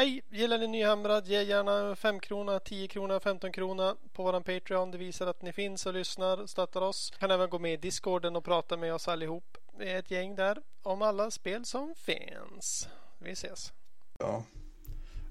Hej! 0.00 0.22
Gillar 0.30 0.58
ni 0.58 0.66
Nyhamrad? 0.66 1.26
Ge 1.26 1.42
gärna 1.42 1.96
5 1.96 2.20
krona, 2.20 2.60
10 2.60 2.88
krona, 2.88 3.20
15 3.20 3.52
krona 3.52 3.96
på 4.12 4.22
våran 4.22 4.42
Patreon. 4.42 4.90
Det 4.90 4.98
visar 4.98 5.26
att 5.26 5.42
ni 5.42 5.52
finns 5.52 5.86
och 5.86 5.94
lyssnar 5.94 6.40
och 6.40 6.50
stöttar 6.50 6.80
oss. 6.80 7.12
Kan 7.18 7.30
även 7.30 7.50
gå 7.50 7.58
med 7.58 7.72
i 7.72 7.76
Discorden 7.76 8.36
och 8.36 8.44
prata 8.44 8.76
med 8.76 8.94
oss 8.94 9.08
allihop. 9.08 9.56
Vi 9.78 9.90
är 9.90 9.98
ett 9.98 10.10
gäng 10.10 10.34
där 10.34 10.58
om 10.82 11.02
alla 11.02 11.30
spel 11.30 11.64
som 11.64 11.94
finns. 11.94 12.88
Vi 13.18 13.30
ses! 13.30 13.72
Ja. 14.18 14.44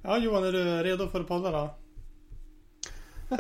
Ja 0.01 0.17
Johan, 0.17 0.43
är 0.43 0.51
du 0.51 0.83
redo 0.83 1.07
för 1.07 1.19
att 1.19 1.27
podda 1.27 1.51
då? 1.51 1.75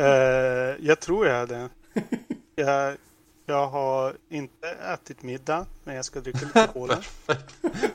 Eh, 0.03 0.75
jag 0.79 0.99
tror 0.99 1.27
jag 1.27 1.35
är 1.35 1.47
det. 1.47 1.69
Jag, 2.55 2.97
jag 3.45 3.67
har 3.67 4.17
inte 4.29 4.69
ätit 4.69 5.23
middag, 5.23 5.65
men 5.83 5.95
jag 5.95 6.05
ska 6.05 6.19
dricka 6.19 6.39
lite 6.45 6.67
cola. 6.73 7.03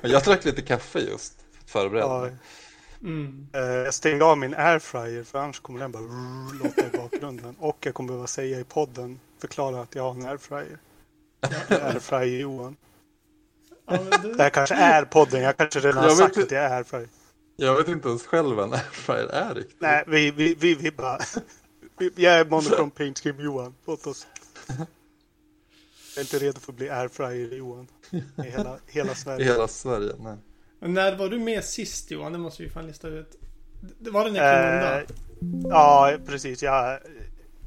Jag 0.01 0.23
drack 0.23 0.45
lite 0.45 0.63
kaffe 0.63 0.99
just. 0.99 1.35
för 1.53 1.61
att 1.61 1.71
Förbereda 1.71 2.07
Ja, 2.07 2.21
mig. 2.21 2.37
Mm. 3.05 3.47
eh, 3.53 3.61
jag 3.61 3.95
stängde 3.95 4.25
av 4.25 4.39
min 4.39 4.55
airfryer 4.55 5.25
för 5.25 5.39
annars 5.39 5.61
kommer 5.61 5.81
den 5.81 5.93
bara 5.93 6.03
rrr, 6.03 6.65
låta 6.65 6.87
i 6.87 6.91
bakgrunden. 6.99 7.57
Och 7.61 7.77
jag 7.81 7.95
kommer 7.95 8.09
behöva 8.09 8.27
säga 8.27 8.61
i 8.61 8.65
podden, 8.65 9.21
förklara 9.39 9.81
att 9.81 9.95
jag 9.95 10.03
har 10.03 10.11
en 10.11 10.27
airfryer. 10.27 10.79
Airfryer 11.69 12.41
Johan. 12.41 12.77
Ja, 13.87 13.97
Det 14.23 14.33
det, 14.37 14.43
här 14.43 14.51
kanske 14.51 14.75
är 14.75 15.05
podden, 15.05 15.43
jag 15.43 15.57
kanske 15.57 15.81
redan 15.81 16.05
har 16.05 16.11
sagt 16.11 16.37
inte- 16.37 16.43
att 16.47 16.51
jag 16.51 16.65
är 16.73 16.77
airfryer. 16.77 17.09
Jag 17.57 17.77
vet 17.77 17.89
inte 17.89 18.09
ens 18.09 18.27
själv 18.27 18.57
vad 18.57 18.65
en 18.65 18.73
airfryer 18.73 19.27
är 19.29 19.55
riktigt. 19.55 19.77
Nej, 19.81 20.05
vi, 20.07 20.31
vi, 20.31 20.55
vi, 20.55 20.75
vi 20.75 20.91
bara... 20.91 21.19
Jag 22.17 22.35
är 22.35 22.45
Monochrome 22.45 22.91
Paint 22.91 23.19
Scheme 23.19 23.43
Johan. 23.43 23.75
Låt 23.87 24.07
oss... 24.07 24.27
Jag 24.67 24.79
är 26.17 26.21
inte 26.21 26.39
redo 26.39 26.61
för 26.61 26.73
att 26.73 26.77
bli 26.77 26.91
airfryer 26.91 27.57
Johan. 27.57 27.89
I 28.11 28.43
hela, 28.43 28.79
hela 28.87 29.13
I 29.13 29.15
Sverige. 29.15 29.45
hela 29.45 29.69
Sverige. 29.69 30.13
Nej. 30.19 30.37
När 30.91 31.17
var 31.17 31.29
du 31.29 31.39
med 31.39 31.65
sist 31.65 32.11
Johan? 32.11 32.33
Det 32.33 32.39
måste 32.39 32.63
vi 32.63 32.71
fan 32.71 32.87
lista 32.87 33.09
ut. 33.09 33.39
Det 33.99 34.11
var 34.11 34.25
det 34.25 34.31
Necromunda? 34.31 35.01
Eh, 35.01 35.07
ja, 35.71 36.17
precis. 36.27 36.63
Jag, 36.63 36.93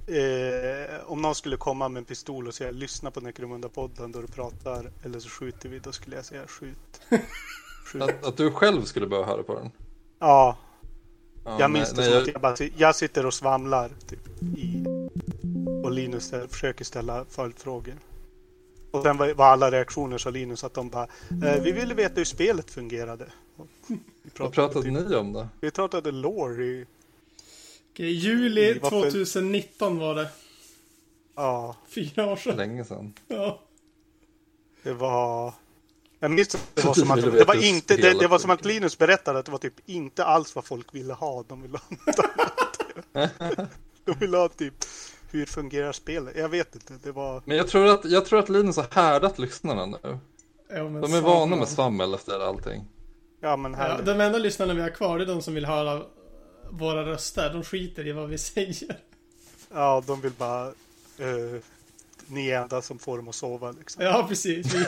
eh, 0.07 0.95
om 1.05 1.21
någon 1.21 1.35
skulle 1.35 1.57
komma 1.57 1.89
med 1.89 1.99
en 1.99 2.05
pistol 2.05 2.47
och 2.47 2.53
säga 2.53 2.71
lyssna 2.71 3.11
på 3.11 3.19
Necromunda-podden 3.19 4.11
då 4.11 4.21
du 4.21 4.27
pratar 4.27 4.91
eller 5.03 5.19
så 5.19 5.29
skjuter 5.29 5.69
vi, 5.69 5.79
då 5.79 5.91
skulle 5.91 6.15
jag 6.15 6.25
säga 6.25 6.47
skjut. 6.47 7.01
skjut. 7.85 8.01
Att, 8.03 8.25
att 8.25 8.37
du 8.37 8.51
själv 8.51 8.83
skulle 8.83 9.07
behöva 9.07 9.27
höra 9.27 9.43
på 9.43 9.55
den. 9.55 9.71
Ja, 10.19 10.57
Ja, 11.47 11.59
jag 11.59 11.71
nej, 11.71 11.79
minns 11.79 11.89
det 11.89 11.95
nej, 12.01 12.05
som 12.05 12.13
jag, 12.13 12.21
att 12.21 12.27
jag, 12.27 12.41
bara, 12.41 12.69
jag 12.77 12.95
sitter 12.95 13.25
och 13.25 13.33
svamlar 13.33 13.91
typ, 14.07 14.27
i, 14.57 14.85
och 15.83 15.91
Linus 15.91 16.23
ställer, 16.23 16.47
försöker 16.47 16.85
ställa 16.85 17.25
följdfrågor. 17.29 17.93
Och 18.97 19.03
sen 19.03 19.17
var, 19.17 19.33
var 19.33 19.45
alla 19.45 19.71
reaktioner 19.71 20.17
sa 20.17 20.29
Linus 20.29 20.63
att 20.63 20.73
de 20.73 20.89
bara 20.89 21.07
eh, 21.43 21.61
Vi 21.61 21.71
ville 21.71 21.93
veta 21.93 22.13
hur 22.15 22.25
spelet 22.25 22.71
fungerade. 22.71 23.25
Och 23.55 23.67
Vi 23.87 23.99
Vad 24.37 24.53
pratade 24.53 24.91
ni 24.91 25.15
om 25.15 25.33
då? 25.33 25.47
Vi 25.59 25.71
pratade 25.71 26.11
lore 26.11 26.65
i... 26.65 26.85
Okej, 27.93 28.11
juli 28.11 28.79
Varför- 28.79 29.01
2019 29.01 29.97
var 29.97 30.15
det. 30.15 30.27
Ja, 31.35 31.75
Fyra 31.87 32.25
år 32.25 32.35
sedan. 32.35 32.57
Länge 32.57 32.85
sedan. 32.85 33.13
Ja. 33.27 33.59
det 34.83 34.93
var... 34.93 35.53
Jag 36.19 36.31
minns 36.31 36.55
att 36.55 36.69
det 36.73 36.85
var 36.85 36.93
som 36.93 37.11
att 37.11 37.21
det 37.21 37.43
var 37.43 37.63
inte 37.65 37.97
det, 37.97 38.19
det 38.19 38.27
var 38.27 38.39
som 38.39 38.49
att. 38.49 38.65
Linus 38.65 38.97
berättade 38.97 39.39
att 39.39 39.45
det 39.45 39.51
var 39.51 39.59
typ 39.59 39.73
inte 39.85 40.25
alls 40.25 40.55
vad 40.55 40.65
folk 40.65 40.95
ville 40.95 41.13
ha. 41.13 41.43
De 41.47 41.61
ville 41.61 41.77
ha 41.77 41.85
något 41.89 42.19
annat. 43.13 43.69
De 44.05 44.13
ville 44.19 44.37
ha 44.37 44.49
typ 44.49 44.73
hur 45.31 45.45
fungerar 45.45 45.91
spelet? 45.91 46.35
Jag 46.37 46.49
vet 46.49 46.75
inte. 46.75 46.93
Det 47.03 47.11
var... 47.11 47.41
Men 47.45 47.57
jag 47.57 47.67
tror, 47.67 47.85
att, 47.87 48.05
jag 48.05 48.25
tror 48.25 48.39
att 48.39 48.49
Linus 48.49 48.75
har 48.77 48.85
härdat 48.91 49.39
lyssnarna 49.39 49.85
nu. 49.85 50.19
Ja, 50.69 50.89
men 50.89 51.01
De 51.01 51.13
är 51.13 51.21
vana 51.21 51.55
med 51.55 51.67
svammel. 51.67 52.13
efter 52.13 52.39
allting. 52.39 52.85
Ja 53.41 53.57
men 53.57 53.71
Ja, 53.71 53.77
här. 53.77 54.01
de 54.03 54.21
enda 54.21 54.37
lyssnarna 54.37 54.73
vi 54.73 54.81
har 54.81 54.89
kvar 54.89 55.17
det 55.17 55.23
är 55.23 55.27
de 55.27 55.41
som 55.41 55.53
vill 55.53 55.65
höra 55.65 56.01
våra 56.71 57.05
röster. 57.05 57.53
De 57.53 57.63
skiter 57.63 58.07
i 58.07 58.11
vad 58.11 58.29
vi 58.29 58.37
säger. 58.53 58.97
Ja, 59.73 60.03
de 60.07 60.21
vill 60.21 60.31
bara... 60.37 60.67
eh, 61.17 61.61
ni 62.27 62.49
är 62.49 62.61
enda 62.61 62.81
som 62.81 62.99
får 62.99 63.17
dem 63.17 63.27
att 63.27 63.35
sova 63.35 63.71
liksom. 63.71 64.03
Ja, 64.03 64.25
precis. 64.29 64.75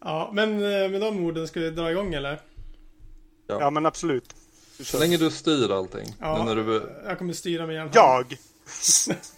Ja, 0.00 0.30
men 0.32 0.52
eh, 0.52 0.90
med 0.90 1.00
de 1.00 1.24
orden 1.24 1.48
ska 1.48 1.60
vi 1.60 1.70
dra 1.70 1.90
igång 1.90 2.14
eller? 2.14 2.40
Ja, 3.46 3.70
men 3.70 3.86
absolut. 3.86 4.34
Så 4.80 4.98
länge 4.98 5.16
du 5.16 5.30
styr 5.30 5.70
allting. 5.72 6.14
Ja, 6.20 6.44
när 6.44 6.56
du... 6.56 6.90
jag 7.04 7.18
kommer 7.18 7.32
styra 7.32 7.66
med 7.66 7.76
en 7.76 7.80
hand. 7.80 7.90
Jag! 7.94 8.38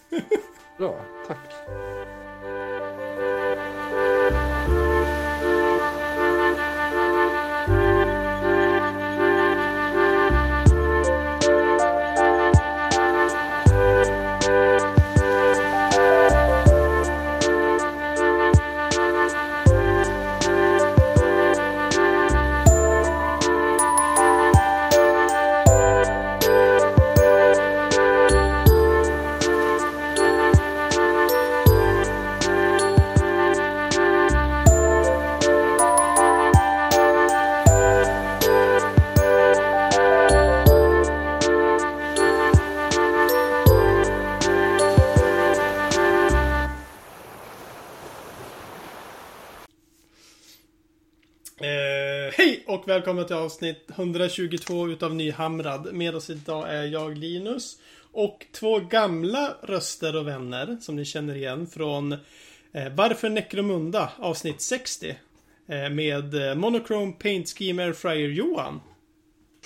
Bra, 0.77 1.05
tack. 1.27 1.37
Och 52.79 52.87
välkomna 52.87 53.23
till 53.23 53.35
avsnitt 53.35 53.91
122 53.95 54.87
utav 54.87 55.15
Nyhamrad. 55.15 55.93
Med 55.93 56.15
oss 56.15 56.29
idag 56.29 56.69
är 56.69 56.83
jag 56.83 57.17
Linus. 57.17 57.79
Och 58.11 58.45
två 58.51 58.79
gamla 58.79 59.57
röster 59.61 60.15
och 60.15 60.27
vänner 60.27 60.77
som 60.81 60.95
ni 60.95 61.05
känner 61.05 61.35
igen 61.35 61.67
från 61.67 62.11
eh, 62.71 62.89
Varför 62.95 63.29
Necromunda 63.29 64.11
avsnitt 64.17 64.61
60. 64.61 65.17
Eh, 65.67 65.89
med 65.89 66.49
eh, 66.49 66.55
Monochrome 66.55 67.11
Paint 67.11 67.49
Scheme 67.49 67.83
Airfryer 67.83 68.29
Johan. 68.29 68.81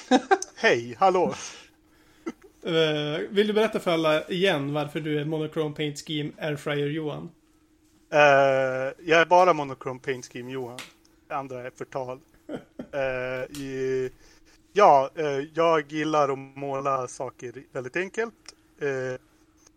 Hej, 0.56 0.95
hallå! 1.00 1.34
Eh, 2.66 3.19
vill 3.30 3.47
du 3.47 3.53
berätta 3.53 3.80
för 3.80 3.91
alla 3.91 4.28
igen 4.28 4.74
varför 4.74 5.00
du 5.00 5.19
är 5.19 5.25
Monochrome 5.25 5.75
Paint 5.75 6.07
Scheme 6.07 6.31
Airfryer 6.38 6.88
Johan? 6.88 7.30
Eh, 8.13 8.19
jag 9.06 9.22
är 9.22 9.25
bara 9.25 9.53
Monochrome 9.53 10.00
Paint 10.00 10.25
Scheme 10.25 10.51
Johan. 10.51 10.80
Det 11.28 11.35
andra 11.35 11.68
är 11.68 11.72
förtal. 11.78 12.19
Eh, 12.94 13.58
i, 13.62 14.09
ja, 14.74 15.09
eh, 15.16 15.40
jag 15.54 15.92
gillar 15.92 16.30
att 16.30 16.40
måla 16.40 17.08
saker 17.08 17.64
väldigt 17.72 17.96
enkelt. 17.96 18.34
Eh, 18.80 19.20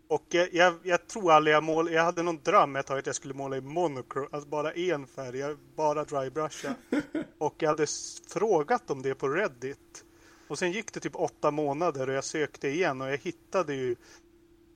och 0.08 0.24
jag, 0.52 0.74
jag, 0.82 1.06
tror 1.06 1.32
aldrig 1.32 1.56
jag 1.56 1.62
mål, 1.64 1.92
Jag 1.92 2.04
hade 2.04 2.22
någon 2.22 2.40
dröm 2.42 2.76
ett 2.76 2.86
tag 2.86 2.98
att 2.98 3.06
jag 3.06 3.14
skulle 3.14 3.34
måla 3.34 3.56
i 3.56 3.60
monochrome, 3.60 4.28
alltså 4.30 4.48
bara 4.48 4.72
en 4.72 5.06
färg, 5.06 5.38
jag 5.38 5.58
bara 5.76 6.04
drybrusha. 6.04 6.74
och 7.38 7.54
jag 7.58 7.68
hade 7.68 7.86
frågat 8.28 8.90
om 8.90 9.02
det 9.02 9.14
på 9.14 9.28
Reddit. 9.28 10.04
Och 10.48 10.58
sen 10.58 10.72
gick 10.72 10.92
det 10.92 11.00
typ 11.00 11.16
åtta 11.16 11.50
månader 11.50 12.08
och 12.08 12.14
jag 12.14 12.24
sökte 12.24 12.68
igen 12.68 13.00
och 13.00 13.10
jag 13.10 13.18
hittade 13.18 13.74
ju 13.74 13.96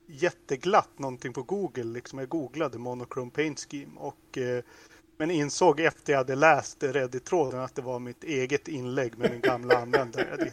jätteglatt 0.07 0.99
någonting 0.99 1.33
på 1.33 1.43
Google. 1.43 1.83
Liksom 1.83 2.19
jag 2.19 2.29
googlade 2.29 2.77
Monochrome 2.77 3.31
Paint 3.31 3.59
Scheme 3.59 3.99
och 3.99 4.37
eh, 4.37 4.63
men 5.21 5.31
insåg 5.31 5.79
efter 5.79 6.13
jag 6.13 6.17
hade 6.17 6.35
läst 6.35 6.83
Reddit-tråden 6.83 7.59
att 7.59 7.75
det 7.75 7.81
var 7.81 7.99
mitt 7.99 8.23
eget 8.23 8.67
inlägg 8.67 9.17
med 9.17 9.31
den 9.31 9.41
gamla 9.41 9.77
användare 9.77 10.51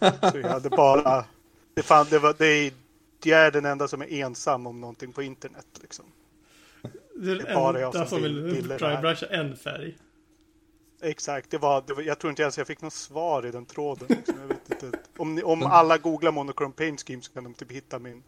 jag. 0.00 0.32
Så 0.32 0.38
jag 0.38 0.48
hade 0.48 0.70
bara... 0.70 1.24
Det, 1.74 1.82
fan, 1.82 2.06
det, 2.10 2.18
var, 2.18 2.34
det, 2.38 2.46
är, 2.46 2.72
jag 3.22 3.40
är 3.40 3.50
den 3.50 3.64
enda 3.64 3.88
som 3.88 4.02
är 4.02 4.12
ensam 4.12 4.66
om 4.66 4.80
någonting 4.80 5.12
på 5.12 5.22
internet. 5.22 5.66
Liksom. 5.82 6.04
Är 6.82 6.88
Det 7.20 7.30
är 7.50 7.54
bara 7.54 7.80
jag 7.80 7.94
som 7.94 8.06
som 8.06 8.22
vill- 8.22 8.42
vill 8.42 8.68
drybrusha 8.68 9.26
en 9.26 9.56
färg. 9.56 9.98
Exakt, 11.02 11.50
det 11.50 11.58
var, 11.58 11.84
det 11.86 11.94
var, 11.94 12.02
jag 12.02 12.18
tror 12.18 12.30
inte 12.30 12.42
ens 12.42 12.58
jag 12.58 12.66
fick 12.66 12.80
något 12.82 12.92
svar 12.92 13.46
i 13.46 13.50
den 13.50 13.66
tråden. 13.66 14.06
Liksom. 14.08 14.40
Jag 14.40 14.46
vet 14.46 14.82
inte. 14.82 14.98
Om, 15.16 15.34
ni, 15.34 15.42
om 15.42 15.62
alla 15.62 15.98
googlar 15.98 16.32
Monochrome 16.32 16.74
Paint 16.74 17.00
Scheme 17.06 17.22
så 17.22 17.32
kan 17.32 17.44
de 17.44 17.54
typ 17.54 17.72
hitta 17.72 17.98
min 17.98 18.22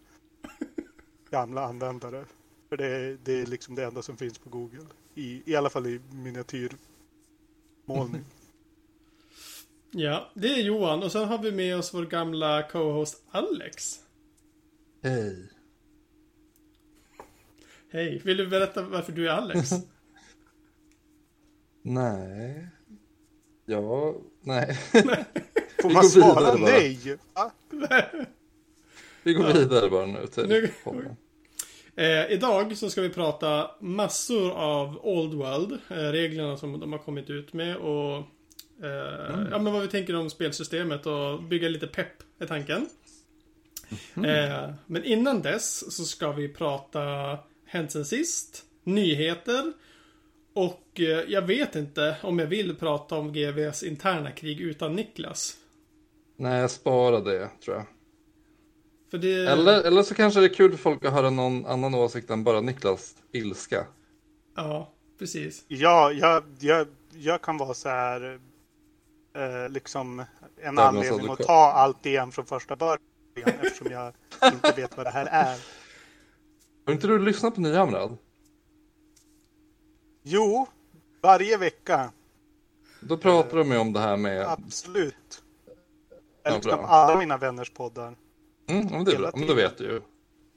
gamla 1.31 1.65
användare. 1.65 2.25
För 2.69 2.77
det, 2.77 2.87
är- 2.87 3.19
det 3.25 3.33
är 3.33 3.47
liksom 3.47 3.75
det 3.75 3.85
enda 3.85 4.03
som 4.03 4.17
finns 4.17 4.39
på 4.39 4.51
Google. 4.51 4.87
I, 5.21 5.43
i 5.47 5.57
alla 5.57 5.71
fall 5.71 5.87
i 5.87 6.01
miniatyrmålning. 6.13 8.25
Ja, 9.93 10.31
det 10.35 10.49
är 10.49 10.63
Johan. 10.63 11.03
Och 11.03 11.13
sen 11.13 11.29
har 11.29 11.39
vi 11.39 11.53
med 11.53 11.77
oss 11.77 11.95
vår 11.95 12.07
gamla 12.07 12.63
co-host 12.63 13.23
Alex. 13.31 14.01
Hej. 15.03 15.49
Hej, 17.93 18.21
vill 18.25 18.37
du 18.37 18.47
berätta 18.47 18.83
varför 18.83 19.13
du 19.13 19.29
är 19.29 19.33
Alex? 19.33 19.71
Nej. 21.83 22.69
Ja, 23.67 24.15
nej. 24.41 24.75
Får 24.75 25.03
Vi 25.89 25.95
man 25.95 26.03
går 26.03 26.09
svara 26.09 26.55
vidare 26.55 27.19
bara. 27.35 27.51
nej? 27.51 27.51
Va? 27.81 28.05
Vi 29.23 29.35
går 29.35 29.53
vidare 29.53 29.91
bara 29.91 30.07
nu 30.07 30.27
till 30.27 30.49
Nu-. 30.49 30.71
Eh, 32.01 32.33
idag 32.33 32.77
så 32.77 32.91
ska 32.91 33.01
vi 33.01 33.09
prata 33.09 33.71
massor 33.81 34.51
av 34.51 34.99
Old 35.03 35.35
World. 35.35 35.73
Eh, 35.73 35.97
reglerna 35.97 36.57
som 36.57 36.81
de 36.81 36.93
har 36.93 36.99
kommit 36.99 37.31
ut 37.31 37.53
med 37.53 37.77
och 37.77 38.17
eh, 38.83 39.49
ja, 39.51 39.59
men 39.59 39.73
vad 39.73 39.83
vi 39.83 39.89
tänker 39.89 40.17
om 40.17 40.31
spelsystemet 40.31 41.07
och 41.07 41.43
bygga 41.43 41.69
lite 41.69 41.87
pepp 41.87 42.13
är 42.39 42.47
tanken. 42.47 42.87
Eh, 44.17 44.71
men 44.87 45.05
innan 45.05 45.43
dess 45.43 45.97
så 45.97 46.05
ska 46.05 46.33
vi 46.33 46.49
prata 46.49 47.01
Hänt 47.67 47.93
sen 47.93 48.05
sist, 48.05 48.65
nyheter 48.85 49.73
och 50.55 51.01
eh, 51.01 51.25
jag 51.29 51.43
vet 51.43 51.77
inte 51.77 52.17
om 52.23 52.39
jag 52.39 52.47
vill 52.47 52.77
prata 52.77 53.15
om 53.15 53.33
GVs 53.33 53.83
interna 53.83 54.31
krig 54.31 54.61
utan 54.61 54.97
Niklas. 54.97 55.57
Nej, 56.37 56.69
spara 56.69 57.21
det 57.21 57.51
tror 57.65 57.77
jag. 57.77 57.87
För 59.11 59.19
det... 59.19 59.47
Eller, 59.47 59.83
eller 59.83 60.03
så 60.03 60.15
kanske 60.15 60.41
det 60.41 60.47
är 60.47 60.55
kul 60.55 60.71
för 60.71 60.79
folk 60.79 61.05
att 61.05 61.13
höra 61.13 61.31
någon 61.31 61.67
annan 61.67 61.95
åsikt 61.95 62.31
än 62.31 62.45
bara 62.45 62.61
Niklas 62.61 63.15
ilska. 63.33 63.87
Ja, 64.57 64.93
precis. 65.19 65.65
Ja, 65.69 66.13
jag, 66.13 66.45
jag, 66.59 66.87
jag 67.13 67.43
kan 67.43 67.57
vara 67.57 67.75
så 67.75 67.89
här. 67.89 68.41
Eh, 69.35 69.69
liksom 69.69 70.19
en 70.19 70.27
Djävulens 70.57 70.79
anledning 70.79 71.31
att 71.33 71.39
ta 71.39 71.73
allt 71.73 72.07
igen 72.07 72.33
från 72.33 72.47
första 72.47 72.77
början. 72.77 72.99
eftersom 73.37 73.87
jag 73.91 74.13
inte 74.53 74.73
vet 74.77 74.97
vad 74.97 75.07
det 75.07 75.11
här 75.11 75.27
är. 75.27 75.59
Har 76.87 76.93
inte 76.93 77.07
du 77.07 77.19
lyssnat 77.19 77.55
på 77.55 77.61
Nyhamrad? 77.61 78.17
Jo, 80.23 80.67
varje 81.23 81.71
Då 83.01 83.17
pratar 83.17 83.59
de 83.59 83.73
ju 83.73 83.79
om 83.79 83.93
det 83.93 84.01
här 84.01 84.17
med... 84.17 84.47
Absolut. 84.47 85.43
Ja, 86.43 86.51
Jag 86.51 86.55
lyssnar 86.55 86.77
på 86.77 86.83
alla 86.83 87.19
mina 87.19 87.37
vänners 87.37 87.71
poddar. 87.71 88.17
Mm, 88.71 89.05
bra. 89.05 89.13
hela 89.13 89.33
Men 89.35 89.47
då 89.47 89.55
vet 89.55 89.79
du 89.79 89.85
ju. 89.85 90.01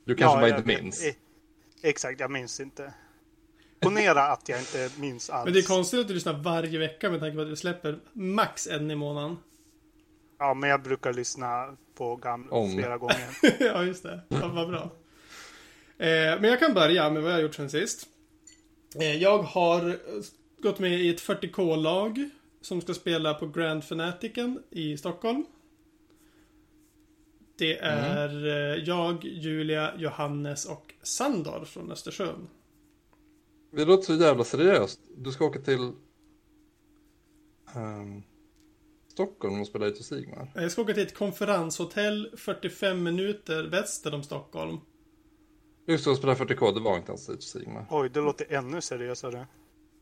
Du 0.05 0.15
kanske 0.15 0.37
bara 0.37 0.47
jag 0.47 0.59
inte 0.59 0.81
minns. 0.81 1.03
Exakt, 1.81 2.19
jag 2.19 2.31
minns 2.31 2.59
inte. 2.59 2.93
Ponera 3.79 4.23
att 4.23 4.49
jag 4.49 4.59
inte 4.59 4.89
minns 4.97 5.29
alls. 5.29 5.45
Men 5.45 5.53
det 5.53 5.59
är 5.59 5.63
konstigt 5.63 5.99
att 5.99 6.07
du 6.07 6.13
lyssnar 6.13 6.33
varje 6.33 6.79
vecka 6.79 7.09
med 7.09 7.19
tanke 7.19 7.35
på 7.35 7.41
att 7.41 7.47
vi 7.47 7.55
släpper 7.55 7.99
max 8.13 8.67
en 8.67 8.91
i 8.91 8.95
månaden. 8.95 9.37
Ja, 10.39 10.53
men 10.53 10.69
jag 10.69 10.83
brukar 10.83 11.13
lyssna 11.13 11.77
på 11.95 12.15
gamla 12.15 12.51
Om. 12.51 12.71
flera 12.71 12.97
gånger. 12.97 13.29
ja, 13.59 13.83
just 13.83 14.03
det. 14.03 14.19
Ja, 14.27 14.47
vad 14.47 14.69
bra. 14.69 14.91
Eh, 15.97 16.39
men 16.41 16.43
jag 16.43 16.59
kan 16.59 16.73
börja 16.73 17.09
med 17.09 17.23
vad 17.23 17.31
jag 17.31 17.37
har 17.37 17.41
gjort 17.41 17.55
sen 17.55 17.69
sist. 17.69 18.07
Eh, 18.95 19.15
jag 19.15 19.37
har 19.37 19.97
gått 20.61 20.79
med 20.79 20.99
i 20.99 21.09
ett 21.09 21.21
40K-lag 21.21 22.29
som 22.61 22.81
ska 22.81 22.93
spela 22.93 23.33
på 23.33 23.47
Grand 23.47 23.83
Fanaticen 23.83 24.63
i 24.69 24.97
Stockholm. 24.97 25.45
Det 27.57 27.77
är 27.79 28.45
eh, 28.45 28.83
jag, 28.83 29.23
Julia, 29.23 29.93
Johannes 29.97 30.65
och 30.65 30.93
Sandor 31.01 31.65
från 31.65 31.91
Östersund. 31.91 32.47
Det 33.71 33.85
låter 33.85 34.03
så 34.03 34.15
jävla 34.15 34.43
seriöst. 34.43 34.99
Du 35.17 35.31
ska 35.31 35.45
åka 35.45 35.59
till 35.61 35.91
ehm, 37.75 38.23
Stockholm 39.07 39.61
och 39.61 39.67
spela 39.67 39.87
i 39.87 39.95
Sigmar. 39.95 40.51
Jag 40.55 40.71
ska 40.71 40.81
åka 40.81 40.93
till 40.93 41.03
ett 41.03 41.15
konferenshotell 41.17 42.29
45 42.37 43.03
minuter 43.03 43.63
väster 43.63 44.13
om 44.13 44.23
Stockholm. 44.23 44.77
Just 45.87 46.05
det, 46.05 46.11
att 46.11 46.17
spela 46.17 46.33
40K, 46.35 46.73
det 46.73 46.79
var 46.79 46.97
inte 46.97 47.11
ens 47.11 47.29
i 47.29 47.37
Sigmar. 47.41 47.85
Oj, 47.89 48.09
det 48.13 48.19
låter 48.21 48.53
ännu 48.53 48.81
seriösare. 48.81 49.47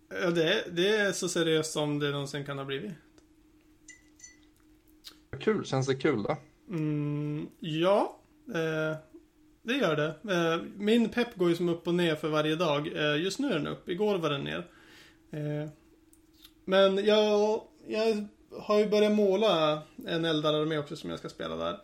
Ja, 0.10 0.30
det, 0.32 0.54
är- 0.54 0.72
det 0.72 0.88
är 0.98 1.12
så 1.12 1.30
seriöst 1.30 1.72
som 1.72 2.00
det 2.00 2.12
någonsin 2.12 2.46
kan 2.46 2.58
ha 2.58 2.66
blivit. 2.66 2.92
Kul, 5.40 5.66
känns 5.66 5.88
det 5.88 5.96
kul 5.96 6.24
då? 6.24 6.38
Mm, 6.72 7.50
ja, 7.60 8.18
eh, 8.48 8.98
det 9.64 9.74
gör 9.74 9.96
det. 9.96 10.34
Eh, 10.34 10.62
min 10.78 11.10
pepp 11.10 11.36
går 11.36 11.50
ju 11.50 11.56
som 11.56 11.70
upp 11.70 11.88
och 11.88 11.94
ner 11.94 12.16
för 12.16 12.30
varje 12.30 12.56
dag. 12.56 12.88
Eh, 12.88 13.24
just 13.24 13.40
nu 13.40 13.48
är 13.48 13.54
den 13.54 13.68
upp, 13.68 13.90
igår 13.90 14.18
var 14.18 14.30
den 14.30 14.44
ner. 14.44 14.68
Eh, 15.32 15.70
men 16.66 17.06
jag, 17.06 17.62
jag 17.88 18.28
har 18.60 18.80
ju 18.80 18.90
börjat 18.90 19.12
måla 19.12 19.82
en 20.08 20.26
eldararmé 20.26 20.78
också 20.78 20.96
som 20.96 21.10
jag 21.10 21.20
ska 21.20 21.30
spela 21.30 21.56
där. 21.56 21.80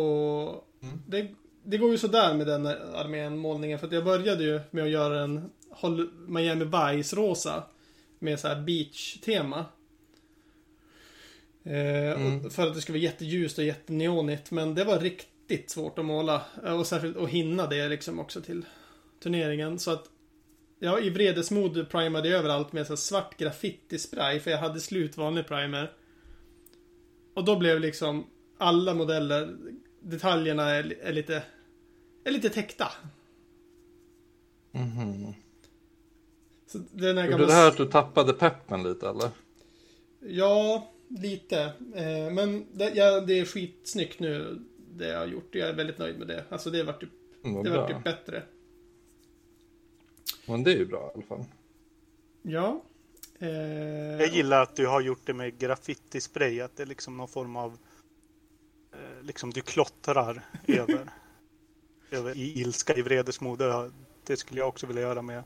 Och 0.00 0.68
det, 1.06 1.28
det 1.64 1.78
går 1.78 1.90
ju 1.90 1.98
sådär 1.98 2.34
med 2.34 2.46
den 2.46 2.66
armén, 2.66 3.38
målningen. 3.38 3.78
För 3.78 3.86
att 3.86 3.92
jag 3.92 4.04
började 4.04 4.44
ju 4.44 4.60
med 4.70 4.84
att 4.84 4.90
göra 4.90 5.20
en 5.20 5.50
Miami 6.26 6.64
Vice 6.64 7.16
rosa. 7.16 7.62
Med 8.18 8.40
så 8.40 8.48
här 8.48 8.62
beach-tema. 8.62 9.64
Eh, 11.64 12.12
och 12.44 12.52
För 12.52 12.66
att 12.66 12.74
det 12.74 12.80
skulle 12.80 12.98
vara 12.98 13.04
jätteljust 13.04 13.58
och 13.58 13.64
jätteneonigt. 13.64 14.50
Men 14.50 14.74
det 14.74 14.84
var 14.84 14.98
riktigt 14.98 15.70
svårt 15.70 15.98
att 15.98 16.04
måla. 16.04 16.42
Eh, 16.64 16.78
Och 16.80 16.86
särskilt 16.86 17.16
att 17.16 17.28
hinna 17.28 17.66
det 17.66 17.88
liksom 17.88 18.20
också 18.20 18.40
till 18.40 18.64
turneringen. 19.22 19.78
Så 19.78 19.90
att 19.90 20.08
Ja, 20.78 21.00
i 21.00 21.10
vredesmod 21.10 21.88
primade 21.90 22.28
jag 22.28 22.38
överallt 22.38 22.72
med 22.72 22.86
så 22.86 22.96
svart 22.96 23.38
graffiti-spray. 23.38 24.40
För 24.40 24.50
jag 24.50 24.58
hade 24.58 24.80
slut 24.80 25.16
vanlig 25.16 25.46
primer. 25.46 25.92
Och 27.34 27.44
då 27.44 27.56
blev 27.56 27.80
liksom 27.80 28.26
alla 28.58 28.94
modeller, 28.94 29.56
detaljerna 30.00 30.70
är, 30.70 30.94
är 31.02 31.12
lite, 31.12 31.42
är 32.24 32.30
lite 32.30 32.48
täckta. 32.48 32.88
Mhm. 34.72 35.34
Så 36.66 36.78
den 36.90 37.18
här 37.18 37.24
Gjorde 37.24 37.30
gamla... 37.30 37.46
det 37.46 37.52
här 37.52 37.68
att 37.68 37.76
du 37.76 37.86
tappade 37.86 38.32
peppen 38.32 38.82
lite 38.82 39.08
eller? 39.08 39.30
Ja, 40.20 40.90
lite. 41.20 41.60
Eh, 41.94 42.32
men 42.32 42.66
det, 42.72 42.90
ja, 42.94 43.20
det 43.20 43.38
är 43.40 43.44
skitsnyggt 43.44 44.20
nu, 44.20 44.60
det 44.90 45.08
jag 45.08 45.18
har 45.18 45.26
gjort. 45.26 45.54
Jag 45.54 45.68
är 45.68 45.72
väldigt 45.74 45.98
nöjd 45.98 46.18
med 46.18 46.28
det. 46.28 46.44
Alltså 46.48 46.70
det 46.70 46.82
vart 46.82 47.00
typ, 47.00 47.10
Mm, 47.44 47.62
det 47.62 47.70
vart 47.70 47.88
typ 47.88 48.04
bättre. 48.04 48.42
Men 50.46 50.64
det 50.64 50.72
är 50.72 50.76
ju 50.76 50.86
bra 50.86 51.10
i 51.10 51.14
alla 51.14 51.22
fall. 51.26 51.44
Ja. 52.42 52.82
Eh, 53.38 53.48
Jag 54.20 54.28
gillar 54.28 54.62
att 54.62 54.76
du 54.76 54.86
har 54.86 55.00
gjort 55.00 55.20
det 55.26 55.34
med 55.34 55.58
graffitispray. 55.58 56.60
Att 56.60 56.76
det 56.76 56.82
är 56.82 56.86
liksom 56.86 57.16
någon 57.16 57.28
form 57.28 57.56
av... 57.56 57.78
Eh, 58.92 59.22
liksom 59.22 59.50
du 59.50 59.60
klottrar 59.60 60.42
över. 60.66 61.10
över 62.10 62.36
I 62.36 62.60
ilska, 62.60 62.94
i 62.96 63.02
vredesmod. 63.02 63.58
Det- 63.58 63.90
Det 64.26 64.36
skulle 64.36 64.60
jag 64.60 64.68
också 64.68 64.86
vilja 64.86 65.02
göra 65.02 65.22
med 65.22 65.42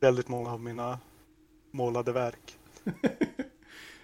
väldigt 0.00 0.28
många 0.28 0.50
av 0.52 0.60
mina 0.60 0.98
målade 1.70 2.12
verk. 2.12 2.58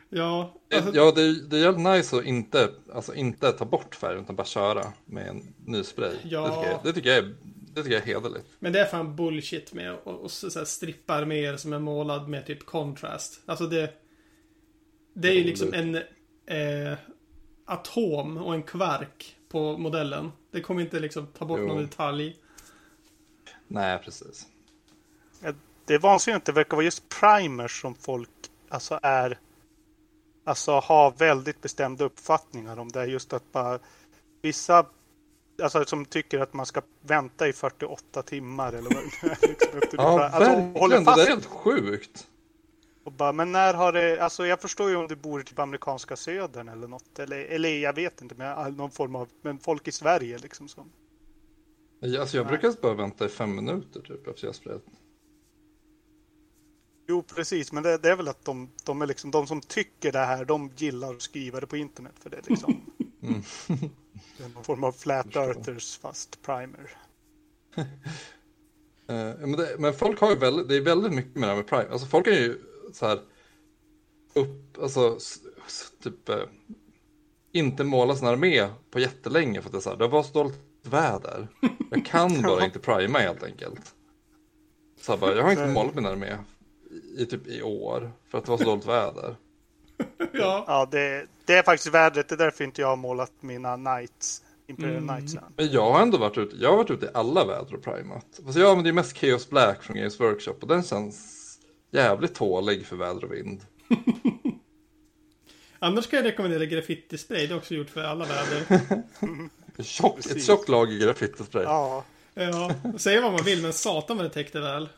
Ja, 0.08 0.54
alltså, 0.74 0.90
Ja, 0.94 1.12
det 1.14 1.22
är, 1.22 1.48
det 1.48 1.56
är 1.56 1.60
jävligt 1.60 1.86
nice 1.86 2.16
att 2.16 2.24
inte, 2.24 2.70
alltså 2.94 3.14
inte 3.14 3.52
ta 3.52 3.64
bort 3.64 3.94
färgen 3.94 4.22
utan 4.22 4.36
bara 4.36 4.46
köra 4.46 4.92
med 5.04 5.28
en 5.28 5.54
ny 5.64 5.84
spray. 5.84 6.16
Ja. 6.24 6.40
Det, 6.42 6.52
tycker 6.54 6.70
jag, 6.70 6.80
det, 6.84 6.92
tycker 6.92 7.08
jag 7.10 7.18
är, 7.18 7.34
det 7.74 7.82
tycker 7.82 7.96
jag 7.96 8.02
är 8.02 8.14
hederligt. 8.14 8.46
Men 8.58 8.72
det 8.72 8.80
är 8.80 8.86
fan 8.86 9.16
bullshit 9.16 9.72
med 9.72 9.92
att 9.92 10.06
och, 10.06 10.20
och 10.20 10.30
så, 10.30 10.50
så 10.50 10.58
här, 10.58 10.66
strippa 10.66 11.14
arméer 11.14 11.56
som 11.56 11.72
är 11.72 11.78
målad 11.78 12.28
med 12.28 12.46
typ 12.46 12.66
contrast. 12.66 13.40
Alltså 13.46 13.66
det... 13.66 13.94
Det 15.14 15.28
är 15.28 15.32
ju 15.32 15.44
liksom 15.44 15.74
en 15.74 15.94
eh, 16.46 16.98
atom 17.64 18.36
och 18.36 18.54
en 18.54 18.62
kvark 18.62 19.36
på 19.48 19.78
modellen. 19.78 20.32
Det 20.50 20.60
kommer 20.60 20.80
inte 20.82 21.00
liksom 21.00 21.26
ta 21.26 21.44
bort 21.44 21.60
Jo. 21.60 21.66
någon 21.66 21.82
detalj. 21.82 22.36
Nej, 23.68 23.98
precis. 24.04 24.46
Det 25.84 25.94
är 25.94 25.98
vansinnigt. 25.98 26.46
Det 26.46 26.52
verkar 26.52 26.76
vara 26.76 26.84
just 26.84 27.02
primers 27.20 27.80
som 27.80 27.94
folk 27.94 28.30
alltså 28.68 29.00
är 29.02 29.38
alltså 30.48 30.72
har 30.72 31.10
väldigt 31.18 31.60
bestämda 31.60 32.04
uppfattningar 32.04 32.78
om 32.78 32.88
det. 32.88 33.06
Just 33.06 33.32
att 33.32 33.52
bara 33.52 33.78
vissa 34.42 34.86
alltså, 35.62 35.84
som 35.84 36.04
tycker 36.04 36.40
att 36.40 36.52
man 36.52 36.66
ska 36.66 36.82
vänta 37.00 37.48
i 37.48 37.52
48 37.52 38.22
timmar 38.22 38.72
eller 38.72 38.94
vad 38.94 39.04
det 39.04 39.28
är. 39.28 39.48
Liksom, 39.80 39.80
Ja, 39.92 40.24
alltså, 40.24 40.50
verkligen. 40.50 41.04
Det 41.04 41.14
där 41.14 41.24
är 41.24 41.28
helt 41.28 41.46
sjukt. 41.46 42.26
och 43.04 43.12
bara, 43.12 43.32
men 43.32 43.52
när 43.52 43.74
har 43.74 43.92
det, 43.92 44.20
alltså 44.20 44.46
jag 44.46 44.60
förstår 44.60 44.90
ju 44.90 44.96
om 44.96 45.08
du 45.08 45.16
bor 45.16 45.40
i 45.40 45.44
typ 45.44 45.58
amerikanska 45.58 46.16
södern 46.16 46.68
eller 46.68 46.88
något. 46.88 47.18
Eller, 47.18 47.38
eller 47.38 47.68
jag 47.68 47.92
vet 47.92 48.22
inte, 48.22 48.34
men 48.34 48.76
någon 48.76 48.90
form 48.90 49.16
av, 49.16 49.28
men 49.42 49.58
folk 49.58 49.88
i 49.88 49.92
Sverige 49.92 50.38
liksom 50.38 50.68
som. 50.68 50.90
Alltså, 52.02 52.36
jag 52.36 52.46
brukar 52.46 52.74
bara 52.82 52.94
vänta 52.94 53.24
i 53.24 53.28
fem 53.28 53.54
minuter 53.54 54.00
typ 54.00 54.28
efter 54.28 54.46
jag 54.46 54.54
sprayat. 54.54 54.82
Jo, 57.10 57.22
precis, 57.22 57.72
men 57.72 57.82
det, 57.82 57.98
det 57.98 58.10
är 58.10 58.16
väl 58.16 58.28
att 58.28 58.44
de, 58.44 58.70
de 58.84 59.02
är 59.02 59.06
liksom, 59.06 59.30
de 59.30 59.46
som 59.46 59.60
tycker 59.60 60.12
det 60.12 60.18
här, 60.18 60.44
de 60.44 60.70
gillar 60.76 61.14
att 61.14 61.22
skriva 61.22 61.60
det 61.60 61.66
på 61.66 61.76
internet 61.76 62.14
för 62.20 62.30
det 62.30 62.48
liksom. 62.48 62.80
Mm. 63.22 63.42
det 64.38 64.44
är 64.44 64.48
någon 64.48 64.64
form 64.64 64.84
av 64.84 64.92
flat 64.92 65.36
earthers 65.36 65.98
fast 65.98 66.42
primer. 66.42 66.90
Eh, 69.10 69.34
men, 69.38 69.52
det, 69.52 69.76
men 69.78 69.94
folk 69.94 70.20
har 70.20 70.30
ju 70.30 70.36
väldigt, 70.36 70.68
det 70.68 70.76
är 70.76 70.80
väldigt 70.80 71.12
mycket 71.12 71.34
med 71.34 71.42
det 71.42 71.46
här 71.46 71.56
med 71.56 71.66
Prime. 71.66 71.88
Alltså 71.90 72.06
folk 72.06 72.26
är 72.26 72.30
ju 72.32 72.58
så 72.92 73.06
här 73.06 73.20
upp, 74.34 74.78
alltså 74.82 75.18
typ 76.02 76.28
eh, 76.28 76.36
inte 77.52 77.84
måla 77.84 78.16
sin 78.16 78.28
armé 78.28 78.68
på 78.90 79.00
jättelänge 79.00 79.60
för 79.62 79.68
att 79.68 79.72
det 79.72 79.78
är 79.78 79.80
så 79.80 79.90
här, 79.90 79.96
det 79.96 80.08
var 80.08 80.22
så 80.22 80.32
dåligt 80.32 80.58
väder. 80.82 81.48
Jag 81.90 82.06
kan 82.06 82.42
bara 82.46 82.64
inte 82.64 82.78
prima 82.78 83.18
helt 83.18 83.42
enkelt. 83.42 83.94
Så 85.00 85.12
här 85.12 85.18
bara, 85.18 85.36
jag 85.36 85.42
har 85.42 85.50
inte 85.50 85.66
målat 85.66 85.94
min 85.94 86.06
armé 86.06 86.36
i, 87.18 87.26
typ 87.26 87.46
i 87.46 87.62
år 87.62 88.12
för 88.28 88.38
att 88.38 88.44
det 88.44 88.50
var 88.50 88.58
så 88.58 88.64
dåligt 88.64 88.86
väder. 88.86 89.36
Ja. 90.32 90.64
Ja, 90.66 90.88
det, 90.90 91.26
det 91.44 91.54
är 91.54 91.62
faktiskt 91.62 91.94
vädret. 91.94 92.28
Det 92.28 92.34
är 92.34 92.36
därför 92.36 92.64
inte 92.64 92.80
jag 92.80 92.88
har 92.88 92.96
målat 92.96 93.32
mina 93.40 93.76
Knights. 93.76 94.42
Imperial 94.68 94.96
Mm. 94.96 95.08
Knights 95.08 95.34
än. 95.34 95.52
Men 95.56 95.72
jag 95.72 95.92
har 95.92 96.02
ändå 96.02 96.18
varit 96.18 96.38
ute, 96.38 96.56
jag 96.56 96.70
har 96.70 96.76
varit 96.76 96.90
ute 96.90 97.06
i 97.06 97.08
alla 97.14 97.44
väder 97.44 97.74
och 97.74 97.82
primat. 97.82 98.26
Fast 98.44 98.58
jag 98.58 98.70
använder 98.70 98.90
ju 98.90 98.94
mest 98.94 99.16
Chaos 99.16 99.50
Black 99.50 99.82
från 99.82 99.96
Games 99.96 100.20
Workshop 100.20 100.54
och 100.60 100.68
den 100.68 100.82
känns 100.82 101.44
jävligt 101.90 102.34
tålig 102.34 102.86
för 102.86 102.96
väder 102.96 103.24
och 103.24 103.32
vind. 103.32 103.60
Annars 105.78 106.06
kan 106.06 106.16
jag 106.16 106.26
rekommendera 106.26 106.64
graffitispray. 106.64 107.46
Det 107.46 107.54
är 107.54 107.56
också 107.56 107.74
gjort 107.74 107.90
för 107.90 108.04
alla 108.04 108.24
väder. 108.24 108.82
Tjock, 109.82 110.18
ett 110.30 110.44
tjockt 110.44 110.68
lager 110.68 110.98
graffitispray. 110.98 111.64
Ja, 111.64 112.04
Ja, 112.34 112.74
säga 112.98 113.20
vad 113.20 113.32
man 113.32 113.44
vill, 113.44 113.62
men 113.62 113.72
satan 113.72 114.16
vad 114.16 114.26
det 114.26 114.30
täckte 114.30 114.60
väl. 114.60 114.88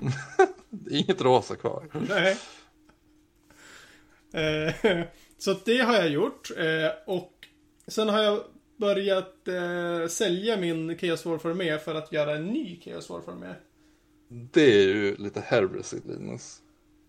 Inget 0.90 1.20
rosa 1.20 1.56
kvar. 1.56 1.84
Nej. 2.08 2.36
Eh, 4.32 5.04
så 5.38 5.56
det 5.64 5.78
har 5.78 5.94
jag 5.94 6.08
gjort. 6.08 6.50
Eh, 6.56 6.90
och 7.06 7.32
sen 7.86 8.08
har 8.08 8.22
jag 8.22 8.40
börjat 8.76 9.48
eh, 9.48 10.08
sälja 10.08 10.56
min 10.56 10.98
Chaos 10.98 11.24
Warfare 11.24 11.54
med 11.54 11.80
för 11.80 11.94
att 11.94 12.12
göra 12.12 12.36
en 12.36 12.46
ny 12.46 12.80
Chaos 12.80 13.10
Warfare 13.10 13.36
med. 13.36 13.54
Det 14.28 14.62
är 14.62 14.86
ju 14.86 15.16
lite 15.16 15.40
heresy 15.40 15.96
Linus. 16.04 16.60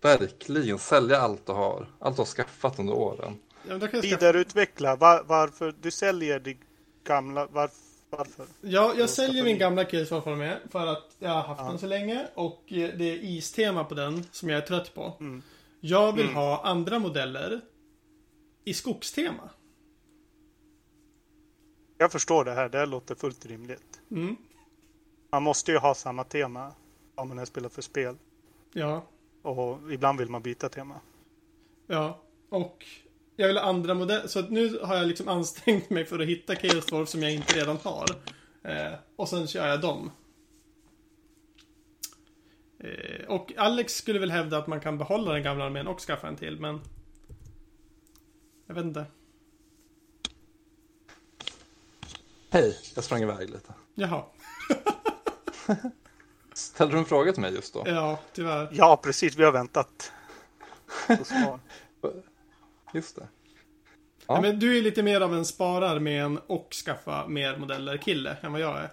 Verkligen, 0.01 0.79
sälja 0.79 1.17
allt 1.17 1.45
du 1.45 1.51
har. 1.51 1.87
Allt 1.99 2.15
du 2.15 2.21
har 2.21 2.25
skaffat 2.25 2.79
under 2.79 2.93
åren. 2.93 3.37
Ja, 3.63 3.69
men 3.69 3.79
då 3.79 3.87
kan 3.87 3.99
jag 3.99 4.09
skaffa... 4.09 4.25
vidareutveckla. 4.25 4.95
Var, 4.95 5.23
varför 5.27 5.75
du 5.81 5.91
säljer 5.91 6.39
det 6.39 6.57
gamla. 7.03 7.45
Var, 7.45 7.69
varför? 8.17 8.45
Ja, 8.61 8.93
jag 8.97 9.09
säljer 9.09 9.43
min 9.43 9.57
gamla 9.57 9.83
Warfare 9.83 10.35
med 10.35 10.59
för 10.69 10.87
att 10.87 11.15
jag 11.19 11.29
har 11.29 11.41
haft 11.41 11.61
Ja. 11.61 11.67
den 11.69 11.79
så 11.79 11.87
länge 11.87 12.27
och 12.35 12.63
eh, 12.73 12.97
det 12.97 13.05
är 13.05 13.23
istema 13.23 13.83
på 13.83 13.95
den 13.95 14.23
som 14.31 14.49
jag 14.49 14.57
är 14.57 14.65
trött 14.67 14.93
på. 14.93 15.13
Mm. 15.19 15.41
Jag 15.79 16.11
vill 16.13 16.23
Mm. 16.25 16.35
ha 16.35 16.63
andra 16.63 16.99
modeller 16.99 17.61
i 18.65 18.73
skogstema. 18.73 19.49
Jag 21.97 22.11
förstår 22.11 22.45
det 22.45 22.51
här. 22.51 22.69
Det 22.69 22.77
här 22.77 22.85
låter 22.85 23.15
fullt 23.15 23.45
rimligt. 23.45 24.01
Mm. 24.11 24.35
Man 25.31 25.43
måste 25.43 25.71
ju 25.71 25.77
ha 25.77 25.95
samma 25.95 26.23
tema 26.23 26.71
om 27.15 27.35
man 27.35 27.45
spelar 27.45 27.69
för 27.69 27.81
spel. 27.81 28.15
Ja, 28.73 29.03
Och 29.41 29.93
ibland 29.93 30.19
vill 30.19 30.29
man 30.29 30.41
byta 30.41 30.69
tema. 30.69 30.99
ja. 31.87 32.21
Och 32.49 32.85
jag 33.41 33.47
vill 33.47 33.57
ha 33.57 33.63
andra 33.63 33.93
modeller. 33.93 34.27
Så 34.27 34.39
att 34.39 34.49
nu 34.49 34.79
har 34.83 34.95
jag 34.95 35.07
liksom 35.07 35.27
ansträngt 35.27 35.89
mig 35.89 36.05
för 36.05 36.19
att 36.19 36.27
hitta 36.27 36.55
Chaos 36.55 36.85
Dwarf 36.85 37.09
som 37.09 37.23
jag 37.23 37.33
inte 37.33 37.59
redan 37.59 37.77
har. 37.83 38.05
Eh, 38.63 38.93
och 39.15 39.29
sen 39.29 39.47
kör 39.47 39.67
jag 39.67 39.81
dem. 39.81 40.11
Eh, 42.79 43.25
och 43.27 43.53
Alex 43.57 43.93
skulle 43.93 44.19
väl 44.19 44.31
hävda 44.31 44.57
att 44.57 44.67
man 44.67 44.79
kan 44.79 44.97
behålla 44.97 45.33
den 45.33 45.43
gamla 45.43 45.65
armén 45.65 45.87
och 45.87 45.99
skaffa 45.99 46.27
en 46.27 46.35
till, 46.35 46.59
men... 46.59 46.81
Jag 48.67 48.75
vet 48.75 48.85
inte. 48.85 49.05
Hej, 52.49 52.77
jag 52.95 53.03
sprang 53.03 53.21
iväg 53.21 53.49
lite. 53.49 53.73
Jaha. 53.95 54.23
Ställde 56.53 56.95
du 56.95 56.99
en 56.99 57.05
fråga 57.05 57.33
till 57.33 57.41
mig 57.41 57.53
just 57.53 57.73
då? 57.73 57.83
Ja, 57.85 58.19
tyvärr. 58.33 58.69
Ja, 58.71 58.99
precis. 59.03 59.35
Vi 59.35 59.43
har 59.43 59.51
väntat. 59.51 60.11
på 61.07 61.23
svar. 61.23 61.59
Just 62.93 63.15
det. 63.15 63.27
Ja. 64.27 64.35
Ja. 64.35 64.41
Men 64.41 64.59
du 64.59 64.77
är 64.77 64.81
lite 64.81 65.03
mer 65.03 65.21
av 65.21 65.33
en 65.33 65.45
sparar 65.45 65.99
med 65.99 66.23
en 66.23 66.37
och 66.37 66.73
skaffa 66.85 67.27
mer 67.27 67.57
modeller 67.57 67.97
kille 67.97 68.37
än 68.41 68.51
vad 68.51 68.61
jag 68.61 68.77
är. 68.77 68.91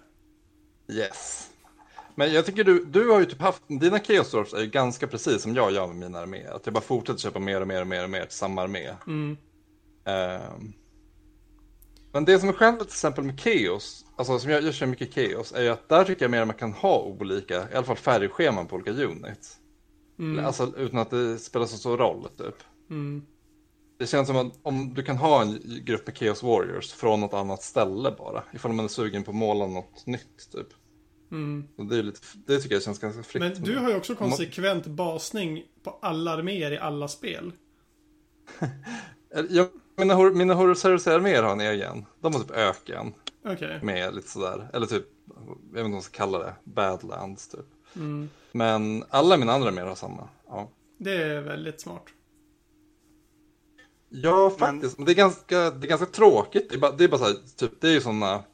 Yes. 0.93 1.51
Men 2.15 2.33
jag 2.33 2.47
tycker 2.47 2.65
du, 2.65 2.85
du 2.85 3.11
har 3.11 3.21
ju 3.21 3.25
typ 3.25 3.41
haft, 3.41 3.63
dina 3.67 3.99
Chaos 3.99 4.55
är 4.55 4.61
ju 4.61 4.67
ganska 4.67 5.07
precis 5.07 5.43
som 5.43 5.55
jag 5.55 5.73
gör 5.73 5.87
med 5.87 5.97
mina 5.97 6.19
arméer. 6.19 6.53
Att 6.53 6.67
jag 6.67 6.75
bara 6.75 6.81
fortsätter 6.81 7.21
köpa 7.21 7.39
mer 7.39 7.61
och 7.61 7.69
mer 7.69 7.81
och 7.81 7.87
mer 7.87 8.05
och 8.05 8.11
mer 8.11 8.25
till 8.25 8.39
samma 8.39 8.63
armé. 8.63 8.89
Mm. 9.07 9.37
Ehm. 10.05 10.73
men 12.13 12.25
det 12.25 12.39
som 12.39 12.49
är 12.49 12.53
skönt 12.53 12.79
till 12.79 12.87
exempel 12.87 13.25
med 13.25 13.41
Chaos, 13.41 14.05
alltså 14.17 14.39
som 14.39 14.51
jag, 14.51 14.63
jag 14.63 14.75
kör 14.75 14.87
mycket 14.87 15.15
Chaos, 15.15 15.53
är 15.53 15.63
ju 15.63 15.69
att 15.69 15.89
där 15.89 16.05
tycker 16.05 16.25
jag 16.25 16.31
mer 16.31 16.41
att 16.41 16.47
man 16.47 16.57
kan 16.57 16.73
ha 16.73 16.99
olika, 17.01 17.55
i 17.55 17.75
alla 17.75 17.87
fall 17.87 17.97
färgscheman 17.97 18.67
på 18.67 18.77
olika 18.77 18.91
units. 18.91 19.57
Mm. 20.19 20.45
Alltså 20.45 20.73
utan 20.77 20.99
att 20.99 21.11
det 21.11 21.39
spelar 21.39 21.67
så 21.67 21.77
stor 21.77 21.97
roll 21.97 22.29
typ. 22.39 22.57
Mm. 22.91 23.27
Det 23.99 24.07
känns 24.07 24.29
som 24.29 24.37
att 24.37 24.59
om 24.63 24.95
du 24.95 25.03
kan 25.03 25.17
ha 25.17 25.43
en 25.43 25.63
grupp 25.85 26.07
med 26.07 26.19
Chaos 26.19 26.43
Warriors 26.43 26.93
från 26.93 27.21
något 27.21 27.35
annat 27.35 27.63
ställe 27.63 28.15
bara. 28.19 28.45
Ifall 28.53 28.73
man 28.73 28.85
är 28.85 28.89
sugen 28.89 29.25
på 29.25 29.31
att 29.31 29.37
måla 29.37 29.67
något 29.67 30.07
nytt 30.07 30.53
typ. 30.53 30.67
Mm. 31.31 31.69
Det, 31.89 31.99
är 31.99 32.03
lite, 32.03 32.21
det 32.47 32.59
tycker 32.59 32.75
jag 32.75 32.83
känns 32.83 32.99
ganska 32.99 33.23
fritt. 33.23 33.41
Men 33.41 33.55
du 33.63 33.77
har 33.77 33.91
ju 33.91 33.97
också 33.97 34.15
konsekvent 34.15 34.87
basning 34.87 35.65
på 35.83 35.99
alla 36.03 36.31
arméer 36.31 36.73
i 36.73 36.79
alla 36.79 37.09
spel. 37.09 37.53
Jag, 39.51 39.69
mina 39.97 40.31
mina 40.31 40.55
Horus-arméer 40.55 41.43
har 41.43 41.53
en 41.53 41.61
egen. 41.61 42.05
De 42.21 42.35
har 42.35 42.41
typ 42.41 42.51
öken 42.51 43.15
Okej. 43.45 43.81
med 43.83 44.15
lite 44.15 44.29
sådär. 44.29 44.71
Eller 44.73 44.87
typ, 44.87 45.07
jag 45.27 45.45
vet 45.45 45.59
inte 45.69 45.83
vad 45.83 45.91
man 45.91 46.03
ska 46.03 46.17
kalla 46.17 46.39
det. 46.39 46.55
Badlands 46.65 47.49
typ. 47.49 47.67
Mm. 47.97 48.29
Men 48.53 49.05
alla 49.11 49.37
mina 49.37 49.53
andra 49.53 49.69
arméer 49.69 49.87
har 49.87 49.95
samma. 49.95 50.29
Ja, 50.47 50.71
Det 50.99 51.23
är 51.23 51.41
väldigt 51.41 51.81
smart. 51.81 52.05
Ja 54.09 54.51
faktiskt. 54.51 54.99
Men 54.99 55.07
det, 55.07 55.13
är 55.13 55.17
ganska, 55.17 55.71
det 55.71 55.87
är 55.87 55.89
ganska 55.89 56.07
tråkigt. 56.07 56.69
Det 56.69 56.75
är 56.75 56.81
bara, 56.81 56.93
det 56.93 57.05
är 57.05 57.09
bara 57.09 57.19
så 57.19 57.25
här, 57.25 57.37
typ, 57.57 57.81
det 57.81 57.89
är 57.89 57.93
ju 57.93 58.01
sådana 58.01 58.45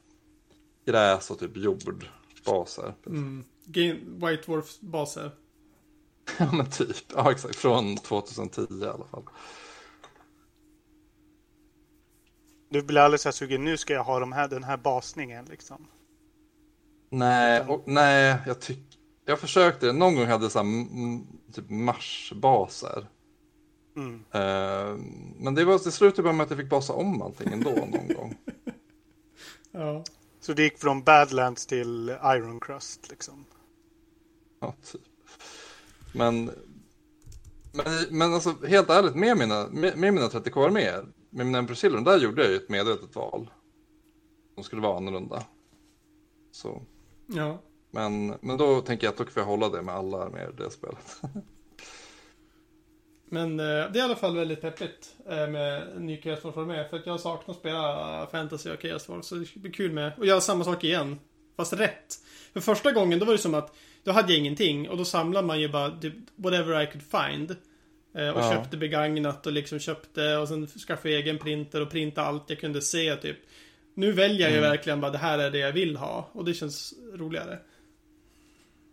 gräs 0.85 1.31
och 1.31 1.39
typ 1.39 1.57
jordbaser. 1.57 2.93
Mm. 3.07 3.43
White 3.65 4.43
Dwarfs 4.45 4.81
baser. 4.81 5.31
Ja 6.37 6.51
men 6.51 6.69
typ, 6.69 6.95
ja 7.15 7.31
exakt, 7.31 7.55
från 7.55 7.97
2010 7.97 8.67
i 8.81 8.85
alla 8.85 9.05
fall. 9.05 9.23
Du 12.69 12.81
blir 12.83 12.99
alldeles 13.01 13.21
så 13.21 13.27
här 13.29 13.33
sugen. 13.33 13.63
Nu 13.63 13.77
ska 13.77 13.93
jag 13.93 14.03
ha 14.03 14.19
de 14.19 14.31
här, 14.31 14.47
den 14.47 14.63
här 14.63 14.77
basningen 14.77 15.45
liksom. 15.45 15.87
Nej, 17.09 17.61
och, 17.67 17.83
nej, 17.85 18.37
jag 18.45 18.61
tycker, 18.61 18.99
jag 19.25 19.39
försökte, 19.39 19.93
någon 19.93 20.15
gång 20.15 20.25
hade 20.25 20.45
jag 20.45 20.51
så 20.51 20.59
här, 20.59 20.65
m- 20.65 21.27
typ 21.53 21.69
marsbaser. 21.69 23.07
Mm. 23.95 24.25
Eh, 24.31 24.97
men 25.39 25.55
det 25.55 25.65
var 25.65 25.79
till 25.79 25.91
slut 25.91 26.15
bara 26.15 26.33
med 26.33 26.43
att 26.43 26.49
jag 26.49 26.59
fick 26.59 26.69
basa 26.69 26.93
om 26.93 27.21
allting 27.21 27.53
ändå 27.53 27.69
någon 27.69 28.07
gång. 28.07 28.35
Ja. 29.71 30.03
Så 30.39 30.53
det 30.53 30.63
gick 30.63 30.77
från 30.77 31.03
Badlands 31.03 31.65
till 31.65 32.09
Iron 32.09 32.59
Crust 32.59 33.09
liksom. 33.09 33.45
Ja, 34.59 34.73
typ. 34.91 35.01
Men, 36.13 36.51
men, 37.71 37.85
men 38.09 38.33
alltså 38.33 38.55
helt 38.67 38.89
ärligt, 38.89 39.15
med 39.15 39.37
mina, 39.37 39.67
med, 39.67 39.97
med 39.97 40.13
mina 40.13 40.27
30k-arméer, 40.27 41.05
med 41.29 41.45
mina 41.45 41.57
Emperor 41.57 41.75
Children, 41.75 42.03
där 42.03 42.17
gjorde 42.17 42.41
jag 42.41 42.51
ju 42.51 42.57
ett 42.57 42.69
medvetet 42.69 43.15
val. 43.15 43.49
De 44.55 44.63
skulle 44.63 44.81
vara 44.81 44.97
annorlunda. 44.97 45.43
Så. 46.51 46.81
Ja. 47.27 47.61
Men, 47.91 48.35
men 48.41 48.57
då 48.57 48.81
tänker 48.81 49.07
jag 49.07 49.11
att 49.11 49.17
då 49.17 49.25
får 49.25 49.41
jag 49.41 49.47
hålla 49.47 49.69
det 49.69 49.81
med 49.81 49.95
alla 49.95 50.23
arméer 50.23 50.49
i 50.49 50.63
det 50.63 50.71
spelet. 50.71 51.21
Men 53.35 53.59
eh, 53.59 53.65
det 53.65 53.71
är 53.71 53.97
i 53.97 54.01
alla 54.01 54.15
fall 54.15 54.35
väldigt 54.35 54.61
peppigt 54.61 55.15
eh, 55.29 55.47
med 55.47 56.01
ny 56.01 56.21
Chaos 56.21 56.55
med. 56.55 56.89
För 56.89 56.97
att 56.97 57.05
jag 57.05 57.19
saknar 57.19 57.53
att 57.53 57.59
spela 57.59 58.27
Fantasy 58.31 58.69
och 58.69 58.81
Chaos 58.81 59.05
Dwarf. 59.05 59.25
Så 59.25 59.35
det 59.35 59.45
ska 59.45 59.59
bli 59.59 59.71
kul 59.71 59.91
med 59.91 60.13
att 60.17 60.27
göra 60.27 60.41
samma 60.41 60.63
sak 60.63 60.83
igen. 60.83 61.19
Fast 61.57 61.73
rätt. 61.73 62.19
För 62.53 62.59
första 62.59 62.91
gången 62.91 63.19
då 63.19 63.25
var 63.25 63.33
det 63.33 63.37
som 63.39 63.53
att 63.53 63.75
då 64.03 64.11
hade 64.11 64.31
jag 64.33 64.39
ingenting 64.39 64.89
och 64.89 64.97
då 64.97 65.05
samlade 65.05 65.47
man 65.47 65.59
ju 65.61 65.69
bara 65.69 65.91
typ 65.99 66.13
whatever 66.35 66.81
I 66.81 66.87
could 66.87 67.03
find. 67.03 67.51
Eh, 68.15 68.29
och 68.29 68.41
Ja. 68.41 68.51
köpte 68.53 68.77
begagnat 68.77 69.45
och 69.47 69.51
liksom 69.53 69.79
köpte 69.79 70.37
och 70.37 70.47
sen 70.47 70.67
skaffade 70.67 71.13
jag 71.13 71.21
egen 71.21 71.37
printer 71.37 71.81
och 71.81 71.89
printa 71.91 72.21
allt 72.21 72.49
jag 72.49 72.59
kunde 72.59 72.81
se 72.81 73.15
typ. 73.15 73.37
Nu 73.93 74.11
väljer 74.11 74.39
jag 74.41 74.51
ju 74.51 74.57
Mm. 74.57 74.69
verkligen 74.69 75.01
bara 75.01 75.11
det 75.11 75.17
här 75.17 75.39
är 75.39 75.51
det 75.51 75.57
jag 75.57 75.71
vill 75.71 75.95
ha 75.97 76.29
och 76.31 76.45
det 76.45 76.53
känns 76.53 76.93
roligare. 77.13 77.59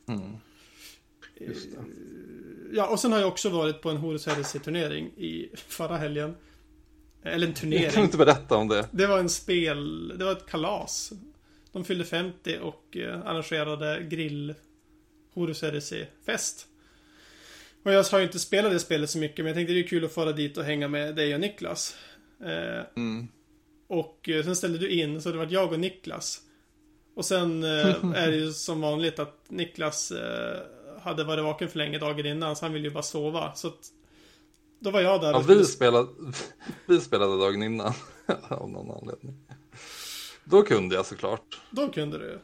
Mm. 0.08 0.36
Just 1.40 1.68
det. 1.72 1.78
Ja, 2.74 2.86
och 2.88 3.00
sen 3.00 3.12
har 3.12 3.18
jag 3.18 3.28
också 3.28 3.48
varit 3.48 3.80
på 3.82 3.90
en 3.90 3.96
Horus 3.96 4.26
Heresy-turnering 4.26 5.06
i 5.16 5.50
förra 5.54 5.96
helgen. 5.96 6.34
Eller 7.24 7.34
en 7.34 7.40
Jag 7.40 7.48
kan 7.48 7.54
turnering. 7.70 8.02
inte 8.04 8.16
berätta 8.16 8.56
om 8.56 8.68
det. 8.68 8.88
Det 8.90 9.06
var 9.06 9.18
en 9.18 9.28
spel, 9.28 10.08
det 10.18 10.24
var 10.24 10.32
ett 10.32 10.46
kalas. 10.46 11.12
De 11.72 11.84
fyllde 11.84 12.04
50 12.04 12.58
och 12.62 12.96
eh, 12.96 13.20
arrangerade 13.26 14.02
grill 14.10 14.54
Horus 15.34 15.62
Heresy-fest. 15.62 16.66
Och 17.84 17.92
jag 17.92 18.02
har 18.04 18.18
ju 18.18 18.24
inte 18.24 18.38
spelat 18.38 18.72
det 18.72 18.78
spelet 18.78 19.10
så 19.10 19.18
mycket, 19.18 19.38
men 19.38 19.46
jag 19.46 19.54
tänkte 19.56 19.72
det 19.74 19.80
är 19.80 19.86
kul 19.88 20.04
att 20.04 20.14
fara 20.14 20.32
dit 20.32 20.56
och 20.58 20.64
hänga 20.64 20.88
med 20.88 21.16
dig 21.16 21.34
och 21.34 21.40
Niklas. 21.40 21.96
Eh, 22.44 22.84
Mm. 22.96 23.28
och 23.88 24.28
eh, 24.28 24.44
sen 24.44 24.56
ställde 24.56 24.78
du 24.78 24.88
in, 24.88 25.22
så 25.22 25.30
det 25.32 25.38
var 25.38 25.48
jag 25.50 25.72
och 25.72 25.80
Niklas. 25.80 26.40
Och 27.16 27.24
sen 27.24 27.62
eh, 27.64 27.70
är 28.14 28.30
det 28.30 28.36
ju 28.36 28.52
som 28.52 28.80
vanligt 28.80 29.18
att 29.18 29.44
Niklas 29.50 30.10
eh, 30.12 30.58
hade 31.02 31.24
varit 31.24 31.44
vaken 31.44 31.68
för 31.68 31.78
länge 31.78 31.98
dagen 31.98 32.26
innan, 32.26 32.56
så 32.56 32.64
han 32.64 32.72
ville 32.72 32.88
ju 32.88 32.94
bara 32.94 33.02
sova. 33.02 33.54
Så 33.54 33.68
att, 33.68 33.88
då 34.80 34.90
var 34.90 35.00
jag 35.00 35.20
där 35.20 35.32
Ja, 35.32 35.38
vi, 35.48 35.64
spelade, 35.64 36.08
vi 36.86 37.00
spelade 37.00 37.38
dagen 37.38 37.62
innan. 37.62 37.92
av 38.48 38.70
någon 38.70 38.90
anledning. 38.90 39.36
Då 40.44 40.62
kunde 40.62 40.94
jag 40.94 41.06
såklart. 41.06 41.60
Då 41.70 41.88
kunde 41.88 42.18
du. 42.18 42.38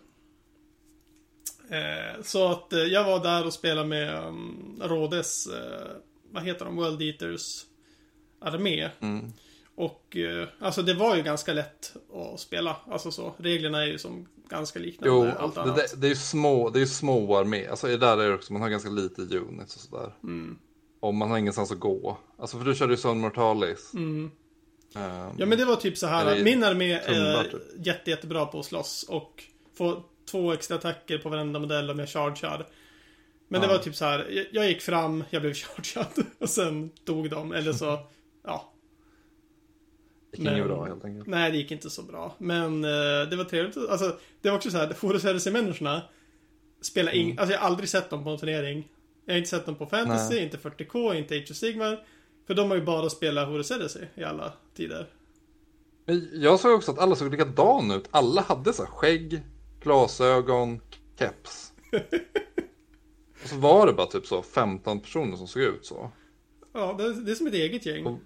Eh, 1.77 2.23
så 2.23 2.49
att 2.49 2.73
eh, 2.73 2.79
jag 2.79 3.05
var 3.05 3.23
där 3.23 3.47
och 3.47 3.53
spelade 3.53 3.89
med 3.89 4.25
um, 4.25 4.81
Rådes, 4.83 5.47
eh, 5.47 5.87
vad 6.33 6.43
heter 6.43 6.65
de, 6.65 6.77
World 6.77 7.03
Eaters. 7.03 7.65
armé. 8.41 8.91
Mm. 9.01 9.33
Och 9.81 10.17
eh, 10.17 10.49
alltså 10.61 10.83
det 10.83 10.95
var 10.95 11.17
ju 11.17 11.23
ganska 11.23 11.53
lätt 11.53 11.93
att 12.35 12.41
spela. 12.41 12.77
Alltså 12.91 13.11
så. 13.11 13.35
Reglerna 13.39 13.83
är 13.83 13.87
ju 13.87 13.99
som 13.99 14.29
ganska 14.49 14.79
liknande 14.79 15.09
Jo, 15.31 15.33
allt 15.43 15.55
det, 15.55 15.63
annat. 15.63 15.77
det, 15.77 16.01
det 16.01 16.07
är 16.07 16.09
ju 16.09 16.15
små, 16.17 16.71
det 16.71 16.79
är 16.79 16.81
ju 16.81 16.87
små 16.87 17.37
armé. 17.37 17.67
Alltså 17.67 17.87
det 17.87 17.97
där 17.97 18.19
är 18.19 18.29
det 18.29 18.35
också, 18.35 18.53
man 18.53 18.63
har 18.63 18.69
ganska 18.69 18.91
lite 18.91 19.23
units 19.39 19.75
och 19.77 19.81
sådär. 19.83 20.13
Mm. 20.23 20.59
Och 21.01 21.15
man 21.15 21.31
har 21.31 21.39
ingenstans 21.39 21.73
att 21.73 21.79
gå. 21.81 22.19
Alltså 22.39 22.59
för 22.59 22.65
du 22.65 22.75
körde 22.75 22.93
ju 22.93 22.97
Son 22.97 23.21
Mortalis. 23.21 23.95
Mm. 23.95 24.31
Ehm, 24.95 25.35
Ja 25.39 25.47
men 25.47 25.59
det 25.59 25.65
var 25.65 25.77
typ 25.77 25.99
så 25.99 26.07
här 26.07 26.43
min 26.45 26.65
armé 26.65 26.93
är 26.93 27.43
typ. 27.45 27.63
jätte, 27.87 28.11
jättebra 28.11 28.47
på 28.47 28.59
att 28.61 28.67
slåss 28.67 29.03
och 29.09 29.45
få 29.79 30.05
två 30.31 30.53
extra 30.53 30.77
attacker 30.77 31.19
på 31.19 31.29
varenda 31.29 31.59
modell 31.59 31.91
om 31.91 31.99
jag 31.99 32.09
chargear. 32.09 32.67
Men 33.49 33.61
det 33.61 33.67
Ja. 33.67 33.73
var 33.73 33.79
typ 33.79 33.97
så 33.97 34.05
här, 34.05 34.27
jag- 34.31 34.47
jag 34.53 34.69
gick 34.69 34.83
fram, 34.83 35.25
jag 35.31 35.43
blev 35.43 35.55
chargead 35.55 36.27
och 36.39 36.49
sen 36.51 36.91
dog 37.05 37.31
de. 37.31 37.53
Eller 37.53 37.73
så, 37.73 37.99
ja. 38.45 38.73
Gick 40.33 40.49
inget 40.49 40.67
bra 40.67 40.85
helt 40.85 41.05
enkelt. 41.05 41.27
Nej, 41.27 41.51
det 41.51 41.57
gick 41.57 41.71
inte 41.71 41.91
så 41.91 42.03
bra. 42.03 42.35
Men 42.39 42.85
eh, 42.85 42.91
det 43.31 43.37
var 43.37 43.45
trevligt. 43.45 43.77
Alltså, 43.77 44.19
det 44.43 44.49
var 44.51 44.57
också 44.57 44.71
så 44.71 44.77
här, 44.77 44.97
Horus 45.01 45.25
Heresy-människorna 45.25 46.03
spelar 46.81 47.15
ing... 47.15 47.25
Mm. 47.27 47.39
Alltså 47.39 47.53
jag 47.55 47.61
har 47.61 47.67
aldrig 47.67 47.89
sett 47.89 48.11
dem 48.11 48.25
på 48.25 48.31
en 48.31 48.39
turnering. 48.39 48.89
Jag 49.25 49.35
har 49.35 49.39
inte 49.39 49.51
sett 49.51 49.67
dem 49.67 49.75
på 49.75 49.87
Fantasy, 49.87 50.35
Nej. 50.35 50.45
inte 50.45 50.57
40K, 50.57 51.15
inte 51.15 51.37
Age 51.37 51.51
of 51.51 51.57
Sigmar. 51.57 52.05
För 52.47 52.55
de 52.55 52.71
har 52.71 52.77
ju 52.77 52.85
bara 52.85 53.11
spelat 53.11 53.49
Horus 53.49 53.71
Heresy 53.71 54.01
i 54.15 54.25
alla 54.25 54.53
tider. 54.77 55.07
Jag 56.33 56.61
såg 56.61 56.75
också 56.75 56.93
att 56.93 56.99
alla 56.99 57.17
såg 57.17 57.31
likadana 57.31 57.95
ut. 57.95 58.09
Alla 58.11 58.41
hade 58.43 58.73
så 58.73 58.83
här 58.85 58.91
skägg, 58.91 59.43
glasögon, 59.83 60.81
keps. 61.19 61.73
och 63.43 63.49
så 63.49 63.57
var 63.57 63.87
det 63.87 63.93
bara 63.93 64.07
typ 64.07 64.27
så 64.27 64.43
15 64.43 65.01
personer 65.01 65.37
som 65.37 65.49
såg 65.49 65.63
ut 65.63 65.87
så. 65.87 66.11
Ja, 66.73 66.95
det, 66.99 67.25
det 67.25 67.31
är 67.31 67.35
som 67.35 67.47
ett 67.47 67.55
eget 67.55 67.87
gäng. 67.87 68.07
Och- 68.07 68.19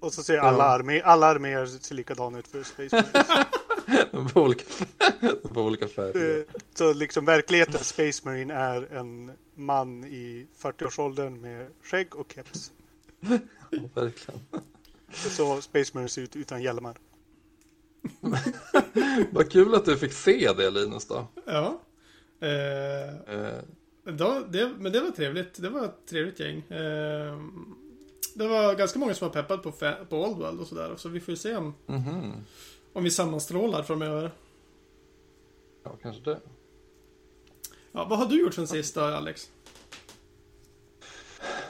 Och 0.00 0.14
så 0.14 0.22
ser 0.22 0.38
alla, 0.38 0.64
armé, 0.64 1.00
alla 1.00 1.26
arméer 1.26 1.66
ser 1.66 1.94
likadana 1.94 2.38
ut 2.38 2.48
för 2.48 2.62
Space 2.62 2.96
Marines. 2.96 3.46
De 4.12 4.26
var 4.26 4.42
olika, 4.42 4.64
de 5.42 5.56
olika 5.56 5.88
färger. 5.88 6.38
Eh, 6.38 6.44
Så 6.74 6.92
liksom 6.92 7.24
verkligheten 7.24 7.84
Space 7.84 8.22
Marine 8.28 8.54
är 8.54 8.92
en 8.94 9.32
man 9.54 10.04
i 10.04 10.46
40-årsåldern 10.60 11.40
med 11.40 11.66
skägg 11.82 12.16
och 12.16 12.32
keps. 12.34 12.72
Ja, 13.70 13.78
verkligen. 13.94 14.40
Så 15.12 15.60
Space 15.60 15.90
Marine 15.94 16.08
ser 16.08 16.22
ut 16.22 16.36
utan 16.36 16.62
hjälmar. 16.62 16.96
Vad 19.30 19.50
kul 19.52 19.74
att 19.74 19.84
du 19.84 19.96
fick 19.96 20.12
se 20.12 20.52
det 20.56 20.70
Linus 20.70 21.06
då. 21.06 21.26
Ja. 21.46 21.80
Eh, 22.40 23.34
Eh, 23.36 23.62
då, 24.04 24.42
det, 24.48 24.72
men 24.78 24.92
det 24.92 25.00
var 25.00 25.10
trevligt. 25.10 25.62
Det 25.62 25.68
var 25.68 25.84
ett 25.84 26.06
trevligt 26.10 26.40
gäng. 26.40 26.58
Eh, 26.58 27.38
det 28.38 28.48
var 28.48 28.74
ganska 28.74 28.98
många 28.98 29.14
som 29.14 29.28
var 29.28 29.42
peppad 29.42 29.62
på, 29.62 29.72
på 30.08 30.24
Old 30.24 30.38
World 30.38 30.60
och 30.60 30.66
sådär. 30.66 30.96
Så 30.96 31.08
vi 31.08 31.20
får 31.20 31.32
ju 31.32 31.36
se 31.36 31.56
om, 31.56 31.74
mhm. 31.86 32.32
om 32.92 33.04
vi 33.04 33.10
sammanstrålar 33.10 33.82
framöver. 33.82 34.32
Ja, 35.84 35.96
kanske 36.02 36.22
det. 36.22 36.40
Ja, 37.92 38.06
vad 38.10 38.18
har 38.18 38.26
du 38.26 38.40
gjort 38.40 38.54
sen 38.54 38.66
sist 38.66 38.94
då, 38.94 39.00
Alex? 39.00 39.50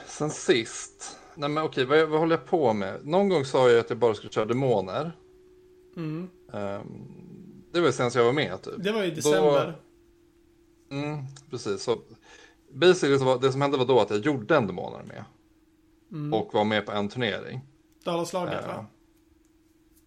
Sen 0.07 0.29
sist. 0.29 1.17
Nej 1.35 1.49
men 1.49 1.63
okej, 1.63 1.85
vad, 1.85 2.09
vad 2.09 2.19
håller 2.19 2.37
jag 2.37 2.45
på 2.45 2.73
med? 2.73 3.05
Någon 3.07 3.29
gång 3.29 3.45
sa 3.45 3.69
jag 3.69 3.79
att 3.79 3.89
jag 3.89 3.99
bara 3.99 4.13
skulle 4.13 4.31
köra 4.31 4.45
demoner. 4.45 5.11
Mm. 5.95 6.29
Ehm, 6.53 6.85
det 7.71 7.79
var 7.79 7.87
ju 7.87 7.93
senast 7.93 8.15
jag 8.15 8.23
var 8.23 8.33
med 8.33 8.61
typ. 8.61 8.73
Det 8.77 8.91
var 8.91 9.03
i 9.03 9.11
december. 9.11 9.77
Mm, 10.91 11.17
precis. 11.49 11.83
Så 11.83 11.99
basically 12.71 13.17
så 13.17 13.25
var, 13.25 13.39
det 13.39 13.51
som 13.51 13.61
hände 13.61 13.77
var 13.77 13.85
då 13.85 13.99
att 13.99 14.09
jag 14.09 14.19
gjorde 14.19 14.55
en 14.55 14.67
demoner 14.67 15.03
med. 15.03 15.23
Mm. 16.11 16.33
Och 16.33 16.53
var 16.53 16.63
med 16.63 16.85
på 16.85 16.91
en 16.91 17.09
turnering. 17.09 17.61
Dalaslaget 18.03 18.61
Eh, 18.61 18.67
va? 18.67 18.85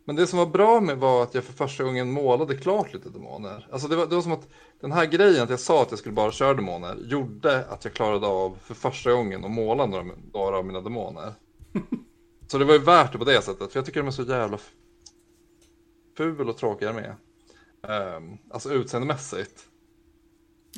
Men 0.05 0.17
det 0.17 0.27
som 0.27 0.39
var 0.39 0.47
bra 0.47 0.81
med 0.81 0.99
var 0.99 1.23
att 1.23 1.35
jag 1.35 1.45
för 1.45 1.53
första 1.53 1.85
gången 1.85 2.11
målade 2.11 2.57
klart 2.57 2.95
lite 2.95 3.09
demoner. 3.09 3.69
Alltså 3.73 3.89
det 3.89 3.97
var, 3.97 4.07
det 4.07 4.15
var 4.15 4.23
som 4.23 4.33
att 4.33 4.49
den 4.81 4.93
här 4.93 5.07
grejen 5.07 5.43
att 5.43 5.51
jag 5.51 5.61
sa 5.61 5.83
att 5.83 5.91
jag 5.91 5.99
skulle 5.99 6.15
bara 6.15 6.33
köra 6.33 6.55
demoner 6.55 6.97
gjorde 6.97 7.65
att 7.67 7.85
jag 7.85 7.95
klarade 7.95 8.27
av 8.27 8.59
för 8.63 8.75
första 8.75 9.13
gången 9.13 9.45
att 9.45 9.51
måla 9.51 9.87
några, 9.87 10.05
några 10.33 10.59
av 10.59 10.67
mina 10.67 10.81
demoner. 10.81 11.35
så 12.47 12.59
det 12.59 12.65
var 12.65 12.73
ju 12.73 12.81
värt 12.81 13.13
det 13.13 13.19
på 13.19 13.25
det 13.25 13.43
sättet, 13.43 13.73
för 13.73 13.79
jag 13.79 13.87
tycker 13.87 14.01
de 14.01 14.07
är 14.07 14.11
så 14.11 14.23
jävla 14.23 14.59
ful 16.17 16.49
och 16.49 16.57
tråkiga 16.57 16.93
med. 16.93 17.15
Um, 18.17 18.39
alltså 18.51 18.73
utseendemässigt. 18.73 19.69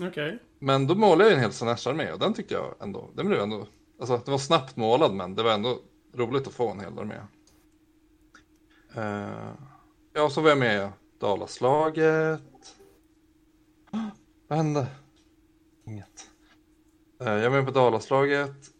Okej. 0.02 0.38
Men 0.58 0.86
då 0.86 0.94
målade 0.94 1.24
jag 1.24 1.32
en 1.32 1.40
hel 1.40 1.52
Slanesh-armé 1.52 2.12
och 2.12 2.18
den 2.18 2.34
tyckte 2.34 2.54
jag 2.54 2.74
ändå, 2.80 3.10
den 3.14 3.26
blev 3.26 3.40
ändå, 3.40 3.66
alltså 4.00 4.16
det 4.24 4.30
var 4.30 4.38
snabbt 4.38 4.76
målad 4.76 5.14
men 5.14 5.34
det 5.34 5.42
var 5.42 5.52
ändå 5.52 5.78
roligt 6.14 6.46
att 6.46 6.54
få 6.54 6.70
en 6.70 6.80
hel 6.80 6.98
armé. 6.98 7.14
Uh, 8.96 9.52
ja, 10.12 10.30
så 10.30 10.40
var 10.40 10.48
jag 10.48 10.58
med 10.58 10.88
i 10.88 10.90
Dalaslaget. 11.20 12.42
Vad 14.48 14.58
hände? 14.58 14.86
Inget. 15.86 16.30
Eh, 17.20 17.32
jag 17.32 17.50
var 17.50 17.56
med 17.56 17.66
på 17.66 17.72
Dalaslaget 17.72 18.70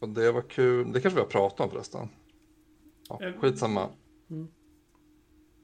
och 0.00 0.08
det 0.08 0.32
var 0.32 0.42
kul. 0.42 0.92
Det 0.92 1.00
kanske 1.00 1.16
vi 1.16 1.22
har 1.22 1.30
pratat 1.30 1.60
om 1.60 1.70
förresten. 1.70 2.08
Ja, 3.08 3.20
Eh, 3.22 3.40
skitsamma. 3.40 3.88
mm. 4.30 4.48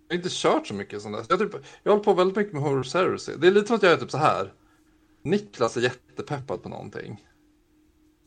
Jag 0.09 0.15
har 0.15 0.19
inte 0.19 0.29
kört 0.33 0.67
så 0.67 0.75
mycket 0.75 1.03
sånt 1.03 1.17
där. 1.17 1.27
Jag, 1.29 1.37
har 1.39 1.47
typ, 1.47 1.67
jag 1.83 1.93
hållit 1.93 2.05
på 2.05 2.15
väldigt 2.15 2.37
mycket 2.37 2.53
med 2.53 2.63
Horror 2.63 2.95
Heresy. 2.95 3.33
Det 3.37 3.47
är 3.47 3.51
lite 3.51 3.67
som 3.67 3.77
att 3.77 3.83
jag 3.83 3.93
är 3.93 3.97
typ 3.97 4.11
så 4.11 4.19
här. 4.19 4.53
Niklas 5.23 5.77
är 5.77 5.81
jättepeppad 5.81 6.63
på 6.63 6.69
någonting. 6.69 7.27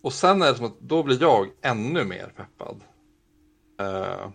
Och 0.01 0.13
sen 0.13 0.41
är 0.41 0.51
det 0.51 0.55
som 0.55 0.65
att 0.65 0.79
då 0.79 1.03
blir 1.03 1.21
jag 1.21 1.49
ännu 1.61 2.03
mer 2.03 2.33
peppad. 2.35 2.81
Eh, 3.79 4.29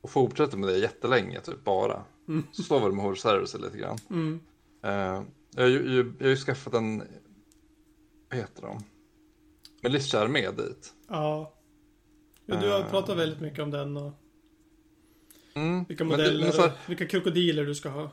och 0.00 0.10
fortsätter 0.10 0.56
med 0.56 0.68
det 0.68 0.78
jättelänge, 0.78 1.40
typ 1.40 1.64
bara. 1.64 2.04
Mm. 2.28 2.46
Så 2.52 2.62
står 2.62 2.80
väl 2.80 2.92
med 2.92 3.04
Horror 3.04 3.28
Heresy 3.28 3.58
lite 3.58 3.78
grann. 3.78 3.98
Mm. 4.10 4.40
Eh, 4.82 5.22
jag, 5.56 5.68
ju, 5.70 6.14
jag 6.18 6.24
har 6.24 6.30
ju 6.30 6.36
skaffat 6.36 6.74
en, 6.74 6.98
vad 8.30 8.38
heter 8.38 8.62
de? 8.62 8.84
Militia-armé 9.82 10.50
dit. 10.50 10.94
Ja. 11.08 11.52
ja. 12.46 12.60
Du 12.60 12.68
har 12.70 12.80
Eh. 12.80 12.90
pratat 12.90 13.18
väldigt 13.18 13.40
mycket 13.40 13.58
om 13.58 13.70
den 13.70 13.96
och 13.96 14.12
Mm. 15.54 15.84
vilka 15.88 16.04
men 16.04 16.18
det- 16.18 16.24
modeller 16.24 16.44
men 16.44 16.52
så 16.52 16.62
här- 16.62 16.72
vilka 16.88 17.06
krokodiler 17.06 17.64
du 17.66 17.74
ska 17.74 17.88
ha. 17.88 18.10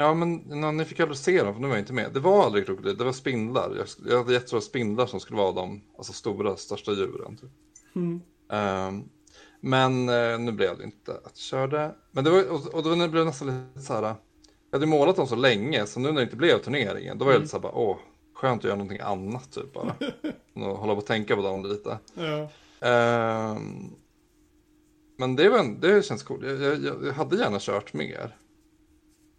Ja, 0.00 0.14
men 0.14 0.36
ni 0.76 0.84
fick 0.84 1.00
aldrig 1.00 1.18
se 1.18 1.42
dem 1.42 1.54
för 1.54 1.60
nu 1.60 1.68
var 1.68 1.74
jag 1.74 1.82
inte 1.82 1.92
med. 1.92 2.10
Det 2.14 2.20
var 2.20 2.44
aldrig 2.44 2.66
krokodiler, 2.66 2.98
det 2.98 3.04
var 3.04 3.12
spindlar. 3.12 3.74
Jag, 3.76 4.10
jag 4.10 4.18
hade 4.18 4.32
jättestora 4.32 4.60
spindlar 4.60 5.06
som 5.06 5.20
skulle 5.20 5.38
vara 5.38 5.52
de 5.52 5.82
alltså, 5.96 6.12
stora, 6.12 6.56
största 6.56 6.92
djuren. 6.92 7.36
Typ. 7.36 7.50
Mm. 7.96 8.20
Ehm, 8.50 9.04
men 9.60 10.08
eh, 10.08 10.38
nu 10.38 10.52
blev 10.52 10.78
det 10.78 10.84
inte 10.84 11.12
att 11.24 11.36
köra 11.36 11.66
det. 11.66 11.94
Men 12.10 12.24
det 12.24 12.30
var, 12.30 12.50
och, 12.50 12.74
och 12.74 12.82
då 12.82 12.94
blev 12.94 13.12
det 13.12 13.24
nästan 13.24 13.48
lite 13.48 13.86
så 13.86 13.94
här. 13.94 14.02
Jag 14.02 14.78
hade 14.78 14.86
målat 14.86 15.16
dem 15.16 15.26
så 15.26 15.36
länge 15.36 15.86
så 15.86 16.00
nu 16.00 16.08
när 16.08 16.16
det 16.16 16.22
inte 16.22 16.36
blev 16.36 16.58
turneringen 16.58 17.18
då 17.18 17.24
var 17.24 17.32
jag 17.32 17.38
lite 17.38 17.50
så 17.50 17.56
här 17.56 17.62
bara 17.62 17.74
åh, 17.74 17.96
skönt 18.34 18.60
att 18.60 18.64
göra 18.64 18.76
någonting 18.76 19.00
annat 19.00 19.52
typ 19.52 19.72
bara. 19.72 19.94
och 20.54 20.78
hålla 20.78 20.94
på 20.94 21.00
och 21.00 21.06
tänka 21.06 21.36
på 21.36 21.42
dem 21.42 21.64
lite. 21.64 21.98
Ja. 22.14 22.48
Ehm, 22.88 23.90
men 25.16 25.36
det, 25.36 25.48
var 25.48 25.58
en, 25.58 25.80
det 25.80 26.04
känns 26.04 26.22
coolt. 26.22 26.44
Jag, 26.44 26.62
jag, 26.62 27.06
jag 27.06 27.12
hade 27.12 27.36
gärna 27.36 27.58
kört 27.60 27.92
mer. 27.92 28.36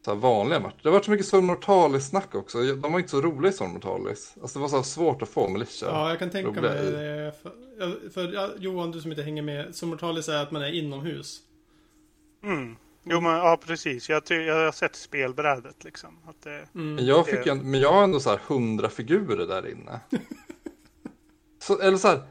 Så 0.09 0.13
här 0.15 0.21
vanliga 0.21 0.59
matcher. 0.59 0.75
Det 0.83 0.89
har 0.89 0.93
varit 0.93 1.05
så 1.05 1.11
mycket 1.11 1.25
Sol 1.27 1.41
Mortalis-snack 1.41 2.35
också. 2.35 2.57
De 2.63 2.91
var 2.91 2.99
inte 2.99 3.11
så 3.11 3.21
roliga 3.21 3.51
i 3.51 3.53
Sol 3.53 3.69
Mortalis. 3.69 4.35
Alltså 4.41 4.59
det 4.59 4.61
var 4.61 4.69
så 4.69 4.75
här 4.75 4.83
svårt 4.83 5.21
att 5.21 5.29
få 5.29 5.47
militia. 5.49 5.87
ja, 5.91 6.09
jag 6.09 6.19
kan 6.19 6.29
tänka 6.29 6.49
roliga 6.49 6.61
mig 6.61 6.91
det. 6.91 7.33
För, 7.41 7.51
ja, 7.79 7.91
för 8.13 8.33
ja, 8.33 8.49
Johan, 8.57 8.91
du 8.91 9.01
som 9.01 9.11
inte 9.11 9.23
hänger 9.23 9.41
med. 9.41 9.75
Somortalis 9.75 10.29
är 10.29 10.41
att 10.43 10.51
man 10.51 10.61
är 10.61 10.71
inomhus. 10.73 11.39
Mm. 12.43 12.75
Jo 13.03 13.21
men 13.21 13.31
ja 13.31 13.59
precis. 13.65 14.09
Jag, 14.09 14.23
jag 14.29 14.65
har 14.65 14.71
sett 14.71 14.95
spelbrädet 14.95 15.83
liksom. 15.83 16.09
Att 16.27 16.41
det, 16.43 16.65
Mm. 16.75 16.95
Men 16.95 17.05
jag, 17.05 17.25
fick 17.27 17.47
en- 17.47 17.71
men 17.71 17.79
jag 17.79 17.91
har 17.93 18.03
ändå 18.03 18.19
så 18.19 18.29
här 18.29 18.39
hundra 18.47 18.89
figurer 18.89 19.47
där 19.47 19.71
inne. 19.71 19.99
så, 21.59 21.79
eller 21.79 21.97
så 21.97 22.07
här, 22.07 22.21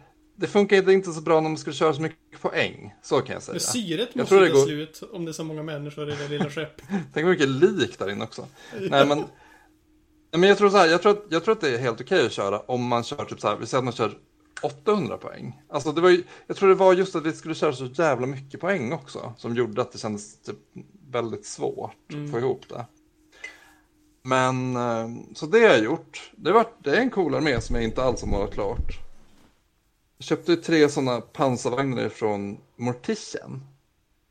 det 0.41 0.47
funkar 0.47 0.91
inte 0.91 1.13
så 1.13 1.21
bra 1.21 1.41
när 1.41 1.49
man 1.49 1.59
skulle 1.59 1.77
köra 1.77 1.95
så 1.95 2.03
mycket 2.03 2.41
poäng. 2.41 2.95
Så 3.03 3.21
kan 3.21 3.33
jag 3.35 3.43
säga. 3.43 3.53
Men 3.53 3.61
syret 3.61 4.09
Jag 4.13 4.21
måste 4.21 4.35
tror 4.35 4.43
ju 4.47 4.49
det 4.53 4.55
går- 4.55 4.67
slut 4.67 5.03
om 5.13 5.25
det 5.25 5.31
är 5.31 5.33
så 5.33 5.45
många 5.45 5.63
människor 5.63 6.13
i 6.13 6.17
det 6.17 6.29
lilla 6.29 6.51
skeppet. 6.51 6.85
Tänk 6.89 7.25
vad 7.25 7.25
mycket 7.25 7.49
lik 7.49 7.99
där 7.99 8.11
inne 8.11 8.25
också. 8.25 8.47
Nej 8.81 9.07
men, 9.07 9.19
nej, 9.19 9.27
men 10.31 10.43
jag 10.49 10.59
tror 10.59 10.71
så 10.71 10.77
här, 10.77 10.87
jag 10.87 11.03
tror, 11.03 11.13
att, 11.13 11.25
jag 11.29 11.45
tror 11.45 11.53
att 11.53 11.61
det 11.61 11.75
är 11.75 11.79
helt 11.79 12.01
okej 12.01 12.27
att 12.27 12.33
köra 12.33 12.61
om 12.61 12.87
man 12.87 13.05
kör 13.05 13.25
typ 13.25 13.41
så 13.41 13.49
här, 13.49 13.57
vi 13.57 13.67
säger 13.67 13.79
att 13.79 13.85
man 13.85 13.93
kör 13.93 14.19
800 14.63 15.17
poäng. 15.17 15.61
Alltså 15.69 15.93
det 15.93 16.01
var 16.01 16.11
ju, 16.11 16.23
jag 16.47 16.57
tror 16.57 16.69
det 16.69 16.75
var 16.75 16.93
just 16.95 17.17
att 17.17 17.27
vi 17.27 17.33
skulle 17.33 17.55
köra 17.55 17.73
så 17.73 17.87
jävla 17.87 18.27
mycket 18.27 18.61
poäng 18.61 18.93
också. 18.93 19.35
Som 19.39 19.55
gjorde 19.57 19.83
att 19.83 19.93
det 19.93 19.99
kändes 19.99 20.43
typ 20.43 20.57
väldigt 21.11 21.47
svårt 21.47 21.95
att 22.25 22.31
få 22.31 22.39
ihop 22.39 22.63
det. 22.69 22.85
Men, 24.23 24.77
eh, 24.77 25.09
så 25.35 25.47
det 25.47 25.59
har 25.59 25.67
jag 25.69 25.85
gjort. 25.85 26.31
Det, 26.37 26.53
var, 26.53 26.67
det 26.85 26.91
är 26.91 27.01
en 27.01 27.11
cool 27.11 27.35
armé 27.35 27.61
som 27.61 27.75
jag 27.75 27.85
inte 27.85 28.03
alls 28.03 28.21
har 28.21 28.29
målat 28.29 28.55
klart. 28.55 28.99
Jag 30.19 30.25
köpte 30.25 30.57
tre 30.57 30.89
sådana 30.89 31.21
pansarvagnar 31.21 32.09
från 32.09 32.59
Mortician. 32.77 33.65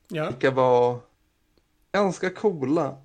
Ja. 0.07 0.25
Vilka 0.29 0.51
var 0.51 0.99
ganska 1.91 2.29
coola. 2.29 2.97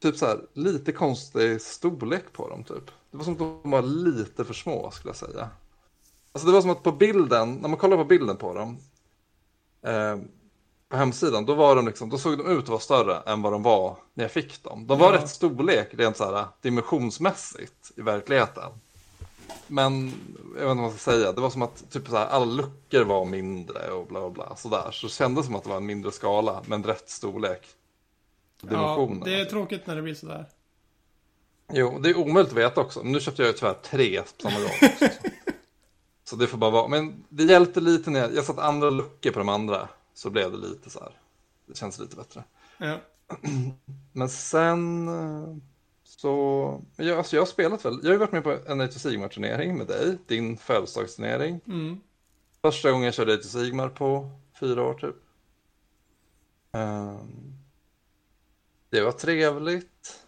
Typ 0.00 0.16
så 0.16 0.26
här, 0.26 0.40
lite 0.52 0.92
konstig 0.92 1.60
storlek 1.60 2.32
på 2.32 2.48
dem 2.48 2.64
typ. 2.64 2.86
Det 3.10 3.16
var 3.16 3.24
som 3.24 3.32
att 3.32 3.38
de 3.38 3.70
var 3.70 3.82
lite 3.82 4.44
för 4.44 4.54
små 4.54 4.90
skulle 4.90 5.10
jag 5.10 5.16
säga. 5.16 5.50
Alltså 6.32 6.46
det 6.46 6.52
var 6.52 6.60
som 6.60 6.70
att 6.70 6.82
på 6.82 6.92
bilden, 6.92 7.54
när 7.54 7.68
man 7.68 7.78
kollar 7.78 7.96
på 7.96 8.04
bilden 8.04 8.36
på 8.36 8.54
dem, 8.54 8.78
eh, 9.82 10.16
på 10.88 10.96
hemsidan, 10.96 11.46
då, 11.46 11.54
var 11.54 11.76
de 11.76 11.86
liksom, 11.86 12.08
då 12.10 12.18
såg 12.18 12.38
de 12.38 12.46
ut 12.50 12.62
att 12.62 12.68
vara 12.68 12.80
större 12.80 13.16
än 13.32 13.42
vad 13.42 13.52
de 13.52 13.62
var 13.62 13.96
när 14.14 14.24
jag 14.24 14.30
fick 14.32 14.62
dem. 14.62 14.86
De 14.86 14.98
var 14.98 15.12
Ja. 15.12 15.18
rätt 15.18 15.28
storlek 15.30 15.88
rent 15.94 16.16
så 16.16 16.34
här 16.34 16.46
dimensionsmässigt 16.62 17.92
i 17.96 18.02
verkligheten. 18.02 18.72
Men 19.66 20.12
jag 20.44 20.52
vet 20.52 20.54
inte 20.54 20.66
vad 20.66 20.76
man 20.76 20.90
ska 20.90 20.98
säga, 21.10 21.32
det 21.32 21.40
var 21.40 21.50
som 21.50 21.62
att 21.62 21.90
typ 21.90 22.08
så 22.08 22.16
här, 22.16 22.26
alla 22.26 22.44
luckor 22.44 23.04
var 23.04 23.24
mindre 23.24 23.90
och 23.90 24.06
bla 24.06 24.20
bla 24.20 24.30
bla. 24.30 24.56
Sådär. 24.56 24.90
Så 24.92 25.06
det 25.06 25.12
kändes 25.12 25.46
som 25.46 25.54
att 25.54 25.62
det 25.64 25.70
var 25.70 25.76
en 25.76 25.86
mindre 25.86 26.12
skala, 26.12 26.62
men 26.66 26.84
rätt 26.84 27.10
storlek. 27.10 27.66
Ja, 28.62 28.68
Dimensionerna. 28.68 29.24
det 29.24 29.40
är 29.40 29.44
tråkigt 29.44 29.86
när 29.86 29.96
det 29.96 30.02
blir 30.02 30.14
sådär. 30.14 30.46
Jo, 31.72 31.98
det 31.98 32.10
är 32.10 32.16
omöjligt 32.18 32.52
att 32.52 32.58
veta 32.58 32.80
också. 32.80 33.02
Men 33.02 33.12
nu 33.12 33.20
köpte 33.20 33.42
jag 33.42 33.46
ju 33.46 33.52
tyvärr 33.52 33.74
tre 33.74 34.22
på 34.22 34.28
samma 34.42 34.58
gång. 34.58 34.70
också. 34.92 35.04
så 36.24 36.36
det 36.36 36.46
får 36.46 36.58
bara 36.58 36.70
vara. 36.70 36.88
Men 36.88 37.24
det 37.28 37.44
hjälpte 37.44 37.80
lite 37.80 38.10
när 38.10 38.20
jag, 38.20 38.34
jag 38.34 38.44
satte 38.44 38.62
andra 38.62 38.90
luckor 38.90 39.30
på 39.30 39.38
de 39.38 39.48
andra. 39.48 39.88
Så 40.14 40.30
blev 40.30 40.50
det 40.52 40.58
lite 40.58 40.90
så 40.90 41.00
här. 41.00 41.12
Det 41.66 41.76
känns 41.76 41.98
lite 41.98 42.16
bättre. 42.16 42.44
Ja. 42.78 42.96
Men 44.12 44.28
sen 44.28 45.08
eh, 45.08 45.56
så, 46.20 46.84
jag, 46.96 47.18
alltså 47.18 47.36
jag 47.36 47.40
har 47.40 47.46
spelat 47.46 47.84
väl, 47.84 47.98
jag 48.02 48.08
har 48.08 48.12
ju 48.12 48.18
varit 48.18 48.32
med 48.32 48.44
på 48.44 48.58
en 48.66 48.80
Age 48.80 48.92
Sigmar 48.92 49.28
turnering 49.28 49.78
med 49.78 49.86
dig, 49.86 50.18
din 50.26 50.56
födelsedagsturnering. 50.56 51.60
Mm. 51.66 52.00
Första 52.62 52.90
gången 52.90 53.04
jag 53.04 53.14
körde 53.14 53.34
Age 53.34 53.44
Sigmar 53.44 53.88
på 53.88 54.30
fyra 54.60 54.82
år 54.82 54.94
typ. 54.94 55.14
Ehm, 56.72 57.54
det 58.90 59.00
var 59.00 59.12
trevligt. 59.12 60.24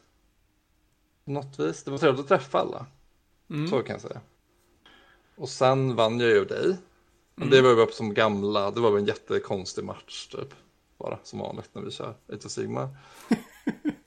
På 1.25 1.31
något 1.31 1.59
vis, 1.59 1.85
det 1.85 1.91
var 1.91 1.99
trevligt 1.99 2.21
att 2.21 2.29
träffa 2.29 2.59
alla. 2.59 2.87
Mm. 3.51 3.69
Så 3.69 3.83
kan 3.83 3.95
jag 3.95 4.03
säga. 4.03 4.21
Och 5.37 5.49
sen 5.49 5.97
vann 5.97 6.21
jag 6.21 6.31
ju 6.31 6.45
dig. 6.45 6.77
Men 7.35 7.51
det 7.51 7.63
var 7.63 7.71
ju 7.71 7.77
bara 7.77 7.91
som 7.91 8.15
gamla, 8.15 8.71
det 8.71 8.81
var 8.81 8.91
väl 8.91 9.01
en 9.01 9.07
jättekonstig 9.07 9.85
match 9.85 10.29
typ. 10.29 10.55
Bara 10.99 11.19
som 11.23 11.39
vanligt 11.39 11.71
när 11.73 11.83
vi 11.83 11.91
kör 11.91 12.15
Age 12.29 12.47
of 12.47 12.51
Sigmar. 12.51 12.89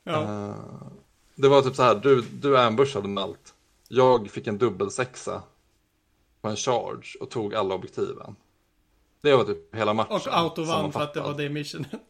Ja. 0.05 0.23
Eh, 0.23 0.55
det 1.35 1.47
var 1.47 1.61
typ 1.61 1.75
så 1.75 1.83
här, 1.83 1.95
du, 1.95 2.21
du 2.21 2.57
ambushade 2.57 3.07
med 3.07 3.23
allt. 3.23 3.53
Jag 3.87 4.31
fick 4.31 4.47
en 4.47 4.57
dubbelsexa 4.57 5.43
på 6.41 6.47
en 6.47 6.55
charge 6.55 7.17
och 7.19 7.29
tog 7.29 7.55
alla 7.55 7.75
objektiven. 7.75 8.35
Det 9.21 9.35
var 9.35 9.43
typ 9.43 9.75
hela 9.75 9.93
matchen. 9.93 10.15
Och 10.15 10.27
Auto 10.27 10.63
vann 10.63 10.91
för 10.91 11.01
att 11.01 11.13
det 11.13 11.21
var 11.21 11.33
det 11.33 11.49
missionet. 11.49 12.01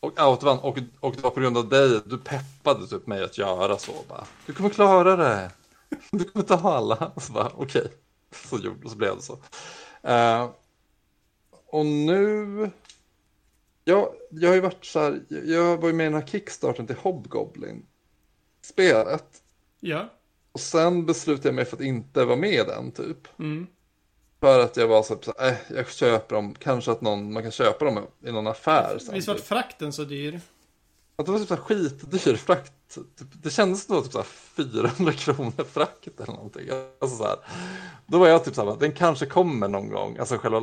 Och 0.00 0.20
Auto 0.20 0.46
vann 0.46 0.58
och, 0.58 0.78
och 1.00 1.16
det 1.16 1.22
var 1.22 1.30
på 1.30 1.40
grund 1.40 1.58
av 1.58 1.68
dig, 1.68 2.00
du 2.04 2.18
peppade 2.18 2.86
typ 2.86 3.06
mig 3.06 3.24
att 3.24 3.38
göra 3.38 3.78
så 3.78 3.92
bara. 4.08 4.26
Du 4.46 4.52
kommer 4.52 4.70
klara 4.70 5.16
det. 5.16 5.50
Du 6.10 6.24
kommer 6.24 6.44
ta 6.44 6.74
alla. 6.74 7.12
Så 7.16 7.32
bara 7.32 7.52
okej. 7.56 7.92
Så 8.48 8.58
gjorde 8.58 8.88
så 8.88 8.96
blev 8.96 9.16
det 9.16 9.22
så. 9.22 9.38
Eh, 10.02 10.50
och 11.66 11.86
nu. 11.86 12.70
Jag, 13.84 14.08
jag 14.30 14.48
har 14.48 14.54
ju 14.54 14.60
varit 14.60 14.84
så 14.84 15.00
här, 15.00 15.24
jag 15.28 15.76
var 15.76 15.88
ju 15.88 15.94
med 15.94 16.04
i 16.04 16.10
den 16.10 16.20
här 16.20 16.26
kickstarten 16.26 16.86
till 16.86 16.96
Hobgoblin. 16.96 17.86
Spelet. 18.68 19.24
Ja. 19.80 20.08
Och 20.52 20.60
sen 20.60 21.06
beslutade 21.06 21.48
jag 21.48 21.54
mig 21.54 21.64
för 21.64 21.76
att 21.76 21.82
inte 21.82 22.24
vara 22.24 22.36
med 22.36 22.52
i 22.52 22.56
den 22.64 22.92
typ. 22.92 23.38
Mm. 23.38 23.66
För 24.40 24.60
att 24.60 24.76
jag 24.76 24.88
var 24.88 25.02
så 25.02 25.18
här, 25.38 25.48
äh, 25.48 25.54
jag 25.76 25.90
köper 25.90 26.34
dem, 26.36 26.54
kanske 26.58 26.90
att 26.90 27.00
någon, 27.00 27.32
man 27.32 27.42
kan 27.42 27.52
köpa 27.52 27.84
dem 27.84 28.06
i 28.26 28.32
någon 28.32 28.46
affär. 28.46 28.98
sen, 28.98 29.14
Visst 29.14 29.28
var 29.28 29.34
typ. 29.34 29.44
frakten 29.44 29.92
så 29.92 30.04
dyr? 30.04 30.40
Att 31.16 31.26
det 31.26 31.32
var 31.32 31.38
typ 31.38 31.48
så 31.48 31.54
här 31.54 31.62
skitdyr 31.62 32.36
frakt. 32.36 32.72
Typ, 32.94 33.06
det 33.42 33.50
kändes 33.50 33.88
var 33.88 34.02
typ 34.02 34.12
så 34.12 34.18
här 34.18 34.24
400 34.24 35.12
kronor 35.12 35.64
frakt 35.64 36.20
eller 36.20 36.32
någonting. 36.32 36.68
Alltså 37.00 37.16
så 37.16 37.24
här. 37.24 37.36
Då 38.06 38.18
var 38.18 38.28
jag 38.28 38.44
typ 38.44 38.54
så 38.54 38.70
här, 38.70 38.76
den 38.80 38.92
kanske 38.92 39.26
kommer 39.26 39.68
någon 39.68 39.88
gång. 39.88 40.18
Alltså 40.18 40.38
själva 40.38 40.62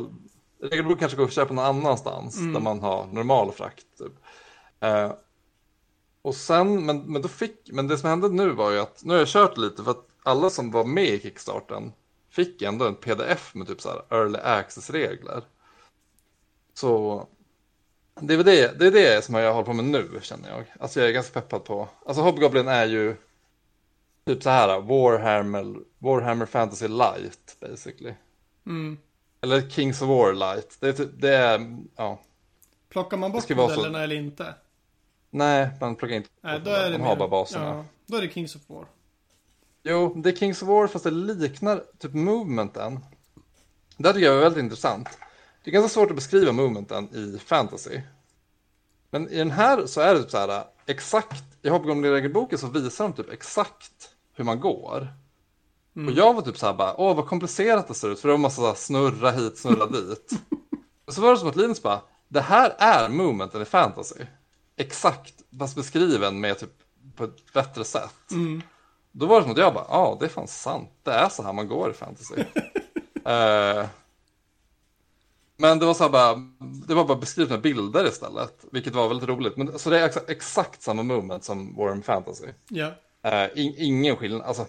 regelboken 0.62 0.98
kanske 0.98 1.16
går 1.18 1.24
att 1.24 1.32
köpa 1.32 1.54
någon 1.54 1.64
annanstans 1.64 2.36
där 2.36 2.60
man 2.60 2.80
har 2.80 3.06
normal 3.06 3.52
frakt. 3.52 3.86
Typ. 3.98 4.12
Eh, 4.80 5.12
och 6.24 6.34
sen, 6.34 6.86
men, 6.86 7.12
men 7.12 7.22
då 7.22 7.28
fick, 7.28 7.70
men 7.72 7.88
det 7.88 7.98
som 7.98 8.08
hände 8.08 8.28
nu 8.28 8.50
var 8.50 8.70
ju 8.70 8.78
att, 8.78 9.04
nu 9.04 9.12
har 9.12 9.18
jag 9.18 9.28
kört 9.28 9.56
lite 9.56 9.84
för 9.84 9.90
att 9.90 10.06
alla 10.22 10.50
som 10.50 10.70
var 10.70 10.84
med 10.84 11.04
i 11.04 11.20
kickstarten 11.20 11.92
fick 12.30 12.62
ändå 12.62 12.86
en 12.86 12.94
pdf 12.94 13.54
med 13.54 13.66
typ 13.66 13.80
så 13.80 13.88
här 13.88 14.18
early 14.18 14.38
access-regler. 14.38 15.42
Så 16.74 17.26
det 18.20 18.34
är 18.34 18.44
det, 18.44 18.78
det 18.78 18.86
är 18.86 18.90
det 18.90 19.24
som 19.24 19.34
jag 19.34 19.52
håller 19.52 19.66
på 19.66 19.72
med 19.72 19.84
nu 19.84 20.18
känner 20.22 20.50
jag. 20.50 20.64
Alltså 20.80 21.00
jag 21.00 21.08
är 21.08 21.12
ganska 21.12 21.40
peppad 21.40 21.64
på. 21.64 21.88
Alltså 22.06 22.22
Hobgoblin 22.22 22.68
är 22.68 22.86
ju 22.86 23.16
typ 24.26 24.42
så 24.42 24.50
här 24.50 24.80
Warhammer, 24.80 25.76
Warhammer 25.98 26.46
Fantasy 26.46 26.88
Light 26.88 27.56
basically. 27.60 28.14
Mm. 28.66 28.98
Eller 29.40 29.70
Kings 29.70 30.02
of 30.02 30.08
War 30.08 30.32
Light. 30.32 30.76
Det 30.80 30.88
är, 30.88 30.92
typ, 30.92 31.10
det 31.14 31.36
är 31.36 31.76
ja. 31.96 32.20
Plockar 32.88 33.16
man 33.16 33.32
bort 33.32 33.48
modellerna 33.48 34.02
eller 34.02 34.16
inte? 34.16 34.54
Nej, 35.34 35.70
man 35.80 35.96
plockar 35.96 36.14
inte 36.16 36.28
Nej, 36.40 36.60
då 36.64 36.70
är 36.70 36.84
det 36.84 36.90
De 36.90 36.98
mer- 36.98 37.06
har 37.06 37.16
bara 37.16 37.28
baserna. 37.28 37.64
Ja, 37.66 37.84
då 38.06 38.16
är 38.16 38.22
det 38.22 38.28
Kings 38.30 38.56
of 38.56 38.62
War. 38.66 38.86
Jo, 39.82 40.14
det 40.16 40.28
är 40.30 40.36
Kings 40.36 40.62
of 40.62 40.68
War 40.68 40.86
fast 40.86 41.04
det 41.04 41.10
liknar 41.10 41.84
typ 41.98 42.14
movementen. 42.14 43.00
Det 43.96 44.08
här 44.08 44.12
tycker 44.14 44.26
jag 44.26 44.36
är 44.36 44.40
väldigt 44.40 44.62
intressant. 44.62 45.08
Det 45.64 45.70
är 45.70 45.72
ganska 45.72 45.88
svårt 45.88 46.10
att 46.10 46.16
beskriva 46.16 46.52
movementen 46.52 47.14
i 47.14 47.38
fantasy. 47.38 48.00
Men 49.10 49.28
i 49.28 49.38
den 49.38 49.50
här 49.50 49.86
så 49.86 50.00
är 50.00 50.14
det 50.14 50.20
typ 50.22 50.30
så 50.30 50.38
här 50.38 50.64
exakt, 50.86 51.44
i 51.62 51.68
Hobgoblin-regelboken 51.68 52.58
så 52.58 52.66
visar 52.66 53.04
de 53.04 53.12
typ 53.12 53.32
exakt 53.32 54.10
hur 54.34 54.44
man 54.44 54.60
går. 54.60 55.08
Och 56.06 56.12
jag 56.12 56.34
var 56.34 56.42
typ 56.42 56.56
så 56.58 56.66
här 56.66 56.74
bara, 56.74 57.00
åh 57.00 57.16
vad 57.16 57.26
komplicerat 57.26 57.88
det 57.88 57.94
ser 57.94 58.08
ut, 58.10 58.20
för 58.20 58.28
det 58.28 58.32
var 58.32 58.36
en 58.38 58.40
massa 58.42 58.62
så 58.62 58.66
här 58.66 58.74
snurra 58.74 59.30
hit, 59.30 59.58
snurra 59.58 59.86
dit. 59.86 60.32
Och 61.04 61.14
så 61.14 61.20
var 61.20 61.30
det 61.30 61.38
som 61.38 61.48
att 61.48 61.56
Linus 61.56 61.82
bara, 61.82 62.00
det 62.28 62.40
här 62.40 62.74
är 62.78 63.08
movementen 63.08 63.62
i 63.62 63.64
fantasy. 63.64 64.24
Exakt, 64.76 65.34
fast 65.58 65.76
beskriven 65.76 66.40
med 66.40 66.58
typ 66.58 66.70
på 67.16 67.24
ett 67.24 67.52
bättre 67.52 67.84
sätt. 67.84 68.30
Mm. 68.30 68.62
Då 69.12 69.26
var 69.26 69.36
det 69.36 69.42
som 69.42 69.52
att 69.52 69.58
jag 69.58 69.74
bara, 69.74 69.86
ja 69.88 70.16
det 70.20 70.26
är 70.26 70.28
fan 70.28 70.48
sant. 70.48 70.90
Det 71.02 71.12
är 71.12 71.28
så 71.28 71.42
här 71.42 71.52
man 71.52 71.68
går 71.68 71.90
i 71.90 71.94
fantasy. 71.94 72.34
Eh, 73.26 73.86
men 75.56 75.78
det 75.78 75.86
var 75.86 75.94
så 75.94 76.08
bara, 76.08 76.34
det 76.86 76.94
var 76.94 77.04
bara 77.04 77.18
beskrivet 77.18 77.50
med 77.50 77.60
bilder 77.60 78.06
istället. 78.06 78.64
Vilket 78.72 78.94
var 78.94 79.08
väldigt 79.08 79.28
roligt. 79.28 79.56
Men, 79.56 79.78
så 79.78 79.90
det 79.90 80.00
är 80.00 80.06
exakt, 80.06 80.30
exakt 80.30 80.82
samma 80.82 81.02
moment 81.02 81.44
som 81.44 81.76
Warhammer 81.76 82.02
Fantasy. 82.02 82.46
Ja. 82.68 82.92
Eh, 83.22 83.48
in, 83.54 83.74
ingen 83.76 84.16
skillnad, 84.16 84.42
alltså. 84.42 84.66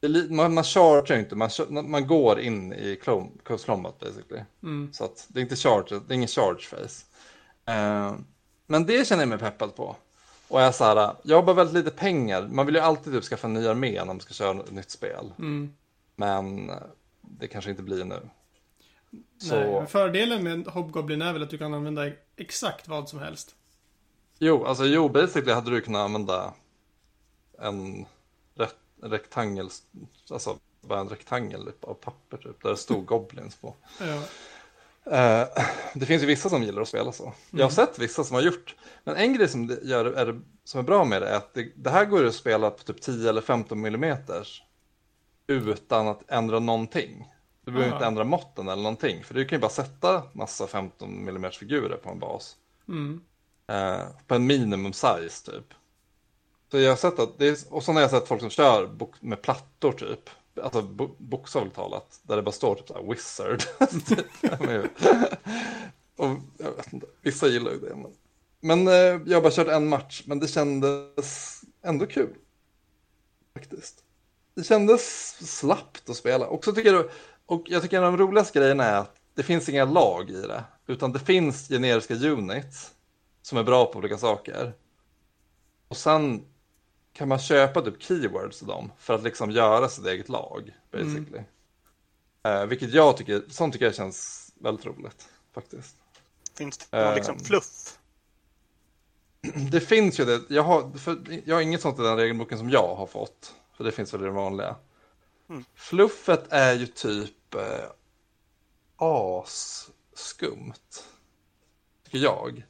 det 0.00 0.30
Man, 0.30 0.54
man 0.54 0.64
chargear 0.64 1.16
ju 1.16 1.22
inte, 1.22 1.34
man, 1.34 1.50
man 1.90 2.06
går 2.06 2.40
in 2.40 2.72
i 2.72 3.00
Close 3.44 3.66
Combat 3.66 4.00
basically. 4.00 4.42
Mm. 4.62 4.92
Så 4.92 5.04
att 5.04 5.26
det 5.28 5.40
är 5.40 5.42
inte 5.42 5.56
charge, 5.56 6.00
det 6.06 6.12
är 6.12 6.16
ingen 6.16 6.28
charge 6.28 6.60
face. 6.60 7.04
Eh, 7.72 8.14
men 8.66 8.86
det 8.86 9.08
känner 9.08 9.22
jag 9.22 9.28
mig 9.28 9.38
peppad 9.38 9.74
på. 9.74 9.96
Och 10.48 10.60
jag 10.60 10.74
så 10.74 10.84
här, 10.84 11.16
jag 11.22 11.36
har 11.36 11.42
bara 11.42 11.56
väldigt 11.56 11.84
lite 11.84 11.96
pengar. 11.96 12.48
Man 12.50 12.66
vill 12.66 12.74
ju 12.74 12.80
alltid 12.80 13.12
typ 13.12 13.24
skaffa 13.24 13.46
en 13.46 13.54
ny 13.54 13.66
armé 13.66 13.98
när 13.98 14.04
man 14.04 14.20
ska 14.20 14.34
köra 14.34 14.60
ett 14.60 14.70
nytt 14.70 14.90
spel. 14.90 15.32
Mm. 15.38 15.72
Men 16.16 16.70
det 17.20 17.48
kanske 17.48 17.70
inte 17.70 17.82
blir 17.82 18.04
nu. 18.04 18.20
Nej, 19.50 19.72
men 19.72 19.86
fördelen 19.86 20.44
med 20.44 20.66
Hobgoblin 20.66 21.22
är 21.22 21.32
väl 21.32 21.42
att 21.42 21.50
du 21.50 21.58
kan 21.58 21.74
använda 21.74 22.10
exakt 22.36 22.88
vad 22.88 23.08
som 23.08 23.18
helst. 23.18 23.54
jo, 24.38 24.64
alltså 24.64 24.84
jo, 24.84 25.08
basically 25.08 25.52
hade 25.52 25.70
du 25.70 25.80
kunnat 25.80 26.00
använda 26.00 26.54
en, 27.58 28.06
rekt, 28.54 28.76
en 29.02 29.10
rektangel, 29.10 29.68
alltså 30.30 30.58
bara 30.80 31.00
en 31.00 31.08
rektangel 31.08 31.72
av 31.80 31.94
papper 31.94 32.36
typ, 32.36 32.62
där 32.62 32.70
det 32.70 32.76
stod 32.76 33.06
goblins 33.06 33.56
på. 33.56 33.74
Ja. 34.00 34.22
Eh, 35.10 35.46
det 35.94 36.06
finns 36.06 36.22
ju 36.22 36.26
vissa 36.26 36.48
som 36.48 36.62
gillar 36.62 36.82
att 36.82 36.88
spela 36.88 37.12
så. 37.12 37.32
Jag 37.50 37.64
har 37.64 37.70
sett 37.70 37.98
vissa 37.98 38.24
som 38.24 38.34
har 38.34 38.42
gjort. 38.42 38.74
Men 39.04 39.16
en 39.16 39.34
grej 39.34 39.48
som, 39.48 39.78
gör, 39.82 40.04
är, 40.04 40.40
som 40.64 40.80
är 40.80 40.84
bra 40.84 41.04
med 41.04 41.22
det 41.22 41.28
är 41.28 41.36
att 41.36 41.54
det, 41.54 41.72
det 41.76 41.90
här 41.90 42.04
går 42.04 42.24
att 42.24 42.34
spela 42.34 42.70
på 42.70 42.82
typ 42.82 43.00
10 43.00 43.28
eller 43.28 43.40
15 43.40 43.80
millimeters 43.80 44.62
utan 45.46 46.08
att 46.08 46.30
ändra 46.30 46.58
någonting. 46.58 47.32
Du 47.64 47.72
behöver 47.72 47.88
Aha. 47.88 47.96
inte 47.96 48.06
ändra 48.06 48.24
måtten 48.24 48.68
eller 48.68 48.82
någonting. 48.82 49.24
För 49.24 49.34
du 49.34 49.44
kan 49.44 49.56
ju 49.56 49.60
bara 49.60 49.70
sätta 49.70 50.22
massa 50.32 50.66
15 50.66 51.24
millimeters 51.24 51.58
figurer 51.58 51.96
på 51.96 52.10
en 52.10 52.18
bas. 52.18 52.56
Mm. 52.88 53.20
Eh, 53.66 54.06
på 54.26 54.34
en 54.34 54.46
minimum 54.46 54.92
size 54.92 55.52
typ. 55.52 55.74
Så 56.70 56.78
jag 56.78 56.90
har 56.90 56.96
sett 56.96 57.18
att 57.18 57.40
är, 57.40 57.56
och 57.70 57.82
så 57.82 57.92
har 57.92 58.00
jag 58.00 58.10
sett 58.10 58.28
folk 58.28 58.40
som 58.40 58.50
kör 58.50 58.90
med 59.20 59.42
plattor 59.42 59.92
typ. 59.92 60.30
Alltså 60.62 60.82
bo, 60.82 61.14
bokstavligt 61.18 61.76
talat. 61.76 62.20
Där 62.22 62.36
det 62.36 62.42
bara 62.42 62.52
står 62.52 62.74
typ 62.74 62.88
så 62.88 62.94
här 62.94 63.02
wizard. 63.02 63.62
och 66.16 66.36
jag 66.58 66.72
vet 66.72 66.92
inte, 66.92 67.06
vissa 67.22 67.48
gillar 67.48 67.70
ju 67.70 67.78
det. 67.78 67.96
Men, 67.96 68.12
men 68.60 68.88
eh, 68.88 69.22
jag 69.26 69.36
har 69.36 69.42
bara 69.42 69.52
kört 69.52 69.68
en 69.68 69.88
match. 69.88 70.22
Men 70.26 70.40
det 70.40 70.48
kändes 70.48 71.60
ändå 71.82 72.06
kul. 72.06 72.34
Faktiskt. 73.54 74.02
Det 74.54 74.64
kändes 74.64 75.34
slappt 75.58 76.10
att 76.10 76.16
spela. 76.16 76.46
Och, 76.46 76.64
så 76.64 76.72
tycker 76.72 76.92
jag, 76.92 77.10
och 77.46 77.62
jag 77.66 77.82
tycker 77.82 77.98
en 77.98 78.04
av 78.04 78.18
de 78.18 78.24
roligaste 78.24 78.58
grejerna 78.58 78.84
är 78.84 78.96
att 78.96 79.16
det 79.34 79.42
finns 79.42 79.68
inga 79.68 79.84
lag 79.84 80.30
i 80.30 80.42
det. 80.42 80.64
Utan 80.86 81.12
det 81.12 81.18
finns 81.18 81.68
generiska 81.68 82.14
units 82.14 82.90
som 83.42 83.58
är 83.58 83.62
bra 83.62 83.86
på 83.86 83.98
olika 83.98 84.18
saker. 84.18 84.72
Och 85.88 85.96
sen 85.96 86.44
kan 87.16 87.28
man 87.28 87.38
köpa 87.38 87.82
typ 87.82 88.02
keywords 88.02 88.58
till 88.58 88.66
dem 88.66 88.92
för 88.98 89.14
att 89.14 89.22
liksom 89.22 89.50
göra 89.50 89.88
sitt 89.88 90.06
eget 90.06 90.28
lag, 90.28 90.76
basically. 90.90 91.40
Eh, 92.42 92.66
vilket 92.66 92.94
jag 92.94 93.16
tycker, 93.16 93.42
sånt 93.48 93.72
tycker 93.72 93.86
jag 93.86 93.94
känns 93.94 94.50
väldigt 94.54 94.86
roligt 94.86 95.28
faktiskt. 95.54 95.96
Finns 96.58 96.78
det 96.78 97.04
någon 97.04 97.14
liksom 97.14 97.34
Ehm. 97.34 97.44
fluff? 97.44 97.98
Det 99.70 99.80
finns 99.80 100.20
ju 100.20 100.24
det, 100.24 100.40
jag 100.48 100.62
har, 100.62 100.98
för, 100.98 101.18
jag 101.44 101.56
har 101.56 101.62
inget 101.62 101.80
sånt 101.80 101.98
i 101.98 102.02
den 102.02 102.16
regelboken 102.16 102.58
som 102.58 102.70
jag 102.70 102.94
har 102.94 103.06
fått. 103.06 103.54
För 103.76 103.84
det 103.84 103.92
finns 103.92 104.14
väl 104.14 104.20
i 104.20 104.24
den 104.24 104.34
vanliga. 104.34 104.76
Mm. 105.48 105.64
Fluffet 105.74 106.44
är 106.50 106.74
ju 106.74 106.86
typ 106.86 107.54
eh, 107.54 107.90
asskumt. 108.96 111.04
Tycker 112.04 112.18
jag. 112.18 112.66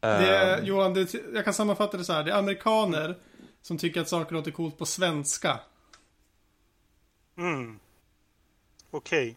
Det 0.00 0.06
är, 0.08 0.58
Ehm, 0.58 0.64
Johan, 0.64 0.94
det, 0.94 1.14
jag 1.34 1.44
kan 1.44 1.54
sammanfatta 1.54 1.96
det 1.96 2.04
så 2.04 2.12
här. 2.12 2.24
Det 2.24 2.30
är 2.30 2.38
amerikaner 2.38 3.18
som 3.68 3.78
tycker 3.78 4.00
att 4.00 4.08
saker 4.08 4.34
låter 4.34 4.50
coolt 4.50 4.78
på 4.78 4.86
svenska. 4.86 5.60
Mm. 7.38 7.78
Okej. 8.90 9.36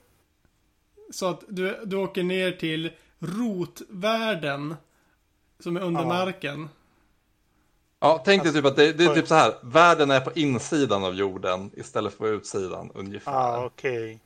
Så 1.10 1.26
att 1.26 1.44
du, 1.48 1.80
du 1.86 1.96
åker 1.96 2.24
ner 2.24 2.52
till 2.52 2.91
rotvärlden. 3.20 4.76
Som 5.60 5.78
är 5.78 5.82
under 5.82 6.02
Ja. 6.02 6.08
marken. 6.08 6.70
Ja, 8.00 8.22
tänk 8.26 8.44
dig 8.44 8.54
typ 8.54 8.65
att 8.65 8.76
det, 8.76 8.94
det 8.94 9.04
är 9.04 9.15
typ 9.15 9.28
så 9.28 9.36
här. 9.36 9.54
Världen 9.62 10.12
är 10.12 10.20
på 10.20 10.32
insidan 10.36 11.04
av 11.04 11.15
jorden 11.15 11.72
istället 11.74 12.13
för 12.13 12.20
på 12.20 12.28
utsidan 12.28 12.91
ungefär. 12.94 13.32
Ah, 13.32 13.65
okej. 13.65 14.20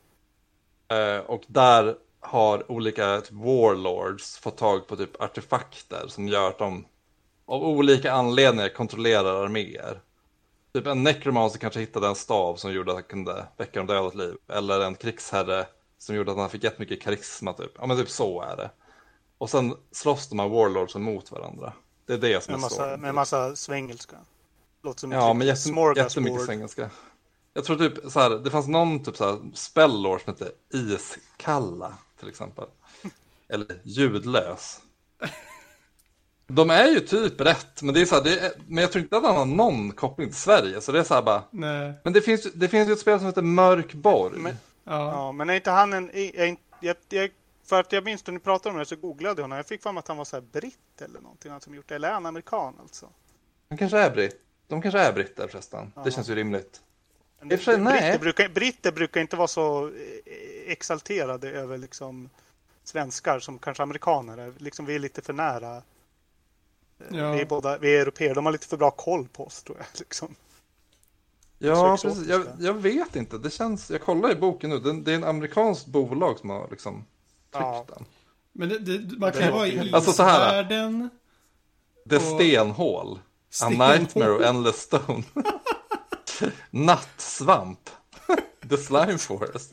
Eh, 0.88 1.18
och 1.18 1.44
där 1.48 1.96
har 2.20 2.72
olika 2.72 3.22
typ, 3.22 3.32
warlords 3.32 4.38
fått 4.38 4.58
tag 4.58 4.88
på 4.88 4.96
typ 4.96 5.22
artefakter 5.22 6.08
som 6.08 6.28
gör 6.28 6.48
att 6.48 6.58
de 6.58 6.86
av 7.48 7.64
olika 7.64 8.12
anledningar 8.14 8.70
kontrollerar 8.70 9.44
arméer. 9.44 10.02
Typ 10.74 10.88
en 10.88 11.04
necromancer 11.04 11.60
kanske 11.60 11.80
hittade 11.80 12.08
en 12.08 12.16
stav 12.16 12.56
som 12.56 12.74
gjorde 12.74 12.92
att 12.92 12.98
han 12.98 13.04
kunde 13.04 13.46
väcka 13.58 13.80
de 13.80 13.88
döda 13.88 14.10
till 14.10 14.20
liv. 14.20 14.36
Eller 14.48 14.80
en 14.82 14.96
krigsherre 14.96 15.66
som 15.98 16.16
gjorde 16.16 16.32
att 16.32 16.38
han 16.38 16.50
fick 16.50 16.64
jättemycket 16.64 17.02
karisma 17.02 17.54
typ. 17.54 17.72
Ja 17.80 17.86
men 17.88 17.98
typ 17.98 18.10
så 18.10 18.42
är 18.42 18.58
det. 18.58 18.72
Och 19.38 19.50
sen 19.50 19.76
slåss 19.92 20.30
de 20.30 20.40
här 20.40 20.48
warlordsen 20.50 21.02
mot 21.04 21.32
varandra. 21.32 21.74
Det 22.06 22.14
är 22.14 22.18
det 22.18 22.44
som 22.44 22.52
Med 22.52 22.58
är 22.58 22.62
massa, 22.62 22.76
storyn. 22.76 23.02
med 23.02 23.16
massa 23.16 23.56
svengelska. 23.56 24.16
Låter 24.84 25.00
som 25.00 25.12
Ja, 25.12 25.32
ett 25.32 25.38
men 25.38 25.48
jätte, 25.48 25.60
smorgasbord. 25.62 26.24
jättemycket 26.24 26.46
svengelska. 26.46 26.90
Jag 27.54 27.66
tror 27.66 27.76
typ 27.78 28.12
så 28.12 28.20
här, 28.20 28.30
det 28.30 28.52
fanns 28.52 28.68
någon 28.68 29.04
typ 29.04 29.18
så 29.18 29.26
här 29.26 29.40
spellår 29.54 30.20
som 30.20 30.34
hette 30.34 30.52
iskalla 30.74 31.94
till 32.20 32.30
exempel. 32.30 32.66
Eller 33.50 33.82
ljudlös. 33.84 34.82
De 36.48 36.70
är 36.70 36.88
ju 36.88 37.00
typ 37.00 37.42
rätt, 37.42 37.82
men 37.82 37.94
det 37.94 38.02
är 38.02 38.06
så 38.06 38.16
här, 38.16 38.24
det 38.24 38.40
är, 38.40 38.52
men 38.68 38.82
jag 38.82 38.92
tror 38.92 39.04
inte 39.04 39.18
att 39.18 39.24
han 39.26 39.36
har 39.36 39.46
någon 39.46 39.92
koppling 39.92 40.28
till 40.30 40.38
Sverige, 40.38 40.82
så 40.82 40.92
det 40.92 41.00
är 41.00 41.04
så 41.04 41.14
här 41.14 41.22
bara. 41.22 41.44
Nej. 41.52 41.94
Men 42.04 42.14
det 42.14 42.22
finns, 42.22 42.46
ju- 42.46 42.52
det 42.54 42.68
finns 42.68 42.90
ju 42.90 42.94
ett 42.94 43.00
spel 43.00 43.18
som 43.20 43.28
heter 43.28 43.42
Mörkborg. 43.42 44.40
Men- 44.40 44.56
Ja. 44.88 45.12
Ja, 45.12 45.32
men 45.32 45.50
är 45.50 45.54
inte 45.54 45.72
han 45.72 45.94
en... 45.94 46.10
Är, 46.10 46.36
är, 46.40 46.56
jag, 46.80 46.96
jag, 47.10 47.30
för 47.66 47.80
att 47.80 47.92
jag 47.92 48.04
minns 48.04 48.28
när 48.28 48.34
ni 48.34 48.40
pratade 48.40 48.74
om 48.74 48.80
det 48.80 48.86
så 48.86 48.96
googlade 48.96 49.42
jag 49.42 49.44
honom. 49.44 49.56
Jag 49.58 49.66
fick 49.68 49.86
mig 49.86 49.98
att 49.98 50.08
han 50.08 50.18
var 50.18 50.26
så 50.26 50.36
här 50.36 50.42
britt 50.54 51.02
eller 51.02 51.20
någonting. 51.20 51.52
Han 51.52 51.62
som 51.62 51.76
gjort 51.76 51.88
det. 51.90 51.96
Eller 51.96 52.08
är 52.10 52.14
han 52.14 52.26
amerikan 52.26 52.74
alltså? 52.82 53.10
Han 53.70 53.78
kanske 53.78 54.00
är 54.00 54.10
britt. 54.12 54.42
De 54.68 54.82
kanske 54.82 55.00
är 55.00 55.14
britter 55.14 55.48
förresten. 55.48 55.92
Ja. 55.96 56.02
Det 56.04 56.12
känns 56.12 56.30
ju 56.30 56.36
rimligt. 56.36 56.82
Men 57.40 57.50
för 57.50 57.58
sig, 57.58 57.78
nej. 57.78 58.02
britter, 58.02 58.20
brukar, 58.20 58.50
britter 58.50 58.92
brukar 58.92 59.22
inte 59.22 59.36
vara 59.36 59.48
så 59.48 59.88
eh, 59.88 59.92
exalterade 60.68 61.50
över 61.50 61.78
liksom 61.78 62.30
svenskar 62.84 63.40
som 63.40 63.60
kanske 63.60 63.84
amerikaner 63.84 64.38
är. 64.38 64.54
Liksom, 64.58 64.86
vi 64.86 64.96
är 64.96 65.00
lite 65.00 65.22
för 65.22 65.34
nära. 65.34 65.82
Eh, 67.00 67.18
Ja. 67.18 67.32
Vi, 67.32 67.42
är 67.42 67.46
båda, 67.46 67.78
vi 67.78 67.96
är 67.98 68.02
europeer. 68.02 68.36
De 68.36 68.46
har 68.46 68.52
lite 68.54 68.68
för 68.68 68.78
bra 68.78 68.92
koll 68.92 69.28
på 69.28 69.46
oss 69.46 69.64
tror 69.64 69.78
jag. 69.78 69.86
Liksom. 70.00 70.36
Ja, 71.58 71.98
precis. 72.02 72.28
Jag, 72.28 72.46
jag 72.60 72.74
vet 72.74 73.16
inte. 73.16 73.38
Det 73.38 73.50
känns, 73.50 73.92
jag 73.92 74.02
kollar 74.02 74.32
i 74.32 74.36
boken 74.36 74.70
nu. 74.70 74.80
Det, 74.80 75.02
det 75.02 75.12
är 75.12 75.16
en 75.16 75.24
amerikanskt 75.24 75.86
bolag 75.88 76.40
som 76.40 76.50
har 76.50 76.68
liksom 76.72 76.94
tryckt 76.96 77.06
Ja. 77.52 77.86
den. 77.88 78.06
Men 78.52 78.70
det, 78.70 78.80
det, 78.80 79.18
man 79.18 79.32
kan 79.32 79.42
Det 79.42 79.46
ju 79.48 79.52
vara 79.54 79.68
i 79.68 79.94
Alltså 79.94 80.12
så 80.12 80.24
här. 80.24 80.40
isvärlden. 80.50 81.10
The 82.10 82.16
Och- 82.16 82.22
Stenhål. 82.22 83.20
A. 83.64 83.70
Nightmare 83.70 84.32
och 84.32 84.44
Endless 84.44 84.82
Stone. 84.82 85.24
Nattsvamp. 86.72 87.90
The 88.70 88.78
Slime 88.78 89.18
Forest. 89.18 89.72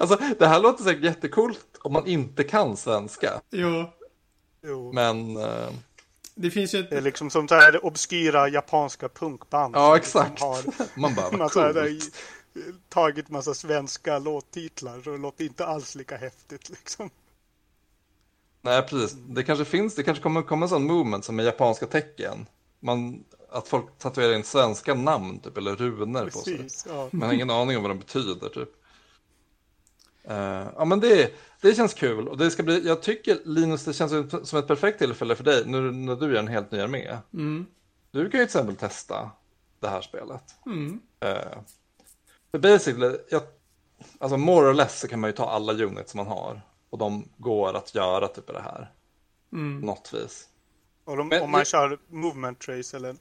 Alltså 0.00 0.18
det 0.38 0.46
här 0.46 0.60
låter 0.60 0.84
säkert 0.84 1.04
jättekult 1.04 1.66
om 1.82 1.92
man 1.92 2.06
inte 2.06 2.44
kan 2.44 2.76
svenska. 2.76 3.40
Jo. 3.50 3.84
Jo. 4.62 4.92
Men 4.92 5.36
eh, 5.36 5.68
Det 6.34 6.50
finns 6.50 6.74
ju 6.74 6.82
Det 6.82 6.92
är 6.94 6.98
ett... 6.98 7.04
liksom 7.04 7.30
som 7.30 7.48
så 7.48 7.54
här 7.54 7.84
obskyra 7.84 8.48
japanska 8.48 9.08
punkband. 9.08 9.76
ja 9.76 9.86
som 9.88 9.96
exakt. 9.96 10.30
liksom 10.30 10.48
Har 10.48 10.62
Man 11.00 11.14
bara, 11.14 11.30
vad 11.30 11.38
massa, 11.38 11.72
där, 11.72 11.88
coolt. 11.88 12.16
tagit 12.88 13.28
massa 13.28 13.54
svenska 13.54 14.18
låttitlar 14.18 15.00
så 15.02 15.10
det 15.10 15.18
låter 15.18 15.44
inte 15.44 15.66
alls 15.66 15.94
lika 15.94 16.16
häftigt 16.16 16.68
liksom. 16.68 17.10
Nej 18.62 18.82
precis. 18.82 19.16
Det 19.28 19.42
kanske 19.42 19.64
finns, 19.64 19.94
det 19.94 20.02
kanske 20.02 20.22
kommer 20.22 20.42
komma 20.42 20.64
en 20.64 20.68
sån 20.68 20.86
movement 20.86 21.24
som 21.24 21.36
med 21.36 21.44
japanska 21.44 21.86
tecken. 21.86 22.46
Man, 22.80 23.24
att 23.50 23.68
folk 23.68 23.98
tatuerar 23.98 24.32
in 24.34 24.44
svenska 24.44 24.94
namn 24.94 25.38
typ, 25.40 25.56
eller 25.58 25.76
runor 25.76 26.30
på 26.30 26.38
sig. 26.38 26.66
Ja. 26.88 27.08
Man 27.10 27.28
har 27.28 27.34
ingen 27.34 27.50
aning 27.50 27.76
om 27.76 27.82
vad 27.82 27.90
de 27.90 27.98
betyder 27.98 28.48
typ. 28.48 28.68
Eh, 30.30 30.68
ja 30.76 30.84
men 30.84 31.00
det, 31.00 31.32
det 31.60 31.74
känns 31.74 31.94
kul 31.94 32.28
och 32.28 32.36
det 32.38 32.50
ska 32.50 32.62
bli, 32.62 32.86
jag 32.86 33.02
tycker 33.02 33.38
Linus 33.44 33.84
det 33.84 33.92
känns 33.92 34.12
som- 34.48 34.58
ett 34.58 34.66
perfekt 34.66 34.98
tillfälle 34.98 35.36
för 35.36 35.44
dig 35.44 35.62
nu 35.66 35.90
när 35.90 36.16
du 36.16 36.26
gör 36.32 36.38
en 36.38 36.48
helt 36.48 36.70
ny 36.70 36.80
armé. 36.80 37.16
Mm. 37.34 37.66
Du 38.10 38.18
kan 38.18 38.40
ju 38.40 38.46
till 38.46 38.56
exempel 38.56 38.76
testa 38.76 39.30
det 39.80 39.88
här 39.88 40.00
spelet. 40.02 40.42
Mm. 40.66 41.00
Eh, 41.20 41.58
för 42.50 42.58
basically, 42.58 43.16
jag, 43.30 43.42
alltså 44.18 44.36
more 44.36 44.70
or 44.70 44.74
less 44.74 45.00
så 45.00 45.08
kan 45.08 45.20
man 45.20 45.28
ju 45.30 45.36
ta 45.36 45.50
alla 45.50 45.72
units 45.72 46.10
som 46.12 46.18
man 46.18 46.26
har 46.26 46.62
och 46.90 46.98
de 46.98 47.28
går 47.36 47.76
att 47.76 47.94
göra 47.94 48.28
typ 48.28 48.46
det 48.46 48.60
här. 48.62 48.92
Mm. 49.52 49.80
Något 49.80 50.12
vis. 50.14 50.48
Och 51.04 51.16
de, 51.16 51.28
Men- 51.28 51.42
om 51.42 51.50
man 51.50 51.64
kör 51.64 51.98
movement 52.08 52.60
trace 52.60 52.96
eller 52.96 53.16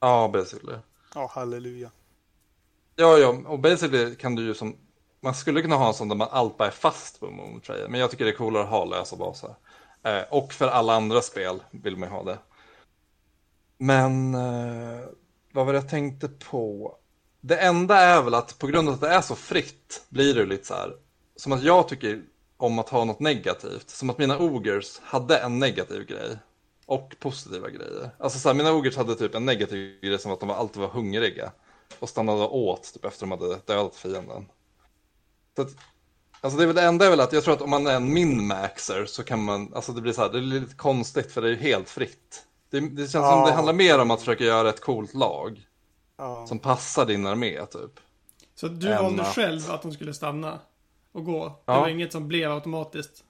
Ja, 0.00 0.30
basically. 0.32 0.76
ja, 1.14 1.30
halleluja. 1.34 1.90
Ja, 2.96 3.18
ja, 3.18 3.28
och 3.46 3.58
basically 3.58 4.14
kan 4.14 4.34
du 4.36 4.42
ju 4.42 4.54
som, 4.54 4.76
man 5.22 5.34
skulle 5.34 5.62
kunna 5.62 5.76
ha 5.76 5.88
en 5.88 5.94
sån 5.94 6.08
där 6.08 6.16
man 6.16 6.28
allt 6.30 6.56
bara 6.56 6.68
är 6.68 6.72
fast 6.72 7.20
på 7.20 7.30
Moon 7.30 7.60
men 7.88 8.00
jag 8.00 8.10
tycker 8.10 8.24
det 8.24 8.30
är 8.30 8.36
coolare 8.36 8.62
att 8.62 8.70
ha 8.70 8.84
lösa 8.84 9.16
baser. 9.16 9.54
Eh, 10.02 10.22
och 10.30 10.52
för 10.52 10.68
alla 10.68 10.94
andra 10.94 11.22
spel 11.22 11.62
vill 11.70 11.96
man 11.96 12.08
ju 12.08 12.14
ha 12.14 12.24
det. 12.24 12.38
Men 13.78 14.34
eh, 14.34 15.00
vad 15.52 15.66
var 15.66 15.72
det 15.72 15.78
jag 15.78 15.88
tänkte 15.88 16.28
på? 16.28 16.96
Det 17.40 17.56
enda 17.56 17.96
är 17.96 18.22
väl 18.22 18.34
att 18.34 18.58
på 18.58 18.66
grund 18.66 18.88
av 18.88 18.94
att 18.94 19.00
det 19.00 19.08
är 19.08 19.20
så 19.20 19.34
fritt 19.34 20.06
blir 20.08 20.34
det 20.34 20.46
lite 20.46 20.66
så 20.66 20.74
här, 20.74 20.92
som 21.36 21.52
att 21.52 21.62
jag 21.62 21.88
tycker 21.88 22.22
om 22.56 22.78
att 22.78 22.88
ha 22.88 23.04
något 23.04 23.20
negativt, 23.20 23.90
som 23.90 24.10
att 24.10 24.18
mina 24.18 24.38
ogers 24.38 25.00
hade 25.00 25.38
en 25.38 25.58
negativ 25.58 26.06
grej 26.06 26.38
och 26.86 27.16
positiva 27.18 27.68
grejer. 27.70 28.10
Alltså 28.18 28.38
så 28.38 28.48
här, 28.48 28.54
mina 28.54 28.72
ogers 28.72 28.96
hade 28.96 29.14
typ 29.14 29.34
en 29.34 29.44
negativ 29.44 30.00
grej 30.00 30.18
som 30.18 30.32
att 30.32 30.40
de 30.40 30.50
alltid 30.50 30.82
var 30.82 30.88
hungriga 30.88 31.52
och 31.98 32.08
stannade 32.08 32.42
och 32.42 32.58
åt 32.58 32.92
typ, 32.94 33.04
efter 33.04 33.20
de 33.20 33.30
hade 33.30 33.58
dödat 33.66 33.96
fienden. 33.96 34.46
Så 35.56 35.62
att, 35.62 35.68
alltså 36.40 36.58
det, 36.58 36.64
är 36.64 36.66
väl, 36.66 36.76
det 36.76 36.82
enda 36.82 37.06
är 37.06 37.10
väl 37.10 37.20
att 37.20 37.32
jag 37.32 37.44
tror 37.44 37.54
att 37.54 37.62
om 37.62 37.70
man 37.70 37.86
är 37.86 37.94
en 37.96 38.12
min-maxer 38.12 39.04
så 39.06 39.22
kan 39.24 39.44
man, 39.44 39.72
alltså 39.74 39.92
det 39.92 40.00
blir 40.00 40.12
så 40.12 40.22
här, 40.22 40.28
det 40.28 40.38
är 40.38 40.42
lite 40.42 40.74
konstigt 40.74 41.32
för 41.32 41.42
det 41.42 41.48
är 41.48 41.50
ju 41.50 41.56
helt 41.56 41.88
fritt. 41.90 42.44
Det, 42.70 42.80
det 42.80 42.96
känns 42.96 43.12
som 43.12 43.22
Ja. 43.22 43.46
det 43.46 43.52
handlar 43.52 43.72
mer 43.72 43.98
om 44.00 44.10
att 44.10 44.20
försöka 44.20 44.44
göra 44.44 44.68
ett 44.68 44.80
coolt 44.80 45.14
lag 45.14 45.60
Ja. 46.16 46.46
som 46.46 46.58
passar 46.58 47.06
din 47.06 47.26
armé 47.26 47.66
typ. 47.66 48.00
Så 48.54 48.68
du 48.68 48.92
Än 48.92 49.02
valde 49.02 49.22
att- 49.22 49.34
själv 49.34 49.70
att 49.70 49.82
de 49.82 49.92
skulle 49.92 50.14
stanna 50.14 50.58
och 51.12 51.24
gå. 51.24 51.44
Det 51.48 51.54
Ja. 51.72 51.80
var 51.80 51.88
inget 51.88 52.12
som 52.12 52.28
blev 52.28 52.52
automatiskt. 52.52 53.24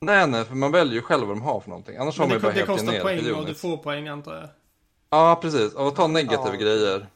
Nej, 0.00 0.26
nej, 0.26 0.44
för 0.44 0.54
man 0.54 0.72
väljer 0.72 0.94
ju 0.94 1.02
själv 1.02 1.26
vad 1.26 1.36
de 1.36 1.42
har 1.42 1.60
för 1.60 1.68
någonting. 1.68 1.96
Annars 1.96 2.18
har 2.18 2.24
Men 2.26 2.28
man 2.28 2.34
det, 2.34 2.36
ju 2.36 2.42
bara 2.42 2.52
det 2.52 2.58
helt 2.58 2.66
kostar 2.68 2.92
generellt 2.92 3.02
poäng 3.24 3.34
för 3.34 3.40
och 3.40 3.46
du 3.46 3.54
får 3.54 3.76
poäng 3.76 4.08
antar 4.08 4.34
jag. 4.34 4.48
Ja, 5.10 5.38
precis. 5.42 5.74
Av 5.74 5.86
att 5.86 5.96
ta 5.96 6.06
negativa 6.06 6.50
Ja. 6.54 6.60
grejer. 6.60 7.06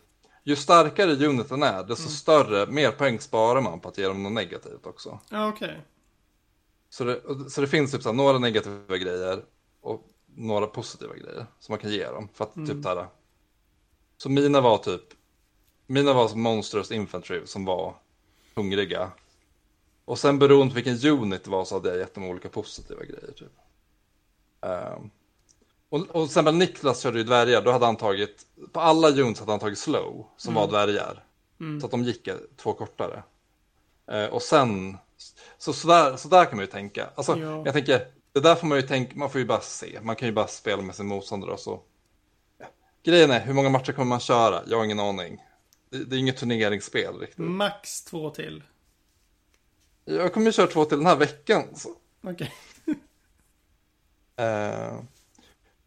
Ju 0.47 0.57
starkare 0.57 1.27
uniten 1.27 1.63
är, 1.63 1.85
desto 1.85 2.03
Mm. 2.03 2.11
större, 2.13 2.67
mer 2.67 2.91
poäng 2.91 3.21
sparar 3.21 3.61
man 3.61 3.81
på 3.81 3.89
att 3.89 3.99
ge 3.99 4.07
dem 4.09 4.23
något 4.23 4.33
negativt 4.33 4.87
också. 4.87 5.21
Ja, 5.31 5.49
okej. 5.49 5.81
Så 6.91 7.05
det, 7.05 7.21
så 7.51 7.61
det 7.61 7.67
finns 7.67 7.93
typ 7.93 8.03
så 8.03 8.09
här, 8.09 8.17
några 8.17 8.39
negativa 8.39 8.97
grejer 8.97 9.45
och 9.81 10.03
några 10.27 10.67
positiva 10.67 11.15
grejer 11.15 11.47
som 11.59 11.73
man 11.73 11.79
kan 11.79 11.91
ge 11.91 12.05
dem. 12.07 12.29
För 12.33 12.45
att 12.45 12.57
Mm. 12.57 12.69
typ 12.69 12.83
där. 12.83 13.07
Så 14.17 14.29
mina 14.29 14.61
var 14.61 14.79
typ, 14.79 15.03
mina 15.87 16.13
var 16.13 16.29
som 16.29 16.41
Monsters 16.43 16.91
Infantry 16.91 17.47
som 17.47 17.65
var 17.65 17.95
hungriga. 18.55 19.11
Och 20.05 20.19
sen 20.19 20.39
beroende 20.39 20.75
på 20.75 20.81
vilken 20.81 21.11
unit 21.13 21.45
det 21.45 21.51
var 21.51 21.65
så 21.65 21.75
hade 21.75 21.89
jag 21.89 21.99
gett 21.99 22.15
dem 22.15 22.25
olika 22.25 22.49
positiva 22.49 23.05
grejer 23.05 23.33
typ. 23.37 23.53
Ehm, 24.61 25.11
och, 25.95 26.17
och 26.17 26.31
sen 26.31 26.45
när 26.45 26.53
Niklas 26.53 27.01
körde 27.03 27.19
ju 27.19 27.25
dvärgar, 27.25 27.63
då 27.63 27.71
hade 27.71 27.87
han 27.87 27.97
tagit, 27.97 28.47
på 28.73 28.81
alla 28.81 29.09
units 29.09 29.41
hade 29.41 29.53
han 29.53 29.61
tagit 29.61 29.79
slow, 29.79 30.27
som 30.37 30.55
var 30.55 30.69
dvärgar. 30.69 31.25
Mm. 31.61 31.81
Så 31.81 31.87
att 31.87 31.91
de 31.91 32.05
gick 32.05 32.29
två 32.57 32.73
kortare. 32.73 33.23
Eh, 34.11 34.25
och 34.25 34.43
sen, 34.43 34.97
så, 35.59 35.73
så, 35.73 35.89
där, 35.89 36.17
så 36.17 36.29
där 36.29 36.45
kan 36.45 36.57
man 36.57 36.65
ju 36.65 36.71
tänka. 36.71 37.11
Alltså, 37.15 37.39
Ja. 37.39 37.63
jag 37.65 37.75
tänker, 37.75 38.07
det 38.33 38.41
där 38.41 38.55
får 38.55 38.67
man 38.67 38.79
ju 38.79 38.83
tänka, 38.83 39.17
man 39.19 39.31
får 39.31 39.39
ju 39.41 39.47
bara 39.47 39.61
se. 39.61 39.99
Man 40.03 40.17
kan 40.17 40.29
ju 40.29 40.35
bara 40.35 40.47
spela 40.47 40.83
med 40.83 40.95
sin 40.95 41.07
motståndare 41.07 41.51
och 41.53 41.61
så. 41.61 41.81
Ja. 42.59 42.67
Grejen 43.03 43.31
är, 43.31 43.41
hur 43.41 43.55
många 43.55 43.69
matcher 43.69 43.93
kommer 43.93 44.09
man 44.09 44.21
köra? 44.21 44.63
Jag 44.67 44.77
har 44.77 44.85
ingen 44.85 45.01
aning. 45.01 45.43
det, 45.91 46.05
det 46.05 46.17
är 46.17 46.21
inget 46.21 46.37
turneringsspel 46.37 47.19
riktigt. 47.19 47.39
Max 47.39 48.05
två 48.05 48.31
till. 48.31 48.63
Jag 50.05 50.33
kommer 50.35 50.47
ju 50.47 50.53
köra 50.53 50.67
två 50.67 50.85
till 50.85 50.99
den 50.99 51.07
här 51.07 51.17
veckan. 51.17 51.63
Okej. 52.23 52.53
Eh, 54.37 54.95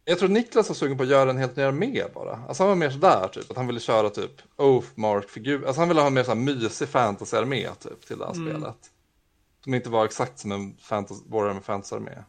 jag 0.09 0.19
tror 0.19 0.29
Niklas 0.29 0.67
var 0.69 0.75
sugen 0.75 0.97
på 0.97 1.03
att 1.03 1.09
göra 1.09 1.29
en 1.29 1.37
helt 1.37 1.55
ny 1.55 1.63
armé 1.63 2.03
bara. 2.13 2.39
Alltså 2.47 2.63
han 2.63 2.67
var 2.69 2.75
mer 2.75 2.89
sådär 2.89 3.27
typ, 3.27 3.51
att 3.51 3.57
han 3.57 3.67
ville 3.67 3.79
köra 3.79 4.09
typ 4.09 4.31
Oathmark-figur. 4.55 5.65
Alltså 5.65 5.81
han 5.81 5.87
ville 5.87 6.01
ha 6.01 6.07
en 6.07 6.13
mer 6.13 6.23
såhär 6.23 6.35
mysig 6.35 6.87
fantasy-armé 6.87 7.69
typ 7.79 8.05
till 8.07 8.17
det 8.17 8.25
här 8.25 8.33
Mm. 8.33 8.49
spelet. 8.49 8.91
Som 9.63 9.73
inte 9.73 9.89
var 9.89 10.05
exakt 10.05 10.39
som 10.39 10.51
en 10.51 10.77
fantasy, 10.77 11.21
Warhammer 11.27 11.61
fantasy-armé. 11.61 12.23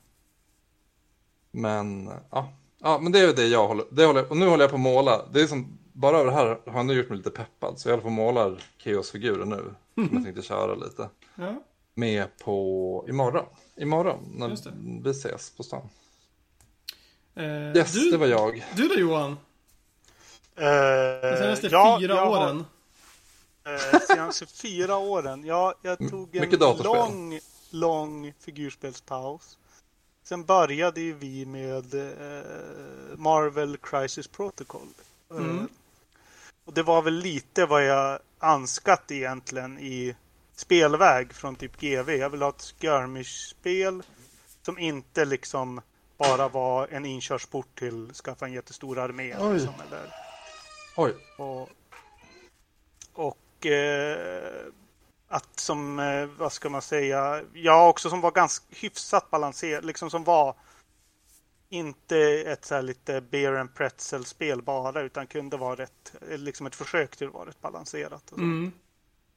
Men 1.50 2.10
ja. 2.30 2.48
ja, 2.78 2.98
men 3.02 3.12
det 3.12 3.20
är 3.20 3.34
det 3.34 3.46
jag 3.46 3.68
håller, 3.68 3.84
det 3.90 4.04
håller, 4.04 4.30
och 4.30 4.36
nu 4.36 4.46
håller 4.46 4.64
jag 4.64 4.70
på 4.70 4.76
att 4.76 4.80
måla. 4.82 5.26
Det 5.32 5.40
är 5.40 5.46
som, 5.46 5.78
bara 5.92 6.18
över 6.18 6.30
det 6.30 6.36
här 6.36 6.46
har 6.46 6.60
jag 6.78 6.86
nu 6.86 6.94
gjort 6.94 7.08
mig 7.08 7.18
lite 7.18 7.30
peppad. 7.30 7.78
Så 7.78 7.88
jag 7.88 7.92
håller 7.92 8.02
på 8.02 8.08
att 8.08 8.14
måla 8.14 8.56
Chaos-figurer 8.78 9.44
nu. 9.44 9.74
Som 9.94 10.08
jag 10.12 10.24
tänkte 10.24 10.42
köra 10.42 10.74
lite. 10.74 11.08
Ja. 11.34 11.62
Med 11.94 12.38
på 12.44 13.04
imorgon. 13.08 13.44
Imorgon 13.76 14.18
när 14.34 14.48
vi 15.04 15.10
ses 15.10 15.50
på 15.56 15.62
stan. 15.62 15.88
Eh, 17.38 17.76
Yes, 17.76 17.92
du, 17.92 18.10
det 18.10 18.16
var 18.16 18.26
jag. 18.26 18.64
du 18.76 18.88
då 18.88 18.94
Johan? 18.94 19.30
Eh, 20.56 20.64
De 21.30 21.36
senaste 21.38 21.66
ja, 21.66 21.98
fyra 22.00 22.14
jag 22.14 22.26
har- 22.26 22.44
åren? 22.46 22.64
Eh, 23.64 24.00
senaste 24.00 24.46
fyra 24.46 24.96
åren. 24.96 25.44
Ja, 25.44 25.74
jag 25.82 26.00
M- 26.00 26.10
tog 26.10 26.36
en 26.36 26.50
lång, 26.78 27.40
lång 27.70 28.32
figurspelspaus. 28.40 29.58
Sen 30.24 30.44
började 30.44 31.00
ju 31.00 31.12
vi 31.14 31.46
med 31.46 31.94
eh, 31.94 32.42
Marvel 33.16 33.76
Crisis 33.76 34.28
Protocol. 34.28 34.88
Eh, 35.30 35.36
Mm. 35.36 35.68
och 36.64 36.72
det 36.74 36.82
var 36.82 37.02
väl 37.02 37.14
lite 37.14 37.66
vad 37.66 37.84
jag 37.86 38.18
önskat 38.40 39.10
egentligen 39.10 39.78
i 39.78 40.16
spelväg 40.54 41.32
från 41.32 41.56
typ 41.56 41.80
GV. 41.80 42.10
Jag 42.10 42.30
vill 42.30 42.42
ha 42.42 42.48
ett 42.48 42.74
skirmish-spel 42.80 44.02
som 44.62 44.78
inte 44.78 45.24
liksom 45.24 45.80
bara 46.18 46.48
var 46.48 46.88
en 46.88 47.06
inkörsport 47.06 47.78
till 47.78 48.14
skaffa 48.14 48.46
en 48.46 48.52
jättestor 48.52 48.98
armé. 48.98 49.36
Oj. 49.40 49.52
Liksom, 49.54 49.74
eller 49.86 50.14
Oj, 50.96 51.14
och, 51.36 51.68
och 53.12 53.66
eh, 53.66 54.66
att 55.28 55.60
som, 55.60 55.98
eh, 55.98 56.26
vad 56.38 56.52
ska 56.52 56.68
man 56.68 56.82
säga, 56.82 57.42
ja 57.52 57.88
också 57.88 58.10
som 58.10 58.20
var 58.20 58.30
ganska 58.30 58.64
hyfsat 58.70 59.30
balanserad, 59.30 59.84
liksom 59.84 60.10
som 60.10 60.24
var 60.24 60.54
inte 61.68 62.18
ett 62.46 62.64
så 62.64 62.74
här 62.74 62.82
lite 62.82 63.20
beer 63.20 63.52
and 63.52 63.74
pretzel 63.74 64.24
spel 64.24 64.62
bara 64.62 65.00
utan 65.00 65.26
kunde 65.26 65.56
vara 65.56 65.76
rätt, 65.76 66.14
eh, 66.30 66.38
liksom 66.38 66.66
ett 66.66 66.74
försök 66.74 67.16
till 67.16 67.26
att 67.26 67.34
vara 67.34 67.48
rätt 67.48 67.60
balanserat. 67.60 68.22
Så. 68.28 68.36
Mm. 68.36 68.72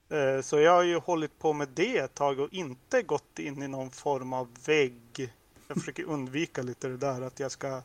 Eh, 0.10 0.42
Så 0.42 0.60
jag 0.60 0.72
har 0.72 0.84
ju 0.84 0.98
hållit 1.00 1.40
på 1.40 1.54
med 1.54 1.68
det 1.68 1.98
ett 1.98 2.14
tag 2.14 2.40
och 2.40 2.54
inte 2.54 3.02
gått 3.02 3.40
in 3.40 3.64
i 3.64 3.68
någon 3.68 3.92
form 3.92 4.34
av 4.34 4.56
vägg. 4.66 5.34
Jag 5.72 5.80
försöker 5.80 6.04
undvika 6.04 6.62
lite 6.62 6.88
det 6.88 6.98
där 6.98 7.22
att 7.22 7.40
jag 7.40 7.52
ska 7.52 7.82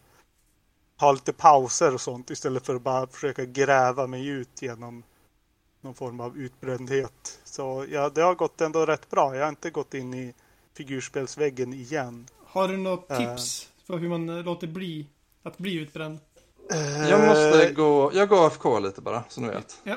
ha 1.00 1.12
lite 1.12 1.32
pauser 1.32 1.94
och 1.94 2.00
sånt 2.00 2.30
istället 2.30 2.66
för 2.66 2.74
att 2.74 2.82
bara 2.82 3.06
försöka 3.06 3.44
gräva 3.44 4.06
mig 4.06 4.26
ut 4.26 4.62
genom 4.62 5.02
någon 5.80 5.94
form 5.94 6.20
av 6.20 6.36
utbrändhet. 6.38 7.40
Så 7.44 7.86
ja, 7.90 8.08
det 8.08 8.20
har 8.20 8.34
gått 8.34 8.60
ändå 8.60 8.86
rätt 8.86 9.10
bra. 9.10 9.36
Jag 9.36 9.42
har 9.42 9.48
inte 9.48 9.70
gått 9.70 9.94
in 9.94 10.14
i 10.14 10.34
figurspelsväggen 10.74 11.72
igen. 11.72 12.28
Har 12.46 12.68
du 12.68 12.76
något 12.76 13.10
Eh. 13.10 13.18
tips 13.18 13.68
för 13.86 13.98
hur 13.98 14.08
man 14.08 14.28
eh, 14.28 14.44
låter 14.44 14.66
bli 14.66 15.06
att 15.42 15.58
bli 15.58 15.74
utbränd? 15.74 16.18
jag 17.10 17.28
måste 17.28 17.72
gå, 17.72 18.10
jag 18.14 18.28
går 18.28 18.46
AFK 18.46 18.78
lite 18.78 19.00
bara, 19.00 19.24
så 19.28 19.40
ni 19.40 19.48
vet. 19.48 19.80
Ja. 19.84 19.96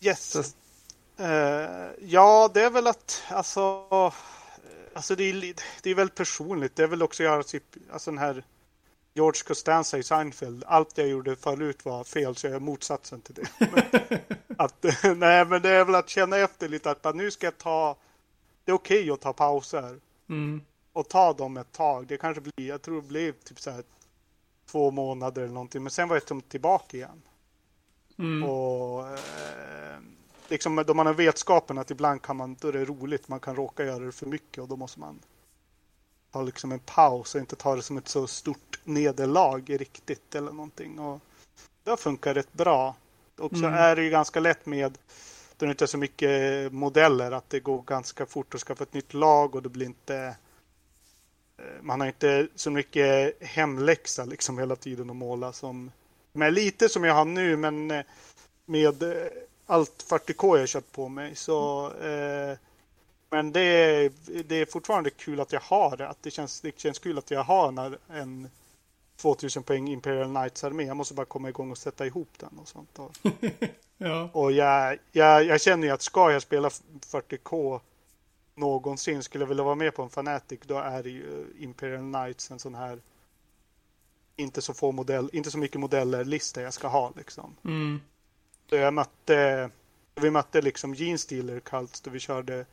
Yes. 0.00 0.54
Eh, 1.16 1.26
ja, 2.00 2.50
det 2.54 2.62
är 2.62 2.70
väl 2.70 2.86
att 2.86 3.22
alltså, 3.28 3.84
alltså 4.94 5.14
det, 5.16 5.24
är, 5.24 5.54
det 5.82 5.90
är 5.90 5.94
väldigt 5.94 6.16
personligt. 6.16 6.76
Det 6.76 6.82
är 6.82 6.86
väl 6.86 7.02
också 7.02 7.22
göra 7.22 7.42
typ, 7.42 7.64
alltså 7.92 8.10
den 8.10 8.18
här 8.18 8.44
George 9.14 9.42
Costanza 9.46 9.98
i 9.98 10.02
Seinfeld. 10.02 10.64
Allt 10.66 10.98
jag 10.98 11.08
gjorde 11.08 11.36
förut 11.36 11.84
var 11.84 12.04
fel 12.04 12.36
så 12.36 12.46
jag 12.46 12.54
är 12.54 12.60
motsatsen 12.60 13.20
till 13.20 13.34
det. 13.34 13.48
Men 13.58 13.82
att, 14.58 14.82
nej, 15.16 15.44
men 15.44 15.62
det 15.62 15.70
är 15.70 15.84
väl 15.84 15.94
att 15.94 16.08
känna 16.08 16.36
efter 16.36 16.68
lite 16.68 16.90
att 16.90 17.02
bara, 17.02 17.14
nu 17.14 17.30
ska 17.30 17.46
jag 17.46 17.58
ta. 17.58 17.96
Det 18.64 18.72
är 18.72 18.76
okej 18.76 19.10
att 19.10 19.20
ta 19.20 19.32
pauser 19.32 20.00
Mm. 20.28 20.60
och 20.92 21.08
ta 21.08 21.32
dem 21.32 21.56
ett 21.56 21.72
tag. 21.72 22.06
Det 22.06 22.16
kanske 22.16 22.40
blir, 22.40 22.68
jag 22.68 22.82
tror 22.82 23.02
det 23.02 23.08
blir 23.08 23.32
typ 23.32 23.60
så 23.60 23.70
här 23.70 23.84
två 24.66 24.90
månader 24.90 25.42
eller 25.42 25.54
någonting. 25.54 25.82
Men 25.82 25.90
sen 25.90 26.08
var 26.08 26.22
jag 26.28 26.48
tillbaka 26.48 26.96
igen. 26.96 27.22
Mm. 28.18 28.48
Och 28.50 29.08
eh, 29.08 29.98
liksom 30.48 30.84
då 30.86 30.94
man 30.94 31.06
har 31.06 31.14
vetskapen 31.14 31.78
att 31.78 31.90
ibland 31.90 32.22
kan 32.22 32.36
man, 32.36 32.56
då 32.60 32.68
är 32.68 32.72
det 32.72 32.84
roligt, 32.84 33.28
man 33.28 33.40
kan 33.40 33.56
råka 33.56 33.84
göra 33.84 34.04
det 34.04 34.12
för 34.12 34.26
mycket 34.26 34.62
och 34.62 34.68
då 34.68 34.76
måste 34.76 35.00
man 35.00 35.18
ha 36.32 36.42
liksom 36.42 36.72
en 36.72 36.78
paus 36.78 37.34
och 37.34 37.40
inte 37.40 37.56
ta 37.56 37.76
det 37.76 37.82
som 37.82 37.96
ett 37.96 38.08
så 38.08 38.26
stort 38.26 38.80
nederlag 38.84 39.62
riktigt 39.80 40.34
eller 40.34 40.52
någonting. 40.52 40.98
Och 40.98 41.20
det 41.84 41.90
har 41.90 41.96
funkat 41.96 42.36
rätt 42.36 42.52
bra. 42.52 42.94
Och 43.38 43.50
så 43.50 43.66
Mm. 43.66 43.74
är 43.74 43.96
det 43.96 44.02
ju 44.02 44.10
ganska 44.10 44.40
lätt 44.40 44.66
med 44.66 44.98
då 45.56 45.66
det 45.66 45.70
inte 45.70 45.84
är 45.84 45.86
så 45.86 45.98
mycket 45.98 46.72
modeller 46.72 47.32
att 47.32 47.50
det 47.50 47.60
går 47.60 47.82
ganska 47.82 48.26
fort 48.26 48.54
att 48.54 48.60
skaffa 48.60 48.82
ett 48.84 48.94
nytt 48.94 49.14
lag 49.14 49.54
och 49.54 49.62
det 49.62 49.68
blir 49.68 49.86
inte 49.86 50.36
eh, 51.58 51.82
man 51.82 52.00
har 52.00 52.06
inte 52.06 52.48
så 52.54 52.70
mycket 52.70 53.42
hemläxa 53.42 54.24
liksom 54.24 54.58
hela 54.58 54.76
tiden 54.76 55.10
att 55.10 55.16
måla 55.16 55.52
som 55.52 55.90
men 56.32 56.54
lite 56.54 56.88
som 56.88 57.04
jag 57.04 57.14
har 57.14 57.24
nu 57.24 57.56
men 57.56 57.90
eh, 57.90 58.04
med 58.66 59.02
eh, 59.02 59.26
allt 59.66 60.04
40K 60.08 60.58
jag 60.58 60.68
köpt 60.68 60.92
på 60.92 61.08
mig 61.08 61.34
så 61.34 61.90
eh, 61.92 62.58
men 63.30 63.52
det 63.52 63.60
är, 63.60 64.12
det 64.42 64.54
är 64.56 64.66
fortfarande 64.66 65.10
kul 65.10 65.40
att 65.40 65.52
jag 65.52 65.60
har 65.60 65.96
det. 65.96 66.08
Att 66.08 66.22
det, 66.22 66.30
känns, 66.30 66.60
det 66.60 66.78
känns 66.78 66.98
kul 66.98 67.18
att 67.18 67.30
jag 67.30 67.44
har 67.44 67.68
en, 67.68 67.96
en 68.08 68.50
2000 69.16 69.62
poäng 69.62 69.88
Imperial 69.88 70.34
Knights 70.34 70.64
armé. 70.64 70.84
Jag 70.84 70.96
måste 70.96 71.14
bara 71.14 71.26
komma 71.26 71.48
igång 71.48 71.70
och 71.70 71.78
sätta 71.78 72.06
ihop 72.06 72.28
den 72.36 72.58
och 72.58 72.68
sånt. 72.68 72.98
Ja. 73.98 74.30
och 74.32 74.52
jag, 74.52 74.98
jag, 75.12 75.44
jag 75.44 75.60
känner 75.60 75.86
ju 75.86 75.92
att 75.92 76.02
ska 76.02 76.32
jag 76.32 76.42
spela 76.42 76.68
40K 76.68 77.80
någonsin 78.54 79.22
skulle 79.22 79.42
jag 79.42 79.48
vilja 79.48 79.64
vara 79.64 79.74
med 79.74 79.94
på 79.94 80.02
en 80.02 80.10
Fanatic 80.10 80.60
då 80.64 80.78
är 80.78 81.02
det 81.02 81.10
ju 81.10 81.46
Imperial 81.58 82.12
Knights 82.12 82.50
en 82.50 82.58
sån 82.58 82.74
här 82.74 83.00
inte 84.36 84.62
så 84.62 84.74
få 84.74 84.92
modell, 84.92 85.30
inte 85.32 85.50
så 85.50 85.58
mycket 85.58 85.80
modeller 85.80 86.24
lista 86.24 86.62
jag 86.62 86.74
ska 86.74 86.88
ha 86.88 87.12
liksom. 87.16 87.56
Mm. 87.64 88.00
Så 88.74 88.78
jag 88.78 88.94
mötte, 88.94 89.70
vi 90.14 90.30
mötte 90.30 90.62
liksom 90.62 90.94
Gene 90.94 91.18
Stealer 91.18 91.60
Cults 91.60 92.00
då 92.00 92.10
vi 92.10 92.20
körde 92.20 92.66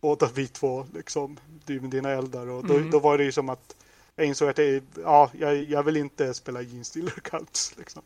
båda 0.00 0.28
vi 0.34 0.46
två 0.48 0.86
liksom, 0.94 1.38
du 1.66 1.80
med 1.80 1.90
dina 1.90 2.10
eldar 2.10 2.46
och 2.46 2.66
då, 2.66 2.74
Mm. 2.74 2.90
då 2.90 2.98
var 2.98 3.18
det 3.18 3.24
ju 3.24 3.32
som 3.32 3.48
att 3.48 3.76
jag 4.16 4.26
insåg 4.26 4.48
att 4.48 4.56
det, 4.56 4.84
ja, 5.02 5.30
jag, 5.38 5.56
jag 5.62 5.82
vill 5.82 5.96
inte 5.96 6.34
spela 6.34 6.62
Gene 6.62 6.84
Stealer 6.84 7.10
Cults 7.10 7.76
liksom. 7.78 8.02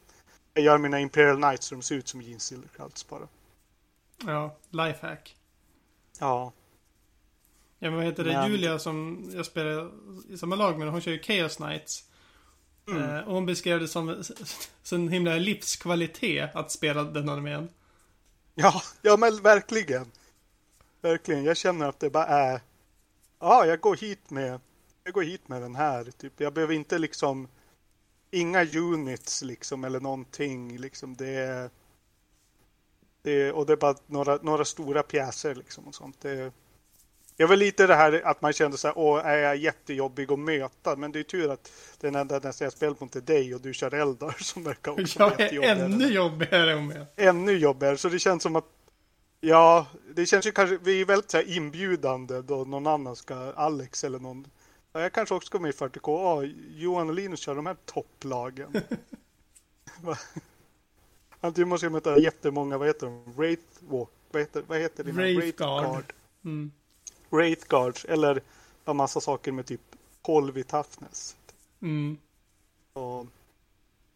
Jag 0.54 0.64
gör 0.64 0.78
mina 0.78 1.00
Imperial 1.00 1.37
Knights 1.37 1.66
så 1.66 1.74
de 1.74 1.83
ser 1.83 1.94
ut 1.94 2.09
som 2.09 2.22
Gene 2.22 2.40
Stealer 2.40 2.68
Cults 2.76 3.09
bara. 3.09 3.28
Ja, 4.26 4.57
lifehack. 4.70 5.37
Ja. 6.20 6.52
Ja, 7.78 7.90
men 7.90 7.94
vad 7.94 8.04
heter 8.04 8.24
det? 8.24 8.33
Men- 8.33 8.50
Julia 8.50 8.78
som 8.78 9.24
jag 9.35 9.46
spelar 9.46 9.90
i 10.28 10.38
samma 10.38 10.57
lag 10.57 10.78
med, 10.78 10.90
hon 10.90 11.00
kör 11.00 11.12
ju 11.12 11.22
Chaos 11.22 11.57
Knights. 11.57 12.04
Mm. 12.88 13.03
Eh, 13.03 13.29
och 13.29 13.35
hon 13.35 13.46
beskrev 13.46 13.81
det 13.81 13.88
som 13.88 14.22
en 14.92 15.09
himla 15.09 15.35
livskvalitet 15.35 16.51
att 16.55 16.72
spela 16.72 17.05
den 17.05 17.29
armén. 17.29 17.68
Ja, 18.55 18.83
ja 19.03 19.16
men 19.16 19.42
verkligen. 19.42 20.11
Verkligen. 21.01 21.44
Jag 21.44 21.57
känner 21.57 21.88
att 21.88 22.01
det 22.01 22.11
bara 22.11 22.27
är. 22.27 22.61
Ja, 23.38 23.66
jag 23.66 23.81
går 23.81 23.96
hit 23.96 24.31
med. 24.31 24.61
Jag 25.05 25.14
går 25.14 25.22
hit 25.22 25.48
med 25.48 25.62
den 25.62 25.74
här. 25.74 26.05
Typ. 26.05 26.40
Jag 26.40 26.53
behöver 26.53 26.74
inte 26.74 26.98
liksom. 26.98 27.48
Inga 28.31 28.64
units 28.64 29.42
liksom 29.42 29.85
eller 29.85 30.01
någonting 30.01 30.79
liksom. 30.79 31.16
Det 31.16 31.28
är. 31.28 31.70
Det 33.22 33.30
är 33.30 33.53
och 33.53 33.66
det 33.66 33.72
är 33.72 33.76
bara 33.76 33.95
några, 34.07 34.36
några 34.36 34.64
stora 34.64 35.03
pjäser 35.03 35.55
liksom 35.55 35.89
och 35.89 35.95
sånt. 35.95 36.20
Det 36.20 36.53
jag 37.41 37.49
var 37.49 37.57
lite 37.57 37.86
det 37.86 37.95
här 37.95 38.22
att 38.24 38.43
man 38.43 38.53
kände 38.53 38.76
så 38.78 38.89
här, 38.89 38.99
åh, 38.99 39.26
är 39.26 39.36
jag 39.36 39.57
jättejobbig 39.57 40.32
att 40.32 40.39
möta? 40.39 40.97
Men 40.97 41.12
det 41.12 41.18
är 41.18 41.22
tur 41.22 41.51
att 41.51 41.72
den 42.01 42.14
enda 42.14 42.39
nästa 42.39 42.64
jag 42.64 42.72
spelat 42.72 43.01
mot 43.01 43.16
är 43.16 43.20
dig 43.20 43.55
och 43.55 43.61
du 43.61 43.74
kör 43.74 43.95
eldar 43.95 44.36
som 44.41 44.62
verkar 44.62 44.93
också 45.03 45.18
Jag 45.18 45.41
är 45.41 45.84
ännu 45.84 46.07
jobbigare 46.07 46.74
om 46.74 46.91
jag. 46.91 47.28
ännu 47.28 47.53
jobbigare. 47.53 47.97
Så 47.97 48.09
det 48.09 48.18
känns 48.18 48.43
som 48.43 48.57
att 48.57 48.64
Ja, 49.41 49.86
det 50.14 50.26
känns 50.26 50.47
ju 50.47 50.53
kanske, 50.53 50.78
vi 50.82 51.01
är 51.01 51.05
väldigt 51.05 51.30
så 51.30 51.41
inbjudande 51.41 52.43
då 52.43 52.64
någon 52.64 52.86
annan 52.86 53.16
ska, 53.16 53.34
Alex 53.57 54.05
eller 54.05 54.18
någon. 54.18 54.47
Ja, 54.93 55.01
jag 55.01 55.12
kanske 55.12 55.34
också 55.34 55.47
ska 55.47 55.59
med 55.59 55.68
i 55.68 55.72
40K. 55.72 56.01
Ja, 56.22 56.45
Johan 56.76 57.09
och 57.09 57.14
Linus 57.14 57.41
kör 57.41 57.55
de 57.55 57.66
här 57.66 57.76
topplagen. 57.84 58.82
Antingen 61.41 61.68
måste 61.68 61.86
jag 61.86 61.93
möta 61.93 62.18
jättemånga, 62.18 62.78
vad 62.78 62.86
heter 62.86 63.07
de? 63.07 63.32
Wraith 63.36 63.62
Walk, 63.89 64.09
vad 64.30 64.43
heter, 64.43 64.64
vad 64.66 64.78
heter 64.78 65.05
det? 65.05 65.12
Wraithguard. 65.12 66.12
Mm. 66.45 66.72
Wraithguards, 67.31 68.05
eller 68.05 68.41
en 68.85 68.97
massa 68.97 69.20
saker 69.20 69.53
med 69.53 69.66
typ 69.66 69.81
12 70.22 70.59
i 70.59 70.64
toughness. 70.64 71.37
Mm. 71.83 72.18
Och, 72.93 73.26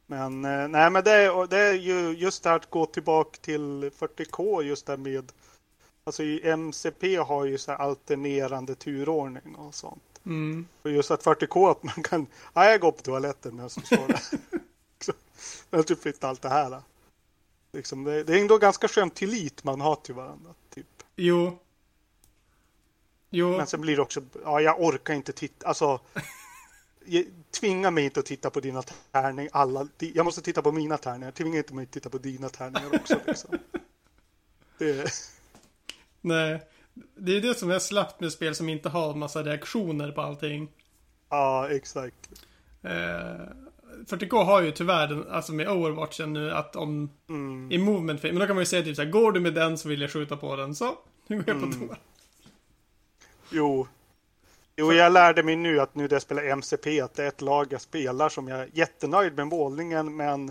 Men 0.07 0.45
eh, 0.45 0.69
nej, 0.69 0.91
men 0.91 1.05
det 1.05 1.13
är, 1.13 1.47
det 1.47 1.59
är 1.59 1.75
ju 1.75 2.11
just 2.11 2.43
det 2.43 2.49
här 2.49 2.57
att 2.57 2.71
gå 2.71 2.87
tillbaka 2.87 3.39
till 3.41 3.91
40K 3.99 4.63
just 4.63 4.87
där 4.87 4.97
med 4.97 5.33
Alltså 6.05 6.23
i 6.23 6.49
MCP 6.49 7.17
har 7.17 7.45
ju 7.45 7.59
så 7.59 7.73
alternerande 7.73 8.75
turordning 8.75 9.55
och 9.55 9.75
sånt. 9.75 10.21
Mm. 10.27 10.67
Och 10.83 10.91
just 10.91 11.11
att 11.11 11.25
40K 11.25 11.71
att 11.71 11.83
man 11.83 12.03
kan, 12.03 12.27
ja 12.55 12.65
jag 12.65 12.81
går 12.81 12.93
på 12.93 13.03
toaletten 13.03 13.57
medan 13.57 13.71
jag 13.77 13.87
står 13.87 14.09
där. 14.09 14.23
Så, 15.05 15.13
Men 15.71 15.85
typ 15.85 16.07
inte 16.07 16.29
allt 16.29 16.43
det 16.43 16.49
här. 16.49 16.83
Liksom, 17.73 18.05
det, 18.05 18.25
det 18.25 18.33
är 18.33 18.41
ändå 18.41 18.59
ganska 18.59 18.89
skönt 18.89 19.15
tillit 19.15 19.65
man 19.65 19.81
har 19.81 19.97
till 19.97 20.15
varandra. 20.15 20.55
Typ. 20.75 20.87
Jo. 21.17 21.59
Jo. 23.35 23.57
Men 23.57 23.67
sen 23.67 23.81
blir 23.81 23.97
det 23.97 24.03
också, 24.03 24.21
ja 24.45 24.61
jag 24.61 24.81
orkar 24.81 25.15
inte 25.15 25.33
titta, 25.33 25.67
alltså 25.69 26.01
Tvinga 27.61 27.91
mig 27.91 28.05
inte 28.05 28.21
att 28.21 28.27
titta 28.27 28.51
på 28.51 28.61
dina 28.61 28.83
tärningar, 29.13 29.51
alla, 29.53 29.89
jag 29.99 30.25
måste 30.25 30.43
titta 30.43 30.63
på 30.63 30.73
mina 30.73 30.99
tärningar, 30.99 31.31
tvinga 31.31 31.59
inte 31.59 31.75
mig 31.75 31.83
att 31.83 31.91
titta 31.91 32.11
på 32.11 32.19
dina 32.19 32.49
tärningar 32.49 32.95
också. 32.95 33.17
Liksom. 33.27 33.59
Det, 34.79 35.11
Nej. 36.21 36.63
Det 37.17 37.37
är 37.37 37.41
det 37.41 37.55
som 37.59 37.71
är 37.71 37.79
slappt 37.79 38.21
med 38.21 38.33
spel 38.33 38.55
som 38.55 38.69
inte 38.69 38.89
har 38.89 39.15
massa 39.15 39.43
reaktioner 39.43 40.13
på 40.13 40.21
allting. 40.21 40.69
ja, 41.31 41.69
exakt. 41.69 42.31
Eh, 42.83 43.47
40K 44.07 44.45
har 44.45 44.63
ju 44.63 44.71
tyvärr, 44.71 45.31
alltså 45.31 45.53
med 45.53 45.69
Overwatchen 45.69 46.33
nu, 46.33 46.51
att 46.51 46.77
om 46.77 47.11
Mm. 47.29 47.73
i 47.73 47.79
movement 47.79 48.23
men 48.23 48.35
då 48.39 48.47
kan 48.47 48.57
man 48.57 48.63
ju 48.63 48.67
säga 48.67 48.83
typ 48.83 48.97
såhär, 48.97 49.11
går 49.11 49.33
du 49.33 49.41
med 49.41 49.55
den 49.55 49.79
så 49.79 49.89
vill 49.89 50.01
jag 50.01 50.11
skjuta 50.13 50.37
på 50.37 50.57
den. 50.57 50.75
Så, 50.75 50.99
nu 51.27 51.37
går 51.37 51.45
jag 51.47 51.61
på 51.61 51.67
Mm. 51.67 51.89
Jo. 53.53 53.87
Jo, 54.77 54.93
jag 54.93 55.13
lärde 55.13 55.43
mig 55.43 55.57
nu 55.57 55.81
att 55.81 55.95
nu 55.95 56.03
när 56.03 56.13
jag 56.13 56.23
spelar 56.23 56.45
MCP 56.45 57.01
att 57.01 57.15
det 57.15 57.25
är 57.25 57.29
ett 57.29 57.41
lag 57.41 57.67
jag 57.73 57.81
spelar 57.81 58.29
som 58.29 58.49
jag 58.49 58.61
är 58.61 58.69
jättenöjd 58.73 59.37
med 59.37 59.47
målningen 59.47 60.17
men 60.17 60.49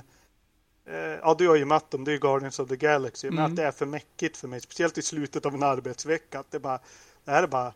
eh, 0.86 0.95
Ja, 0.95 1.36
du 1.38 1.47
har 1.47 1.56
ju 1.56 1.66
mött 1.66 1.91
dem, 1.91 2.04
det 2.04 2.12
är 2.12 2.14
ju 2.14 2.20
Guardians 2.20 2.60
of 2.60 2.70
the 2.70 2.76
Galaxy, 2.76 3.30
men 3.30 3.38
Mm. 3.39 3.52
att 3.52 3.56
det 3.56 3.64
är 3.64 3.72
för 3.72 3.86
mäckigt 3.86 4.38
för 4.38 4.47
mig, 4.47 4.62
speciellt 4.62 4.97
i 4.97 5.02
slutet 5.02 5.45
av 5.45 5.54
en 5.56 5.64
arbetsvecka. 5.64 6.39
Att 6.39 6.52
det, 6.52 6.60
bara, 6.60 6.80
det 7.26 7.32
här 7.32 7.43
är 7.43 7.47
bara 7.47 7.74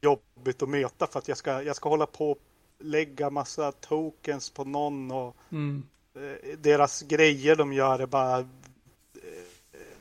jobbigt 0.00 0.62
att 0.62 0.68
möta 0.68 1.06
för 1.06 1.18
att 1.18 1.28
jag 1.28 1.36
ska, 1.36 1.62
jag 1.62 1.76
ska 1.76 1.88
hålla 1.88 2.06
på 2.06 2.30
och 2.30 2.38
lägga 2.78 3.30
massa 3.30 3.72
tokens 3.72 4.50
på 4.50 4.64
någon 4.64 5.10
och 5.10 5.36
Mm. 5.52 5.82
eh, 6.14 6.58
deras 6.58 7.02
grejer 7.02 7.56
de 7.56 7.72
gör 7.72 7.98
är 7.98 8.06
bara 8.06 8.38
eh, 8.38 8.44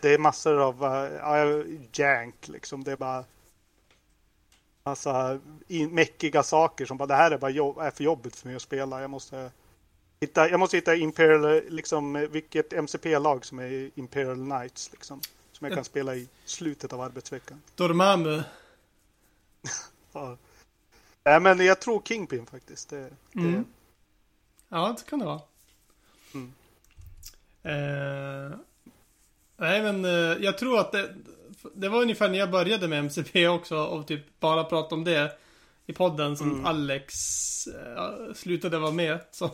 det 0.02 0.14
är 0.14 0.18
massor 0.18 0.60
av 0.62 0.84
eh, 0.84 1.14
ja, 1.14 1.64
jank 1.92 2.48
liksom. 2.48 2.84
Det 2.84 2.92
är 2.92 2.98
bara 2.98 3.24
massa 4.84 5.40
in- 5.68 5.96
mäckiga 5.96 6.44
saker 6.44 6.86
som 6.86 6.98
bara 6.98 7.06
det 7.08 7.16
här 7.16 7.32
är 7.32 7.38
bara 7.38 7.52
jobb, 7.52 7.78
är 7.78 7.92
för 7.92 8.04
jobbigt 8.04 8.36
för 8.36 8.48
mig 8.48 8.56
att 8.56 8.62
spela. 8.62 9.02
Jag 9.02 9.10
måste 9.10 9.52
hitta, 10.20 10.50
jag 10.50 10.60
måste 10.60 10.78
hitta 10.78 10.96
Imperial, 10.96 11.62
liksom 11.70 12.28
vilket 12.32 12.74
MCP-lag 12.74 13.46
som 13.46 13.60
är 13.60 13.92
Imperial 13.96 14.36
Knights 14.36 14.92
liksom. 14.92 15.22
Som 15.52 15.68
jag 15.68 15.76
kan 15.76 15.84
spela 15.84 16.16
i 16.16 16.28
slutet 16.46 16.94
av 16.94 17.02
arbetsveckan. 17.02 17.62
Dormammu. 17.76 18.44
Ja. 20.14 20.38
Nej, 21.24 21.40
men 21.40 21.60
jag 21.66 21.82
tror 21.82 22.02
Kingpin 22.06 22.46
faktiskt. 22.46 22.90
Det, 22.90 23.00
det, 23.34 23.40
Mm. 23.40 23.66
Ja, 24.70 24.96
det 24.98 25.10
kan 25.10 25.20
det 25.20 25.26
vara. 25.26 25.42
Mm. 26.34 26.54
Eh, 27.64 28.58
nej, 29.58 29.82
men 29.84 30.06
eh, 30.06 30.12
jag 30.46 30.58
tror 30.58 30.80
att 30.80 30.92
det, 30.92 31.16
det 31.74 31.89
var 31.89 32.01
ungefär 32.01 32.30
när 32.30 32.39
jag 32.39 32.51
började 32.51 32.88
med 32.88 32.99
MCP 32.99 33.47
också 33.47 33.78
och 33.78 34.07
typ 34.07 34.39
bara 34.39 34.64
prata 34.64 34.95
om 34.95 35.03
det 35.03 35.38
i 35.86 35.93
podden 35.93 36.38
som 36.38 36.51
Mm. 36.51 36.66
Alex 36.66 37.14
eh, 37.68 38.34
slutade 38.34 38.80
vara 38.80 38.91
med. 38.91 39.20
Som, 39.32 39.49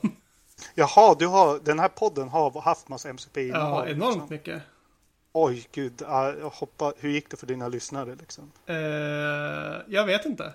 Jaha, 0.76 1.16
du 1.20 1.28
har, 1.28 1.60
den 1.60 1.80
här 1.80 1.88
podden 1.88 2.30
har 2.30 2.62
haft 2.62 2.88
massa 2.90 3.10
MCP 3.10 3.42
ja, 3.42 3.48
innehåll, 3.58 3.88
enormt 3.90 4.16
liksom. 4.16 4.28
mycket. 4.30 4.62
Oj, 5.34 5.68
gud. 5.72 5.94
ja, 6.02 6.34
Jag 6.34 6.50
hoppa, 6.50 6.94
hur 6.98 7.10
gick 7.10 7.30
det 7.30 7.38
för 7.38 7.48
dina 7.48 7.68
lyssnare 7.68 8.16
liksom? 8.16 8.52
Eh, 8.66 8.76
jag 9.88 10.06
vet 10.06 10.26
inte. 10.26 10.54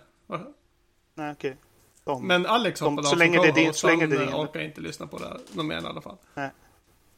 Nej, 1.15 1.33
okej. 1.33 1.57
De- 2.05 2.27
Men 2.27 2.47
Alex 2.47 2.81
De- 2.81 2.85
hoppade 2.91 3.09
så 3.09 3.15
av 3.15 3.19
länge 3.19 3.37
som 3.39 3.43
det 3.47 3.49
är 3.51 3.65
din- 3.65 3.75
så 3.75 3.87
länge 3.87 4.07
det 4.07 4.17
är 4.17 4.21
din- 4.21 4.29
eh, 4.29 4.41
orkar 4.41 4.61
inte 4.61 4.81
lyssna 4.81 5.07
på 5.07 5.19
det 5.19 5.37
någon 5.53 5.67
mer 5.67 5.83
i 5.83 5.87
alla 5.87 6.01
fall. 6.01 6.17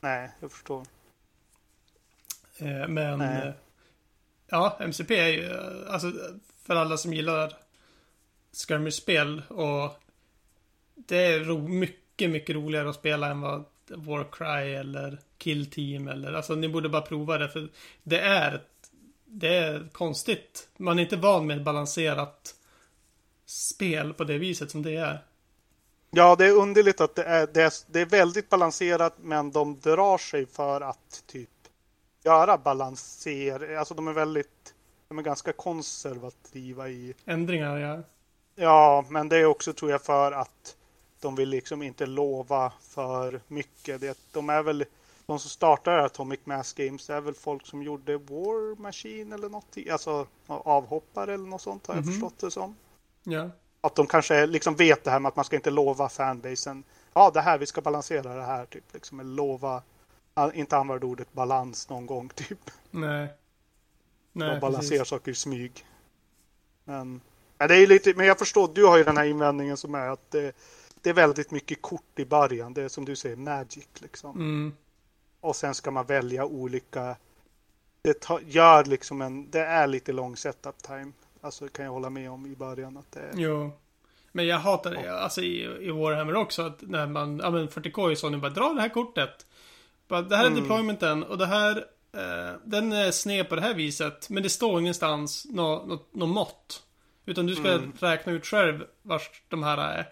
Nej, 0.01 0.31
jag 0.41 0.53
förstår. 0.53 0.83
Eh, 2.59 2.89
men 2.89 3.19
Nej 3.19 3.53
ja, 4.53 4.77
MCP 4.81 5.19
är 5.19 5.29
ju 5.29 5.51
eh, 5.51 5.93
alltså 5.93 6.13
för 6.63 6.77
alla 6.77 6.97
som 6.97 7.13
gillar 7.13 7.57
skirmish-spel 8.53 9.43
och 9.49 10.01
det 10.95 11.17
är 11.17 11.41
ro, 11.41 11.69
mycket, 11.69 12.31
mycket 12.31 12.57
roligare 12.57 12.89
att 12.89 12.97
spela 12.97 13.31
än 13.31 13.41
vad 13.41 13.65
Warcry 13.89 14.75
eller 14.75 15.19
Kill 15.39 15.71
Team 15.71 16.09
eller 16.09 16.33
alltså 16.33 16.55
ni 16.55 16.69
borde 16.69 16.89
bara 16.89 17.03
prova 17.03 17.39
det 17.39 17.49
för 17.49 17.69
det 18.03 18.21
är 18.21 18.55
ett, 18.55 18.91
det 19.25 19.57
är 19.57 19.89
konstigt. 19.93 20.69
Man 20.77 20.99
är 20.99 21.03
inte 21.03 21.17
van 21.17 21.47
med 21.47 21.57
ett 21.57 21.65
balanserat 21.65 22.55
spel 23.47 24.15
på 24.15 24.25
det 24.25 24.39
viset 24.39 24.71
som 24.71 24.83
det 24.83 24.97
är. 24.97 25.25
Ja, 26.11 26.37
det 26.37 26.47
är 26.47 26.53
underligt 26.53 27.01
att 27.01 27.15
det 27.15 27.25
är, 27.25 27.49
det 27.55 27.63
är, 27.63 27.73
det 27.87 28.01
är 28.01 28.07
väldigt 28.07 28.49
balanserat, 28.49 29.15
men 29.21 29.53
de 29.53 29.81
drar 29.81 30.19
sig 30.19 30.47
för 30.47 30.81
att 30.81 31.25
typ 31.27 31.49
göra 32.23 32.59
balanser. 32.59 33.77
Alltså 33.77 33.95
de 33.95 34.09
är 34.09 34.13
väldigt, 34.13 34.75
de 35.09 35.19
är 35.19 35.23
ganska 35.23 35.53
konservativa 35.53 36.89
i. 36.89 37.15
Ändringar, 37.25 37.79
ja. 37.79 38.03
Ja, 38.55 39.05
men 39.09 39.29
det 39.29 39.37
är 39.37 39.45
också 39.45 39.73
tror 39.73 39.91
jag 39.91 40.03
för 40.03 40.33
att 40.33 40.77
de 41.21 41.35
vill 41.35 41.49
liksom 41.49 41.83
inte 41.83 42.07
lova 42.07 42.73
för 42.81 43.41
mycket. 43.49 44.01
Det, 44.01 44.19
de 44.33 44.51
är 44.51 44.63
väl 44.63 44.85
de 45.27 45.39
som 45.39 45.51
startar 45.51 45.99
Atomic 45.99 46.41
Mass 46.45 46.73
Games 46.73 47.11
är 47.11 47.21
väl 47.21 47.35
folk 47.35 47.67
som 47.67 47.83
gjorde 47.83 48.17
War 48.17 48.81
Machine 48.81 49.33
eller 49.33 49.49
något, 49.49 49.77
alltså 49.91 50.27
avhoppare 50.47 51.35
eller 51.35 51.47
något 51.47 51.63
sånt 51.63 51.87
har 51.87 51.95
jag 51.95 52.05
Mhm. 52.05 52.13
förstått 52.13 52.39
det 52.39 52.51
som. 52.51 52.77
Ja. 53.23 53.51
Att 53.81 53.95
de 53.95 54.07
kanske 54.07 54.47
liksom 54.47 54.77
vet 54.77 55.05
det 55.05 55.11
här 55.11 55.21
med 55.21 55.29
att 55.29 55.37
man 55.37 55.45
ska 55.45 55.57
inte 55.57 55.71
lova 55.71 56.09
fanbasen. 56.09 56.85
Ja, 57.15 57.31
det 57.31 57.41
här, 57.41 57.59
vi 57.59 57.67
ska 57.67 57.81
balansera 57.81 58.35
det 58.35 58.43
här 58.43 58.67
typ. 58.67 58.85
Liksom, 58.95 59.21
eller 59.21 59.31
lova, 59.31 59.83
inte 60.55 60.77
använda 60.77 61.07
ordet 61.07 61.33
balans 61.33 61.89
någon 61.89 62.07
gång 62.07 62.29
typ. 62.29 62.71
Nej. 62.91 63.29
Nej, 64.33 64.55
och 64.55 64.61
balansera 64.61 64.99
precis. 64.99 65.09
saker 65.09 65.33
i 65.33 65.35
smyg. 65.35 65.87
Men, 66.85 67.21
ja, 67.59 67.67
det 67.67 67.77
är 67.77 67.87
lite, 67.87 68.15
men 68.17 68.27
jag 68.27 68.39
förstår, 68.39 68.71
du 68.75 68.85
har 68.87 68.99
ju 68.99 69.05
den 69.05 69.17
här 69.17 69.25
invändningen 69.25 69.77
som 69.77 69.95
är 69.95 70.09
att 70.09 70.31
det, 70.31 70.57
det 71.01 71.11
är 71.11 71.15
väldigt 71.15 71.51
mycket 71.51 71.83
kort 71.83 72.19
i 72.19 72.25
början. 72.25 72.75
Det 72.75 72.83
är 72.83 72.89
som 72.89 73.05
du 73.05 73.17
säger, 73.17 73.37
magic 73.37 73.89
liksom. 73.99 74.37
Mm. 74.37 74.75
Och 75.41 75.57
sen 75.57 75.75
ska 75.75 75.91
man 75.91 76.07
välja 76.07 76.45
olika. 76.45 77.17
Det 78.03 78.21
tar, 78.21 78.41
gör 78.41 78.85
liksom 78.85 79.23
en, 79.23 79.51
det 79.51 79.61
är 79.61 79.87
lite 79.87 80.13
lång 80.13 80.37
setup 80.37 80.83
time. 80.83 81.13
Alltså 81.41 81.69
kan 81.69 81.85
jag 81.85 81.93
hålla 81.93 82.11
med 82.11 82.31
om 82.31 82.47
i 82.47 82.57
början 82.57 82.97
att 82.97 83.13
det 83.13 83.21
är. 83.21 83.33
Jo. 83.35 83.71
Men 84.33 84.47
jag 84.47 84.59
hatar 84.59 84.91
det, 84.91 85.23
alltså 85.23 85.41
i, 85.41 85.63
i 85.81 85.91
Warhammer 85.91 86.35
också, 86.35 86.63
att 86.63 86.83
när 86.83 87.07
man, 87.07 87.39
ja 87.39 87.51
men 87.51 87.69
40K 87.69 88.11
är 88.11 88.15
så 88.15 88.29
nu 88.29 88.39
bara 88.39 88.51
dra 88.51 88.73
det 88.73 88.81
här 88.81 88.89
kortet. 88.89 89.47
Bara, 90.13 90.23
det 90.23 90.37
här 90.37 90.45
är 90.45 90.49
Mm. 90.51 90.61
deploymenten 90.63 91.23
och 91.23 91.39
det 91.39 91.47
här, 91.47 91.77
eh, 92.13 92.57
den 92.65 92.93
är 92.93 93.11
sned 93.11 93.49
på 93.49 93.55
det 93.57 93.63
här 93.63 93.75
viset. 93.75 94.31
Men 94.31 94.43
det 94.43 94.51
står 94.51 94.81
ingenstans 94.81 95.47
något 95.51 95.87
nå, 95.89 95.99
nå 96.13 96.27
mått. 96.27 96.83
Utan 97.27 97.47
du 97.47 97.55
ska 97.55 97.69
Mm. 97.73 97.93
räkna 97.99 98.33
ut 98.33 98.47
själv 98.47 98.85
vart 99.03 99.43
de 99.49 99.63
här 99.63 99.79
är. 99.79 100.09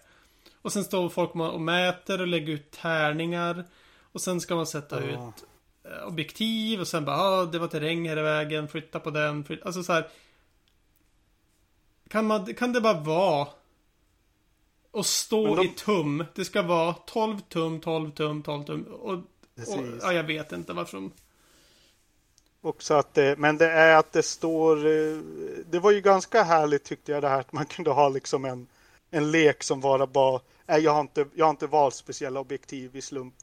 Och 0.63 0.73
sen 0.73 0.85
står 0.85 1.09
folk 1.09 1.35
och 1.35 1.61
mäter 1.61 2.21
och 2.21 2.27
lägger 2.27 2.53
ut 2.53 2.71
tärningar. 2.71 3.65
Och 4.13 4.21
sen 4.21 4.41
ska 4.41 4.57
man 4.57 4.67
sätta 4.67 4.97
Ja. 5.01 5.29
ut 5.29 5.45
eh, 5.85 6.07
objektiv 6.07 6.81
och 6.81 6.89
sen 6.89 7.05
bara, 7.05 7.17
ah, 7.17 7.45
det 7.45 7.59
var 7.59 7.69
terräng 7.69 8.09
här 8.09 8.19
i 8.19 8.23
vägen, 8.23 8.69
flytta 8.69 9.01
på 9.01 9.11
den. 9.11 9.45
Flytta. 9.45 9.65
Alltså 9.67 9.83
så 9.83 9.93
här. 9.93 10.09
Kan, 12.09 12.27
man, 12.27 12.55
kan 12.55 12.73
det 12.73 12.81
bara 12.81 13.01
vara 13.01 13.49
och 14.91 15.07
stå 15.07 15.57
de- 15.57 15.65
i 15.67 15.69
tum. 15.69 16.25
Det 16.35 16.45
ska 16.45 16.63
vara 16.63 16.93
12 16.93 17.41
tum, 17.41 17.81
12 17.81 18.11
tum, 18.11 18.43
12 18.43 18.65
tum. 18.65 18.83
Och, 18.83 19.19
och 19.69 19.85
ja, 20.03 20.13
jag 20.13 20.25
vet 20.25 20.53
inte 20.53 20.73
varför 20.73 20.97
de... 20.97 21.13
Också 22.63 22.95
att 22.95 23.15
det, 23.15 23.39
men 23.39 23.57
det 23.57 23.71
är 23.71 23.97
att 23.97 24.13
det 24.13 24.23
står, 24.23 24.77
eh, 24.77 25.19
det 25.71 25.79
var 25.79 25.91
ju 25.91 26.01
ganska 26.01 26.43
härligt 26.43 26.85
tyckte 26.85 27.13
jag 27.13 27.23
det 27.23 27.29
här 27.29 27.41
att 27.41 27.53
man 27.53 27.67
kunde 27.67 27.91
ha 27.91 28.09
liksom 28.09 28.45
en, 28.45 28.67
en 29.11 29.31
lek 29.31 29.63
som 29.63 29.81
bara 29.81 30.07
bara, 30.07 30.41
nej 30.67 30.83
jag 30.83 30.93
har 30.93 31.01
inte, 31.01 31.27
jag 31.35 31.47
har 31.47 31.51
inte 31.51 31.67
valt 31.67 31.95
speciella 31.95 32.41
objektiv 32.41 32.97
i 32.97 33.03
slump, 33.03 33.35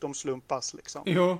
de 0.00 0.14
slumpas 0.14 0.74
liksom. 0.74 1.02
Jo. 1.06 1.38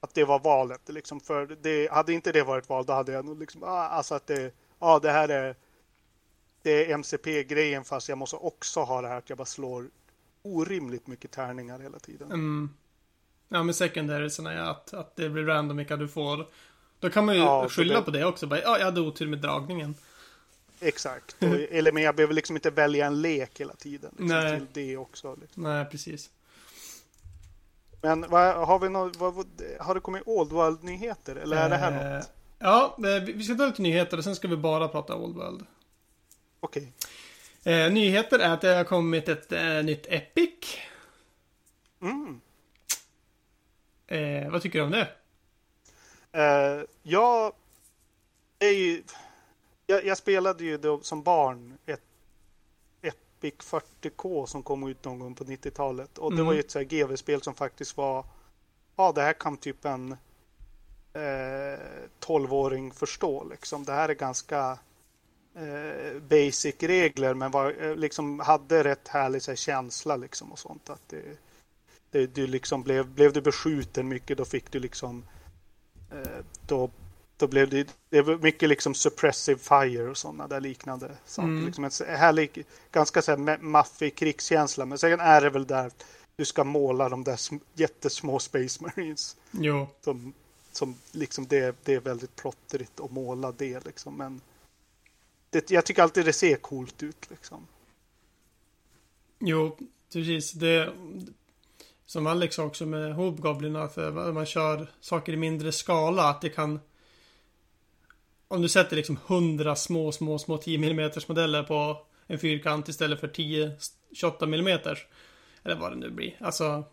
Att 0.00 0.14
det 0.14 0.24
var 0.24 0.38
valet 0.38 0.88
liksom, 0.88 1.20
för 1.20 1.56
det, 1.62 1.92
hade 1.92 2.12
inte 2.12 2.32
det 2.32 2.42
varit 2.42 2.68
val 2.68 2.86
då 2.86 2.92
hade 2.92 3.12
jag 3.12 3.24
nog 3.24 3.38
liksom, 3.40 3.62
ah, 3.62 3.88
alltså 3.88 4.14
att 4.14 4.26
det, 4.26 4.54
ja 4.78 4.98
det 4.98 5.10
här 5.10 5.28
är, 5.28 5.56
det 6.62 6.84
är 6.84 6.94
MCP-grejen 6.94 7.84
fast 7.84 8.08
jag 8.08 8.18
måste 8.18 8.36
också 8.36 8.80
ha 8.80 9.02
det 9.02 9.08
här 9.08 9.18
att 9.18 9.28
jag 9.28 9.38
bara 9.38 9.44
slår 9.44 9.90
orimligt 10.42 11.06
mycket 11.06 11.30
tärningar 11.30 11.78
hela 11.78 11.98
tiden. 11.98 12.32
Mm. 12.32 12.70
Ja, 13.48 13.62
men 13.62 13.74
secondariesarna 13.74 14.52
är 14.52 14.58
att, 14.70 14.94
att 14.94 15.16
det 15.16 15.28
blir 15.28 15.44
random 15.44 15.76
vilka 15.76 15.96
du 15.96 16.08
får. 16.08 16.46
Då 17.00 17.10
kan 17.10 17.26
man 17.26 17.34
ju 17.34 17.40
Ja, 17.40 17.68
skylla 17.68 17.94
det- 17.94 18.02
på 18.02 18.10
det 18.10 18.24
också. 18.24 18.46
Bara, 18.46 18.60
ja, 18.62 18.78
jag 18.78 18.84
hade 18.84 19.00
otur 19.00 19.26
med 19.28 19.38
dragningen. 19.38 19.94
Exakt, 20.80 21.36
och, 21.42 21.46
eller 21.70 21.92
men 21.92 22.02
jag 22.02 22.16
behöver 22.16 22.34
liksom 22.34 22.56
inte 22.56 22.70
välja 22.70 23.06
en 23.06 23.22
lek 23.22 23.60
hela 23.60 23.74
tiden. 23.74 24.10
Liksom, 24.18 24.26
Nej. 24.28 24.58
Till 24.58 24.66
det 24.72 24.96
också. 24.96 25.36
Liksom. 25.40 25.62
Nej, 25.62 25.84
precis. 25.84 26.30
Men 28.02 28.24
vad, 28.28 28.66
har 28.66 28.78
vi 28.78 28.88
något, 28.88 29.16
vad, 29.16 29.46
har 29.80 29.94
det 29.94 30.00
kommit 30.00 30.22
Old 30.26 30.52
World-nyheter? 30.52 31.36
Eller 31.36 31.56
är 31.56 31.70
det 31.70 31.76
här 31.76 32.10
Eh, 32.12 32.16
något? 32.18 32.30
Ja, 32.58 32.96
eh, 32.98 33.22
vi 33.22 33.44
ska 33.44 33.54
ta 33.54 33.66
lite 33.66 33.82
nyheter 33.82 34.18
och 34.18 34.24
sen 34.24 34.36
ska 34.36 34.48
vi 34.48 34.56
bara 34.56 34.88
prata 34.88 35.16
Old 35.16 35.36
World. 35.36 35.66
Okej. 36.60 36.92
Eh, 37.64 37.92
nyheter 37.92 38.38
är 38.38 38.50
att 38.52 38.60
det 38.60 38.74
har 38.74 38.84
kommit 38.84 39.28
ett 39.28 39.52
eh, 39.52 39.82
nytt 39.82 40.06
Epic. 40.08 40.76
Mm. 42.02 42.40
Eh, 44.06 44.50
vad 44.50 44.62
tycker 44.62 44.78
du 44.78 44.84
om 44.84 44.90
det? 44.90 45.08
Eh, 46.32 46.84
jag, 47.02 47.52
är 48.58 48.70
ju, 48.70 49.02
jag, 49.86 50.04
jag 50.04 50.18
spelade 50.18 50.64
ju 50.64 50.78
då 50.78 51.00
som 51.00 51.22
barn 51.22 51.78
ett 51.86 52.02
Epic 53.02 53.54
40K 53.54 54.46
som 54.46 54.62
kom 54.62 54.88
ut 54.88 55.04
någon 55.04 55.18
gång 55.18 55.34
på 55.34 55.44
90-talet. 55.44 56.18
Och 56.18 56.30
det 56.30 56.34
Mm. 56.34 56.46
var 56.46 56.52
ju 56.52 56.60
ett 56.60 56.70
så 56.70 56.80
GV-spel 56.82 57.42
som 57.42 57.54
faktiskt 57.54 57.96
var, 57.96 58.24
ja 58.96 59.12
det 59.12 59.22
här 59.22 59.32
kan 59.32 59.56
typ 59.56 59.84
en 59.84 60.12
eh, 61.12 61.80
12-åring 62.20 62.92
förstå 62.92 63.44
liksom. 63.44 63.84
Det 63.84 63.92
här 63.92 64.08
är 64.08 64.14
ganska 64.14 64.78
eh, 65.54 66.20
basic 66.20 66.76
regler 66.80 67.34
men 67.34 67.50
var, 67.50 67.74
eh, 67.84 67.96
liksom 67.96 68.40
hade 68.40 68.84
rätt 68.84 69.08
härlig 69.08 69.42
här, 69.46 69.54
känsla 69.54 70.16
liksom 70.16 70.52
och 70.52 70.58
sånt. 70.58 70.90
Att 70.90 71.08
det, 71.08 71.22
det, 72.16 72.34
du 72.34 72.46
liksom 72.46 72.82
blev, 72.82 73.06
blev 73.06 73.32
du 73.32 73.40
beskjuten 73.40 74.08
mycket 74.08 74.38
då 74.38 74.44
fick 74.44 74.70
du 74.70 74.78
liksom 74.78 75.24
eh, 76.12 76.44
då, 76.66 76.90
då 77.36 77.46
blev 77.46 77.70
det, 77.70 77.96
det 78.10 78.22
var 78.22 78.36
mycket 78.36 78.68
liksom 78.68 78.94
suppressive 78.94 79.58
fire 79.58 80.10
och 80.10 80.16
sådana 80.16 80.48
där 80.48 80.60
liknande 80.60 81.16
saker. 81.26 81.48
Mm. 81.48 81.66
Liksom 81.66 81.84
en 81.84 81.90
härlig, 82.16 82.66
ganska 82.92 83.22
så 83.22 83.30
här 83.30 83.38
ma- 83.38 83.62
maffig 83.62 84.14
krigskänsla. 84.16 84.86
Men 84.86 84.98
sen 84.98 85.20
är 85.20 85.40
det 85.40 85.50
väl 85.50 85.66
där 85.66 85.90
du 86.36 86.44
ska 86.44 86.64
måla 86.64 87.08
de 87.08 87.24
där 87.24 87.36
sm- 87.36 87.60
jättesmå 87.74 88.38
Space 88.38 88.82
Marines. 88.84 89.36
Jo. 89.50 89.88
Som, 90.00 90.32
som 90.72 90.94
liksom 91.12 91.46
det, 91.46 91.76
det 91.84 91.94
är 91.94 92.00
väldigt 92.00 92.36
plottrigt 92.36 93.00
att 93.00 93.10
måla 93.10 93.52
det 93.52 93.84
liksom. 93.84 94.16
Men 94.16 94.40
det, 95.50 95.70
jag 95.70 95.84
tycker 95.86 96.02
alltid 96.02 96.24
det 96.24 96.32
ser 96.32 96.56
coolt 96.56 97.02
ut 97.02 97.30
liksom. 97.30 97.66
Jo, 99.38 99.78
precis. 100.12 100.52
Det 100.52 100.92
som 102.06 102.26
Alex 102.26 102.56
sa 102.56 102.64
också 102.64 102.86
med 102.86 103.14
Hobgoblin 103.14 103.76
att 103.76 103.98
eh, 103.98 104.12
man 104.12 104.46
kör 104.46 104.86
saker 105.00 105.32
i 105.32 105.36
mindre 105.36 105.72
skala 105.72 106.22
att 106.22 106.40
det 106.40 106.48
kan 106.48 106.80
om 108.48 108.62
du 108.62 108.68
sätter 108.68 108.96
liksom 108.96 109.18
100 109.26 109.76
små, 109.76 110.12
små, 110.12 110.38
små 110.38 110.58
10 110.58 110.90
mm 110.90 111.10
modeller 111.28 111.62
på 111.62 112.06
en 112.26 112.38
fyrkant 112.38 112.88
istället 112.88 113.20
för 113.20 113.28
10 113.28 113.72
28 114.12 114.44
mm 114.44 114.78
eller 115.62 115.76
vad 115.76 115.92
det 115.92 115.96
nu 115.96 116.10
blir. 116.10 116.36
Alltså, 116.40 116.84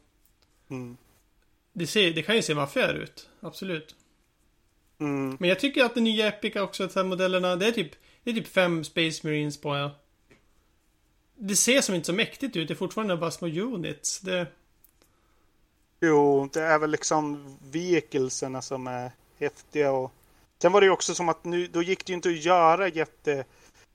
Mm. 0.69 0.97
det, 1.73 1.87
ser, 1.87 2.13
det 2.13 2.23
kan 2.23 2.35
ju 2.35 2.41
se 2.41 2.55
maffigare 2.55 2.97
ut. 2.97 3.29
Absolut. 3.39 3.95
Mm. 4.99 5.37
Men 5.39 5.49
jag 5.49 5.59
tycker 5.59 5.83
att 5.83 5.93
den 5.95 6.03
nya 6.03 6.27
Epic 6.27 6.55
också, 6.55 6.87
de 6.87 6.99
här 6.99 7.03
modellerna, 7.03 7.55
det 7.55 7.67
är 7.67 7.71
typ 7.71 7.91
Det 8.23 8.31
är 8.31 8.35
typ 8.35 8.47
fem 8.47 8.83
Space 8.83 9.27
Marines 9.27 9.61
på 9.61 9.91
Det 11.35 11.55
ser 11.55 11.81
som 11.81 11.95
inte 11.95 12.05
så 12.05 12.13
mäktigt 12.13 12.55
ut, 12.55 12.67
det 12.67 12.73
är 12.73 12.75
fortfarande 12.75 13.17
bara 13.17 13.31
små 13.31 13.47
units. 13.47 14.19
Det... 14.19 14.47
Jo, 16.05 16.49
det 16.53 16.61
är 16.61 16.79
väl 16.79 16.91
liksom 16.91 17.57
vehiclesarna 17.71 18.61
som 18.61 18.87
är 18.87 19.11
häftiga 19.39 19.91
och 19.91 20.11
sen 20.61 20.71
var 20.71 20.81
det 20.81 20.85
ju 20.85 20.91
också 20.91 21.15
som 21.15 21.29
att 21.29 21.43
nu, 21.43 21.67
då 21.67 21.81
gick 21.81 22.05
det 22.05 22.11
ju 22.11 22.15
inte 22.15 22.29
att 22.29 22.43
göra 22.43 22.87
jätte 22.87 23.45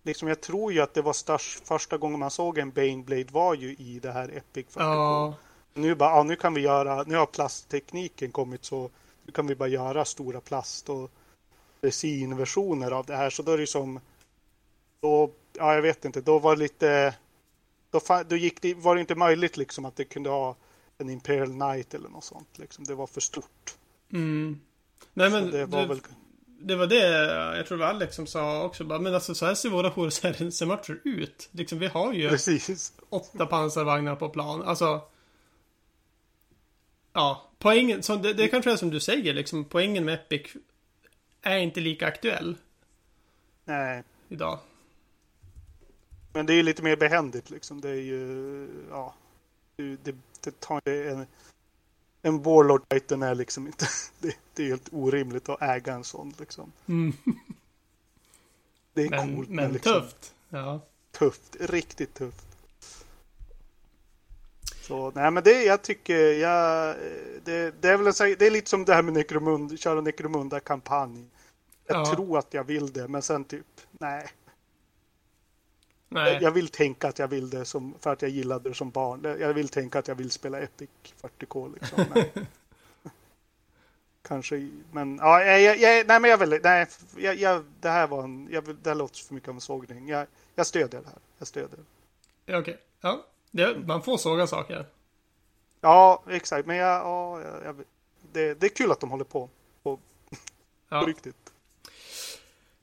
Liksom 0.03 0.29
jag 0.29 0.41
tror 0.41 0.73
ju 0.73 0.81
att 0.81 0.95
det 0.95 1.03
var 1.03 1.13
störst, 1.13 1.67
första 1.67 1.99
gången 1.99 2.19
man 2.19 2.31
såg 2.31 2.59
en 2.59 2.71
Baneblade 2.71 3.27
var 3.33 3.55
ju 3.55 3.75
i 3.75 3.99
det 4.03 4.13
här 4.13 4.29
Epic 4.37 4.67
40K. 4.67 4.81
Ja, 4.83 5.35
Nu 5.75 5.95
bara, 5.95 6.11
ja, 6.11 6.23
nu 6.23 6.37
kan 6.37 6.55
vi 6.55 6.61
göra, 6.61 7.03
nu 7.03 7.17
har 7.17 7.27
plasttekniken 7.27 8.33
kommit 8.33 8.65
så 8.65 8.91
nu 9.25 9.33
kan 9.33 9.47
vi 9.47 9.55
bara 9.55 9.69
göra 9.69 10.05
stora 10.05 10.41
plast 10.41 10.89
och 10.89 11.11
resinversioner 11.81 12.91
av 12.91 13.07
det 13.07 13.17
här. 13.17 13.31
Så 13.31 13.43
då 13.43 13.53
är 13.53 13.57
det 13.57 13.63
ju 13.63 13.67
som, 13.67 14.01
då, 15.01 15.31
ja 15.53 15.75
jag 15.75 15.83
vet 15.83 16.05
inte, 16.05 16.21
då 16.21 16.39
var 16.39 16.57
det 16.57 16.63
lite, 16.63 17.15
då, 17.91 18.01
då 18.29 18.37
gick 18.37 18.63
det, 18.63 18.75
var 18.75 18.95
det 18.95 19.01
inte 19.01 19.15
möjligt 19.15 19.57
liksom 19.57 19.85
att 19.85 19.97
det 19.97 20.05
kunde 20.05 20.31
ha 20.31 20.57
en 20.99 21.11
Imperial 21.11 21.49
Knight 21.49 21.95
eller 21.95 22.09
något 22.09 22.25
sånt. 22.25 22.59
Liksom. 22.59 22.85
Det 22.85 22.95
var 22.95 23.07
för 23.07 23.21
stort. 23.21 23.77
mm. 24.13 24.61
Nej 25.15 25.31
men 25.31 25.45
så 25.45 25.57
det 25.57 25.67
var 25.67 25.81
det, 25.81 25.87
väl, 25.87 26.01
det 26.61 26.77
var 26.77 26.87
det, 26.87 27.57
jag 27.57 27.67
tror 27.67 27.79
det 27.79 27.85
var 27.85 27.91
Alex 27.91 28.17
som 28.17 28.27
sa 28.27 28.65
också 28.65 28.85
bara, 28.85 28.99
men 28.99 29.15
alltså 29.15 29.35
så 29.35 29.47
här 29.47 29.55
ser 29.55 29.69
våra 29.69 29.89
Horus 29.89 30.25
ut. 31.05 31.49
Liksom 31.53 31.79
vi 31.79 31.87
har 31.87 32.13
ju 32.13 32.29
precis. 32.29 32.93
åtta 33.09 33.47
pansarvagnar 33.47 34.17
på 34.17 34.29
plan. 34.29 34.63
Alltså. 34.63 35.03
Ja, 37.13 37.51
poängen, 37.59 38.03
så 38.03 38.17
det, 38.17 38.33
det 38.33 38.49
kanske 38.49 38.73
är 38.73 38.77
som 38.77 38.91
du 38.91 39.01
säger 39.01 39.35
liksom, 39.35 39.65
poängen 39.65 40.05
med 40.05 40.15
Epic 40.15 40.57
är 41.43 41.59
inte 41.59 41.81
lika 41.81 42.07
aktuell 42.07 42.57
Nej, 43.65 44.03
idag. 44.29 44.59
men 46.33 46.47
det 46.47 46.53
är 46.53 46.57
ju 46.57 46.63
lite 46.63 46.83
mer 46.83 46.97
behändigt 46.97 47.51
liksom. 47.51 47.81
Det 47.81 47.89
är 47.91 47.95
ju, 47.95 48.69
ja, 48.91 49.15
det, 49.83 50.15
det, 50.41 50.61
tar 50.61 50.89
en, 50.89 51.27
en 52.23 52.43
Warlord 52.43 52.89
Titan 52.89 53.23
är 53.23 53.35
liksom 53.35 53.67
inte, 53.67 53.87
det, 54.19 54.37
det 54.55 54.63
är 54.63 54.69
helt 54.69 54.89
orimligt 54.93 55.49
att 55.49 55.63
äga 55.63 55.93
en 55.95 56.05
sån 56.05 56.35
liksom. 56.39 56.73
Mm. 56.87 57.13
Det 58.95 59.03
är 59.03 59.11
Men, 59.11 59.37
coolt 59.37 59.49
men 59.49 59.73
liksom, 59.73 59.93
tufft. 59.93 60.35
Ja. 60.49 60.81
tufft, 61.13 61.57
riktigt 61.61 62.15
tufft. 62.15 62.45
Så 64.83 65.13
nej 65.15 65.31
men 65.31 65.43
det 65.45 65.65
jag 65.65 65.83
tycker 65.83 66.33
jag, 66.33 66.97
det, 67.45 67.83
det 67.83 67.89
är 67.89 67.97
väl 67.97 68.15
sån- 68.15 68.37
det 68.39 68.47
är 68.47 68.51
lite 68.51 68.71
som 68.71 68.85
det 68.85 68.95
här 68.95 69.03
med 69.03 69.15
Necromunda, 69.15 69.77
köra 69.77 70.01
Necromunda 70.01 70.61
kampanj. 70.61 71.27
Jag 71.87 71.97
Ja. 72.07 72.15
tror 72.15 72.39
att 72.39 72.55
jag 72.55 72.65
vill 72.65 72.93
det 72.93 73.09
men 73.09 73.23
sen 73.23 73.45
typ 73.45 73.67
nej. 73.91 74.29
Nej. 76.09 76.39
Jag 76.43 76.51
vill 76.51 76.69
tänka 76.69 77.09
att 77.09 77.19
jag 77.19 77.29
vill 77.29 77.51
det 77.51 77.65
som, 77.65 77.95
för 78.01 78.13
att 78.13 78.23
jag 78.23 78.31
gillade 78.31 78.69
det 78.69 78.75
som 78.75 78.91
barn. 78.91 79.37
Jag 79.41 79.55
vill 79.55 79.69
tänka 79.69 79.99
att 79.99 80.09
jag 80.09 80.15
vill 80.15 80.31
spela 80.31 80.61
Epic 80.61 80.91
40K 81.23 81.75
liksom. 81.75 82.05
Kanske, 84.23 84.71
men 84.93 85.17
ja, 85.17 85.43
jag, 85.45 85.79
jag, 85.79 86.07
nej 86.07 86.21
men 86.21 86.31
jag 86.31 86.39
vill, 86.39 86.61
nej, 86.63 86.87
jag, 87.17 87.35
jag, 87.35 87.65
det 87.81 87.89
här 87.89 88.07
var 88.07 88.25
en, 88.25 88.49
jag, 88.51 88.77
det 88.83 88.91
här 88.91 88.95
låter 88.95 89.25
för 89.25 89.35
mycket 89.35 89.49
av 89.49 89.55
en 89.55 89.61
sågning. 89.61 90.09
Jag, 90.09 90.27
jag 90.55 90.67
stödjer 90.67 91.01
det 91.01 91.07
här. 91.07 91.19
Jag 91.39 91.49
stödjer. 91.49 91.81
Ja, 92.47 92.59
Okej. 92.59 92.79
Ja. 93.01 93.25
Det, 93.51 93.79
man 93.87 94.03
får 94.03 94.17
såga 94.17 94.47
saker. 94.47 94.87
Ja, 95.81 96.23
exakt. 96.29 96.67
Men 96.67 96.77
jag, 96.77 97.03
ja, 97.03 97.41
jag, 97.65 97.77
det, 98.33 98.55
det 98.55 98.67
är 98.67 98.71
kul 98.71 98.93
att 98.93 99.01
de 99.01 99.11
håller 99.11 99.25
på. 99.25 99.49
På, 99.83 99.99
Ja. 100.89 101.01
på 101.01 101.07
riktigt. 101.07 101.53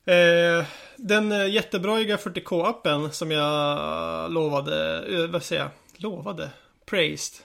Eh, 0.06 0.66
den 0.98 1.32
eh, 1.32 1.48
jättebraiga 1.48 2.18
40K-appen 2.18 3.10
som 3.10 3.32
jag 3.32 4.32
lovade, 4.32 5.06
eh, 5.16 5.28
vad 5.30 5.44
säger 5.44 5.62
jag? 5.62 5.72
Lovade? 5.96 6.50
Praised. 6.86 7.40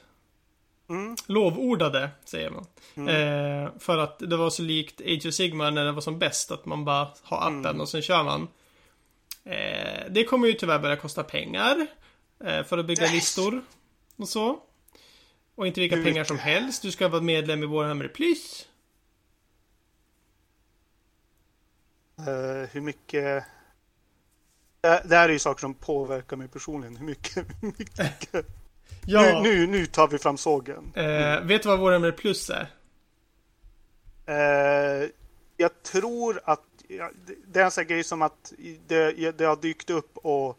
Mm. 0.89 1.17
Lovordade, 1.27 2.11
säger 2.25 2.51
man. 2.51 2.67
Mm. 2.95 3.09
Eh, 3.65 3.71
för 3.79 3.99
att 3.99 4.19
det 4.19 4.37
var 4.37 4.51
så 4.51 4.63
likt 4.63 5.01
Age 5.01 5.27
of 5.27 5.35
Sigmar 5.35 5.71
när 5.71 5.85
det 5.85 5.93
var 5.93 6.01
som 6.01 6.19
bäst, 6.19 6.51
att 6.51 6.67
man 6.67 6.85
bara 6.85 7.09
har 7.23 7.39
appen 7.39 7.67
Mm. 7.67 7.81
och 7.81 7.89
sen 7.89 8.03
kör 8.03 8.25
man. 8.25 8.49
Eh, 9.45 10.05
det 10.11 10.25
kommer 10.25 10.49
ju 10.49 10.53
tyvärr 10.55 10.79
börja 10.79 10.97
kosta 10.97 11.23
pengar. 11.23 11.87
Eh, 12.45 12.65
för 12.65 12.79
att 12.79 12.87
bygga 12.87 13.03
Nej. 13.03 13.15
listor. 13.15 13.63
Och 14.17 14.29
så. 14.29 14.59
Och 15.55 15.67
inte 15.67 15.81
vilka 15.81 15.97
pengar 16.03 16.25
som 16.25 16.39
helst. 16.39 16.83
Du 16.83 16.91
ska 16.91 17.09
vara 17.09 17.23
medlem 17.23 17.63
i 17.63 17.67
Warhammer 17.67 18.09
Plus. 18.09 18.67
Eh, 22.29 22.69
hur 22.73 22.81
mycket... 22.81 23.45
Det, 24.81 25.03
det 25.05 25.17
här 25.17 25.29
är 25.29 25.33
ju 25.33 25.39
saker 25.39 25.61
som 25.61 25.75
påverkar 25.75 26.37
mig 26.37 26.49
personligen. 26.49 26.97
Hur 26.97 27.07
mycket... 27.07 27.37
Hur 27.63 27.73
mycket 27.79 28.47
Ja. 29.07 29.41
nu, 29.43 29.43
nu, 29.43 29.67
nu 29.67 29.87
tar 29.87 30.09
vi 30.09 30.19
fram 30.19 30.37
sågen. 30.37 30.93
Eh, 30.95 31.41
vet 31.43 31.63
du 31.63 31.69
vad 31.69 31.79
Warhammer 31.81 32.13
Plus 32.13 32.51
är? 32.51 32.69
Eh, 34.27 35.09
jag 35.57 35.83
tror 35.83 36.41
att 36.45 36.65
ja, 36.89 37.11
det- 37.47 37.61
är 37.61 37.65
en 37.65 37.71
sån 37.71 37.87
grej 37.87 38.05
som 38.05 38.23
att 38.23 38.53
det, 38.87 39.31
det 39.39 39.45
har 39.45 39.57
dykt 39.57 39.91
upp 39.91 40.17
och 40.17 40.59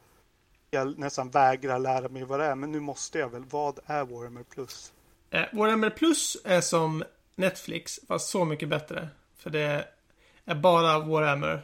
jag 0.72 1.00
nästan 1.00 1.30
vägrar 1.30 1.80
lära 1.80 2.10
mig 2.10 2.24
vad 2.24 2.40
det 2.40 2.46
är. 2.46 2.56
Men 2.56 2.72
nu 2.72 2.80
måste 2.80 3.20
jag 3.20 3.30
väl. 3.30 3.44
Vad 3.50 3.80
är 3.86 4.06
Warhammer 4.06 4.44
Plus? 4.44 4.94
Eh, 5.30 5.46
Warhammer 5.54 5.90
Plus 5.90 6.38
är 6.44 6.62
som 6.62 7.04
Netflix, 7.36 8.00
fast 8.08 8.30
så 8.30 8.46
mycket 8.46 8.70
bättre. 8.70 9.10
För 9.38 9.50
det 9.50 9.86
är 10.52 10.56
bara 10.56 11.00
Warhammer. 11.00 11.62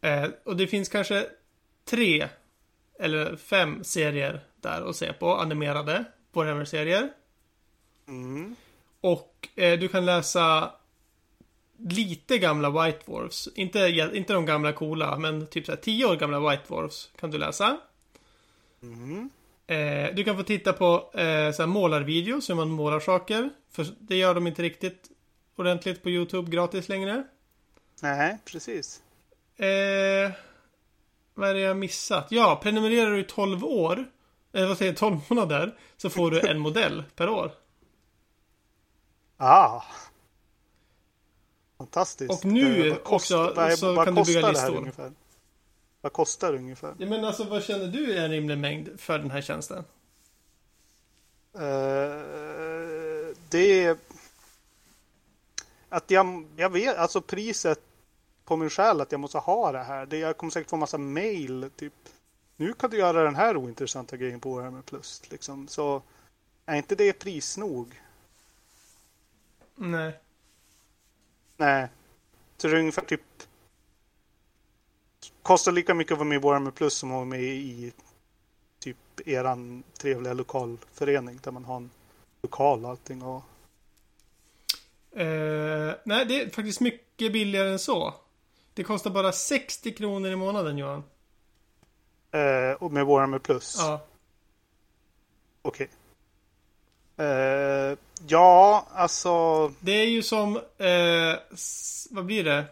Eh, 0.00 0.26
och 0.44 0.56
det 0.56 0.66
finns 0.66 0.88
kanske 0.88 1.26
tre 1.84 2.28
eller 2.98 3.36
fem 3.36 3.84
serier 3.84 4.40
där 4.60 4.88
att 4.88 4.96
se 4.96 5.12
på, 5.12 5.36
animerade 5.36 6.04
Warhammer-serier. 6.32 7.12
Mm. 8.08 8.56
Och 9.00 9.48
eh, 9.56 9.78
du 9.78 9.88
kan 9.88 10.06
läsa 10.06 10.70
lite 11.78 12.38
gamla 12.38 12.70
White 12.70 12.98
Dwarfs. 13.06 13.48
Inte, 13.54 14.10
inte 14.14 14.32
de 14.32 14.46
gamla 14.46 14.72
coola, 14.72 15.18
men 15.18 15.46
typ 15.46 15.66
såhär 15.66 15.78
10 15.78 16.06
år 16.06 16.16
gamla 16.16 16.50
White 16.50 16.62
Dwarfs 16.68 17.10
kan 17.20 17.30
du 17.30 17.38
läsa. 17.38 17.76
Mm. 18.82 19.30
Eh, 19.66 20.14
du 20.14 20.24
kan 20.24 20.36
få 20.36 20.42
titta 20.42 20.72
på 20.72 20.94
eh, 21.14 21.52
så 21.52 21.62
här 21.62 21.66
målarvideos 21.66 22.50
hur 22.50 22.54
man 22.54 22.70
målar 22.70 23.00
saker. 23.00 23.50
För 23.70 23.86
det 23.98 24.16
gör 24.16 24.34
de 24.34 24.46
inte 24.46 24.62
riktigt 24.62 25.10
ordentligt 25.56 26.02
på 26.02 26.10
YouTube 26.10 26.50
gratis 26.50 26.88
längre. 26.88 27.24
Nej, 28.02 28.38
precis. 28.44 29.02
Eh, 29.56 30.32
vad 31.34 31.48
är 31.50 31.54
det 31.54 31.60
jag 31.60 31.76
missat? 31.76 32.26
Ja, 32.30 32.60
prenumererar 32.62 33.10
du 33.10 33.20
i 33.20 33.24
12 33.24 33.64
år, 33.64 34.10
eller 34.52 34.66
vad 34.68 34.78
säger 34.78 34.92
jag, 34.92 34.98
12 34.98 35.16
månader, 35.30 35.78
så 35.96 36.10
får 36.10 36.30
du 36.30 36.40
en 36.48 36.58
modell 36.58 37.04
per 37.16 37.28
år. 37.28 37.52
Ah. 39.36 39.82
Fantastiskt. 41.78 42.30
Och 42.32 42.44
nu 42.44 42.88
Eh, 42.88 42.94
kostar- 42.96 43.14
också 43.48 43.60
är- 43.60 43.76
så 43.76 44.04
kan 44.04 44.14
du 44.14 44.24
bygga 44.24 44.40
det 44.40 44.48
listor. 44.48 44.76
ungefär? 44.76 45.12
Vad 46.00 46.12
kostar 46.12 46.52
det 46.52 46.58
ungefär? 46.58 46.94
Ja, 46.98 47.06
men 47.06 47.24
alltså 47.24 47.44
vad 47.44 47.64
känner 47.64 47.86
du 47.86 48.16
är 48.18 48.24
en 48.24 48.30
rimlig 48.30 48.58
mängd 48.58 49.00
för 49.00 49.18
den 49.18 49.30
här 49.30 49.40
tjänsten? 49.42 49.84
Eh, 51.54 51.60
det 53.50 53.84
är... 53.84 53.96
Att 55.94 56.10
jag, 56.10 56.46
jag 56.56 56.70
vet, 56.70 56.96
alltså 56.96 57.20
priset 57.20 57.80
på 58.44 58.56
min 58.56 58.70
själ 58.70 59.00
att 59.00 59.12
jag 59.12 59.20
måste 59.20 59.38
ha 59.38 59.72
det 59.72 59.82
här. 59.82 60.06
Det, 60.06 60.18
jag 60.18 60.36
kommer 60.36 60.50
säkert 60.50 60.70
få 60.70 60.76
massa 60.76 60.98
mail. 60.98 61.70
Typ, 61.76 61.92
nu 62.56 62.72
kan 62.72 62.90
du 62.90 62.98
göra 62.98 63.24
den 63.24 63.34
här 63.34 63.56
ointressanta 63.56 64.16
grejen 64.16 64.40
på 64.40 64.54
Warhammer 64.54 64.82
Plus. 64.82 65.22
Liksom. 65.30 65.68
Så 65.68 66.02
är 66.66 66.76
inte 66.76 66.94
det 66.94 67.12
pris 67.12 67.56
nog? 67.56 68.02
Nej. 69.74 70.20
Nej. 71.56 71.88
Så 72.56 72.68
det 72.68 72.76
är 72.76 72.80
ungefär 72.80 73.04
typ... 73.04 73.22
Kostar 75.42 75.72
lika 75.72 75.94
mycket 75.94 76.12
att 76.12 76.18
vara 76.18 76.28
med 76.28 76.36
i 76.36 76.40
Warhammer 76.40 76.70
Plus 76.70 76.94
som 76.94 77.10
att 77.10 77.14
vara 77.14 77.24
med 77.24 77.42
i 77.42 77.92
typ 78.78 78.96
eran 79.24 79.82
trevliga 79.98 80.32
lokalförening 80.32 81.38
där 81.42 81.52
man 81.52 81.64
har 81.64 81.76
en 81.76 81.90
lokal 82.42 82.84
och 82.84 82.90
allting. 82.90 83.22
Och, 83.22 83.42
Eh, 85.16 85.94
nej, 86.04 86.24
det 86.26 86.40
är 86.42 86.50
faktiskt 86.50 86.80
mycket 86.80 87.32
billigare 87.32 87.68
än 87.70 87.78
så. 87.78 88.14
Det 88.74 88.84
kostar 88.84 89.10
bara 89.10 89.32
60 89.32 89.92
kronor 89.92 90.30
i 90.30 90.36
månaden 90.36 90.78
Johan. 90.78 91.04
eh, 92.30 92.72
och 92.82 92.92
med 92.92 93.06
Warhammer 93.06 93.38
Plus. 93.38 93.76
Ja. 93.78 94.00
Okej. 95.62 95.88
Eh, 97.16 97.98
ja, 98.28 98.86
alltså. 98.94 99.68
Det 99.80 99.92
är 99.92 100.06
ju 100.06 100.22
som, 100.22 100.56
eh, 100.56 101.36
vad 102.10 102.24
blir 102.24 102.44
det? 102.44 102.64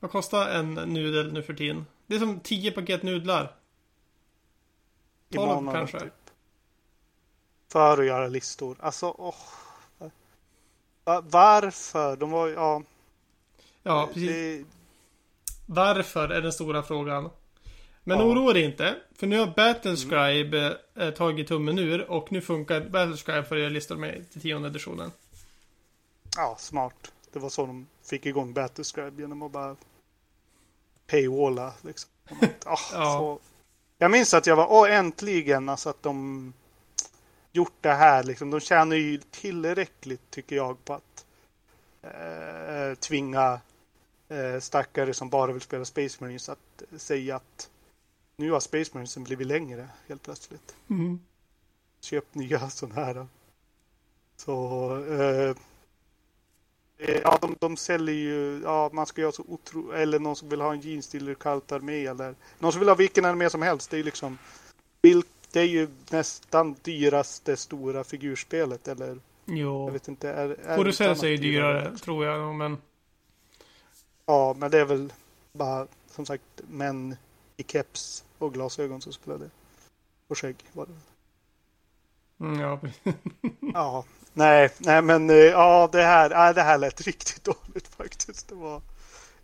Vad 0.00 0.10
kostar 0.10 0.48
en 0.48 0.74
nudel 0.74 1.32
nu 1.32 1.42
för 1.42 1.54
tiden? 1.54 1.86
Det 2.06 2.14
är 2.14 2.18
som 2.18 2.40
10 2.40 2.70
paket 2.72 3.02
nudlar. 3.02 3.54
i 5.28 5.34
12 5.34 5.48
månaden, 5.48 5.80
kanske. 5.80 6.00
Typ. 6.00 6.12
För 7.72 7.98
att 7.98 8.06
göra 8.06 8.26
listor. 8.28 8.76
Alltså, 8.80 9.14
åh. 9.18 9.34
Va- 9.34 9.65
Varför? 11.22 12.16
De 12.16 12.30
var 12.30 12.48
ja. 12.48 12.82
Ja, 13.82 14.06
precis. 14.14 14.30
Det, 14.30 14.64
Varför 15.66 16.28
är 16.28 16.40
den 16.42 16.52
stora 16.52 16.82
frågan. 16.82 17.30
Men 18.04 18.18
Ja. 18.18 18.24
oroa 18.24 18.52
dig 18.52 18.62
inte. 18.64 18.96
För 19.16 19.26
nu 19.26 19.38
har 19.38 19.46
Battlescribe 19.46 20.78
eh, 20.94 21.10
tagit 21.10 21.48
tummen 21.48 21.78
ur 21.78 22.10
och 22.10 22.32
nu 22.32 22.40
funkar 22.40 22.80
Battlescribe 22.80 23.42
för 23.44 23.54
att 23.56 23.60
göra 23.60 23.70
listor 23.70 23.96
med 23.96 24.30
till 24.32 24.40
tionde 24.40 24.68
editionen. 24.68 25.12
ja, 26.36 26.56
smart. 26.58 27.12
Det 27.32 27.38
var 27.38 27.48
så 27.48 27.66
de 27.66 27.86
fick 28.04 28.26
igång 28.26 28.52
Battlescribe 28.52 29.22
genom 29.22 29.42
att 29.42 29.52
bara 29.52 29.76
paywalla 31.06 31.72
liksom. 31.82 32.10
Att, 32.40 32.64
Ja. 32.64 32.76
så. 33.18 33.38
Jag 33.98 34.10
minns 34.10 34.34
att 34.34 34.46
jag 34.46 34.56
var, 34.56 34.66
åh 34.72 34.90
äntligen, 34.92 35.68
alltså 35.68 35.88
att 35.90 36.02
de 36.02 36.52
gjort 37.56 37.76
det 37.80 37.92
här 37.92 38.22
liksom. 38.24 38.50
De 38.50 38.60
tjänar 38.60 38.96
ju 38.96 39.18
tillräckligt 39.30 40.30
tycker 40.30 40.56
jag 40.56 40.84
på 40.84 40.92
att 40.94 41.26
eh, 42.02 42.94
tvinga 42.98 43.60
eh, 44.28 44.60
stackare 44.60 45.14
som 45.14 45.28
bara 45.30 45.52
vill 45.52 45.62
spela 45.62 45.84
Space 45.84 46.24
Marines 46.24 46.48
att 46.48 46.82
säga 46.96 47.36
att 47.36 47.70
nu 48.36 48.50
har 48.50 48.60
Space 48.60 48.90
Marinesen 48.94 49.24
blivit 49.24 49.46
längre 49.46 49.88
helt 50.08 50.22
plötsligt. 50.22 50.76
Mm. 50.90 51.20
Köp 52.00 52.34
nya 52.34 52.70
sådana 52.70 53.04
här. 53.04 53.26
Så 54.36 54.96
eh, 55.08 55.54
eh, 56.98 57.20
ja, 57.22 57.38
de, 57.40 57.56
de 57.60 57.76
säljer 57.76 58.14
ju, 58.14 58.60
ja 58.64 58.90
man 58.92 59.06
ska 59.06 59.20
göra 59.20 59.32
så 59.32 59.44
otro, 59.48 59.92
eller 59.92 60.18
någon 60.18 60.36
som 60.36 60.48
vill 60.48 60.60
ha 60.60 60.72
en 60.72 60.80
jeansdealer 60.80 61.34
kalt 61.34 61.72
armé 61.72 62.06
eller 62.06 62.34
någon 62.58 62.72
som 62.72 62.78
vill 62.78 62.88
ha 62.88 62.96
vilken 62.96 63.24
armé 63.24 63.50
som 63.50 63.62
helst. 63.62 63.90
Det 63.90 63.96
är 63.96 63.98
ju 63.98 64.04
liksom, 64.04 64.38
vilk- 65.02 65.26
det 65.56 65.62
är 65.62 65.66
ju 65.66 65.88
nästan 66.10 66.76
dyraste 66.82 67.56
stora 67.56 68.04
figurspelet 68.04 68.88
eller 68.88 69.06
jag 69.06 69.20
Jo. 69.44 69.90
vet 69.90 70.08
inte. 70.08 70.30
Är, 70.30 70.48
är 70.48 70.76
Coruscant 70.76 71.22
är 71.22 71.26
ju 71.26 71.34
annat 71.34 71.42
dyrare, 71.42 71.98
tror 71.98 72.26
jag 72.26 72.54
men... 72.54 72.78
Ja, 74.26 74.54
men 74.58 74.70
det 74.70 74.78
är 74.78 74.84
väl 74.84 75.12
bara 75.52 75.86
som 76.10 76.26
sagt 76.26 76.42
män 76.68 77.16
i 77.56 77.62
keps 77.62 78.24
och 78.38 78.54
glasögon 78.54 79.00
som 79.00 79.12
spelar 79.12 79.38
det. 79.38 79.50
Och 80.28 80.38
skägg 80.38 80.56
var 80.72 80.86
det. 80.86 80.94
Mm, 82.44 82.60
ja, 82.60 82.80
Ja, 83.74 84.04
nej, 84.32 84.70
nej 84.78 85.02
men 85.02 85.30
eh, 85.30 85.36
ja, 85.36 85.88
det 85.92 86.02
här, 86.02 86.30
nej, 86.30 86.54
det 86.54 86.62
här 86.62 86.78
lät 86.78 87.00
riktigt 87.06 87.44
dåligt 87.44 87.88
faktiskt. 87.88 88.48
Det 88.48 88.54
var, 88.54 88.82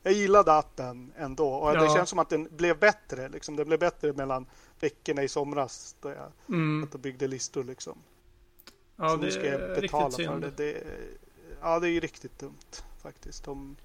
jag 0.03 0.13
gillade 0.13 0.53
appen 0.53 1.13
ändå 1.17 1.49
och 1.49 1.73
det 1.73 1.85
Ja. 1.85 1.95
känns 1.95 2.11
som 2.11 2.19
att 2.19 2.29
den 2.29 2.49
blev 2.51 2.79
bättre. 2.79 3.29
Liksom. 3.29 3.57
Den 3.57 3.67
blev 3.67 3.79
bättre 3.79 4.13
mellan 4.13 4.47
veckorna 4.81 5.23
i 5.23 5.29
somras 5.29 5.97
då 6.01 6.09
jag 6.09 6.33
mm. 6.49 6.89
och 6.93 7.01
byggde 7.01 7.27
listor. 7.27 7.65
Liksom. 7.65 7.99
ja 8.97 9.09
Så 9.09 9.17
det 9.17 9.23
nu 9.25 9.31
ska 9.31 9.47
jag 9.47 9.81
betala 9.81 10.11
för 10.11 10.17
synd. 10.17 10.41
det. 10.41 10.51
det. 10.51 10.85
Ja, 11.61 11.81
det 11.81 11.89
är 11.89 11.91
ju 11.91 12.01
riktigt 12.01 12.39
dumt 12.39 12.83
faktiskt. 13.03 13.45
De, 13.45 13.77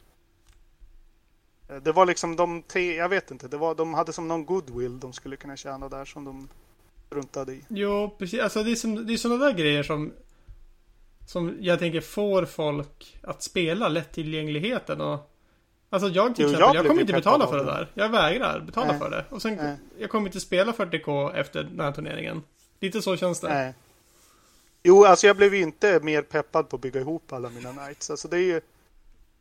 det 1.82 1.92
var 1.92 2.06
liksom 2.06 2.36
de 2.36 2.62
tre, 2.62 2.96
jag 2.96 3.10
vet 3.10 3.32
inte, 3.32 3.48
det 3.48 3.58
var, 3.58 3.76
de 3.76 3.94
hade 3.94 4.14
som 4.14 4.28
någon 4.28 4.46
goodwill 4.46 5.00
de 5.00 5.14
skulle 5.14 5.36
kunna 5.38 5.58
tjäna 5.58 5.90
där 5.90 6.06
som 6.06 6.26
de 6.26 6.50
struntade 7.08 7.54
i. 7.54 7.62
Jo, 7.68 8.16
precis. 8.20 8.40
Alltså 8.40 8.64
det 8.64 8.72
är, 8.72 8.76
som, 8.76 9.08
det 9.08 9.14
är 9.14 9.18
sådana 9.18 9.46
där 9.46 9.54
grejer 9.54 9.84
som... 9.84 10.14
Som 11.28 11.58
jag 11.60 11.80
tänker 11.80 12.02
får 12.02 12.46
folk 12.46 13.20
att 13.24 13.44
spela 13.44 13.88
lättillgängligheten 13.88 15.02
och... 15.02 15.34
Alltså 15.90 16.10
jag 16.10 16.36
till 16.36 16.44
Jo, 16.44 16.50
exempel, 16.50 16.68
jag 16.68 16.76
jag, 16.76 16.88
kommer 16.88 17.02
inte 17.02 17.14
betala 17.14 17.48
för 17.48 17.58
det 17.58 17.64
där. 17.64 17.92
Jag 17.94 18.10
vägrar 18.10 18.60
betala 18.60 18.88
Nej. 18.88 19.00
för 19.00 19.10
det. 19.10 19.26
Och 19.30 19.42
sen, 19.42 19.56
Nej. 19.56 19.78
jag 19.98 20.10
kommer 20.10 20.28
inte 20.28 20.40
spela 20.40 20.72
40k 20.72 21.36
efter 21.36 21.64
den 21.64 21.80
här 21.80 21.92
turneringen. 21.92 22.44
Lite 22.80 23.02
så 23.02 23.18
känns 23.18 23.40
det. 23.40 23.50
Nej. 23.50 23.74
Jo, 24.84 25.06
alltså 25.06 25.28
jag 25.28 25.38
blev 25.38 25.54
inte 25.54 26.00
mer 26.00 26.22
peppad 26.22 26.70
på 26.70 26.76
att 26.76 26.82
bygga 26.82 27.00
ihop 27.00 27.34
alla 27.34 27.50
mina 27.50 27.72
nights. 27.72 28.10
Alltså 28.10 28.28
det 28.28 28.38
är 28.38 28.42
ju... 28.42 28.62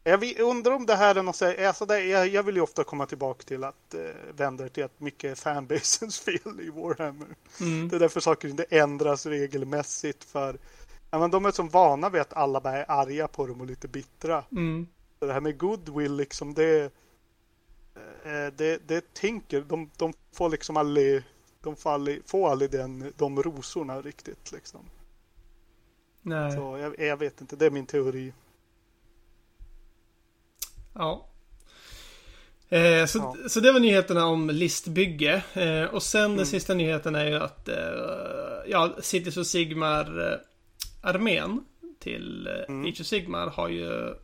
Jag 0.05 0.41
undrar 0.41 0.73
om 0.73 0.87
det 0.87 0.97
här 0.97 1.15
är 1.15 1.23
något 1.23 1.43
alltså 1.43 1.87
det, 1.87 2.05
jag, 2.05 2.29
jag 2.29 2.43
vill 2.43 2.57
ju 2.57 2.61
ofta 2.61 2.85
komma 2.85 3.07
tillbaka 3.07 3.43
till 3.43 3.65
att 3.65 3.95
eh, 3.95 4.01
vända 4.37 4.69
till 4.69 4.85
att 4.85 5.01
mycket 5.01 5.31
är 5.31 5.35
fanbasens 5.35 6.21
fel 6.25 6.61
i 6.61 6.71
Warhammer. 6.71 7.27
Mm. 7.61 7.89
Det 7.89 7.97
är 7.97 8.01
därför 8.01 8.21
saker 8.21 8.49
inte 8.49 8.65
ändras 8.71 9.27
regelmässigt 9.27 10.25
för 10.25 10.59
ja, 11.11 11.19
men 11.19 11.31
de 11.31 11.47
är 11.47 11.51
så 11.51 11.63
vana 11.63 12.09
vid 12.09 12.21
att 12.21 12.33
alla 12.33 12.61
bara 12.61 12.77
är 12.77 12.91
arga 12.91 13.29
på 13.29 13.47
dem 13.47 13.61
och 13.61 13.67
lite 13.67 13.89
bittra. 13.89 14.45
Mm. 14.53 14.87
Det 15.19 15.33
här 15.33 15.41
med 15.41 15.59
goodwill 15.59 16.17
liksom 16.17 16.55
det 16.55 16.85
eh, 18.25 18.47
det, 18.57 18.89
det 18.89 19.15
tänker, 19.15 19.61
de, 19.61 19.91
de 19.97 20.13
får 20.33 20.49
liksom 20.49 20.77
aldrig 20.77 21.23
de 21.61 21.77
får 21.77 21.91
aldrig, 21.91 22.23
får 22.27 22.51
aldrig 22.51 22.71
den, 22.71 23.13
de 23.17 23.43
rosorna 23.43 24.01
riktigt 24.01 24.53
liksom. 24.53 24.81
Nej. 26.23 26.53
Så 26.53 26.79
jag, 26.79 26.99
jag 26.99 27.17
vet 27.17 27.41
inte, 27.41 27.57
det 27.57 27.67
är 27.67 27.71
min 27.71 27.87
teori. 27.87 28.33
Ja. 30.95 31.27
Eh, 32.69 33.07
så, 33.07 33.19
Ja. 33.19 33.49
så 33.49 33.61
det 33.61 33.73
var 33.73 33.81
nyheterna 33.81 34.27
om 34.27 34.51
listbygge. 34.51 35.43
Eh, 35.55 35.85
och 35.95 36.03
sen 36.03 36.25
Mm. 36.25 36.37
den 36.37 36.47
sista 36.47 36.75
nyheten 36.75 37.15
är 37.15 37.27
ju 37.27 37.35
att 37.37 37.69
eh, 37.69 37.75
ja, 38.67 38.97
Cities 39.01 39.37
och 39.37 39.47
Sigmar 39.47 40.33
eh, 40.33 40.39
till 41.99 42.47
eh, 42.47 42.53
Mm. 42.69 42.87
Age 42.87 43.01
of 43.01 43.07
Sigmar 43.07 43.47
har 43.47 43.69
ju 43.69 44.15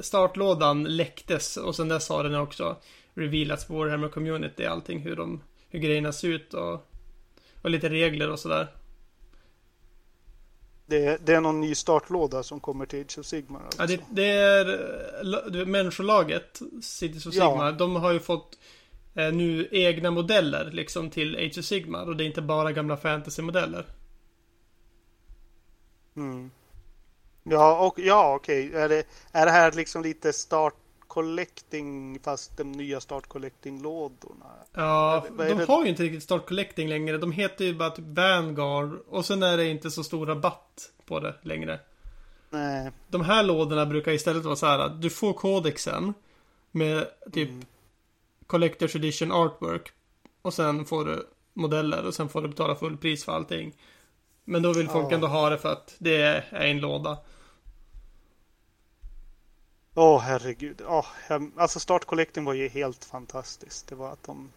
startlådan 0.00 0.84
läcktes 0.84 1.56
och 1.56 1.76
sen 1.76 1.88
dess 1.88 2.08
har 2.08 2.24
den 2.24 2.34
också 2.34 2.76
revealats 3.14 3.64
på 3.64 3.74
Warhammer 3.74 4.08
Community 4.08 4.64
allting 4.64 4.98
hur 4.98 5.16
de 5.16 5.40
hur 5.68 5.78
grejerna 5.78 6.12
ser 6.12 6.28
ut 6.28 6.54
och, 6.54 6.90
och 7.62 7.70
lite 7.70 7.88
regler 7.88 8.30
och 8.30 8.38
sådär. 8.38 8.68
Det, 10.86 11.26
det 11.26 11.34
är 11.34 11.40
någon 11.40 11.60
ny 11.60 11.74
startlåda 11.74 12.42
som 12.42 12.60
kommer 12.60 12.86
till 12.86 13.00
Age 13.00 13.18
of 13.18 13.26
Sigmar. 13.26 13.60
Alltså. 13.64 13.82
Ja, 13.82 13.86
det, 13.86 14.00
det 14.10 15.60
är 15.60 15.64
människolaget, 15.66 16.60
Cities 16.82 17.26
of 17.26 17.34
Ja. 17.34 17.50
Sigmar, 17.50 17.72
de 17.72 17.96
har 17.96 18.12
ju 18.12 18.20
fått 18.20 18.58
eh, 19.14 19.32
nu 19.32 19.68
egna 19.70 20.10
modeller 20.10 20.70
liksom 20.72 21.10
till 21.10 21.36
Age 21.36 21.58
of 21.58 21.64
Sigmar 21.64 22.06
och 22.06 22.16
det 22.16 22.24
är 22.24 22.26
inte 22.26 22.42
bara 22.42 22.72
gamla 22.72 22.96
fantasy-modeller. 22.96 23.84
Mm. 26.16 26.50
Ja, 27.44 27.86
och, 27.86 27.98
ja 27.98 28.34
okej. 28.34 28.74
Är, 28.74 28.88
det, 28.88 29.06
är 29.32 29.46
det 29.46 29.52
här 29.52 29.72
liksom 29.72 30.02
lite 30.02 30.32
start 30.32 30.74
Collecting 31.06 32.18
fast 32.22 32.56
de 32.56 32.72
nya 32.72 33.00
Start 33.00 33.26
Collecting-lådorna. 33.26 34.46
Ja, 34.72 35.24
Vad 35.30 35.46
är 35.46 35.54
de 35.54 35.66
har 35.66 35.82
ju 35.82 35.88
inte 35.90 36.02
riktigt 36.02 36.22
Start 36.22 36.46
Collecting 36.46 36.88
längre. 36.88 37.18
De 37.18 37.32
heter 37.32 37.64
ju 37.64 37.74
bara 37.74 37.90
typ 37.90 38.04
Vanguard. 38.06 38.98
Och 39.08 39.24
sen 39.24 39.42
är 39.42 39.56
det 39.56 39.66
inte 39.66 39.90
så 39.90 40.04
stor 40.04 40.26
rabatt 40.26 40.90
på 41.06 41.20
det 41.20 41.34
längre. 41.42 41.80
Nej. 42.50 42.90
De 43.08 43.20
här 43.24 43.42
lådorna 43.42 43.86
brukar 43.86 44.12
istället 44.12 44.44
vara 44.44 44.56
så 44.56 44.66
här 44.66 44.78
att 44.78 45.02
du 45.02 45.10
får 45.10 45.32
kodexen 45.32 46.14
med 46.70 47.06
typ 47.32 47.48
Mm. 47.48 47.64
Collector's 48.46 48.96
Edition 48.96 49.32
Artwork. 49.32 49.92
Och 50.42 50.54
sen 50.54 50.84
får 50.84 51.04
du 51.04 51.26
modeller 51.52 52.06
och 52.06 52.14
sen 52.14 52.28
får 52.28 52.42
du 52.42 52.48
betala 52.48 52.74
full 52.74 52.96
pris 52.96 53.24
för 53.24 53.32
allting. 53.32 53.74
Men 54.44 54.62
då 54.62 54.72
vill 54.72 54.88
folk 54.88 55.06
Ja. 55.10 55.14
ändå 55.14 55.26
ha 55.26 55.50
det 55.50 55.58
för 55.58 55.72
att 55.72 55.94
det 55.98 56.16
är 56.22 56.44
en 56.52 56.80
låda. 56.80 57.18
Åh 59.94 60.20
herregud. 60.20 60.82
Åh, 60.88 61.06
hem- 61.26 61.52
alltså 61.56 61.80
Start 61.80 62.04
Collecting 62.04 62.44
var 62.44 62.54
ju 62.54 62.68
helt 62.68 63.04
fantastiskt. 63.04 63.86
Det 63.86 63.94
var 63.94 64.12
att 64.12 64.22
de... 64.22 64.50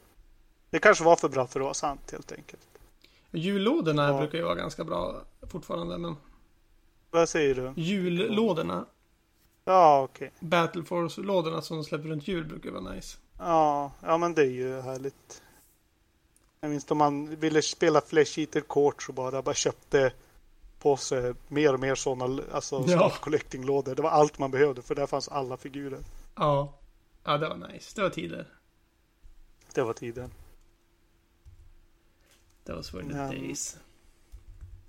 Det 0.70 0.80
kanske 0.80 1.04
var 1.04 1.16
för 1.16 1.30
bra 1.30 1.48
för 1.48 1.60
att 1.60 1.64
vara 1.64 1.74
sant 1.74 2.12
helt 2.12 2.32
enkelt. 2.32 2.68
Jullådorna 3.32 4.08
Ja. 4.12 4.18
brukar 4.20 4.38
ju 4.38 4.44
vara 4.44 4.56
ganska 4.56 4.84
bra 4.84 5.22
fortfarande. 5.50 5.98
Men 5.98 6.16
Vad 7.12 7.30
säger 7.30 7.56
du? 7.56 7.82
jullådorna, 7.82 8.86
Ja, 9.66 10.02
okej. 10.04 10.32
Battle 10.40 10.84
Force-lådorna 10.84 11.62
som 11.62 11.84
släpper 11.84 12.08
runt 12.10 12.28
jul 12.28 12.46
brukar 12.46 12.72
vara 12.72 12.94
nice. 12.94 13.18
Ja, 13.40 13.92
ja, 14.02 14.18
men 14.18 14.34
det 14.34 14.42
är 14.42 14.46
ju 14.52 14.82
härligt. 14.82 15.42
Jag 16.60 16.72
minns 16.72 16.92
om 16.92 16.98
man 16.98 17.36
ville 17.36 17.62
spela 17.62 18.02
Flash 18.02 18.40
Eater 18.40 18.62
Court 18.62 19.04
så 19.04 19.12
bara, 19.14 19.42
bara 19.42 19.56
köpte 19.56 20.12
på 20.88 20.98
sig 20.98 21.34
mer 21.48 21.74
och 21.74 21.80
mer 21.80 21.96
sådana 21.96 22.42
alltså 22.52 22.84
Ja. 22.88 23.14
Collecting-lådor. 23.22 23.96
Det 23.96 24.02
var 24.02 24.10
allt 24.10 24.40
man 24.40 24.52
behövde 24.52 24.82
för 24.82 24.96
där 24.96 25.08
fanns 25.08 25.28
alla 25.28 25.58
figurer. 25.58 26.00
Ja. 26.36 26.74
Ja, 27.24 27.38
det 27.38 27.50
var 27.50 27.56
nice. 27.56 27.92
Det 27.96 28.02
var 28.02 28.10
tider. 28.10 28.48
Det 29.74 29.84
var 29.84 29.94
tiden. 29.94 30.32
Det 32.64 32.74
var 32.74 32.82
svårt 32.82 33.04
Ja. 33.10 33.28
days. 33.28 33.78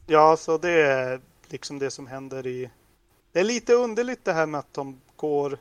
Ja, 0.06 0.36
så 0.36 0.58
det 0.58 0.70
är 0.70 1.20
liksom 1.46 1.78
det 1.78 1.90
som 1.90 2.06
händer 2.06 2.46
i... 2.46 2.70
Det 3.32 3.40
är 3.40 3.44
lite 3.44 3.74
underligt 3.74 4.24
det 4.24 4.32
här 4.32 4.46
med 4.46 4.58
att 4.58 4.74
de 4.74 5.00
går 5.16 5.58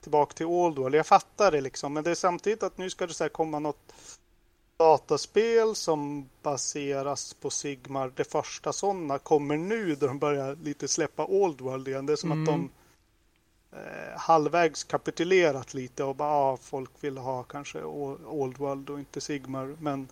tillbaka 0.00 0.32
till 0.32 0.46
Old 0.46 0.78
World. 0.78 0.94
Jag 0.94 1.06
fattar 1.06 1.52
det 1.52 1.60
liksom, 1.60 1.92
men 1.92 2.04
det 2.04 2.10
är 2.10 2.14
samtidigt 2.14 2.62
att 2.62 2.78
nu 2.78 2.90
ska 2.90 3.06
det 3.06 3.14
så 3.14 3.28
komma 3.28 3.58
något 3.58 3.94
dataspel 4.76 5.74
som 5.74 6.28
baseras 6.42 7.34
på 7.34 7.50
Sigmar. 7.50 8.12
Det 8.16 8.24
första 8.24 8.72
sådana 8.72 9.18
kommer 9.18 9.56
nu 9.56 9.94
då 9.94 10.06
de 10.06 10.18
börjar 10.18 10.56
lite 10.62 10.88
släppa 10.88 11.24
Old 11.26 11.60
World 11.60 11.88
igen. 11.88 12.06
Det 12.06 12.12
är 12.12 12.16
som 12.16 12.32
att 12.32 12.46
de 12.46 12.70
eh, 13.72 14.18
halvvägs 14.18 14.84
kapitulerat 14.84 15.74
lite 15.74 16.04
och 16.04 16.16
bara 16.16 16.30
ah, 16.30 16.56
folk 16.56 16.90
vill 17.00 17.18
ha 17.18 17.42
kanske 17.42 17.82
Old 17.82 18.58
World 18.58 18.90
och 18.90 18.98
inte 18.98 19.20
Sigmar. 19.20 19.76
Men 19.80 20.08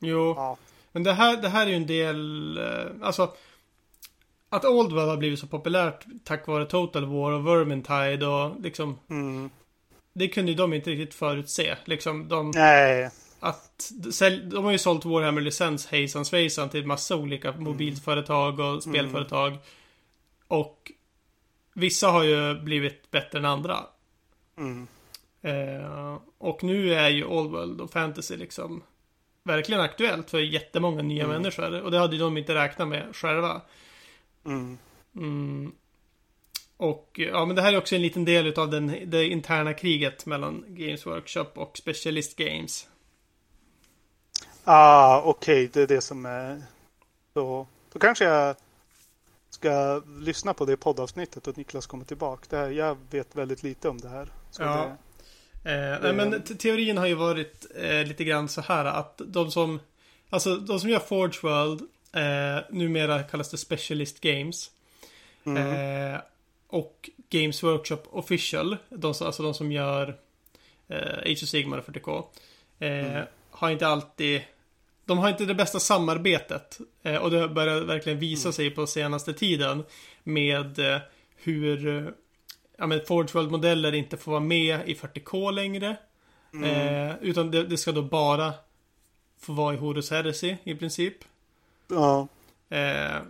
Jo, 0.00 0.34
ja, 0.36 0.56
men 0.92 1.02
det 1.02 1.12
här, 1.12 1.36
det 1.36 1.48
här 1.48 1.66
är 1.66 1.70
ju 1.70 1.76
en 1.76 1.86
del, 1.86 2.58
eh, 2.58 3.06
alltså 3.06 3.34
att 4.48 4.64
Old 4.64 4.92
World 4.92 5.08
har 5.08 5.16
blivit 5.16 5.38
så 5.38 5.46
populärt 5.46 6.04
tack 6.24 6.46
vare 6.46 6.66
Total 6.66 7.04
War 7.04 7.32
och 7.32 7.46
Vermintide 7.46 8.26
och 8.26 8.60
liksom 8.60 8.98
mm, 9.10 9.50
Det 10.12 10.28
kunde 10.28 10.50
ju 10.50 10.56
de 10.56 10.72
inte 10.72 10.90
riktigt 10.90 11.14
förutse. 11.14 11.76
Liksom 11.84 12.28
de, 12.28 12.50
nej, 12.50 13.10
att, 13.40 13.92
de 14.50 14.64
har 14.64 14.72
ju 14.72 14.78
sålt 14.78 15.04
Warhammer-licens 15.04 15.86
hejsan 15.86 16.24
svejsan 16.24 16.68
till 16.68 16.86
massa 16.86 17.16
olika 17.16 17.52
mobilföretag 17.52 18.60
och 18.60 18.82
spelföretag. 18.82 19.58
Och 20.48 20.92
vissa 21.74 22.08
har 22.08 22.22
ju 22.24 22.60
blivit 22.60 23.10
bättre 23.10 23.38
än 23.38 23.44
andra. 23.44 23.78
mm, 24.58 24.86
Eh, 25.42 26.18
och 26.38 26.64
nu 26.64 26.94
är 26.94 27.08
ju 27.08 27.24
Old 27.24 27.50
World 27.50 27.80
och 27.80 27.90
Fantasy 27.90 28.36
liksom 28.36 28.82
verkligen 29.42 29.80
aktuellt 29.80 30.30
för 30.30 30.38
jättemånga 30.38 31.02
nya 31.02 31.26
människor. 31.26 31.80
Och 31.82 31.90
det 31.90 31.98
hade 31.98 32.16
ju 32.16 32.22
de 32.22 32.38
inte 32.38 32.54
räknat 32.54 32.88
med 32.88 33.16
själva. 33.16 33.62
mm. 34.46 34.78
Mm. 35.16 35.72
Och 36.76 37.20
ja, 37.32 37.44
men 37.44 37.56
det 37.56 37.62
här 37.62 37.72
är 37.72 37.78
också 37.78 37.94
en 37.94 38.02
liten 38.02 38.24
del 38.24 38.46
utav 38.46 38.70
den, 38.70 38.98
det 39.06 39.26
interna 39.26 39.74
kriget 39.74 40.26
mellan 40.26 40.64
Games 40.68 41.06
Workshop 41.06 41.46
och 41.54 41.78
Specialist 41.78 42.36
Games. 42.36 42.88
Ah, 44.64 45.20
okej, 45.24 45.70
det 45.72 45.82
är 45.82 45.86
det 45.86 46.00
som 46.00 46.26
är... 46.26 46.62
Så, 47.34 47.66
då 47.92 47.98
kanske 47.98 48.24
jag 48.24 48.56
ska 49.50 50.02
lyssna 50.20 50.54
på 50.54 50.64
det 50.64 50.76
poddavsnittet 50.76 51.46
och 51.46 51.58
Niklas 51.58 51.86
kommer 51.86 52.04
tillbaka. 52.04 52.46
Det 52.50 52.56
här, 52.56 52.70
jag 52.70 52.96
vet 53.10 53.36
väldigt 53.36 53.62
lite 53.62 53.88
om 53.88 53.98
det 54.00 54.08
här. 54.08 54.28
Ja. 54.58 54.84
det, 54.84 54.96
Eh, 55.64 55.98
nej, 56.02 56.12
men 56.12 56.42
te- 56.42 56.54
teorin 56.54 56.98
har 56.98 57.06
ju 57.06 57.14
varit 57.14 57.66
eh, 57.76 58.04
lite 58.06 58.24
grann 58.24 58.48
så 58.48 58.60
här 58.60 58.84
att 58.84 59.20
de 59.26 59.50
som 59.50 59.80
Alltså 60.30 60.56
de 60.56 60.80
som 60.80 60.90
gör 60.90 60.98
Forge 60.98 61.38
World 61.42 61.80
eh, 62.12 62.64
Numera 62.70 63.22
kallas 63.22 63.50
det 63.50 63.56
Specialist 63.58 64.20
Games 64.20 64.70
mm, 65.44 66.12
eh, 66.14 66.20
Och 66.66 67.10
Games 67.30 67.62
Workshop 67.62 68.00
Official 68.10 68.76
de, 68.88 69.06
Alltså 69.20 69.42
de 69.42 69.54
som 69.54 69.72
gör 69.72 70.16
eh, 70.88 71.18
Age 71.18 71.42
of 71.42 71.48
Sigmar 71.48 71.78
och 71.78 71.84
40K 71.84 72.24
eh, 72.78 73.22
Har 73.60 73.70
inte 73.70 73.86
alltid 73.86 74.42
De 75.04 75.18
har 75.18 75.28
inte 75.28 75.44
det 75.44 75.54
bästa 75.54 75.80
samarbetet 75.80 76.78
eh, 77.02 77.16
Och 77.16 77.30
det 77.30 77.48
börjar 77.48 77.80
verkligen 77.80 78.18
visa 78.18 78.52
sig 78.52 78.70
på 78.70 78.86
senaste 78.86 79.32
tiden 79.32 79.84
Med 80.22 80.78
eh, 80.78 81.00
hur 81.36 81.86
eh, 81.88 82.12
Ja 82.76 82.86
men 82.86 83.00
Forge 83.06 83.30
World-modeller 83.34 83.94
inte 83.94 84.16
får 84.16 84.32
vara 84.32 84.40
med 84.40 84.88
i 84.88 84.94
40K 84.94 85.52
längre 85.52 85.96
eh, 86.64 87.12
Utan 87.20 87.50
det, 87.50 87.64
det 87.64 87.76
ska 87.76 87.92
då 87.92 88.02
bara 88.02 88.52
Få 89.40 89.52
vara 89.52 89.74
i 89.74 89.76
Horus 89.76 90.10
Heresy 90.10 90.56
i 90.64 90.74
princip 90.74 91.14
ja, 91.88 92.28
Eh, 92.68 93.22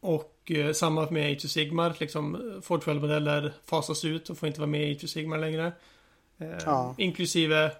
och 0.00 0.50
eh, 0.50 0.72
samma 0.72 1.10
med 1.10 1.32
Age 1.32 1.44
of 1.44 1.50
Sigmar. 1.50 1.96
Liksom, 2.00 2.52
Forge 2.62 2.84
World-modeller 2.86 3.52
fasas 3.64 4.04
ut 4.04 4.30
och 4.30 4.38
får 4.38 4.46
inte 4.46 4.60
vara 4.60 4.70
med 4.70 4.88
i 4.88 4.92
Age 4.94 5.04
of 5.04 5.10
Sigmar 5.10 5.38
längre. 5.38 5.72
Eh, 6.38 6.58
Ja. 6.66 6.94
Inklusive, 6.98 7.70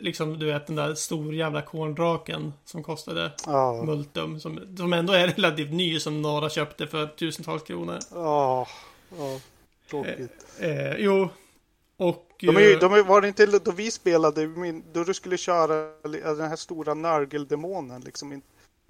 liksom, 0.00 0.38
du 0.38 0.46
vet 0.46 0.66
den 0.66 0.76
där 0.76 0.94
stor 0.94 1.34
jävla 1.34 1.62
korndraken 1.62 2.52
som 2.64 2.82
kostade 2.82 3.32
ja, 3.46 3.82
multum. 3.86 4.40
Som, 4.40 4.76
som 4.76 4.92
ändå 4.92 5.12
är 5.12 5.28
relativt 5.28 5.72
ny 5.72 6.00
som 6.00 6.22
några 6.22 6.50
köpte 6.50 6.86
för 6.86 7.06
tusentals 7.06 7.62
kronor. 7.62 7.98
ja, 8.14 8.66
ja, 9.18 9.40
tråkigt. 9.90 10.46
Eh, 10.58 10.92
jo, 10.98 11.28
och... 11.96 12.26
De 12.40 12.56
är, 12.56 12.60
ju- 12.60 12.72
eh, 12.72 12.78
de 12.78 12.92
är, 12.94 13.02
var 13.02 13.20
det 13.20 13.28
inte 13.28 13.46
då 13.46 13.70
vi 13.70 13.90
spelade, 13.90 14.46
min- 14.46 14.82
då 14.92 15.04
du 15.04 15.14
skulle 15.14 15.36
köra 15.36 15.74
den 16.02 16.48
här 16.48 16.56
stora 16.56 16.94
Nurgle-demonen 16.94 18.00
liksom. 18.04 18.32
in- 18.32 18.42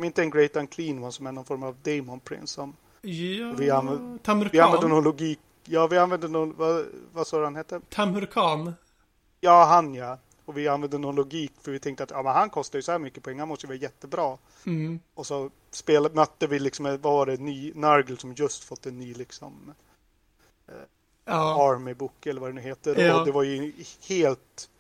Inte 0.03 0.23
en 0.23 0.31
Great 0.31 0.57
Unclean 0.57 0.99
One 1.03 1.13
som 1.13 1.27
är 1.27 1.33
någon 1.33 1.45
form 1.45 1.63
av 1.63 1.77
Demon 1.83 2.21
Prince. 2.21 2.47
Som, 2.47 2.77
ja, 3.03 3.53
vi 3.59 3.71
använder- 3.71 4.19
Tamurkan. 4.23 4.51
vi 4.53 4.59
använde 4.61 4.89
någon 4.89 5.05
logik. 5.05 5.39
Ja, 5.65 5.87
vi 5.87 5.99
använde 5.99 6.29
någon, 6.29 6.55
vad, 6.57 6.87
vad 7.13 7.27
sa 7.27 7.45
han 7.45 7.57
hette? 7.57 7.81
Tamurkan. 7.89 8.75
Ja, 9.41 9.65
han 9.65 9.95
ja. 9.95 10.19
Och 10.51 10.57
vi 10.57 10.69
använde 10.69 10.99
någon 10.99 11.15
logik 11.15 11.53
för 11.61 11.73
vi 11.73 11.79
tänkte 11.79 12.05
att 12.05 12.11
ja, 12.11 12.23
men 12.23 12.33
han 12.33 12.51
kostar 12.51 12.79
ju 12.79 12.83
så 12.83 12.93
här 12.93 12.99
mycket 12.99 13.23
poäng, 13.23 13.39
han 13.39 13.49
måste 13.49 13.67
ju 13.67 13.69
vara 13.69 13.79
jättebra. 13.79 14.39
Mm. 14.67 15.01
Och 15.15 15.27
så 15.27 15.51
spel, 15.71 16.15
mötte 16.15 16.47
vi 16.47 16.59
liksom, 16.59 16.85
vad 16.85 17.01
var 17.01 17.27
det, 17.27 17.37
ny 17.37 17.73
Nurgle 17.75 18.17
som 18.17 18.33
just 18.33 18.65
fått 18.65 18.87
en 18.87 18.99
ny 18.99 19.15
liksom 19.15 19.75
Ja. 21.25 21.73
Army 21.73 21.95
Book 21.95 22.27
eller 22.27 22.41
vad 22.41 22.51
det 22.51 22.55
nu 22.55 22.61
heter. 22.61 23.07
Ja. 23.07 23.21
Och 23.21 23.27
det 23.27 23.33
var 23.33 23.43
ju 23.43 23.73
helt... 24.09 24.71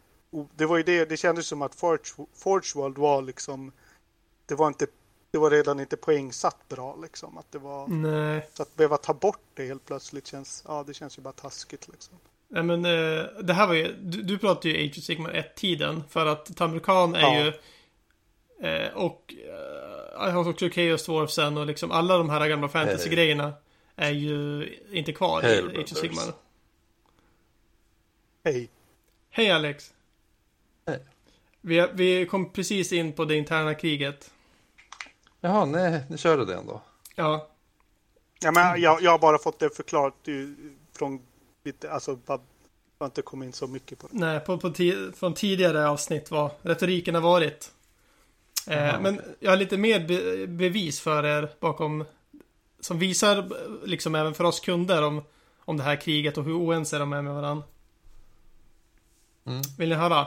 Det 0.56 0.66
var 0.66 0.76
ju 0.76 0.82
det, 0.82 1.04
det 1.04 1.16
kändes 1.16 1.46
som 1.46 1.62
att 1.62 1.74
Forge, 1.74 2.26
Forge 2.34 2.72
World 2.74 2.98
var 2.98 3.22
liksom... 3.22 3.72
Det 4.46 4.54
var 4.54 4.66
inte... 4.66 4.86
Det 5.30 5.38
var 5.38 5.50
redan 5.50 5.80
inte 5.80 5.96
poängsatt 5.96 6.68
bra 6.68 6.96
liksom. 7.02 7.38
Att 7.38 7.52
det 7.52 7.58
var... 7.58 7.88
Nej. 7.88 8.48
Så 8.54 8.62
att 8.62 8.76
behöva 8.76 8.96
ta 8.96 9.14
bort 9.14 9.42
det 9.54 9.66
helt 9.66 9.84
plötsligt 9.84 10.26
känns... 10.26 10.64
Ja, 10.66 10.84
det 10.86 10.94
känns 10.94 11.18
ju 11.18 11.22
bara 11.22 11.32
taskigt 11.32 11.88
liksom. 11.88 12.18
Nej 12.52 12.62
men 12.62 12.84
eh, 12.84 13.24
det 13.42 13.52
här 13.52 13.66
var 13.66 13.74
ju, 13.74 13.92
du, 14.00 14.22
du 14.22 14.38
pratade 14.38 14.68
ju 14.68 14.86
Age 14.88 14.98
of 14.98 15.04
Sigmar 15.04 15.30
1-tiden 15.30 16.02
för 16.08 16.26
att 16.26 16.56
Tamurkan 16.56 17.14
är 17.14 17.20
Ja. 17.20 17.44
ju 17.44 17.52
eh, 18.68 18.92
och 18.94 19.34
eh, 19.38 20.24
jag 20.26 20.30
har 20.30 20.48
också 20.48 20.68
Chaos 20.70 21.06
Dwarfsen 21.06 21.56
och 21.58 21.66
liksom 21.66 21.90
alla 21.90 22.18
de 22.18 22.30
här 22.30 22.48
gamla 22.48 22.68
fantasy-grejerna 22.68 23.52
är 23.96 24.10
ju 24.10 24.68
inte 24.92 25.12
kvar 25.12 25.42
Hej, 25.42 25.58
i 25.58 25.78
Age 25.78 25.92
of. 25.92 25.98
Sigmar. 25.98 26.24
Hej. 28.44 28.70
Hej 29.30 29.50
Alex! 29.50 29.94
Hej. 30.86 30.98
Vi, 31.60 31.86
vi 31.92 32.26
kom 32.26 32.52
precis 32.52 32.92
in 32.92 33.12
på 33.12 33.24
det 33.24 33.36
interna 33.36 33.74
kriget. 33.74 34.30
Jaha, 35.40 35.64
nej, 35.64 36.00
ni 36.10 36.18
körde 36.18 36.44
det 36.44 36.54
ändå. 36.54 36.82
Ja, 37.14 37.46
Ja, 38.42 38.52
men 38.52 38.80
jag, 38.80 39.02
jag 39.02 39.10
har 39.10 39.18
bara 39.18 39.38
fått 39.38 39.58
det 39.58 39.76
förklarat 39.76 40.14
ju 40.24 40.54
från 40.98 41.20
lite... 41.72 41.90
Alltså, 41.92 42.16
bara, 42.16 42.38
jag 42.98 43.04
har 43.04 43.06
inte 43.06 43.22
kommit 43.22 43.46
in 43.46 43.52
så 43.52 43.66
mycket 43.66 43.98
på 43.98 44.06
det. 44.06 44.18
nej, 44.18 44.40
på, 44.40 44.58
på 44.58 44.72
från 45.16 45.34
tidigare 45.34 45.88
avsnitt 45.88 46.30
vad 46.30 46.50
retoriken 46.62 47.14
har 47.14 47.22
varit. 47.22 47.72
Eh, 48.66 48.78
Jaha. 48.86 49.00
men 49.00 49.20
jag 49.40 49.50
har 49.50 49.56
lite 49.56 49.76
mer 49.76 50.00
be- 50.08 50.46
bevis 50.46 51.00
för 51.00 51.26
er 51.26 51.48
bakom 51.60 52.04
som 52.80 52.98
visar 52.98 53.48
liksom 53.86 54.14
även 54.14 54.34
för 54.34 54.44
oss 54.44 54.60
kunder 54.60 55.02
om, 55.02 55.22
om 55.64 55.76
det 55.76 55.82
här 55.82 55.96
kriget 55.96 56.38
och 56.38 56.44
hur 56.44 56.52
oense 56.58 56.98
de 56.98 57.12
är 57.12 57.22
med 57.22 57.34
varandra. 57.34 57.64
Mm. 59.46 59.62
Vill 59.78 59.88
ni 59.88 59.94
höra? 59.94 60.26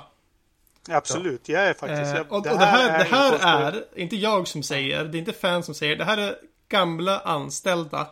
Absolut, 0.90 1.50
jag 1.50 1.64
är 1.64 1.74
faktiskt... 1.74 2.16
Eh, 2.16 2.22
och, 2.22 2.36
och 2.38 2.44
det 2.44 2.66
här, 2.66 2.98
det 3.00 3.04
här 3.04 3.34
en 3.34 3.40
konspira- 3.40 3.68
är, 3.72 4.00
inte 4.00 4.16
jag 4.16 4.48
som 4.48 4.64
säger, 4.64 5.06
det 5.06 5.18
är 5.18 5.20
inte 5.20 5.34
fans 5.34 5.66
som 5.66 5.76
säger, 5.76 5.96
det 5.96 6.06
här 6.06 6.18
är 6.18 6.36
gamla 6.68 7.20
anställda 7.20 8.08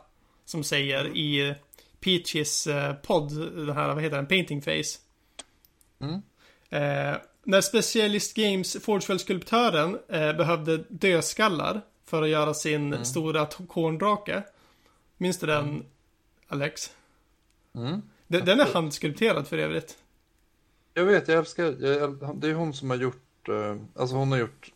som 0.46 0.64
säger 0.64 1.00
Mm. 1.06 1.16
i 1.18 1.56
Peaches 2.02 2.68
eh, 2.68 2.94
podd, 2.94 3.38
den 3.56 3.70
här, 3.76 3.94
vad 3.94 4.04
heter 4.04 4.16
den, 4.16 4.28
Painting 4.28 4.62
Face. 4.62 5.00
Mm. 6.00 6.14
Eh, 6.70 7.18
när 7.44 7.62
Specialist 7.62 8.36
Games 8.36 8.78
Forgewell-skulptören 8.84 9.98
eh, 10.08 10.34
behövde 10.38 10.78
dödskallar 10.90 11.82
för 12.06 12.22
att 12.22 12.30
göra 12.30 12.54
sin 12.54 12.94
Mm. 12.94 13.06
stora 13.06 13.46
korndrake. 13.46 14.44
Minns 15.18 15.40
du 15.40 15.48
den, 15.48 15.86
Alex? 16.48 16.92
Mm. 17.76 18.02
Den, 18.28 18.46
den 18.46 18.60
är 18.60 18.74
handskulpterad 18.74 19.48
för 19.48 19.58
övrigt. 19.58 19.98
Jag 20.94 21.06
vet, 21.06 21.28
jag 21.28 21.38
älskar, 21.38 21.64
jag, 21.64 22.38
det 22.42 22.48
är 22.50 22.54
hon 22.54 22.74
som 22.74 22.90
har 22.90 22.98
gjort, 22.98 23.50
eh, 23.50 23.76
alltså 23.96 24.16
hon 24.16 24.32
har 24.32 24.40
gjort 24.40 24.72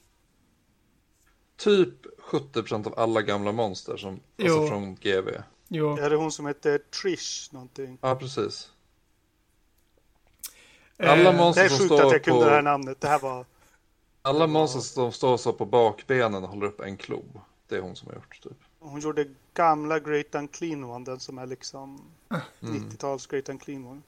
typ 1.58 2.06
70% 2.32 2.88
av 2.88 3.00
alla 3.00 3.22
gamla 3.22 3.52
monster 3.52 3.98
som, 3.98 4.10
alltså 4.14 4.22
Jo. 4.38 4.68
från 4.68 4.96
GV. 4.96 5.30
Jo. 5.68 5.98
Är 5.98 6.10
det 6.10 6.16
hon 6.16 6.32
som 6.32 6.46
heter 6.46 6.78
Trish 6.78 7.54
någonting? 7.54 7.98
Ja, 8.02 8.16
precis. 8.16 8.72
Alla 11.00 11.30
Eh, 11.30 11.38
monster 11.38 11.62
Det 11.62 11.66
är 11.66 11.70
som 11.70 11.78
sjukt 11.80 11.94
står 11.94 12.06
att 12.06 12.12
jag 12.12 12.24
kunde 12.24 12.40
på- 12.40 12.46
det 12.50 12.56
här 12.56 12.62
namnet. 12.62 13.02
Det 13.02 13.08
här 13.08 13.20
var... 13.20 13.46
Alla 14.22 14.48
monster 14.48 14.80
som 14.80 15.12
står 15.12 15.38
så 15.38 15.54
på 15.54 15.66
bakbenen 15.66 16.44
och 16.44 16.50
håller 16.50 16.66
upp 16.68 16.80
en 16.80 16.98
klo. 16.98 17.24
Det 17.68 17.76
är 17.76 17.82
hon 17.82 17.96
som 17.96 18.08
har 18.08 18.16
gjort 18.16 18.42
typ. 18.44 18.58
Hon 18.80 19.00
gjorde 19.00 19.28
gamla 19.54 20.00
Great 20.00 20.36
Unclean 20.36 20.84
One, 20.84 21.06
den 21.06 21.20
som 21.20 21.38
är 21.38 21.46
liksom 21.46 22.02
Mm. 22.62 22.76
90-tals 22.90 23.28
Great 23.28 23.50
Unclean 23.50 23.86
One. 23.88 24.02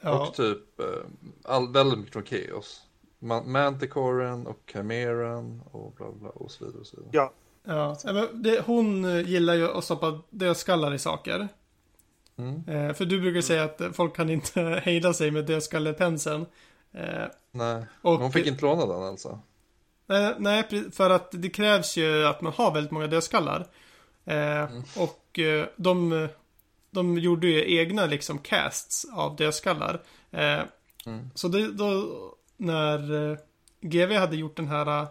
ja. 0.00 0.26
Och 0.28 0.34
typ 0.34 0.80
eh, 0.80 0.86
all, 1.42 1.72
väldigt 1.72 1.98
mycket 1.98 2.12
från 2.12 2.24
Chaos. 2.24 2.82
Ma- 3.18 3.46
Manticoren 3.46 4.46
och 4.46 4.58
Chimeran 4.72 5.62
och 5.72 5.92
bla 5.92 6.12
bla 6.12 6.28
och 6.28 6.50
så 6.50 6.64
vidare. 6.64 6.80
Och 6.80 6.86
så 6.86 6.96
vidare. 6.96 7.10
Ja, 7.12 7.32
Ja, 7.66 7.96
men 8.04 8.42
det, 8.42 8.60
hon 8.66 9.04
eh, 9.04 9.28
gillar 9.28 9.54
ju 9.54 9.68
att 9.68 9.84
stoppa 9.84 10.20
dödskallar 10.30 10.94
i 10.94 10.98
saker. 10.98 11.48
Mm. 12.36 12.68
Eh, 12.68 12.94
för 12.94 13.04
du 13.04 13.20
brukar 13.20 13.40
säga 13.40 13.64
att 13.64 13.80
folk 13.92 14.16
kan 14.16 14.30
inte 14.30 14.60
hejda 14.84 15.12
sig 15.12 15.30
med 15.30 15.44
dödskallepenseln. 15.44 16.46
Eh, 16.92 17.24
Nej, 17.52 17.84
och, 18.02 18.18
hon 18.18 18.32
fick 18.32 18.46
inte 18.46 18.62
låna 18.62 18.86
den 18.86 19.02
alltså. 19.02 19.40
Nej, 20.06 20.34
nej, 20.38 20.90
för 20.92 21.10
att 21.10 21.28
det 21.32 21.50
krävs 21.50 21.96
ju 21.96 22.26
att 22.26 22.40
man 22.40 22.52
har 22.52 22.74
väldigt 22.74 22.92
många 22.92 23.06
dödskallar. 23.06 23.66
Eh, 24.24 24.68
Och 24.96 25.38
eh, 25.38 25.66
de, 25.76 26.28
de 26.90 27.18
gjorde 27.18 27.46
ju 27.46 27.78
egna 27.78 28.06
liksom 28.06 28.38
casts 28.38 29.06
av 29.12 29.36
dödskallar. 29.36 30.02
Eh, 30.30 30.60
Mm. 31.06 31.30
Så 31.34 31.48
det, 31.48 31.72
då, 31.72 32.06
när 32.56 33.38
GV 33.80 34.12
hade 34.12 34.36
gjort 34.36 34.56
den 34.56 34.68
här 34.68 35.06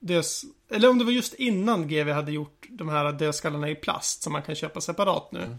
döds... 0.00 0.44
Eller 0.72 0.90
om 0.90 0.98
det 0.98 1.04
var 1.04 1.12
just 1.12 1.34
innan 1.34 1.88
GV 1.88 2.10
hade 2.10 2.32
gjort 2.32 2.66
de 2.70 2.88
här 2.88 3.12
dödskallarna 3.12 3.68
i 3.70 3.74
plast 3.74 4.22
som 4.22 4.32
man 4.32 4.42
kan 4.42 4.54
köpa 4.54 4.80
separat 4.80 5.32
nu. 5.32 5.56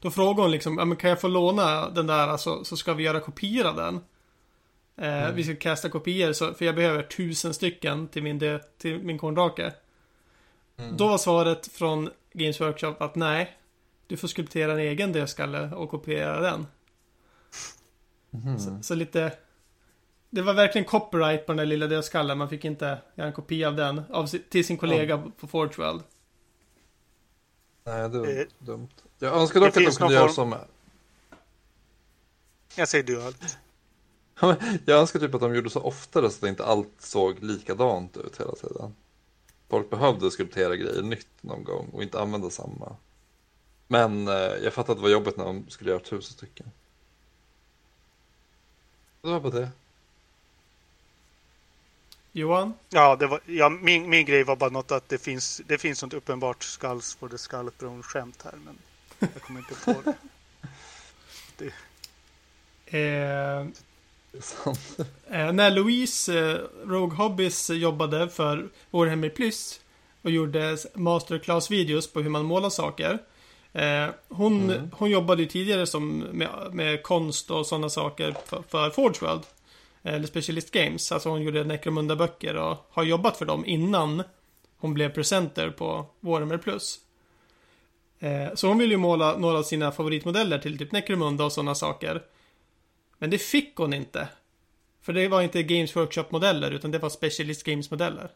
Då 0.00 0.10
frågade 0.10 0.42
hon 0.42 0.50
liksom, 0.50 0.96
kan 0.96 1.10
jag 1.10 1.20
få 1.20 1.28
låna 1.28 1.90
den 1.90 2.06
där 2.06 2.36
så, 2.36 2.64
så 2.64 2.76
ska 2.76 2.94
vi 2.94 3.02
göra 3.02 3.20
kopior 3.20 3.66
av 3.66 3.76
den. 3.76 4.00
Eh, 4.96 5.30
Vi 5.32 5.44
ska 5.44 5.56
kasta 5.56 5.88
kopior, 5.88 6.32
så, 6.32 6.54
för 6.54 6.64
jag 6.64 6.74
behöver 6.74 7.02
tusen 7.02 7.54
stycken 7.54 8.08
till 8.08 8.22
min, 8.22 8.38
dö, 8.38 8.58
till 8.78 8.98
min 9.02 9.18
korndrake. 9.18 9.72
Då 10.96 11.08
var 11.08 11.18
svaret 11.18 11.66
från 11.66 12.10
Games 12.32 12.60
Workshop 12.60 12.94
att 12.98 13.14
nej, 13.14 13.56
du 14.06 14.16
får 14.16 14.28
skulptera 14.28 14.72
en 14.72 14.78
egen 14.78 15.12
dödskalle 15.12 15.70
och 15.74 15.90
kopiera 15.90 16.40
den. 16.40 16.66
Så, 18.58 18.78
så 18.82 18.94
lite... 18.94 19.32
Det 20.30 20.42
var 20.42 20.54
verkligen 20.54 20.84
copyright 20.84 21.46
på 21.46 21.52
den 21.52 21.56
där 21.56 21.66
lilla 21.66 21.86
dödskallen. 21.86 22.38
Man 22.38 22.48
fick 22.48 22.64
inte 22.64 22.98
göra 23.14 23.26
en 23.26 23.32
kopia 23.32 23.68
av 23.68 23.76
den 23.76 24.02
av, 24.10 24.26
till 24.26 24.66
sin 24.66 24.76
kollega 24.76 25.30
på 25.40 25.46
Forge 25.46 25.74
World. 25.76 26.02
Nej, 27.84 28.08
det 28.08 28.18
var 28.18 28.26
Eh, 28.26 28.46
dumt. 28.58 28.88
Jag 29.18 29.36
önskar 29.36 29.60
dock 29.60 29.68
att 29.68 29.74
de 29.74 29.90
kunde 29.90 30.14
göra 30.14 30.28
som... 30.28 30.54
jag 32.76 32.88
säger 32.88 33.04
du 33.04 33.22
allt. 33.22 33.58
Jag 34.84 35.00
önskar 35.00 35.20
typ 35.20 35.34
att 35.34 35.40
de 35.40 35.54
gjorde 35.54 35.70
så 35.70 35.80
oftare 35.80 36.30
så 36.30 36.46
att 36.46 36.48
inte 36.48 36.64
allt 36.64 36.94
såg 36.98 37.42
likadant 37.42 38.16
ut 38.16 38.40
hela 38.40 38.52
tiden. 38.52 38.94
Folk 39.68 39.90
behövde 39.90 40.30
skulptera 40.30 40.76
grejer 40.76 41.02
nytt 41.02 41.28
någon 41.40 41.64
gång 41.64 41.88
och 41.92 42.02
inte 42.02 42.20
använda 42.20 42.50
samma. 42.50 42.96
Men 43.86 44.28
eh, 44.28 44.34
jag 44.34 44.72
fattar 44.72 44.92
att 44.92 44.98
det 44.98 45.02
var 45.02 45.10
jobbigt 45.10 45.36
när 45.36 45.44
de 45.44 45.64
skulle 45.68 45.90
göra 45.90 46.00
tusen 46.00 46.32
stycken. 46.32 46.70
Det 49.22 49.28
var 49.28 49.40
bara 49.40 49.52
det. 49.52 49.68
Johan? 52.38 52.74
Ja, 52.90 53.16
det 53.16 53.26
var, 53.26 53.40
ja 53.46 53.68
min, 53.68 54.10
min 54.10 54.26
grej 54.26 54.44
var 54.44 54.56
bara 54.56 54.70
något 54.70 54.92
att 54.92 55.08
det 55.08 55.18
finns, 55.18 55.60
det 55.66 55.78
finns 55.78 56.02
något 56.02 56.14
uppenbart 56.14 56.62
Skulls 56.64 57.14
for 57.14 57.28
the 57.28 57.38
Skullthrone 57.38 58.02
skämt 58.02 58.42
här, 58.44 58.54
men 58.64 58.78
jag 59.18 59.42
kommer 59.42 59.60
inte 59.60 59.74
på 59.84 59.94
det. 60.04 60.14
Eh, 62.86 63.66
Det 64.32 64.42
sant. 64.42 64.98
Eh, 65.30 65.52
när 65.52 65.70
Louise 65.70 66.38
eh, 66.50 66.58
Rogue 66.86 67.16
Hobbies 67.16 67.70
jobbade 67.70 68.28
för 68.28 68.68
Warhammer 68.90 69.28
Plus 69.28 69.80
och 70.22 70.30
gjorde 70.30 70.76
masterclass-videos 70.94 72.12
på 72.12 72.20
hur 72.20 72.30
man 72.30 72.44
målar 72.44 72.70
saker. 72.70 73.18
Eh, 73.72 74.06
hon, 74.28 74.70
Mm. 74.70 74.90
hon 74.92 75.10
jobbade 75.10 75.42
ju 75.42 75.48
tidigare 75.48 75.86
som 75.86 76.18
med, 76.18 76.48
med 76.72 77.02
konst 77.02 77.50
och 77.50 77.66
sådana 77.66 77.88
saker 77.90 78.36
för, 78.46 78.62
för 78.68 78.90
Forge 78.90 79.18
World. 79.20 79.42
Eh, 80.02 80.14
Eller 80.14 80.26
Specialist 80.26 80.70
Games. 80.70 81.12
Alltså 81.12 81.28
hon 81.28 81.42
gjorde 81.42 81.64
Necromunda-böcker 81.64 82.56
och 82.56 82.76
har 82.90 83.04
jobbat 83.04 83.36
för 83.36 83.44
dem 83.44 83.64
innan 83.66 84.22
hon 84.76 84.94
blev 84.94 85.08
presenter 85.08 85.70
på 85.70 86.06
Warhammer 86.20 86.58
Plus. 86.58 86.98
Eh, 88.18 88.54
så 88.54 88.68
hon 88.68 88.78
ville 88.78 88.94
ju 88.94 88.98
måla 88.98 89.36
några 89.36 89.58
av 89.58 89.62
sina 89.62 89.92
favoritmodeller 89.92 90.58
till 90.58 90.78
typ 90.78 90.92
Necromunda 90.92 91.44
och 91.44 91.52
sådana 91.52 91.74
saker. 91.74 92.22
Men 93.18 93.30
det 93.30 93.38
fick 93.38 93.76
hon 93.76 93.94
inte. 93.94 94.28
För 95.00 95.12
det 95.12 95.28
var 95.28 95.42
inte 95.42 95.62
Games 95.62 95.96
Workshop-modeller 95.96 96.70
utan 96.70 96.90
det 96.90 96.98
var 96.98 97.10
Specialist 97.10 97.64
Games-modeller. 97.64 98.30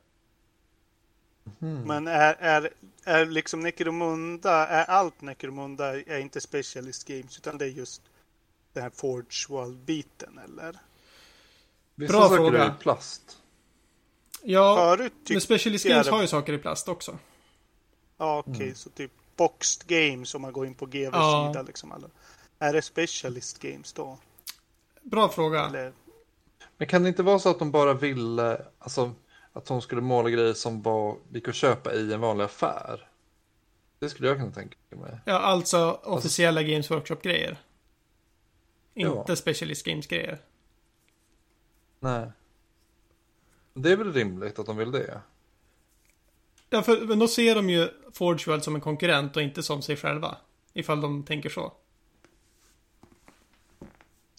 Men 1.58 2.06
är, 2.06 2.36
är, 2.38 2.70
är 3.04 3.26
liksom 3.26 3.60
Necromunda, 3.60 4.66
är 4.66 4.84
allt 4.84 5.20
Necromunda 5.20 6.00
är 6.00 6.18
inte 6.18 6.40
Specialist 6.40 7.08
Games, 7.08 7.38
utan 7.38 7.58
det 7.58 7.64
är 7.64 7.68
just 7.68 8.02
den 8.72 8.82
här 8.82 8.90
Forge 8.90 9.46
World-biten, 9.48 10.40
eller? 10.44 10.76
Vissa 11.94 12.12
Bra 12.12 12.22
saker 12.22 12.36
fråga. 12.36 12.64
är 12.64 12.68
i 12.68 12.72
plast. 12.80 13.38
Ja, 14.42 14.76
Förut 14.76 15.12
men 15.30 15.40
Specialist 15.40 15.84
Games 15.88 16.08
har 16.08 16.20
ju 16.22 16.26
saker 16.28 16.52
i 16.52 16.58
plast 16.58 16.88
också. 16.88 17.18
Ja, 18.18 18.44
okej, 18.46 18.74
så 18.74 18.90
typ 18.90 19.10
Boxed 19.36 19.86
Games 19.88 20.34
om 20.34 20.42
man 20.42 20.52
går 20.52 20.66
in 20.66 20.74
på 20.74 20.86
GVs 20.86 21.10
Ja. 21.12 21.50
sida 21.52 21.62
liksom. 21.62 21.92
Eller? 21.92 22.10
Är 22.58 22.72
det 22.72 22.82
Specialist 22.82 23.58
Games 23.58 23.92
då? 23.92 24.18
Bra 25.02 25.28
fråga. 25.28 25.66
Eller? 25.66 25.92
Men 26.76 26.88
kan 26.88 27.02
det 27.02 27.08
inte 27.08 27.22
vara 27.22 27.38
så 27.38 27.48
att 27.50 27.58
de 27.58 27.70
bara 27.70 27.94
ville, 27.94 28.64
alltså 28.78 29.12
att 29.52 29.66
de 29.66 29.82
skulle 29.82 30.00
måla 30.00 30.30
grejer 30.30 30.54
som 30.54 30.82
var, 30.82 31.16
gick 31.32 31.48
att 31.48 31.54
köpa 31.54 31.94
i 31.94 32.12
en 32.12 32.20
vanlig 32.20 32.44
affär? 32.44 33.08
Det 33.98 34.08
skulle 34.10 34.28
jag 34.28 34.36
kunna 34.38 34.50
tänka 34.52 34.76
mig. 34.90 35.18
Ja, 35.24 35.38
alltså 35.38 36.00
officiella 36.02 36.62
Games 36.62 36.90
Workshop-grejer. 36.90 37.56
Ja. 38.94 39.18
Inte 39.20 39.36
Specialist 39.36 39.86
Games-grejer. 39.86 40.38
Nej. 42.02 42.30
Det 43.74 43.92
är 43.92 43.96
väl 43.96 44.12
rimligt 44.12 44.58
att 44.58 44.66
de 44.66 44.76
vill 44.76 44.90
det? 44.90 45.20
Ja, 46.70 46.82
för 46.82 47.00
men 47.00 47.18
då 47.18 47.28
ser 47.28 47.54
de 47.54 47.70
ju 47.70 47.88
Forge 48.12 48.44
World 48.46 48.64
som 48.64 48.74
en 48.74 48.80
konkurrent 48.80 49.36
och 49.36 49.42
inte 49.42 49.62
som 49.62 49.82
sig 49.82 49.96
själva. 49.96 50.36
Ifall 50.72 51.00
de 51.00 51.22
tänker 51.22 51.48
så. 51.48 51.72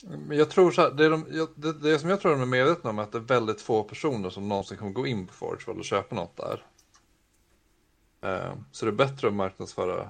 Men 0.04 0.38
jag 0.38 0.50
tror 0.50 0.72
så 0.72 0.82
här, 0.82 0.92
det, 0.92 1.06
är 1.06 1.10
de, 1.10 1.48
det, 1.56 1.74
det 1.74 2.00
som 2.00 2.10
jag 2.10 2.22
tror 2.22 2.32
de 2.32 2.42
är 2.42 2.46
medvetna 2.46 2.90
om 2.90 3.00
är 3.00 3.04
att 3.04 3.12
det 3.12 3.18
är 3.18 3.22
väldigt 3.22 3.62
få 3.62 3.84
personer 3.84 4.30
som 4.30 4.50
någonsin 4.50 4.78
kommer 4.78 4.92
gå 4.92 5.08
in 5.08 5.28
på 5.28 5.34
Forge 5.34 5.72
och 5.72 5.86
köpa 5.86 6.16
något 6.16 6.38
där. 6.38 6.66
Eh, 8.22 8.54
så 8.72 8.86
det 8.86 8.92
är 8.92 8.96
bättre 8.96 9.28
att 9.28 9.34
marknadsföra 9.34 10.10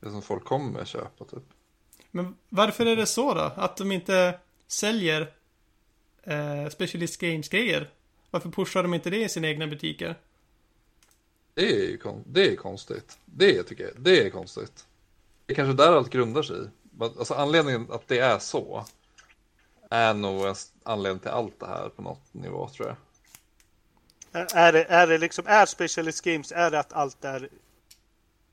det 0.00 0.10
som 0.10 0.22
folk 0.22 0.44
kommer 0.44 0.84
köpa 0.84 1.24
typ. 1.24 1.44
Men 2.10 2.36
varför 2.48 2.86
är 2.86 2.96
det 2.96 3.06
så 3.06 3.34
då? 3.34 3.52
Att 3.56 3.76
de 3.76 3.92
inte 3.92 4.38
säljer 4.66 5.32
eh, 6.28 6.68
Specialist 6.68 7.20
Games-grejer? 7.20 7.90
Varför 8.30 8.50
pushar 8.50 8.82
de 8.82 8.94
inte 8.94 9.10
det 9.10 9.22
i 9.24 9.28
sina 9.28 9.48
egna 9.48 9.66
butiker? 9.66 10.14
Det 11.54 11.62
är 11.72 11.90
ju 11.90 11.98
kon- 11.98 12.24
det 12.26 12.52
är 12.52 12.56
konstigt. 12.56 13.18
Det 13.24 13.62
tycker 13.62 13.84
jag, 13.84 13.92
det 13.96 14.20
är 14.26 14.30
konstigt. 14.30 14.86
Det 15.46 15.52
är 15.52 15.54
kanske 15.54 15.72
där 15.84 15.92
allt 15.96 16.10
grundar 16.10 16.42
sig 16.42 16.56
Alltså 17.00 17.34
anledningen 17.34 17.86
att 17.90 18.08
det 18.08 18.18
är 18.18 18.38
så 18.38 18.84
är 19.90 20.14
nog 20.14 20.44
en 20.44 20.52
s- 20.52 20.72
anledning 20.82 21.18
till 21.20 21.30
allt 21.30 21.60
det 21.60 21.66
här 21.66 21.88
på 21.88 22.02
något 22.02 22.34
nivå 22.34 22.68
tror 22.68 22.88
jag. 22.88 22.96
Är, 24.54 24.72
det, 24.72 24.84
är 24.84 25.06
det 25.06 25.18
liksom, 25.18 25.44
är 25.46 25.66
Specialist 25.66 26.24
Games, 26.24 26.52
är 26.52 26.70
det 26.70 26.78
att 26.80 26.92
allt 26.92 27.24
är 27.24 27.48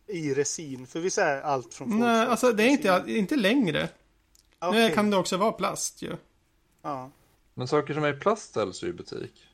i 0.07 0.33
resin? 0.33 0.87
För 0.87 0.99
visst 0.99 1.17
är 1.17 1.41
allt 1.41 1.73
från 1.73 1.89
Forge 1.91 2.03
Nej, 2.03 2.27
alltså 2.27 2.51
det 2.51 2.63
är 2.63 2.67
inte, 2.67 3.03
inte 3.07 3.35
längre. 3.35 3.89
Okej. 4.59 4.87
Nu 4.89 4.95
kan 4.95 5.09
det 5.09 5.17
också 5.17 5.37
vara 5.37 5.51
plast 5.51 6.01
ju. 6.01 6.15
Ja. 6.81 7.11
Men 7.57 7.67
saker 7.67 7.93
som 7.93 8.03
är 8.03 8.13
i 8.13 8.19
plast 8.19 8.53
säljs 8.53 8.83
ju 8.83 8.87
i 8.87 8.93
butik. 8.93 9.47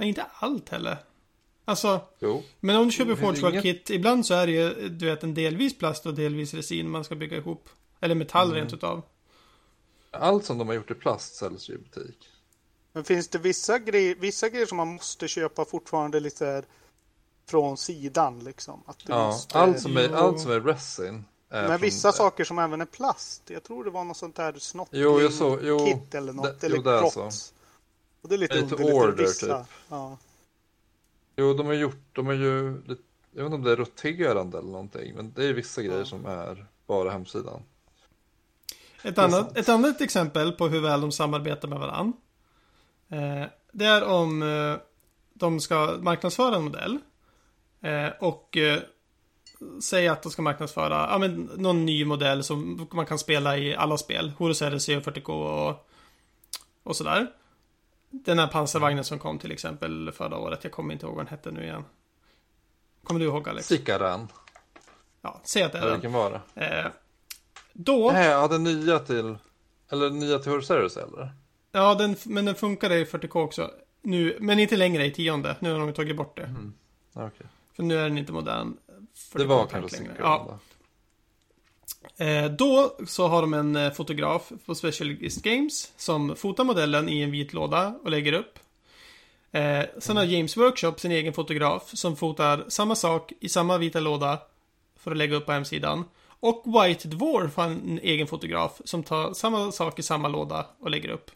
Inte 0.00 0.26
allt 0.34 0.68
heller. 0.68 0.96
Alltså, 1.64 2.00
Jo. 2.18 2.42
men 2.60 2.76
om 2.76 2.84
du 2.84 2.90
köper 2.92 3.14
Forge 3.14 3.62
Kit, 3.62 3.90
ibland 3.90 4.26
så 4.26 4.34
är 4.34 4.46
det 4.46 4.52
ju, 4.52 4.88
du 4.88 5.06
vet, 5.06 5.22
en 5.22 5.34
delvis 5.34 5.78
plast 5.78 6.06
och 6.06 6.14
delvis 6.14 6.54
resin 6.54 6.90
man 6.90 7.04
ska 7.04 7.14
bygga 7.14 7.36
ihop. 7.36 7.68
Eller 8.00 8.14
metall 8.14 8.46
Mm. 8.48 8.58
rent 8.60 8.72
utav. 8.72 9.02
Allt 10.10 10.44
som 10.44 10.58
de 10.58 10.68
har 10.68 10.74
gjort 10.74 10.90
i 10.90 10.94
plast 10.94 11.34
säljs 11.34 11.70
ju 11.70 11.74
i 11.74 11.78
butik. 11.78 12.28
Men 12.92 13.04
finns 13.04 13.28
det 13.28 13.38
vissa, 13.38 13.78
grej, 13.78 14.14
vissa 14.14 14.48
grejer 14.48 14.66
som 14.66 14.76
man 14.76 14.88
måste 14.88 15.28
köpa 15.28 15.64
fortfarande 15.64 16.20
lite 16.20 16.64
från 17.48 17.76
sidan 17.76 18.38
liksom? 18.44 18.82
Att 18.86 18.98
du 18.98 19.12
Ja, 19.12 19.26
måste... 19.26 19.58
allt 19.58 19.80
som 19.80 19.96
är, 19.96 20.08
allt 20.12 20.40
som 20.40 20.50
är 20.52 20.60
resin. 20.60 21.24
Är 21.52 21.62
Men 21.62 21.70
från 21.70 21.80
vissa 21.80 22.12
saker 22.12 22.44
som 22.44 22.58
även 22.58 22.80
är 22.80 22.84
plast. 22.86 23.42
Jag 23.50 23.62
tror 23.62 23.84
det 23.84 23.90
var 23.90 24.04
något 24.04 24.16
sånt 24.16 24.36
där 24.36 24.52
snottling 24.58 25.02
Jo, 25.02 25.20
jag 25.20 25.32
såg- 25.32 25.58
jo, 25.62 25.78
kit 25.78 26.14
eller 26.14 26.32
något. 26.32 26.60
det- 26.60 26.66
eller 26.66 26.76
jo, 26.76 26.82
det 26.82 26.90
är. 26.90 27.02
Och 28.22 28.28
det 28.28 28.34
är 28.34 28.38
lite 28.38 28.54
Det 28.54 28.58
är 28.58 28.62
lite 28.62 28.74
underligt. 28.74 28.94
order, 29.02 29.12
vissa. 29.24 29.58
typ. 29.58 29.66
Ja. 29.88 30.18
Jo, 31.36 31.54
de 31.54 31.66
har 31.66 31.74
gjort, 31.74 31.96
de 32.12 32.26
har 32.26 32.32
ju, 32.34 32.64
jag 33.32 33.42
vet 33.42 33.44
inte 33.44 33.54
om 33.54 33.62
det 33.62 33.72
är 33.72 33.76
roterande 33.76 34.58
eller 34.58 34.70
någonting, 34.70 35.14
men 35.16 35.32
det 35.36 35.44
är 35.44 35.52
vissa 35.52 35.82
grejer 35.82 36.04
som 36.04 36.26
är 36.26 36.66
bara 36.86 37.10
hemsidan. 37.10 37.62
Ett 39.02 39.18
är 39.18 39.22
annat, 39.22 39.56
ett 39.58 39.68
annat 39.68 40.00
exempel 40.00 40.52
på 40.52 40.68
hur 40.68 40.80
väl 40.80 41.00
de 41.00 41.12
samarbetar 41.12 41.68
med 41.68 41.78
varandra. 41.78 42.16
Eh, 43.08 43.44
det 43.72 43.84
är 43.84 44.04
om 44.04 44.42
eh, 44.42 44.76
de 45.34 45.60
ska 45.60 45.98
marknadsföra 46.00 46.56
en 46.56 46.64
modell. 46.64 46.98
Eh, 47.80 48.08
och 48.20 48.56
säga 49.82 50.12
att 50.12 50.22
de 50.22 50.32
ska 50.32 50.42
marknadsföra 50.42 51.08
ja, 51.10 51.18
men, 51.18 51.50
någon 51.56 51.86
ny 51.86 52.04
modell 52.04 52.44
som 52.44 52.88
man 52.92 53.06
kan 53.06 53.18
spela 53.18 53.58
i 53.58 53.76
alla 53.76 53.98
spel. 53.98 54.32
Horus 54.38 54.62
och 54.62 54.68
40K 54.68 55.30
och, 55.30 55.88
och 56.82 56.96
sådär. 56.96 57.26
Den 58.10 58.38
här 58.38 58.46
pansarvagnen 58.46 59.04
som 59.04 59.18
kom 59.18 59.38
till 59.38 59.52
exempel 59.52 60.12
förra 60.12 60.38
året. 60.38 60.60
Jag 60.62 60.72
kommer 60.72 60.92
inte 60.92 61.06
ihåg 61.06 61.14
vad 61.14 61.24
den 61.24 61.30
hette 61.30 61.50
nu 61.50 61.62
igen. 61.62 61.84
Kommer 63.04 63.20
du 63.20 63.26
ihåg 63.26 63.48
Alex? 63.48 63.66
Sikaran, 63.66 64.28
Ja, 65.22 65.40
säg 65.44 65.62
att 65.62 65.72
det 65.72 65.78
är 65.78 65.82
den. 65.82 65.92
vilken 65.92 66.12
var 66.12 66.42
det? 66.54 66.66
Eh, 66.66 66.86
då... 67.72 68.10
Nej, 68.12 68.28
ja, 68.28 68.48
den 68.48 68.64
nya 68.64 68.98
till, 68.98 69.36
eller 69.88 70.10
nya 70.10 70.38
till 70.38 70.52
Horserus 70.52 70.96
eller? 70.96 71.32
Ja, 71.72 71.94
den, 71.94 72.16
men 72.24 72.44
den 72.44 72.54
funkade 72.54 72.98
i 72.98 73.04
40K 73.04 73.44
också. 73.44 73.70
Nu, 74.02 74.36
men 74.40 74.58
inte 74.58 74.76
längre 74.76 75.06
i 75.06 75.10
tionde. 75.10 75.56
Nu 75.60 75.72
har 75.72 75.78
de 75.80 75.92
tagit 75.92 76.16
bort 76.16 76.36
det. 76.36 76.54
Ja, 77.12 77.26
Okej. 77.26 77.46
För 77.76 77.82
nu 77.82 77.98
är 77.98 78.02
den 78.02 78.18
inte 78.18 78.32
modern. 78.32 78.76
40K 79.30 79.38
Det 79.38 79.44
var 79.44 79.66
kanske 79.66 79.96
längre. 79.96 80.16
Ja. 80.18 80.46
då. 80.48 80.58
Eh, 82.24 82.50
då 82.50 82.96
så 83.06 83.28
har 83.28 83.42
de 83.42 83.54
en 83.54 83.76
eh, 83.76 83.92
fotograf 83.92 84.52
på 84.66 84.74
Specialist 84.74 85.42
Games 85.42 85.92
som 85.96 86.36
fotar 86.36 86.64
modellen 86.64 87.08
i 87.08 87.20
en 87.22 87.30
vit 87.30 87.52
låda 87.52 87.94
och 88.04 88.10
lägger 88.10 88.32
upp. 88.32 88.58
Eh, 89.52 89.84
sen 89.98 90.16
har 90.16 90.24
James 90.24 90.56
Workshop 90.56 90.94
sin 90.98 91.12
egen 91.12 91.32
fotograf 91.32 91.90
som 91.92 92.16
fotar 92.16 92.64
samma 92.68 92.94
sak 92.94 93.32
i 93.40 93.48
samma 93.48 93.78
vita 93.78 94.00
låda 94.00 94.38
för 94.96 95.10
att 95.10 95.16
lägga 95.16 95.36
upp 95.36 95.46
på 95.46 95.52
hemsidan. 95.52 96.04
Och 96.24 96.64
White 96.66 97.08
Dwarf 97.08 97.56
har 97.56 97.64
en 97.64 98.00
egen 98.02 98.26
fotograf 98.26 98.80
som 98.84 99.02
tar 99.02 99.32
samma 99.32 99.72
sak 99.72 99.98
i 99.98 100.02
samma 100.02 100.28
låda 100.28 100.66
och 100.78 100.90
lägger 100.90 101.08
upp. 101.08 101.30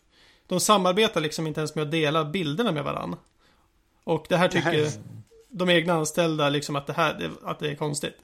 De 0.47 0.61
samarbetar 0.61 1.21
liksom 1.21 1.47
inte 1.47 1.61
ens 1.61 1.75
med 1.75 1.83
att 1.83 1.91
dela 1.91 2.25
bilderna 2.25 2.73
med 2.73 2.85
varandra. 2.85 3.19
Och 4.05 4.27
det 4.29 4.37
här 4.37 4.49
tycker 4.49 4.73
Nej. 4.73 4.93
De 5.49 5.71
egna 5.71 5.95
anställda 5.95 6.49
liksom 6.49 6.77
att 6.77 6.87
det 6.87 6.93
här 6.93 7.15
det, 7.19 7.31
att 7.43 7.59
det 7.59 7.71
är 7.71 7.75
konstigt. 7.75 8.17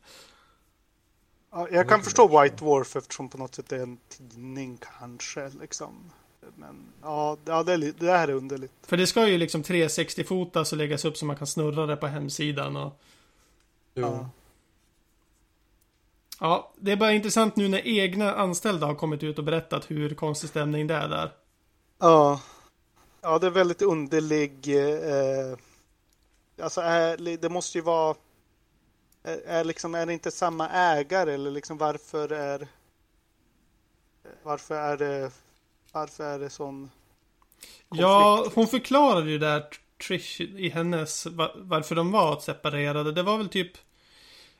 Ja, 1.50 1.68
jag 1.70 1.88
kan 1.88 2.02
förstå 2.02 2.42
White 2.42 2.56
Dwarf 2.56 2.96
eftersom 2.96 3.28
på 3.28 3.38
något 3.38 3.54
sätt 3.54 3.68
det 3.68 3.76
är 3.76 3.82
en 3.82 3.98
tidning 4.08 4.78
kanske. 4.98 5.50
Liksom. 5.60 6.10
Men 6.56 6.86
ja, 7.02 7.36
ja 7.44 7.62
det, 7.62 7.76
det 7.76 8.10
här 8.10 8.28
är 8.28 8.32
underligt. 8.32 8.72
För 8.86 8.96
det 8.96 9.06
ska 9.06 9.28
ju 9.28 9.38
liksom 9.38 9.62
360-fotas 9.62 10.72
och 10.72 10.78
läggas 10.78 11.04
upp 11.04 11.16
så 11.16 11.26
man 11.26 11.36
kan 11.36 11.46
snurra 11.46 11.86
det 11.86 11.96
på 11.96 12.06
hemsidan 12.06 12.76
och... 12.76 13.00
Jo. 13.94 14.06
Ja. 14.06 14.30
Ja, 16.40 16.72
det 16.76 16.92
är 16.92 16.96
bara 16.96 17.12
intressant 17.12 17.56
nu 17.56 17.68
när 17.68 17.86
egna 17.86 18.34
anställda 18.34 18.86
har 18.86 18.94
kommit 18.94 19.22
ut 19.22 19.38
och 19.38 19.44
berättat 19.44 19.90
hur 19.90 20.14
konstig 20.14 20.50
stämning 20.50 20.86
det 20.86 20.94
är 20.94 21.08
där. 21.08 21.32
Ja. 21.98 22.40
Ja, 23.20 23.38
det 23.38 23.46
är 23.46 23.50
väldigt 23.50 23.82
underlig. 23.82 24.76
Eh, 24.76 25.56
alltså, 26.60 26.80
är, 26.80 27.36
det 27.36 27.48
måste 27.48 27.78
ju 27.78 27.82
vara. 27.82 28.16
Är, 29.22 29.38
är, 29.46 29.64
liksom, 29.64 29.94
är 29.94 30.06
det 30.06 30.12
inte 30.12 30.30
samma 30.30 30.68
ägare 30.68 31.34
eller 31.34 31.50
liksom 31.50 31.78
varför 31.78 32.32
är. 32.32 32.68
Varför 34.42 34.74
är 34.74 34.96
det. 34.96 35.30
Varför 35.92 36.24
är 36.24 36.38
det 36.38 36.50
sån. 36.50 36.90
Ja, 37.90 38.34
konflikt? 38.36 38.54
hon 38.56 38.66
förklarade 38.66 39.30
ju 39.30 39.38
där, 39.38 39.64
Trish, 40.06 40.40
i 40.40 40.68
hennes, 40.68 41.26
va- 41.26 41.52
varför 41.56 41.94
de 41.94 42.12
var 42.12 42.40
separerade. 42.40 43.12
Det 43.12 43.22
var 43.22 43.38
väl 43.38 43.48
typ... 43.48 43.72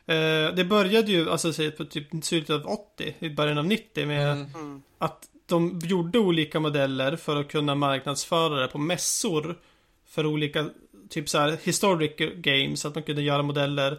Eh, 0.06 0.54
det 0.54 0.66
började 0.68 1.12
ju, 1.12 1.30
alltså 1.30 1.52
säg 1.52 1.70
på 1.70 1.84
typ 1.84 2.24
slutet 2.24 2.50
av 2.56 2.66
80, 2.66 3.14
i 3.18 3.30
början 3.30 3.58
av 3.58 3.64
90 3.64 4.06
med 4.06 4.32
Mm. 4.32 4.54
Mm. 4.54 4.82
att 4.98 5.28
de 5.46 5.80
gjorde 5.84 6.18
olika 6.18 6.60
modeller 6.60 7.16
för 7.16 7.36
att 7.36 7.48
kunna 7.48 7.74
marknadsföra 7.74 8.60
det 8.60 8.68
på 8.68 8.78
mässor. 8.78 9.60
För 10.04 10.26
olika, 10.26 10.70
typ 11.12 11.28
så 11.28 11.38
här 11.38 11.58
historic 11.62 12.12
games, 12.36 12.84
att 12.84 12.94
man 12.94 13.02
kunde 13.04 13.22
göra 13.22 13.42
modeller 13.42 13.98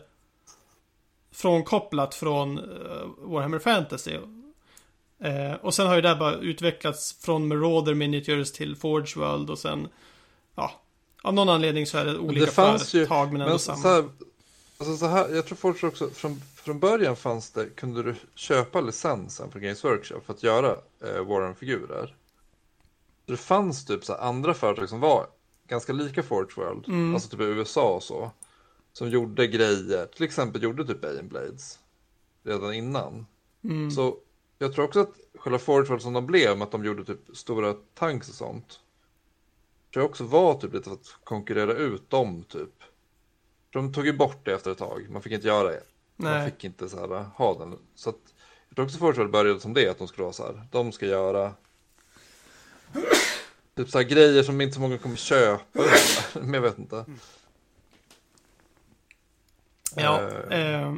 frånkopplat 1.32 2.16
från 2.16 2.58
eh, 2.58 3.08
Warhammer 3.18 3.60
Fantasy. 3.60 4.18
Eh, 5.20 5.54
och 5.62 5.74
sen 5.74 5.88
har 5.88 5.96
ju 5.96 6.02
det 6.02 6.08
här 6.08 6.16
bara 6.16 6.36
utvecklats 6.36 7.14
från 7.22 7.48
Marauder 7.48 7.94
Miniatures 7.94 8.52
till 8.52 8.76
Forge 8.76 9.14
World 9.16 9.50
och 9.50 9.60
sen, 9.60 9.88
ja, 10.56 10.72
av 11.24 11.34
någon 11.34 11.50
anledning 11.50 11.86
så 11.88 11.98
är 11.98 12.06
det 12.06 12.18
olika 12.18 12.46
ju- 12.46 12.52
företag 12.52 13.32
men 13.34 13.42
ändå 13.42 13.60
samma. 13.60 13.78
så 13.78 13.88
här, 13.88 14.04
alltså 14.78 14.98
så 14.98 15.06
här, 15.08 15.30
jag 15.36 15.46
tror 15.46 15.56
folk 15.56 15.84
också, 15.84 16.10
från, 16.10 16.42
från 16.56 16.80
början 16.80 17.16
fanns 17.16 17.52
det, 17.52 17.66
kunde 17.76 18.04
du 18.04 18.16
köpa 18.36 18.82
licensen 18.82 19.52
för 19.52 19.60
Games 19.60 19.84
Workshop 19.84 20.22
för 20.26 20.34
att 20.34 20.44
göra 20.44 20.76
eh, 21.04 21.24
Warren-figurer. 21.26 22.16
Det 23.26 23.38
fanns 23.38 23.86
typ 23.86 24.06
så 24.06 24.14
andra 24.14 24.54
företag 24.54 24.90
som 24.90 25.00
var 25.00 25.28
ganska 25.68 25.94
lika 25.94 26.24
Forge 26.24 26.52
World, 26.56 26.88
Mm. 26.88 27.14
alltså 27.14 27.30
typ 27.30 27.40
i 27.42 27.44
USA 27.44 27.96
och 27.96 28.04
så, 28.04 28.32
som 28.94 29.10
gjorde 29.10 29.48
grejer, 29.48 30.06
till 30.06 30.24
exempel 30.24 30.64
gjorde 30.64 30.86
typ 30.86 31.02
Bane 31.02 31.24
Blades 31.24 31.80
redan 32.44 32.74
innan. 32.74 33.26
Mm. 33.64 33.92
Så 33.92 34.18
jag 34.60 34.74
tror 34.74 34.86
också 34.86 35.00
att 35.00 35.14
själva 35.38 35.60
Forge 35.60 35.90
World 35.90 36.02
som 36.02 36.14
de 36.14 36.26
blev, 36.26 36.58
med 36.58 36.66
att 36.66 36.72
de 36.72 36.86
gjorde 36.86 37.06
typ 37.06 37.38
stora 37.38 37.74
tanks 37.94 38.30
och 38.30 38.36
sånt, 38.36 38.80
tror 39.94 40.04
jag 40.04 40.10
också 40.10 40.24
var 40.24 40.54
typ 40.54 40.74
lite 40.74 40.84
för 40.90 40.94
att 40.94 41.16
konkurrera 41.24 41.74
ut 41.74 42.10
dem 42.10 42.44
typ. 42.44 42.84
De 43.70 43.94
tog 43.94 44.06
ju 44.06 44.14
bort 44.14 44.46
det 44.46 44.54
efter 44.54 44.72
ett 44.72 44.78
tag, 44.78 45.08
man 45.10 45.22
fick 45.22 45.34
inte 45.34 45.48
göra 45.48 45.68
det. 45.72 45.84
Man 46.16 46.32
Nej. 46.32 46.52
fick 46.52 46.64
inte 46.64 46.90
så 46.90 47.00
här, 47.00 47.26
ha 47.36 47.60
den. 47.60 47.78
Så 47.96 48.10
att, 48.10 48.20
jag 48.70 48.76
tror 48.76 48.86
också 48.86 48.98
Forge 48.98 49.18
World 49.18 49.32
började 49.32 49.60
som 49.60 49.74
det, 49.74 49.90
att 49.90 49.98
de 49.98 50.08
skulle 50.08 50.24
vara 50.24 50.34
så 50.34 50.44
här, 50.44 50.68
de 50.72 50.92
ska 50.92 51.06
göra 51.06 51.54
typ 53.76 53.90
så 53.90 53.98
här 53.98 54.06
grejer 54.06 54.44
som 54.44 54.62
inte 54.62 54.74
så 54.74 54.82
många 54.82 54.98
kommer 54.98 55.16
köpa. 55.16 55.64
Men 56.42 56.54
jag 56.54 56.62
vet 56.62 56.78
inte. 56.80 57.06
Ja, 59.96 60.22
Eh. 60.50 60.60
eh, 60.82 60.94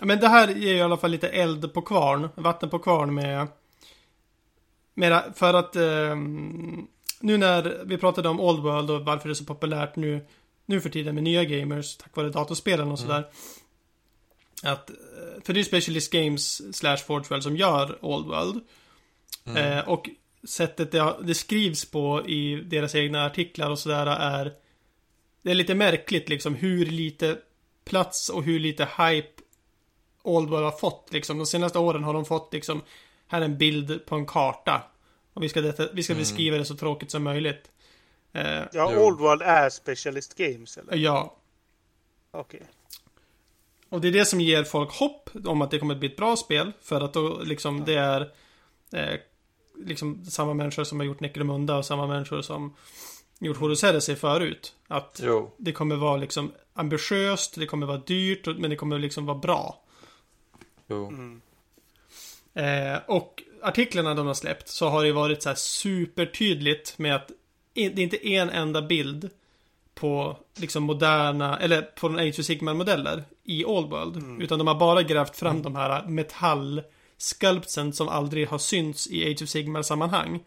men 0.00 0.20
det 0.20 0.28
här 0.28 0.48
ger 0.48 0.70
ju 0.72 0.76
i 0.76 0.82
alla 0.82 0.96
fall 0.96 1.10
lite 1.10 1.28
eld 1.28 1.74
på 1.74 1.82
kvarn, 1.82 2.28
vatten 2.34 2.70
på 2.70 2.78
kvarn 2.78 3.14
med... 3.14 3.46
med 4.94 5.32
för 5.36 5.54
att 5.54 5.76
eh, 5.76 6.16
nu 7.20 7.36
när 7.36 7.82
vi 7.84 7.98
pratade 7.98 8.28
om 8.28 8.40
Old 8.40 8.62
World 8.62 8.90
och 8.90 9.04
varför 9.04 9.28
det 9.28 9.32
är 9.32 9.34
så 9.34 9.44
populärt 9.44 9.96
nu, 9.96 10.26
nu 10.66 10.80
för 10.80 10.90
tiden 10.90 11.14
med 11.14 11.24
nya 11.24 11.44
gamers 11.44 11.96
tack 11.96 12.16
vare 12.16 12.28
datorspelen 12.28 12.92
och 12.92 12.98
sådär. 12.98 13.28
Att, 14.62 14.90
eh, 14.90 14.96
för 15.44 15.52
det 15.52 15.56
är 15.56 15.62
ju 15.62 15.64
Specialist 15.64 16.12
Games 16.12 16.76
slash 16.76 16.96
Forge 16.96 17.42
som 17.42 17.56
gör 17.56 18.04
Old 18.04 18.26
World. 18.26 18.60
Eh, 19.56 19.88
och 19.88 20.08
sättet 20.46 20.92
det, 20.92 21.16
det 21.22 21.34
skrivs 21.34 21.90
på 21.90 22.26
i 22.28 22.54
deras 22.56 22.94
egna 22.94 23.26
artiklar 23.26 23.70
och 23.70 23.78
sådär 23.78 24.06
är 24.06 24.52
Det 25.42 25.50
är 25.50 25.54
lite 25.54 25.74
märkligt 25.74 26.28
liksom 26.28 26.54
hur 26.54 26.86
lite 26.86 27.38
plats 27.84 28.28
och 28.28 28.42
hur 28.44 28.58
lite 28.60 28.88
hype 28.98 29.42
Old 30.22 30.50
World 30.50 30.64
har 30.64 30.72
fått 30.72 31.12
liksom. 31.12 31.38
De 31.38 31.46
senaste 31.46 31.78
åren 31.78 32.04
har 32.04 32.14
de 32.14 32.24
fått 32.24 32.52
liksom 32.52 32.82
Här 33.26 33.40
är 33.40 33.44
en 33.44 33.58
bild 33.58 34.06
på 34.06 34.14
en 34.14 34.26
karta. 34.26 34.82
Och 35.32 35.42
vi 35.42 35.48
ska, 35.48 35.60
detta, 35.60 35.88
vi 35.92 36.02
ska 36.02 36.14
beskriva 36.14 36.56
det 36.56 36.64
så 36.64 36.76
tråkigt 36.76 37.10
som 37.10 37.22
möjligt. 37.22 37.70
Eh, 38.32 38.62
Ja, 38.72 38.92
Jo. 38.94 39.00
Old 39.00 39.18
World 39.18 39.42
är 39.42 39.70
Specialist 39.70 40.34
Games 40.34 40.76
eller? 40.78 40.96
ja. 40.96 41.36
Okej. 42.30 42.62
Och 43.88 44.00
det 44.00 44.08
är 44.08 44.12
det 44.12 44.24
som 44.24 44.40
ger 44.40 44.64
folk 44.64 44.92
hopp 44.92 45.30
om 45.44 45.62
att 45.62 45.70
det 45.70 45.78
kommer 45.78 45.94
att 45.94 46.00
bli 46.00 46.08
ett 46.08 46.16
bra 46.16 46.36
spel. 46.36 46.72
För 46.82 47.00
att 47.00 47.14
då 47.14 47.40
liksom 47.42 47.84
det 47.84 47.94
är 47.94 48.20
eh, 48.92 49.20
liksom 49.84 50.24
samma 50.24 50.54
människor 50.54 50.84
som 50.84 51.00
har 51.00 51.06
gjort 51.06 51.20
Necromunda 51.20 51.76
och 51.76 51.84
samma 51.84 52.06
människor 52.06 52.42
som 52.42 52.74
gjort 53.38 53.56
Horus 53.56 53.82
Heresy 53.82 54.14
förut. 54.14 54.74
Att 54.88 55.20
Jo, 55.24 55.50
det 55.56 55.72
kommer 55.72 55.96
vara 55.96 56.16
liksom 56.16 56.52
ambitiöst, 56.74 57.54
det 57.54 57.66
kommer 57.66 57.86
vara 57.86 57.98
dyrt, 57.98 58.46
men 58.46 58.70
det 58.70 58.76
kommer 58.76 58.98
liksom 58.98 59.26
vara 59.26 59.38
bra. 59.38 59.82
jo. 60.86 61.08
Mm. 61.08 61.40
Eh, 62.54 62.98
och 63.06 63.42
artiklarna 63.62 64.14
de 64.14 64.26
har 64.26 64.34
släppt 64.34 64.68
så 64.68 64.88
har 64.88 65.04
det 65.04 65.12
varit 65.12 65.42
så 65.42 65.48
här 65.48 65.56
supertydligt 65.56 66.98
med 66.98 67.14
att 67.16 67.30
det 67.74 67.86
är 67.86 67.98
inte 67.98 68.28
en 68.28 68.50
enda 68.50 68.82
bild 68.82 69.30
på 69.94 70.36
liksom 70.54 70.82
moderna, 70.82 71.58
eller 71.58 71.82
på 71.82 72.06
en 72.06 72.18
Age 72.18 72.38
of 72.38 72.44
Sigmar-modeller 72.44 73.24
i 73.44 73.64
All 73.64 73.88
World. 73.88 74.42
Utan 74.42 74.58
de 74.58 74.66
har 74.66 74.74
bara 74.74 75.02
grävt 75.02 75.36
fram 75.36 75.62
de 75.62 75.76
här 75.76 76.06
metallskulptsen 77.20 77.92
som 77.92 78.08
aldrig 78.08 78.48
har 78.48 78.58
synts 78.58 79.06
i 79.06 79.30
Age 79.32 79.42
of 79.42 79.48
Sigmar-sammanhang. 79.48 80.40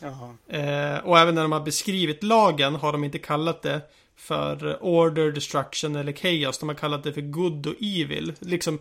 Jaha. 0.00 0.36
Eh, 0.48 0.98
och 1.04 1.18
även 1.18 1.34
när 1.34 1.42
de 1.42 1.52
har 1.52 1.60
beskrivit 1.60 2.22
lagen 2.22 2.74
har 2.74 2.92
de 2.92 3.04
inte 3.04 3.18
kallat 3.18 3.62
det 3.62 3.80
för 4.16 4.82
Order, 4.82 5.32
Destruction 5.32 5.96
eller 5.96 6.12
Chaos. 6.12 6.58
De 6.58 6.68
har 6.68 6.76
kallat 6.76 7.02
det 7.04 7.12
för 7.12 7.20
Good 7.20 7.66
och 7.66 7.74
Evil. 7.80 8.32
Liksom 8.40 8.78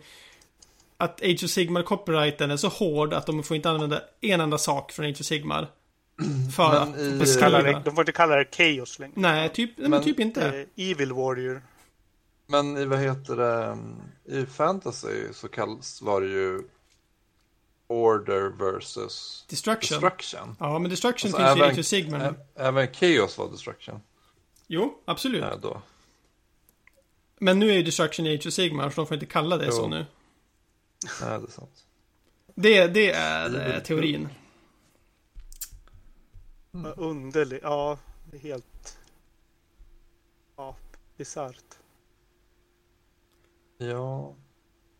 att 0.97 1.22
Age 1.22 1.43
of 1.43 1.49
Sigmar 1.49 1.84
copyrighten 1.84 2.51
är 2.51 2.57
så 2.57 2.68
hård 2.68 3.14
att 3.14 3.26
de 3.26 3.43
får 3.43 3.55
inte 3.57 3.70
använda 3.70 4.01
en 4.22 4.41
enda 4.41 4.57
sak 4.57 4.91
från 4.91 5.05
Age 5.05 5.18
of 5.22 5.26
Sigmar. 5.26 5.68
För 6.55 6.70
Men 6.70 6.93
att 6.93 6.97
i- 6.99 7.20
De, 7.20 7.26
kallar 7.39 7.57
det, 7.57 7.64
beskriva. 7.64 7.80
de 7.86 7.95
får 7.95 8.01
inte 8.01 8.12
kalla 8.12 8.36
det 8.36 8.55
Chaos 8.55 8.99
längre. 8.99 9.14
Nej, 9.16 9.49
typ, 9.49 9.70
nej, 9.78 9.82
men 9.89 9.91
Men- 9.91 10.03
typ 10.03 10.20
inte. 10.20 10.66
Eh, 10.76 10.89
Evil 10.91 11.14
Warrior. 11.14 11.62
Men 12.47 12.78
i 12.78 12.86
vad 12.86 12.99
heter 12.99 13.36
det, 13.36 13.78
i 14.38 14.45
fantasy 14.45 15.34
så 15.34 15.47
kallas, 15.47 16.01
var 16.01 16.22
det 16.22 16.28
ju 16.28 16.62
Order 17.90 18.50
versus 18.50 19.46
Destruction. 19.50 20.02
Destruction. 20.02 20.56
Ja, 20.60 20.80
men 20.80 20.90
Destruction 20.92 21.36
Alltså, 21.36 21.56
finns 21.56 21.58
ju 21.58 21.62
i 21.62 21.62
även- 21.62 21.72
Age 21.74 21.80
of 21.80 21.86
Sigmar. 21.86 22.20
Ä- 22.20 22.36
Även 22.56 22.94
Chaos 22.94 23.38
var 23.38 23.50
Destruction. 23.52 24.02
Jo, 24.68 25.02
absolut. 25.06 25.42
Ja, 25.42 25.56
då. 25.56 25.82
Men 27.40 27.60
nu 27.60 27.70
är 27.70 27.74
ju 27.74 27.84
Destruction 27.84 28.26
i 28.26 28.36
Age 28.38 28.48
of 28.48 28.54
Sigmar, 28.54 28.90
så 28.90 28.96
de 29.02 29.08
får 29.08 29.14
inte 29.16 29.26
kalla 29.26 29.58
det 29.58 29.72
så 29.72 29.82
Jo. 29.82 29.88
nu. 29.88 30.06
Nej, 31.22 31.40
det 31.40 31.46
är 31.48 31.52
sant. 31.52 31.86
Det, 32.56 32.88
det 32.88 33.12
är 33.12 33.76
eh, 33.76 33.84
teorin. 33.84 34.30
Vad 36.72 37.00
Underligt. 37.00 37.64
Ja, 37.64 37.98
helt... 38.42 38.98
Ja, 40.58 40.76
bisarrt. 41.18 41.64
Ja, 43.78 44.36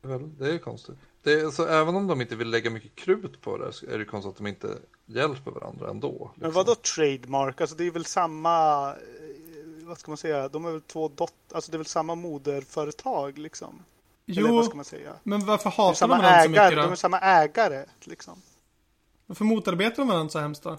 det 0.02 0.08
är 0.08 0.18
väl- 0.18 0.38
det 0.38 0.54
är 0.54 0.58
konstigt. 0.58 0.98
Det 1.24 1.34
är, 1.34 1.52
så 1.52 1.66
även 1.66 1.96
om 1.96 2.08
de 2.08 2.22
inte 2.22 2.36
vill 2.36 2.50
lägga 2.50 2.70
mycket 2.70 2.96
krut 2.96 3.42
på 3.42 3.58
det 3.58 3.74
så 3.74 3.86
är 3.86 3.98
det 3.98 4.06
konstigt 4.06 4.30
att 4.32 4.38
de 4.38 4.48
inte 4.48 4.78
hjälper 5.06 5.52
varandra 5.52 5.90
ändå. 5.90 6.32
Men 6.36 6.48
liksom. 6.48 6.54
vadå 6.54 6.76
trademark? 6.76 7.62
Alltså 7.62 7.76
det 7.76 7.84
är 7.88 7.92
väl 7.92 8.06
samma... 8.06 8.90
eh, 8.92 8.98
Vad 9.88 9.98
ska 10.00 10.12
man 10.12 10.18
säga? 10.18 10.48
De 10.50 10.66
är 10.66 10.72
väl 10.72 10.82
två 10.82 11.08
dot... 11.08 11.34
Alltså 11.52 11.72
det 11.72 11.76
är 11.76 11.80
väl 11.80 11.86
samma 11.86 12.16
moderföretag 12.16 13.38
liksom? 13.38 13.84
Eller 14.28 14.42
vad 14.42 14.52
Jo, 14.52 14.64
ska 14.64 14.76
man 14.76 14.86
säga? 14.86 15.14
men 15.24 15.46
varför 15.46 15.70
hatar 15.70 15.84
de 15.92 15.96
samma 15.96 16.18
varandra 16.18 16.30
så 16.44 16.50
ägare, 16.50 16.66
mycket 16.70 16.78
de 16.84 16.86
då? 16.88 16.92
är 16.92 16.96
samma 16.96 17.20
ägare 17.20 17.86
liksom. 18.04 18.42
Varför 19.26 19.46
motarbetar 19.46 19.96
de 19.98 20.08
varandra 20.08 20.30
så 20.30 20.40
hemskt 20.40 20.64
då? 20.64 20.78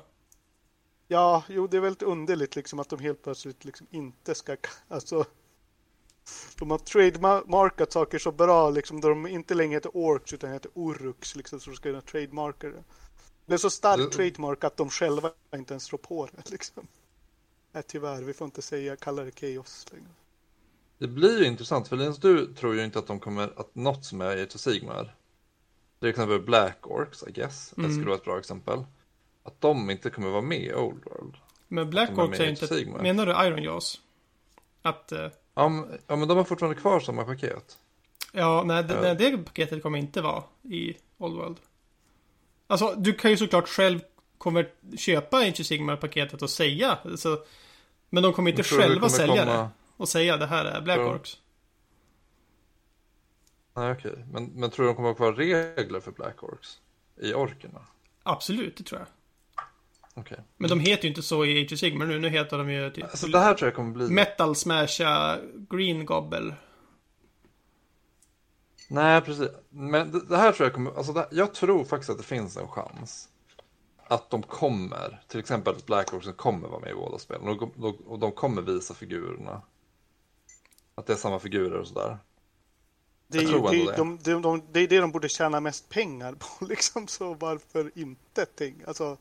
Ja, 1.08 1.42
jo 1.48 1.66
det 1.66 1.76
är 1.76 1.80
väldigt 1.80 2.02
underligt 2.02 2.56
liksom 2.56 2.78
att 2.78 2.88
de 2.88 2.98
helt 2.98 3.22
plötsligt 3.22 3.64
liksom 3.64 3.86
inte 3.90 4.34
ska... 4.34 4.56
Alltså... 4.88 5.24
De 6.58 6.70
har 6.70 6.78
trademarkat 6.78 7.92
saker 7.92 8.18
så 8.18 8.32
bra 8.32 8.70
liksom, 8.70 9.00
då 9.00 9.08
de 9.08 9.26
inte 9.26 9.54
längre 9.54 9.74
heter 9.74 9.96
Orks 9.96 10.32
utan 10.32 10.52
heter 10.52 10.70
Orux 10.74 11.36
liksom, 11.36 11.60
så 11.60 11.70
de 11.70 11.76
ska 11.76 11.82
kunna 11.88 12.00
trademarka 12.00 12.66
det. 12.68 12.84
Det 13.46 13.54
är 13.54 13.58
så 13.58 13.70
stark 13.70 13.98
Det- 13.98 14.16
trademark 14.16 14.64
att 14.64 14.76
de 14.76 14.90
själva 14.90 15.30
inte 15.54 15.74
ens 15.74 15.92
rår 15.92 15.98
på 15.98 16.28
det 16.36 16.50
liksom. 16.50 16.86
Nej, 17.72 17.82
tyvärr, 17.86 18.22
vi 18.22 18.32
får 18.32 18.44
inte 18.44 18.62
säga, 18.62 18.96
kalla 18.96 19.22
det 19.24 19.30
Chaos 19.40 19.86
längre. 19.92 20.06
Det 20.98 21.08
blir 21.08 21.38
ju 21.38 21.46
intressant, 21.46 21.88
för 21.88 21.96
Linus, 21.96 22.18
du 22.18 22.54
tror 22.54 22.74
ju 22.74 22.84
inte 22.84 22.98
att 22.98 23.06
de 23.06 23.20
kommer, 23.20 23.52
att 23.60 23.74
något 23.74 24.04
som 24.04 24.20
är 24.20 24.36
Age 24.42 24.54
of 24.54 24.60
Sigmar, 24.60 25.14
till 26.00 26.08
exempel 26.08 26.40
Black 26.40 26.86
Orcs, 26.86 27.24
I 27.28 27.32
guess, 27.32 27.70
det 27.76 27.80
Mm. 27.82 27.92
skulle 27.92 28.06
vara 28.06 28.16
ett 28.18 28.24
bra 28.24 28.38
exempel, 28.38 28.84
att 29.42 29.60
de 29.60 29.90
inte 29.90 30.10
kommer 30.10 30.28
vara 30.30 30.42
med 30.42 30.60
i 30.62 30.74
Old 30.74 31.04
World. 31.04 31.34
Men 31.68 31.90
Black 31.90 32.10
är 32.10 32.14
Orcs 32.20 32.30
med 32.38 32.40
är 32.40 32.50
inte... 32.50 32.66
Sigmar. 32.68 33.02
Menar 33.02 33.26
du 33.26 33.32
Iron 33.46 33.62
Jaws? 33.62 34.00
Att... 34.82 35.12
eh, 35.12 35.28
Ja, 35.54 35.68
men, 35.68 36.28
de 36.28 36.36
har 36.36 36.44
fortfarande 36.44 36.80
kvar 36.80 37.00
samma 37.00 37.24
paket. 37.24 37.78
Ja, 38.32 38.62
nej, 38.66 38.84
det, 38.84 39.00
nej, 39.00 39.14
det 39.16 39.38
paketet 39.44 39.82
kommer 39.82 39.98
inte 39.98 40.20
vara 40.22 40.42
i 40.62 40.96
Old 41.18 41.34
World. 41.36 41.56
Alltså, 42.66 42.94
du 42.98 43.12
kan 43.12 43.30
ju 43.30 43.36
såklart 43.36 43.68
själv 43.68 44.00
kommer 44.38 44.68
köpa 44.98 45.36
Age 45.36 45.60
of 45.60 45.66
Sigmar-paketet 45.66 46.42
och 46.42 46.50
säga. 46.50 46.98
Så, 47.16 47.38
men 48.10 48.22
de 48.22 48.32
kommer 48.32 48.50
inte 48.50 48.62
tror 48.62 48.78
det 48.78 48.84
själva 48.84 49.00
kommer 49.00 49.16
sälja 49.16 49.44
det. 49.44 49.50
komma- 49.52 49.70
Och 49.96 50.08
säga 50.08 50.36
det 50.36 50.46
här 50.46 50.64
är 50.64 50.80
Black 50.80 50.98
Ja. 50.98 51.14
Orcs. 51.14 51.38
Nej, 53.74 53.92
okej. 53.92 54.24
Men, 54.32 54.44
men 54.44 54.70
tror 54.70 54.84
du 54.84 54.90
de 54.90 54.96
kommer 54.96 55.08
ha 55.08 55.14
kvar 55.16 55.32
regler 55.32 56.00
för 56.00 56.10
Black 56.12 56.42
Orcs? 56.42 56.80
I 57.16 57.34
orkerna? 57.34 57.80
Absolut, 58.22 58.76
det 58.76 58.84
tror 58.84 59.00
jag. 59.00 59.08
Okej. 60.20 60.38
Men 60.56 60.70
de 60.70 60.80
heter 60.80 61.02
ju 61.04 61.08
inte 61.08 61.22
så 61.22 61.44
i 61.44 61.62
Age 61.64 61.72
of 61.72 61.78
Sigmar 61.78 62.06
nu. 62.06 62.18
Nu 62.18 62.28
heter 62.28 62.58
de 62.58 62.70
ju 62.70 62.90
typ 62.90 63.04
Alltså 63.04 63.26
det 63.26 63.38
här 63.38 63.54
tror 63.54 63.66
jag 63.68 63.76
kommer 63.76 63.92
bli... 63.92 64.08
Metal 64.08 64.56
Smasha 64.56 65.38
Green 65.70 66.06
Gobble. 66.06 66.54
Nej, 68.88 69.20
precis. 69.20 69.48
Men 69.70 70.12
det, 70.12 70.20
det 70.26 70.36
här 70.36 70.52
tror 70.52 70.66
jag 70.66 70.74
kommer... 70.74 70.96
Alltså 70.96 71.12
det, 71.12 71.28
jag 71.30 71.54
tror 71.54 71.84
faktiskt 71.84 72.10
att 72.10 72.18
det 72.18 72.24
finns 72.24 72.56
en 72.56 72.68
chans. 72.68 73.28
Att 74.08 74.30
de 74.30 74.42
kommer, 74.42 75.20
till 75.28 75.40
exempel 75.40 75.74
att 75.76 75.86
Black 75.86 76.12
Orcs 76.14 76.28
kommer 76.36 76.68
vara 76.68 76.80
med 76.80 76.90
i 76.90 76.94
båda 76.94 77.18
spelen. 77.18 77.48
Och, 77.48 77.70
de- 77.76 77.96
och 78.06 78.18
de 78.18 78.32
kommer 78.32 78.62
visa 78.62 78.94
figurerna. 78.94 79.62
Att 80.94 81.06
det 81.06 81.12
är 81.12 81.16
samma 81.16 81.38
figurer 81.38 81.78
och 81.78 81.86
sådär. 81.88 82.18
Det 83.26 83.38
är, 83.38 83.42
ju- 83.42 83.84
det. 83.86 83.96
de, 83.96 84.18
de, 84.22 84.42
de, 84.42 84.62
det 84.72 84.80
är 84.80 84.88
det 84.88 84.98
de 85.00 85.12
borde 85.12 85.28
tjäna 85.28 85.60
mest 85.60 85.88
pengar 85.88 86.32
på 86.38 86.64
liksom, 86.64 87.06
så 87.08 87.34
varför 87.34 87.90
inte? 87.94 88.46
Tänk? 88.54 88.88
Alltså, 88.88 89.16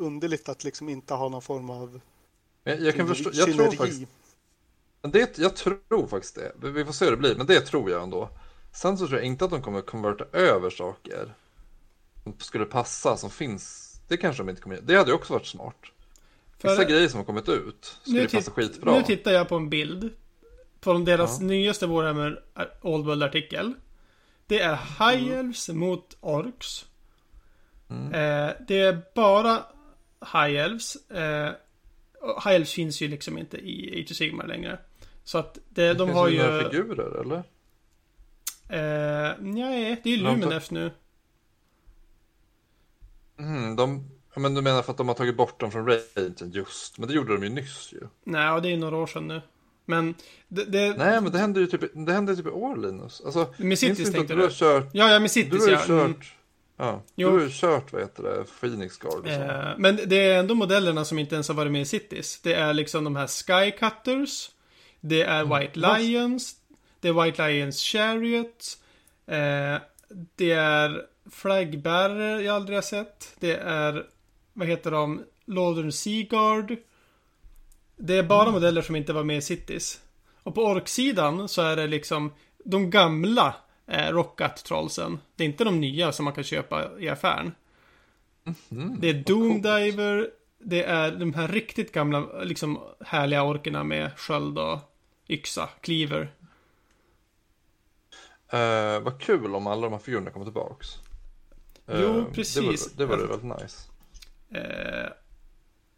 underligt 0.00 0.48
att 0.48 0.64
liksom 0.64 0.88
inte 0.88 1.14
ha 1.14 1.28
någon 1.28 1.42
form 1.42 1.70
av 1.70 2.00
Men 2.64 2.74
jag, 2.76 2.86
jag 2.86 2.94
kan 2.94 3.08
förstå, 3.08 3.30
jag 3.32 3.52
tror 3.54 3.70
faktiskt... 3.70 4.02
Men 5.02 5.10
det, 5.10 5.38
jag 5.38 5.56
tror 5.56 6.06
faktiskt 6.06 6.34
det. 6.34 6.52
Vi- 6.68 6.84
får 6.84 6.92
se 6.92 7.04
hur 7.04 7.12
det 7.12 7.16
blir, 7.18 7.36
men 7.36 7.46
det 7.46 7.60
tror 7.60 7.90
jag 7.90 8.02
ändå. 8.02 8.28
Sen 8.72 8.98
så 8.98 9.06
tror 9.06 9.18
jag 9.18 9.26
inte 9.26 9.44
att 9.44 9.50
de 9.50 9.62
kommer 9.62 9.80
konverta 9.80 10.24
över 10.32 10.70
saker 10.70 11.34
som 12.22 12.34
skulle 12.38 12.64
passa, 12.64 13.16
som 13.16 13.30
finns. 13.30 13.86
Det 14.08 14.16
kanske 14.16 14.42
de 14.42 14.48
inte 14.50 14.62
kommer 14.62 14.76
göra. 14.76 14.84
Det 14.86 14.96
hade 14.96 15.10
ju 15.10 15.14
också 15.14 15.32
varit 15.32 15.46
smart. 15.46 15.76
Vissa 16.62 16.76
För- 16.76 16.84
grejer 16.84 17.08
som 17.08 17.18
har 17.18 17.24
kommit 17.24 17.48
ut 17.48 17.98
skulle 18.02 18.20
Nu, 18.20 18.28
passa 18.28 18.50
skitbra. 18.50 18.92
nu 18.92 19.02
tittar 19.02 19.30
jag 19.30 19.48
på 19.48 19.56
en 19.56 19.70
bild. 19.70 20.10
Från 20.80 21.04
deras 21.04 21.40
Ja. 21.40 21.46
nyaste 21.46 21.86
Warhammer 21.86 22.42
Old 22.82 23.06
World-artikel. 23.06 23.74
Det 24.46 24.60
är 24.60 24.74
High 24.76 25.32
Mm. 25.32 25.52
Mot 25.78 26.16
Orcs. 26.20 26.86
Eh, 27.88 28.50
det 28.68 28.80
är 28.80 29.02
bara 29.14 29.64
High 30.32 30.56
Elves. 30.56 30.96
Eh, 31.10 31.50
High 32.44 32.54
Elves 32.54 32.72
finns 32.72 33.00
ju 33.00 33.08
liksom 33.08 33.38
inte 33.38 33.56
i 33.56 34.00
Age 34.02 34.10
of 34.10 34.16
Sigmar 34.16 34.46
längre. 34.46 34.78
Så 35.24 35.38
att 35.38 35.54
det, 35.54 35.82
Det 35.88 35.94
de 35.94 36.08
finns 36.08 36.16
har 36.18 36.28
ju 36.28 36.36
ju... 36.36 36.42
några 36.42 36.70
figurer, 36.70 37.20
eller? 37.20 37.36
Eh, 38.68 39.34
nej, 39.40 40.00
det 40.04 40.10
är 40.10 40.16
De 40.16 40.24
tar- 40.24 40.32
Luminef 40.32 40.70
nu. 40.70 40.90
Mm, 43.38 43.76
de... 43.76 44.10
Ja, 44.34 44.40
men 44.40 44.54
du 44.54 44.62
menar 44.62 44.82
för 44.82 44.90
att 44.92 44.98
de 44.98 45.08
har 45.08 45.14
tagit 45.14 45.36
bort 45.36 45.60
dem 45.60 45.70
från 45.70 45.86
Ragent 45.86 46.42
just. 46.54 46.98
Men 46.98 47.08
det 47.08 47.14
gjorde 47.14 47.32
de 47.32 47.42
ju 47.44 47.48
nyss 47.50 47.92
ju. 47.92 48.00
Nej, 48.24 48.50
och 48.50 48.62
det 48.62 48.72
är 48.72 48.76
några 48.76 48.96
år 48.96 49.06
sedan 49.06 49.28
nu. 49.28 49.42
Men 49.84 50.14
det... 50.48 50.64
det 50.64 50.94
Nej, 50.98 51.20
men 51.20 51.32
det 51.32 51.38
hände 51.38 51.60
ju 51.60 51.66
typ, 51.66 51.80
det 52.06 52.12
hände 52.12 52.36
typ 52.36 52.46
i 52.46 52.50
år, 52.50 52.76
Linus. 52.76 53.22
Alltså, 53.24 53.54
Med 53.56 53.78
Cities 53.78 53.98
du 53.98 54.12
tänkte 54.12 54.34
du 54.34 54.38
du? 54.38 54.42
har 54.46 54.50
kört 54.50 54.84
Ja, 54.92 55.04
ja, 55.12 55.18
med 55.18 55.22
Du 55.22 55.28
Cities 55.28 55.60
har 55.62 55.68
ju 55.68 55.74
ja. 55.94 56.00
Mm. 56.04 56.14
Ja, 56.80 57.02
du 57.14 57.22
Jo. 57.22 57.30
har 57.30 57.40
ju 57.40 57.48
kört, 57.52 57.92
vad 57.92 58.02
heter 58.02 58.22
det, 58.22 58.44
Phoenix 58.60 58.98
Guard 58.98 59.20
och. 59.20 59.28
Eh, 59.28 59.74
men 59.78 59.96
det 60.06 60.16
är 60.16 60.38
ändå 60.38 60.54
modellerna 60.54 61.04
som 61.04 61.18
inte 61.18 61.34
ens 61.34 61.48
har 61.48 61.54
varit 61.54 61.72
med 61.72 61.80
i 61.82 61.84
Cities. 61.84 62.40
Det 62.42 62.54
är 62.54 62.74
liksom 62.74 63.04
de 63.04 63.16
här 63.16 63.26
Skycutters. 63.26 64.50
Det 65.00 65.22
är 65.22 65.40
Mm. 65.42 65.58
White 65.58 65.78
Lions. 65.78 66.54
Det 67.00 67.08
är 67.08 67.24
White 67.24 67.48
Lions 67.48 67.82
Chariot. 67.82 68.78
Eh, 69.26 69.76
det 70.36 70.52
är 70.52 71.02
flaggbärare 71.30 72.42
jag 72.42 72.56
aldrig 72.56 72.76
har 72.76 72.82
sett. 72.82 73.34
Det 73.40 73.52
är, 73.56 74.06
vad 74.52 74.68
heter 74.68 74.90
de, 74.90 75.22
Northern 75.44 75.92
Sea 75.92 76.22
Guard. 76.30 76.76
Det 77.96 78.16
är 78.18 78.22
bara 78.22 78.50
modeller 78.50 78.82
som 78.82 78.96
inte 78.96 79.12
var 79.12 79.24
med 79.24 79.36
i 79.36 79.42
Cities. 79.42 80.00
Och 80.42 80.54
på 80.54 80.64
orksidan 80.66 81.48
så 81.48 81.62
är 81.62 81.76
det 81.76 81.86
liksom 81.86 82.32
de 82.64 82.90
gamla 82.90 83.54
eh, 83.90 84.12
Rockat-trollsen. 84.12 85.18
Det 85.36 85.44
är 85.44 85.48
inte 85.48 85.64
de 85.64 85.80
nya 85.80 86.12
som 86.12 86.24
man 86.24 86.34
kan 86.34 86.44
köpa 86.44 86.98
i 86.98 87.08
affären. 87.08 87.54
Mm, 88.70 89.00
Det 89.00 89.08
är 89.08 89.14
Doomdiver. 89.14 90.30
Det 90.58 90.82
är 90.84 91.10
de 91.10 91.34
här 91.34 91.48
riktigt 91.48 91.92
gamla, 91.92 92.42
liksom 92.42 92.78
härliga 93.04 93.42
orkerna 93.42 93.84
med 93.84 94.18
sköld 94.18 94.58
och 94.58 94.78
yxa, 95.28 95.68
cleaver. 95.80 96.32
Eh, 98.48 99.00
vad 99.00 99.20
kul 99.20 99.54
om 99.54 99.66
alla 99.66 99.82
de 99.82 99.92
här 99.92 99.98
figurerna 99.98 100.30
kommer 100.30 100.46
tillbaks. 100.46 100.88
Jo, 101.86 102.18
Eh, 102.18 102.24
precis. 102.32 102.92
Det 102.92 103.06
var, 103.06 103.16
det 103.16 103.26
var 103.26 103.36
väldigt 103.38 103.62
nice. 103.62 103.88
Eh, 104.50 105.10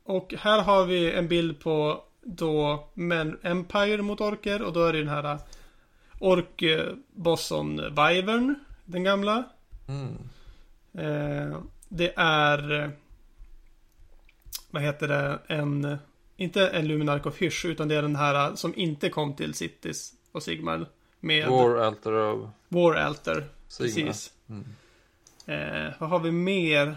och 0.04 0.34
här 0.38 0.62
har 0.62 0.84
vi 0.84 1.12
en 1.12 1.28
bild 1.28 1.60
på 1.60 2.04
då 2.20 2.88
Men 2.94 3.38
Empire 3.42 4.02
mot 4.02 4.20
orker 4.20 4.62
och 4.62 4.72
då 4.72 4.84
är 4.84 4.92
det 4.92 4.98
den 4.98 5.08
här 5.08 5.38
Ork-bossen 6.22 7.76
Wyvern, 7.76 8.54
den 8.84 9.02
gamla. 9.04 9.44
Mm. 9.88 10.18
Eh, 10.94 11.58
det 11.88 12.12
är... 12.16 12.80
eh, 12.82 12.90
Vad 14.70 14.82
heter 14.82 15.08
det? 15.08 15.38
En... 15.46 15.96
Inte 16.36 16.68
en 16.68 16.88
Luminark 16.88 17.26
of 17.26 17.38
Hysh 17.42 17.64
utan 17.66 17.88
det 17.88 17.94
är 17.94 18.02
den 18.02 18.16
här 18.16 18.54
som 18.54 18.74
inte 18.76 19.08
kom 19.08 19.34
till 19.36 19.54
Cities 19.54 20.12
och 20.32 20.42
Sigmar. 20.42 20.86
Med 21.20 21.48
War, 21.48 21.68
War 21.68 21.76
Altar 21.78 22.12
of 22.12 22.96
Altar. 22.96 23.44
Sigma. 23.68 23.88
Precis. 24.08 24.32
Mm. 24.48 24.64
Eh, 25.46 25.92
vad 25.98 26.08
har 26.10 26.18
vi 26.18 26.30
mer? 26.30 26.96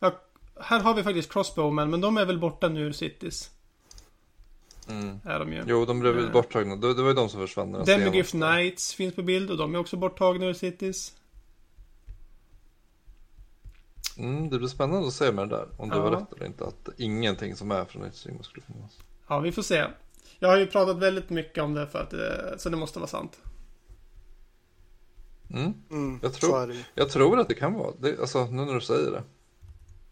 Ja, 0.00 0.20
här 0.60 0.80
har 0.80 0.94
vi 0.94 1.02
faktiskt 1.02 1.32
Crossbowmen 1.32 1.90
men 1.90 2.00
de 2.00 2.16
är 2.16 2.24
väl 2.26 2.38
borta 2.38 2.68
nu 2.68 2.80
ur 2.80 2.92
Cities. 2.92 3.50
Mm. 4.88 5.18
Är 5.24 5.38
de 5.38 5.52
ju. 5.52 5.64
Jo, 5.66 5.84
de 5.84 6.00
blev 6.00 6.14
väl 6.14 6.24
Eh. 6.24 6.32
borttagna. 6.32 6.76
Det, 6.76 6.94
det 6.94 7.02
var 7.02 7.08
ju 7.08 7.14
de 7.14 7.28
som 7.28 7.40
försvann. 7.40 7.86
senaste. 7.86 8.22
Knights 8.22 8.94
finns 8.94 9.14
på 9.14 9.22
bild 9.22 9.50
och 9.50 9.56
de 9.56 9.74
är 9.74 9.78
också 9.78 9.96
borttagna 9.96 10.46
ur 10.46 10.52
Cities. 10.54 11.14
Mm, 14.18 14.50
det 14.50 14.58
blir 14.58 14.68
spännande 14.68 15.08
att 15.08 15.14
se 15.14 15.32
med 15.32 15.48
det 15.48 15.56
där. 15.56 15.68
Om 15.76 15.88
det 15.88 15.96
Ja. 15.96 16.02
var 16.02 16.10
rätt 16.10 16.32
eller 16.36 16.46
inte. 16.46 16.64
Att 16.64 16.88
ingenting 16.96 17.56
som 17.56 17.70
är 17.70 17.84
från 17.84 18.12
Sigmar 18.12 18.42
skulle 18.42 18.66
finnas. 18.66 18.98
Ja, 19.28 19.38
vi 19.40 19.52
får 19.52 19.62
se. 19.62 19.84
Jag 20.38 20.48
har 20.48 20.56
ju 20.58 20.66
pratat 20.66 20.98
väldigt 20.98 21.30
mycket 21.30 21.62
om 21.64 21.74
det 21.74 21.86
för 21.86 21.98
att 22.02 22.10
det, 22.10 22.54
så 22.58 22.68
det 22.68 22.76
måste 22.76 22.98
vara 22.98 23.08
sant. 23.08 23.38
Mm. 25.50 25.74
Mm, 25.90 26.20
Jag 26.22 26.32
tror-. 26.32 26.76
Jag 26.94 27.10
tror 27.10 27.38
att 27.40 27.48
det 27.48 27.54
kan 27.54 27.74
vara. 27.74 27.92
Det, 28.00 28.20
alltså, 28.20 28.46
nu 28.46 28.64
när 28.64 28.74
du 28.74 28.80
säger 28.80 29.10
det. 29.10 29.22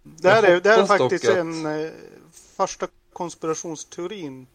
Det 0.03 0.29
här 0.31 0.43
är, 0.43 0.61
det 0.61 0.69
här 0.69 0.83
är 0.83 0.87
faktiskt 0.87 1.29
att- 1.29 1.37
en 1.37 1.67
eh, 1.67 1.91
första 2.57 2.87
konspirationsteorin 3.13 4.47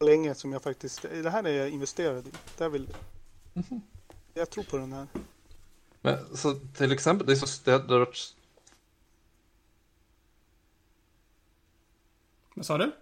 länge 0.00 0.34
som 0.34 0.52
jag 0.52 0.62
faktiskt, 0.62 1.02
det 1.02 1.30
här 1.30 1.44
är 1.44 1.52
jag 1.58 1.70
investerad 1.70 2.26
i. 2.26 2.30
Det 2.58 2.64
här 2.64 2.68
vill, 2.70 2.88
Mhm. 3.52 3.82
jag 4.34 4.50
tror 4.50 4.64
på 4.64 4.76
den 4.76 4.92
här. 4.92 5.06
Men 6.00 6.36
så 6.36 6.54
till 6.54 6.92
exempel, 6.92 7.26
det 7.26 7.32
är 7.32 7.36
så... 7.36 7.70
Varit, 7.88 8.34
Vad 12.54 12.66
sa 12.66 12.78
du? 12.78 12.92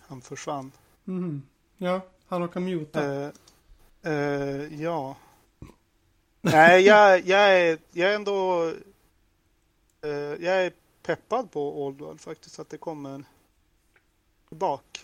Han 0.00 0.20
försvann. 0.20 0.72
Mhm. 1.04 1.42
Ja, 1.76 2.00
han 2.26 2.40
råkar 2.42 2.60
muta. 2.60 3.04
Eh, 3.04 3.30
eh, 4.12 4.82
ja. 4.82 5.16
Nej, 6.40 6.82
jag, 6.82 7.26
jag, 7.26 7.60
är, 7.60 7.78
jag 7.92 8.10
är 8.10 8.14
ändå... 8.14 8.68
Eh, 10.00 10.10
jag 10.10 10.64
är 10.64 10.72
peppad 11.08 11.50
på 11.50 11.84
Old 11.84 12.00
World 12.00 12.20
faktiskt, 12.20 12.58
att 12.58 12.70
det 12.70 12.78
kommer 12.78 13.24
tillbaka. 14.48 15.00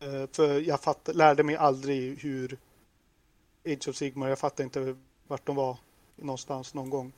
Eh, 0.00 0.26
för 0.32 0.60
jag 0.60 0.80
fatt, 0.80 1.08
lärde 1.14 1.42
mig 1.42 1.56
aldrig 1.56 2.18
hur 2.18 2.58
Age 3.66 3.88
of 3.88 3.96
Sigmar, 3.96 4.28
jag 4.28 4.38
fattade 4.38 4.62
inte 4.62 4.96
vart 5.26 5.46
de 5.46 5.56
var 5.56 5.78
någonstans 6.16 6.74
någon 6.74 6.90
gång. 6.90 7.12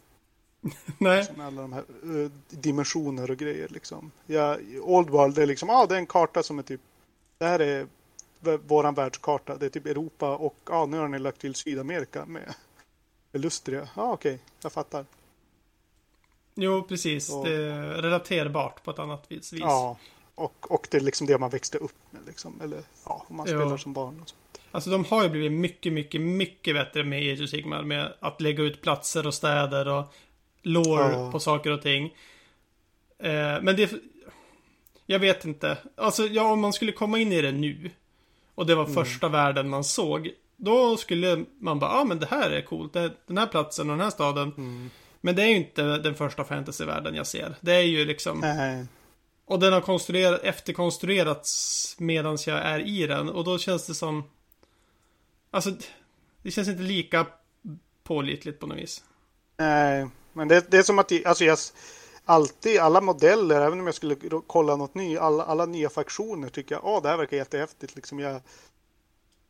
Nej. 0.99 1.24
Som 1.24 1.40
alla 1.40 1.62
de 1.62 1.73
här 1.73 1.85
eh, 2.03 2.31
dimensioner 2.49 3.31
och 3.31 3.36
grejer 3.36 3.69
liksom. 3.69 4.11
Ja, 4.27 4.59
Old 4.82 5.11
World 5.11 5.39
är 5.39 5.47
liksom, 5.47 5.69
ja 5.69 5.82
ah, 5.82 5.86
det 5.86 5.94
är 5.94 5.99
en 5.99 6.07
karta 6.07 6.43
som 6.43 6.59
är 6.59 6.62
typ, 6.62 6.81
det 7.39 7.44
här 7.44 7.59
är 7.61 7.86
våran 8.66 8.94
världskarta. 8.94 9.57
Det 9.57 9.66
är 9.66 9.70
typ 9.70 9.86
Europa 9.86 10.36
och 10.36 10.57
ja, 10.66 10.77
ah, 10.77 10.86
nu 10.86 10.99
har 10.99 11.09
ni 11.09 11.19
lagt 11.19 11.40
till 11.40 11.55
Sydamerika 11.55 12.27
med 12.27 12.55
Illustria. 13.32 13.89
Ja, 13.97 14.03
ah, 14.03 14.12
okej, 14.12 14.39
jag 14.62 14.73
fattar. 14.73 15.07
Jo, 16.55 16.83
precis. 16.83 17.27
Så- 17.27 17.45
Det 17.45 17.55
är 17.55 17.83
relaterbart 18.03 18.85
på 18.85 18.91
ett 18.91 18.99
annat 18.99 19.24
vis. 19.29 19.53
Ja, 19.53 19.97
och, 20.35 20.73
och 20.73 20.89
det 20.91 20.97
är 20.97 21.01
liksom 21.01 21.27
det 21.27 21.39
man 21.39 21.51
växte 21.51 21.79
upp 21.79 21.95
med 22.11 22.20
liksom. 22.27 22.61
Eller 22.65 22.83
ja, 23.07 23.24
om 23.29 23.37
man 23.37 23.47
spelar 23.47 23.77
som 23.77 23.93
barn 23.93 24.20
och 24.23 24.29
så. 24.29 24.35
Alltså 24.70 24.91
de 24.91 25.05
har 25.05 25.23
ju 25.23 25.29
blivit 25.29 25.53
mycket, 25.53 25.93
mycket, 25.93 26.20
mycket 26.20 26.74
bättre 26.74 27.05
med 27.05 27.33
Age 27.33 27.43
of 27.43 27.51
Sigmar. 27.51 27.83
Med 27.83 28.12
att 28.20 28.41
lägga 28.41 28.62
ut 28.62 28.81
platser 28.83 29.27
och 29.27 29.35
städer 29.35 29.89
och 29.89 30.05
lore 30.62 31.12
Ja. 31.12 31.33
på 31.33 31.41
saker 31.41 31.70
och 31.70 31.83
ting. 31.83 32.05
Eh, 33.19 33.62
men 33.62 33.77
det... 33.77 33.91
Jag 35.07 35.19
vet 35.19 35.45
inte. 35.45 35.79
Alltså, 35.97 36.27
ja, 36.27 36.53
om 36.53 36.61
man 36.61 36.73
skulle 36.73 36.93
komma 36.93 37.19
in 37.19 37.33
i 37.33 37.43
det 37.43 37.53
nu. 37.53 37.91
Och 38.55 38.66
det 38.66 38.74
var 38.74 38.85
Mm. 38.85 38.95
första 38.95 39.29
världen 39.29 39.69
man 39.69 39.85
såg. 39.85 40.31
Då 40.57 40.97
skulle 40.97 41.45
man 41.59 41.79
bara, 41.79 41.91
ja 41.91 42.01
ah, 42.01 42.05
men 42.05 42.19
det 42.19 42.27
här 42.27 42.51
är 42.51 42.62
coolt. 42.62 42.93
Det, 42.93 43.11
den 43.27 43.39
här 43.39 43.47
platsen 43.47 43.91
och 43.91 43.97
den 43.97 44.05
här 44.05 44.11
staden. 44.11 44.53
Mm. 44.57 44.91
Men 45.24 45.36
det 45.36 45.43
är 45.43 45.47
ju 45.47 45.57
inte 45.57 45.82
den 45.82 46.15
första 46.15 46.44
fantasyvärlden 46.44 47.15
jag 47.15 47.27
ser. 47.27 47.57
Det 47.61 47.74
är 47.74 47.82
ju 47.82 48.05
liksom... 48.05 48.40
Nej, 48.40 48.86
Och 49.44 49.61
den 49.61 49.73
har 49.73 49.81
konstruerat, 49.81 50.40
efterkonstruerats 50.43 51.97
medan 51.99 52.39
jag 52.47 52.59
är 52.59 52.81
i 52.81 53.07
den. 53.07 53.28
Och 53.28 53.44
då 53.44 53.59
känns 53.59 53.86
det 53.86 53.94
som... 53.94 54.24
Alltså, 55.51 55.70
det 56.43 56.51
känns 56.51 56.69
inte 56.69 56.82
lika 56.82 57.27
pålitligt 58.05 58.61
på 58.61 58.66
något 58.66 58.78
vis. 58.78 59.05
nej. 59.57 60.09
Men 60.32 60.49
det, 60.49 60.70
det 60.70 60.78
är 60.78 60.82
som 60.82 60.99
att 60.99 61.27
alltså 61.27 61.44
jag 61.44 61.59
alltid, 62.24 62.81
alla 62.81 63.01
modeller, 63.01 63.61
även 63.61 63.81
om 63.81 63.86
jag 63.86 63.94
skulle 63.94 64.16
kolla 64.47 64.77
något 64.77 64.94
nytt, 64.94 65.19
alla, 65.19 65.44
alla 65.44 65.66
nya 65.66 65.90
faktioner 65.90 66.49
tycker 66.49 66.74
jag, 66.74 66.85
åh 66.85 67.03
det 67.03 67.09
här 67.09 67.16
verkar 67.16 67.36
jättehäftigt. 67.36 67.97
Liksom 67.97 68.19
jag, 68.19 68.40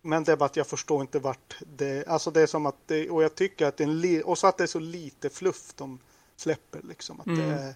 men 0.02 0.24
det 0.24 0.32
är 0.32 0.36
bara 0.36 0.44
att 0.44 0.56
jag 0.56 0.66
förstår 0.66 1.00
inte 1.00 1.18
vart 1.18 1.56
det, 1.76 2.06
alltså 2.08 2.30
det 2.30 2.40
är 2.42 2.46
som 2.46 2.66
att 2.66 2.76
det, 2.86 3.10
och 3.10 3.22
jag 3.22 3.34
tycker 3.34 3.66
att 3.66 3.76
det 3.76 3.84
är 3.84 3.88
en, 3.88 4.22
och 4.24 4.38
så 4.38 4.46
att 4.46 4.58
det 4.58 4.62
är 4.64 4.66
så 4.66 4.78
lite 4.78 5.30
fluff 5.30 5.72
de 5.76 5.98
släpper 6.36 6.80
liksom. 6.88 7.20
Att 7.20 7.26
det 7.26 7.32
Mm. 7.32 7.50
är, 7.50 7.74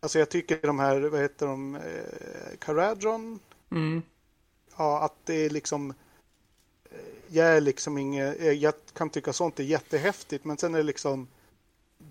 alltså 0.00 0.18
jag 0.18 0.28
tycker 0.28 0.58
de 0.62 0.78
här, 0.78 1.00
vad 1.00 1.20
heter 1.20 1.46
de, 1.46 1.74
eh, 1.76 2.56
Caradron, 2.58 3.38
Mm. 3.70 4.02
ja 4.76 5.02
att 5.04 5.14
det 5.24 5.34
är 5.34 5.50
liksom 5.50 5.94
eh, 6.90 6.98
jag 7.28 7.46
är 7.46 7.60
liksom 7.60 7.98
inget, 7.98 8.40
eh, 8.40 8.50
jag 8.52 8.74
kan 8.92 9.10
tycka 9.10 9.32
sånt 9.32 9.60
är 9.60 9.64
jättehäftigt 9.64 10.44
men 10.44 10.58
sen 10.58 10.74
är 10.74 10.78
det 10.78 10.84
liksom 10.84 11.28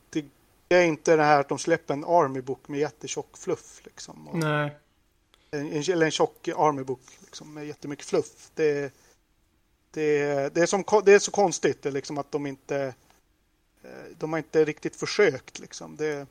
det, 0.09 0.25
det 0.67 0.75
är 0.75 0.83
inte 0.85 1.15
det 1.15 1.23
här 1.23 1.39
att 1.39 1.49
de 1.49 1.57
släpper 1.59 1.93
en 1.93 2.05
army 2.05 2.41
book 2.41 2.67
med 2.67 2.79
jättetjock 2.79 3.37
fluff 3.37 3.81
liksom. 3.83 4.27
Och 4.27 4.37
Nej. 4.37 4.77
en, 5.51 5.67
eller 5.67 6.05
en 6.05 6.11
tjock 6.11 6.47
army 6.47 6.83
book 6.83 7.01
liksom, 7.19 7.53
med 7.53 7.67
jättemycket 7.67 8.05
fluff. 8.05 8.51
Det, 8.55 8.93
det, 9.95 10.53
det, 10.53 10.61
är 10.61 10.65
som, 10.65 10.83
det 11.05 11.13
är 11.13 11.19
så 11.19 11.31
konstigt 11.31 11.81
det 11.81 11.89
är 11.89 11.93
liksom 11.93 12.17
att 12.17 12.31
de 12.31 12.45
inte 12.45 12.93
eh, 13.83 13.89
de 14.19 14.33
har 14.33 14.37
inte 14.37 14.65
riktigt 14.65 14.95
försökt 14.95 15.59
liksom. 15.59 15.95
Det, 15.95 16.27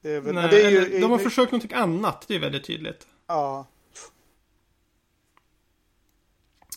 det 0.00 0.10
är 0.10 0.20
väl, 0.20 0.34
Nej 0.34 0.48
det 0.50 0.62
är 0.62 0.70
ju, 0.70 1.00
de 1.00 1.10
har 1.10 1.18
försökt 1.18 1.52
någonting 1.52 1.76
annat. 1.76 2.24
Det 2.28 2.34
är 2.34 2.38
väldigt 2.40 2.64
tydligt. 2.64 3.06
ja, 3.26 3.66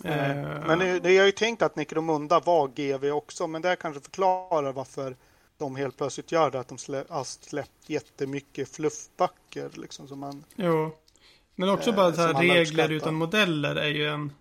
Eh, 0.04 0.66
Men 0.68 0.80
det, 0.80 1.00
det, 1.00 1.14
jag 1.14 1.22
har 1.22 1.26
ju 1.26 1.32
tänkt 1.32 1.62
att 1.62 1.76
Necromunda 1.76 2.40
var 2.40 2.68
GV 2.68 3.12
också, 3.12 3.48
men 3.48 3.62
det 3.62 3.76
kanske 3.76 4.02
förklarar 4.02 4.74
varför 4.74 5.16
de 5.58 5.76
helt 5.76 5.98
plötsligt 5.98 6.32
gör 6.32 6.52
det. 6.52 6.60
Att 6.60 6.68
de 6.68 6.78
slä, 6.78 7.04
har 7.10 7.24
släppt 7.24 7.90
jättemycket 7.90 8.76
fluffböcker. 8.76 9.70
Liksom, 9.74 10.08
som 10.08 10.20
man, 10.20 10.44
Jo. 10.56 10.96
Men 11.56 11.70
också 11.70 11.90
Eh, 11.90 11.96
bara 11.96 12.14
så 12.14 12.22
här 12.22 12.34
regler 12.34 12.92
utan 12.92 13.14
modeller 13.14 13.76
är 13.76 13.88
ju 13.88 14.08
en... 14.08 14.34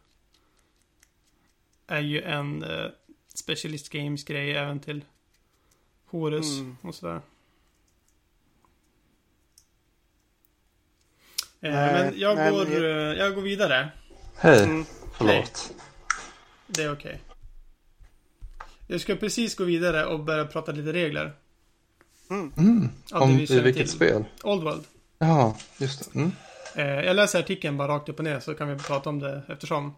Är 1.87 2.01
ju 2.01 2.23
en 2.23 2.63
eh, 2.63 2.87
Specialist 3.35 3.89
Games 3.89 4.25
grej 4.25 4.57
även 4.57 4.81
till 4.81 5.05
Horus 6.07 6.59
Mm. 6.59 6.77
och 6.83 6.95
sådär. 6.95 7.21
Eh, 11.61 11.73
Nej, 11.73 11.93
men 11.93 12.21
jag 12.21 12.37
men- 12.37 12.53
går, 12.55 12.67
eh, 12.85 12.91
jag 13.19 13.35
går 13.35 13.43
vidare. 13.43 13.91
Hej, 14.37 14.63
Mm. 14.65 14.85
förlåt. 15.19 15.73
Det 16.67 16.83
är 16.83 16.93
okej. 16.93 17.21
Jag 18.87 19.01
ska 19.01 19.17
precis 19.17 19.55
gå 19.57 19.65
vidare 19.65 20.07
och 20.07 20.21
börja 20.25 20.45
prata 20.47 20.73
lite 20.73 20.93
regler. 20.93 21.33
Mm. 22.31 22.89
Av 23.13 23.23
Om, 23.23 23.31
I 23.31 23.37
vilket 23.47 23.75
till. 23.77 23.89
spel? 23.89 24.25
Old 24.43 24.63
World. 24.65 24.85
Ja, 25.19 25.57
just 25.79 26.13
det. 26.13 26.19
Mm. 26.19 26.33
Eh, 26.75 26.87
jag 27.07 27.17
läser 27.17 27.39
artikeln 27.39 27.77
bara 27.77 27.89
rakt 27.89 28.09
upp 28.09 28.19
och 28.19 28.25
ner 28.25 28.41
så 28.41 28.55
kan 28.55 28.69
vi 28.69 28.79
prata 28.79 29.09
om 29.09 29.19
det 29.19 29.43
eftersom. 29.49 29.95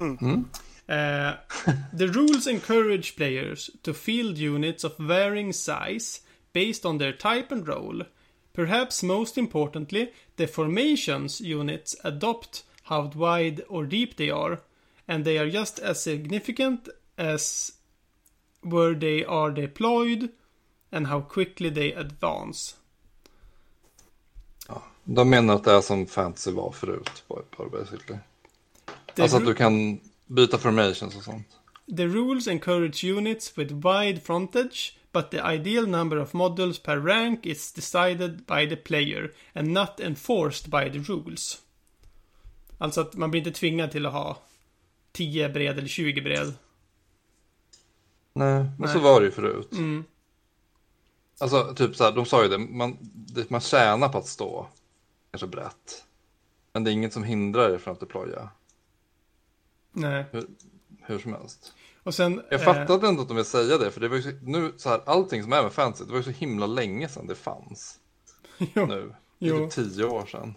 Mm. 0.00 0.44
Eh, 0.88 1.36
the 1.92 2.08
rules 2.08 2.46
encourage 2.46 3.16
players 3.16 3.70
to 3.82 3.94
field 3.94 4.36
units 4.38 4.84
of 4.84 4.96
varying 4.98 5.52
size 5.52 6.20
based 6.52 6.84
on 6.84 6.98
their 6.98 7.12
type 7.12 7.50
and 7.50 7.66
role. 7.66 8.02
Perhaps 8.52 9.02
most 9.02 9.38
importantly, 9.38 10.12
the 10.36 10.46
formations 10.46 11.40
units 11.40 11.96
adopt 12.04 12.64
how 12.84 13.10
wide 13.14 13.62
or 13.68 13.86
deep 13.86 14.16
they 14.16 14.30
are, 14.30 14.60
and 15.08 15.24
they 15.24 15.38
are 15.38 15.50
just 15.50 15.78
as 15.78 16.02
significant 16.02 16.88
as 17.18 17.72
where 18.60 18.94
they 18.94 19.24
are 19.24 19.50
deployed 19.50 20.30
and 20.92 21.06
how 21.06 21.20
quickly 21.20 21.70
they 21.70 21.92
advance. 21.92 22.76
De 25.04 25.30
menar 25.30 25.54
att 25.54 25.64
det 25.64 25.72
är 25.72 25.80
som 25.80 26.06
fantasy 26.06 26.50
var 26.50 26.72
förut. 26.72 27.24
Basically. 27.72 28.18
The 29.14 29.22
Alltså 29.22 29.36
att 29.36 29.46
du 29.46 29.54
kan 29.54 30.00
byta 30.34 30.58
formations 30.58 31.16
och 31.16 31.22
sånt. 31.22 31.46
The 31.96 32.06
rules 32.06 32.48
encourage 32.48 33.04
units 33.04 33.58
with 33.58 33.74
wide 33.74 34.20
frontage 34.20 34.98
but 35.12 35.30
the 35.30 35.40
ideal 35.54 35.86
number 35.86 36.18
of 36.18 36.34
models 36.34 36.78
per 36.78 36.96
rank 36.96 37.46
is 37.46 37.72
decided 37.72 38.46
by 38.46 38.68
the 38.68 38.76
player 38.76 39.32
and 39.52 39.72
not 39.72 40.00
enforced 40.00 40.70
by 40.70 40.90
the 40.90 40.98
rules. 40.98 41.62
Alltså 42.78 43.00
att 43.00 43.14
man 43.14 43.30
blir 43.30 43.40
inte 43.40 43.60
tvingad 43.60 43.90
till 43.90 44.06
att 44.06 44.12
ha 44.12 44.38
10 45.12 45.48
bred 45.48 45.78
eller 45.78 45.88
20 45.88 46.20
bred. 46.20 46.54
Nej, 48.32 48.66
men 48.78 48.88
så 48.88 48.94
Nej. 48.94 49.04
var 49.04 49.20
det 49.20 49.26
ju 49.26 49.32
förut. 49.32 49.72
Mm. 49.72 50.04
Alltså, 51.38 51.74
typ 51.74 51.96
så 51.96 52.04
här, 52.04 52.12
de 52.12 52.26
sa 52.26 52.42
ju 52.42 52.48
det 52.48 52.58
man, 52.58 52.96
det, 53.00 53.50
man 53.50 53.60
tjänar 53.60 54.08
på 54.08 54.18
att 54.18 54.26
stå 54.26 54.66
kanske 55.30 55.46
brett. 55.46 56.04
Men 56.72 56.84
det 56.84 56.90
är 56.90 56.92
inget 56.92 57.12
som 57.12 57.24
hindrar 57.24 57.70
er 57.70 57.78
från 57.78 57.94
att 57.94 58.00
deploya. 58.00 58.50
Nej. 59.94 60.24
Hur 61.02 61.18
som 61.18 61.32
helst. 61.32 61.74
Och 62.02 62.14
sen... 62.14 62.42
Jag 62.50 62.60
eh, 62.60 62.64
fattade 62.64 63.08
inte 63.08 63.22
att 63.22 63.28
de 63.28 63.36
ville 63.36 63.44
säga 63.44 63.78
det, 63.78 63.90
för 63.90 64.00
det 64.00 64.08
var 64.08 64.16
ju 64.16 64.22
så, 64.22 64.30
nu 64.42 64.72
så 64.76 64.88
här, 64.88 65.00
allting 65.06 65.42
som 65.42 65.52
är 65.52 65.62
med 65.62 65.72
fantasy, 65.72 66.04
det 66.04 66.10
var 66.10 66.18
ju 66.18 66.24
så 66.24 66.30
himla 66.30 66.66
länge 66.66 67.08
sedan 67.08 67.26
det 67.26 67.34
fanns. 67.34 67.98
jo. 68.74 68.86
Nu. 68.86 69.14
Det 69.38 69.48
är 69.48 69.68
typ 69.68 69.70
tio 69.70 70.04
år 70.04 70.26
sedan. 70.26 70.54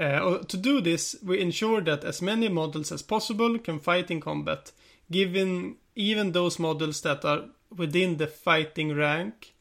Uh, 0.00 0.18
och 0.18 0.48
to 0.48 0.56
do 0.56 0.80
this, 0.80 1.16
we 1.22 1.42
ensure 1.42 1.84
that 1.84 2.04
as 2.04 2.22
many 2.22 2.48
models 2.48 2.92
as 2.92 3.02
possible 3.02 3.58
can 3.58 3.80
fight 3.80 4.10
in 4.10 4.20
combat, 4.20 4.72
given 5.06 5.76
even 5.94 6.32
those 6.32 6.62
models 6.62 7.02
that 7.02 7.24
are 7.24 7.42
within 7.68 8.18
the 8.18 8.26
fighting 8.26 8.96
rank, 8.96 9.52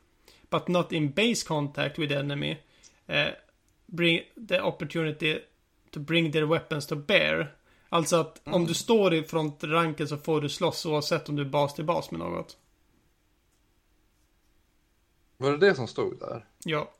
but 0.50 0.70
not 0.70 0.94
in 0.94 1.12
base 1.12 1.44
contact 1.44 1.98
with 1.98 2.12
enemy, 2.12 2.58
uh, 3.10 3.32
bring 3.90 4.22
the 4.38 4.62
opportunity 4.62 5.42
to 5.92 6.00
bring 6.00 6.32
their 6.32 6.48
weapons 6.48 6.86
to 6.86 6.96
bear. 6.96 7.52
Alltså 7.90 8.16
att 8.16 8.42
om 8.44 8.66
du 8.66 8.74
står 8.74 9.14
i 9.14 9.24
frontranken 9.24 10.08
så 10.08 10.18
får 10.18 10.42
du 10.42 10.50
slåss 10.50 10.86
oavsett 10.86 11.30
om 11.30 11.36
du 11.36 11.42
är 11.42 11.50
bas 11.50 11.76
till 11.76 11.86
bas 11.86 12.12
med 12.12 12.20
något. 12.20 12.58
Var 15.38 15.52
det 15.52 15.58
det 15.58 15.76
som 15.76 15.88
stod 15.88 16.20
där? 16.20 16.46
Ja. 16.64 16.92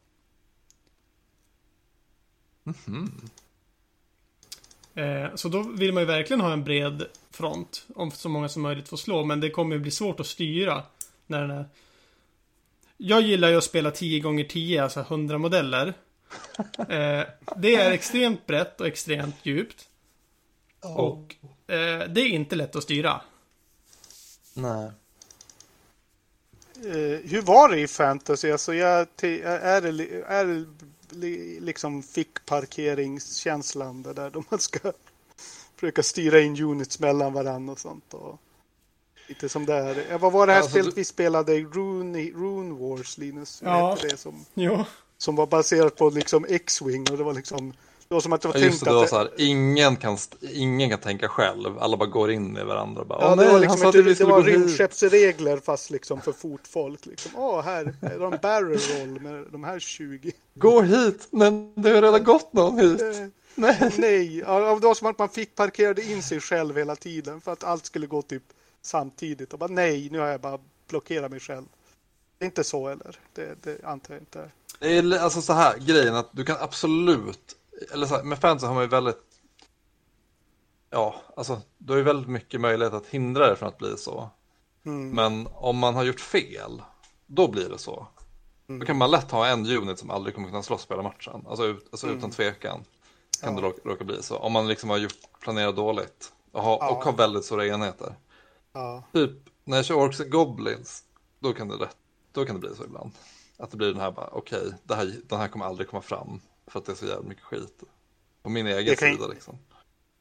Eh, 4.94 5.36
så 5.36 5.50
då 5.50 5.62
vill 5.62 5.94
man 5.94 6.04
ju 6.04 6.08
verkligen 6.08 6.42
ha 6.42 6.54
en 6.54 6.64
bred 6.64 7.06
front. 7.32 7.86
Om 7.96 8.12
så 8.12 8.30
många 8.30 8.50
som 8.50 8.62
möjligt 8.62 8.90
får 8.90 8.98
slå. 8.98 9.24
Men 9.24 9.40
det 9.40 9.50
kommer 9.50 9.76
ju 9.76 9.82
bli 9.82 9.92
svårt 9.92 10.20
att 10.20 10.28
styra. 10.28 10.84
När 11.28 11.42
den 11.42 11.52
är... 11.52 11.66
Jag 12.98 13.22
gillar 13.22 13.50
ju 13.50 13.58
att 13.58 13.64
spela 13.64 13.92
10 13.92 14.20
gånger 14.20 14.44
10 14.44 14.84
alltså 14.84 15.00
100 15.00 15.38
modeller. 15.38 15.94
Eh, 16.78 17.26
det 17.58 17.76
är 17.76 17.92
extremt 17.92 18.48
brett 18.48 18.82
och 18.82 18.88
extremt 18.88 19.36
djupt. 19.44 19.89
Och 20.82 21.36
eh, 21.68 22.00
det 22.10 22.22
är 22.22 22.28
inte 22.30 22.56
lätt 22.56 22.76
att 22.76 22.84
styra. 22.84 23.22
Nej. 24.54 24.92
Eh, 26.84 27.20
hur 27.30 27.42
var 27.42 27.70
det 27.70 27.80
i 27.80 27.88
fantasy? 27.88 28.52
Alltså 28.52 28.74
jag, 28.74 29.00
är 29.00 29.08
det, 29.16 29.42
är 30.28 30.46
det 30.46 30.66
li- 31.10 31.60
liksom 31.60 32.04
fickparkeringskänslan 32.04 34.04
det 34.04 34.14
där 34.14 34.30
då 34.30 34.44
man 34.50 34.60
ska 34.60 34.80
försöka 35.76 36.04
styra 36.04 36.40
in 36.40 36.64
units 36.64 37.00
mellan 37.00 37.34
varandra 37.34 37.72
och 37.74 37.80
sånt. 37.80 38.14
Och 38.14 38.40
lite 39.28 39.50
som 39.50 39.66
det 39.66 39.74
är. 39.74 40.12
Eh, 40.12 40.18
Vad 40.20 40.32
var 40.32 40.48
det 40.48 40.54
här 40.54 40.60
Alltså, 40.60 40.72
spelet 40.72 40.96
du- 40.96 41.02
vi 41.02 41.06
spelade? 41.06 41.60
Rune, 41.60 42.24
Rune 42.24 42.74
Wars, 42.74 43.18
Linus? 43.18 43.62
Ja. 43.66 43.98
det 44.02 44.18
som, 44.18 44.46
Jo. 44.54 44.84
som 45.18 45.36
var 45.36 45.48
baserat 45.48 45.96
på 45.96 46.10
liksom 46.10 46.46
X-Wing 46.50 47.12
och 47.12 47.18
det 47.18 47.24
var 47.24 47.34
liksom 47.34 47.74
det 48.10 48.16
var 48.16 48.22
som 48.22 48.34
att 48.34 48.42
det 48.42 48.48
var 48.48 48.56
Ja, 48.56 48.62
tänkt 48.62 48.86
det, 48.86 48.92
det 48.92 49.02
att 49.02 49.10
så 49.10 49.18
här, 49.18 49.30
ingen 49.38 49.96
kan, 49.96 50.18
ingen 50.42 50.90
kan 50.90 51.00
tänka 51.00 51.28
själv. 51.28 51.80
Alla 51.80 51.98
bara 51.98 52.10
går 52.10 52.32
in 52.32 52.58
i 52.58 52.64
varandra. 52.64 53.06
Bara, 53.06 53.22
Ja, 53.22 53.36
det 53.36 53.52
var 53.52 53.60
liksom 53.60 53.86
inte, 53.86 54.02
det 54.02 54.16
skulle 54.16 54.32
var 54.32 54.44
rymdskeppsregler 54.44 55.58
fast 55.58 55.90
liksom 55.90 56.22
för 56.22 56.32
fotfolk. 56.32 57.06
Liksom. 57.06 57.32
Åh, 57.36 57.62
här 57.62 57.96
är 58.02 58.20
de 58.20 58.38
barrel 58.42 58.80
roll 58.80 59.20
med 59.22 59.46
de 59.52 59.64
här 59.64 59.80
20. 59.80 60.32
Gå 60.56 60.82
hit, 60.82 61.28
men 61.32 61.74
det 61.76 61.90
har 61.90 62.02
redan 62.02 62.24
gått 62.24 62.54
någon 62.54 62.80
hit. 62.80 63.02
Eh, 63.02 63.08
Nej. 63.56 63.92
Nej, 63.98 64.38
ja, 64.38 64.76
det 64.80 64.88
var 64.88 64.94
som 64.94 65.08
att 65.08 65.20
man 65.20 65.30
fick 65.30 65.56
parkerade 65.56 66.04
in 66.04 66.24
sig 66.24 66.40
själv 66.40 66.78
hela 66.78 66.96
tiden 66.96 67.42
för 67.42 67.54
att 67.54 67.64
allt 67.64 67.86
skulle 67.86 68.08
gå 68.08 68.22
typ 68.22 68.44
samtidigt. 68.82 69.54
Och 69.54 69.60
bara 69.60 69.70
nej, 69.70 70.10
nu 70.12 70.20
har 70.20 70.28
jag 70.28 70.42
bara 70.42 70.60
blockerat 70.90 71.32
mig 71.32 71.40
själv. 71.40 71.66
Det 72.38 72.46
är 72.46 72.48
inte 72.48 72.64
så 72.64 72.88
eller? 72.88 73.16
Det, 73.34 73.64
det 73.64 73.84
antar 73.84 74.14
jag 74.14 74.22
inte. 74.22 74.50
Det 74.80 74.98
är 74.98 75.20
alltså 75.20 75.42
så 75.42 75.54
här, 75.54 75.78
grejen 75.78 76.16
att 76.16 76.30
du 76.32 76.46
kan 76.46 76.58
absolut, 76.60 77.56
eller 77.94 78.08
så 78.08 78.16
här, 78.16 78.24
med 78.24 78.40
fans 78.40 78.64
har 78.64 78.74
man 78.74 78.84
ju 78.84 78.90
väldigt, 78.90 79.20
ja, 80.90 81.16
alltså 81.38 81.62
du 81.78 81.94
har 81.94 81.98
ju 81.98 82.04
väldigt 82.04 82.30
mycket 82.30 82.62
möjlighet 82.62 82.94
att 82.94 83.06
hindra 83.08 83.50
det 83.50 83.56
från 83.56 83.70
att 83.70 83.78
bli 83.78 83.98
så. 83.98 84.30
Mm. 84.86 85.10
Men 85.10 85.48
om 85.54 85.78
man 85.78 85.96
har 85.96 86.04
gjort 86.04 86.20
fel, 86.20 86.82
då 87.26 87.48
blir 87.48 87.70
det 87.70 87.78
så. 87.78 88.08
Mm. 88.70 88.80
Då 88.80 88.86
kan 88.86 88.98
man 88.98 89.12
lätt 89.12 89.32
ha 89.32 89.48
en 89.48 89.66
unit 89.78 90.00
som 90.00 90.10
aldrig 90.10 90.36
kommer 90.36 90.48
kunna 90.48 90.64
slåss 90.64 90.88
hela 90.90 91.04
matchen. 91.04 91.46
Alltså, 91.48 91.66
ut, 91.66 91.88
alltså 91.92 92.08
Mm. 92.08 92.18
utan 92.18 92.32
tvekan 92.32 92.84
kan 93.42 93.56
det 93.56 93.62
råka, 93.62 93.82
råka 93.90 94.04
bli 94.04 94.24
så. 94.24 94.38
Om 94.38 94.52
man 94.54 94.68
liksom 94.68 94.90
har 94.90 94.98
gjort, 94.98 95.18
planerat 95.40 95.76
dåligt 95.76 96.34
och, 96.52 96.64
ha, 96.64 96.78
Ja. 96.82 96.90
och 96.92 97.04
har 97.04 97.14
väldigt 97.14 97.46
stora 97.46 97.66
enheter. 97.68 98.16
Ja, 98.74 99.04
Typ 99.14 99.32
när 99.64 99.78
jag 99.78 99.86
kör 99.86 99.96
Orcs 99.96 100.20
and 100.22 100.32
Goblins, 100.32 101.04
då 101.40 101.54
kan 101.54 101.68
det, 101.68 101.90
då 102.32 102.46
kan 102.46 102.56
det 102.56 102.60
bli 102.60 102.76
så 102.76 102.84
ibland. 102.84 103.12
Att 103.58 103.72
det 103.72 103.78
blir 103.78 103.88
den 103.88 104.00
här 104.02 104.12
bara, 104.12 104.28
okej, 104.32 104.74
det 104.84 104.96
här, 104.96 105.16
den 105.30 105.40
här 105.40 105.48
kommer 105.48 105.66
aldrig 105.66 105.90
komma 105.90 106.02
fram. 106.02 106.42
För 106.70 106.80
att 106.80 106.86
det 106.86 106.92
är 106.92 106.96
så 106.96 107.06
jävla 107.06 107.30
mycket 107.30 107.44
skit. 107.44 107.84
På 108.42 108.50
min 108.50 108.68
egen 108.68 108.96
kan- 108.96 109.12
sida 109.16 109.28
liksom. 109.28 109.58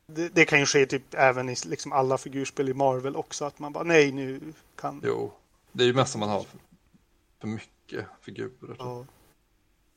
det, 0.07 0.29
det 0.29 0.45
kan 0.45 0.59
ju 0.61 0.67
ske 0.67 0.87
typ 0.87 1.15
även 1.15 1.49
i 1.49 1.57
liksom 1.67 1.93
alla 1.93 2.19
figurspel 2.19 2.69
i 2.69 2.75
Marvel 2.75 3.17
också. 3.17 3.45
Att 3.45 3.59
man 3.59 3.73
bara 3.73 3.85
nej, 3.85 4.13
nu 4.13 4.41
kan... 4.77 5.01
Jo, 5.05 5.33
det 5.73 5.83
är 5.83 5.87
ju 5.87 5.95
mest 5.95 6.13
som 6.13 6.21
man 6.21 6.29
har 6.29 6.43
för, 6.43 6.59
för 7.41 7.49
mycket 7.49 8.07
figurer. 8.21 8.77
Ja. 8.79 9.05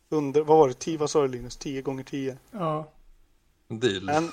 Under, 0.09 0.41
vad 0.41 0.57
var 0.57 0.67
det? 0.67 0.73
10, 0.73 0.97
vad 0.97 1.09
sa 1.09 1.21
du 1.21 1.27
Linus? 1.27 1.57
10 1.57 1.81
gånger 1.81 2.03
10. 2.03 2.37
Ja. 2.51 2.87
En 3.67 3.79
deal. 3.79 4.03
Men 4.03 4.31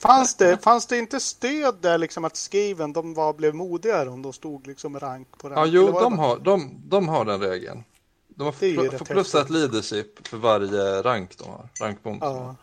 fanns 0.00 0.34
det, 0.34 0.58
fanns 0.58 0.86
det 0.86 0.98
inte 0.98 1.20
stöd 1.20 1.76
där 1.80 1.98
liksom 1.98 2.24
att 2.24 2.36
Skaven, 2.36 2.92
de 2.92 3.14
var, 3.14 3.32
blev 3.32 3.54
modigare 3.54 4.08
om 4.08 4.22
de 4.22 4.32
stod 4.32 4.66
liksom 4.66 5.00
rank 5.00 5.38
på 5.38 5.48
rank? 5.48 5.58
Ja, 5.58 5.66
jo, 5.66 5.86
de 5.86 6.18
har, 6.18 6.38
de, 6.38 6.80
de 6.84 7.08
har 7.08 7.24
den 7.24 7.40
regeln. 7.40 7.84
De 8.36 8.44
har 8.44 8.52
pl- 8.52 8.82
rätt 8.90 8.98
får 8.98 9.04
plus 9.06 9.34
häftigt. 9.34 9.40
ett 9.44 9.50
leadership 9.50 10.28
för 10.28 10.36
varje 10.36 11.02
rank 11.02 11.38
de 11.38 11.44
har. 11.48 11.68
Rankbonus. 11.80 12.18
Ja, 12.22 12.56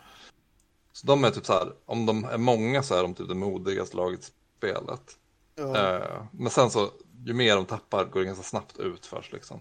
Så 0.93 1.07
de 1.07 1.23
är 1.23 1.31
typ 1.31 1.45
så 1.45 1.53
här, 1.53 1.73
om 1.85 2.05
de 2.05 2.23
är 2.25 2.37
många 2.37 2.83
så 2.83 2.95
är 2.95 3.01
de 3.03 3.13
typ 3.13 3.27
det 3.27 3.35
modigaste 3.35 3.97
laget 3.97 4.19
i 4.19 4.31
spelet. 4.57 5.17
ja. 5.55 5.95
Eh, 5.95 6.23
men 6.31 6.49
sen 6.51 6.71
så, 6.71 6.89
ju 7.25 7.33
mer 7.33 7.55
de 7.55 7.65
tappar 7.65 8.05
går 8.05 8.19
det 8.19 8.25
ganska 8.25 8.43
snabbt 8.43 8.77
ut 8.79 9.05
först 9.05 9.31
liksom. 9.33 9.59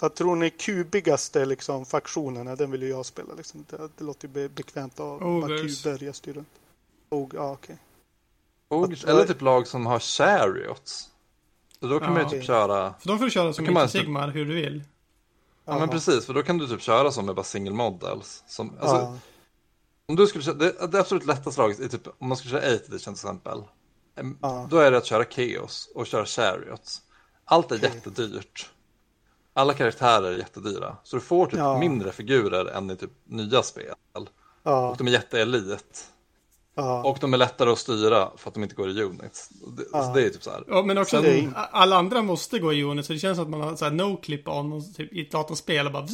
Vad 0.00 0.14
tror 0.14 0.36
ni 0.36 0.50
kubigaste 0.50 1.44
liksom, 1.44 1.86
faktionen 1.86 2.48
är? 2.48 2.56
Den 2.56 2.70
vill 2.70 2.82
ju 2.82 2.88
jag 2.88 3.06
spela. 3.06 3.34
Liksom. 3.34 3.64
Det, 3.70 3.88
det 3.98 4.04
låter 4.04 4.28
ju 4.28 4.34
be, 4.34 4.48
bekvämt 4.48 4.92
att 4.92 4.98
ha 5.22 5.40
bara 5.40 5.58
kuber 5.58 6.02
jag 6.04 6.14
styr 6.14 6.32
runt. 6.32 6.48
Og, 7.08 7.32
ja, 7.34 7.52
okej. 7.52 7.76
Ogres, 8.68 9.04
Att- 9.04 9.10
eller 9.10 9.24
typ 9.26 9.40
lag 9.40 9.66
som 9.66 9.86
har 9.86 9.98
chariots. 9.98 11.10
Så 11.80 11.86
då 11.86 12.00
kan 12.00 12.12
man 12.12 12.22
Ja. 12.22 12.28
ju 12.32 12.38
typ 12.38 12.46
köra, 12.46 12.94
För 13.00 13.08
de 13.08 13.18
får 13.18 13.24
du 13.24 13.30
köra 13.30 13.52
som 13.52 13.64
kan 13.64 13.74
man 13.74 13.82
mycket 13.82 13.92
typ- 13.92 14.02
Sigmar 14.02 14.28
hur 14.28 14.44
du 14.44 14.54
vill. 14.54 14.82
Ja 15.64 15.78
men 15.78 15.88
precis, 15.88 16.26
för 16.26 16.34
då 16.34 16.42
kan 16.42 16.58
du 16.58 16.66
typ 16.68 16.80
köra 16.82 17.10
som 17.10 17.26
med 17.26 17.34
bara 17.34 17.44
single 17.44 17.72
models. 17.74 18.44
Som, 18.46 18.70
alltså, 18.80 18.96
Ja, 18.96 19.18
Om 20.08 20.16
du 20.16 20.26
skulle 20.26 20.44
köra, 20.44 20.54
det, 20.54 20.86
det 20.92 21.00
absolut 21.00 21.26
lättaste 21.26 21.60
laget 21.60 21.80
är 21.80 21.88
typ, 21.88 22.06
om 22.18 22.28
man 22.28 22.36
skulle 22.36 22.50
köra 22.60 22.60
8 22.60 22.68
edition 22.74 22.98
till 22.98 23.10
exempel. 23.12 23.62
em, 24.16 24.38
Ja. 24.42 24.66
Då 24.70 24.78
är 24.78 24.90
det 24.90 24.96
att 24.96 25.06
köra 25.06 25.24
Chaos 25.24 25.88
och 25.94 26.06
köra 26.06 26.26
Chariots. 26.26 27.02
Allt 27.44 27.72
är 27.72 27.76
Okej. 27.76 27.90
jättedyrt. 27.94 28.70
Alla 29.52 29.74
karaktärer 29.74 30.32
är 30.32 30.38
jättedyra. 30.38 30.96
Så 31.02 31.16
du 31.16 31.20
får 31.22 31.46
typ 31.46 31.80
mindre 31.80 32.12
figurer 32.12 32.66
än 32.66 32.90
i 32.90 32.96
typ 32.96 33.10
nya 33.24 33.62
spel. 33.62 33.94
Och 34.62 34.96
de 34.96 35.06
är 35.08 35.12
jätteelit. 35.12 36.10
Ja. 36.74 37.02
Och 37.04 37.18
de 37.20 37.34
är 37.34 37.38
lättare 37.38 37.70
att 37.70 37.78
styra 37.78 38.30
för 38.36 38.48
att 38.48 38.54
de 38.54 38.62
inte 38.62 38.74
går 38.74 38.90
i 38.90 39.02
units. 39.02 39.48
Det, 39.48 39.84
Ja. 39.92 40.02
så 40.04 40.12
det 40.14 40.22
är 40.26 40.30
typ 40.30 40.42
så 40.42 40.50
här. 40.50 40.64
Ja, 40.68 40.82
men 40.82 40.98
också 40.98 41.16
att 41.16 41.24
alla 41.70 41.96
andra 41.96 42.22
måste 42.22 42.58
gå 42.58 42.72
i 42.72 42.82
unit. 42.82 43.06
Så 43.06 43.12
det 43.12 43.18
känns 43.18 43.36
som 43.36 43.44
att 43.44 43.50
man 43.50 43.60
har 43.60 43.76
så 43.76 43.84
här 43.84 43.92
no-clip 43.92 44.48
on 44.48 44.72
och 44.72 44.94
typ, 44.94 45.12
i 45.12 45.20
ett 45.20 45.30
datorspel 45.32 45.86
och 45.86 45.92
bara 45.92 46.06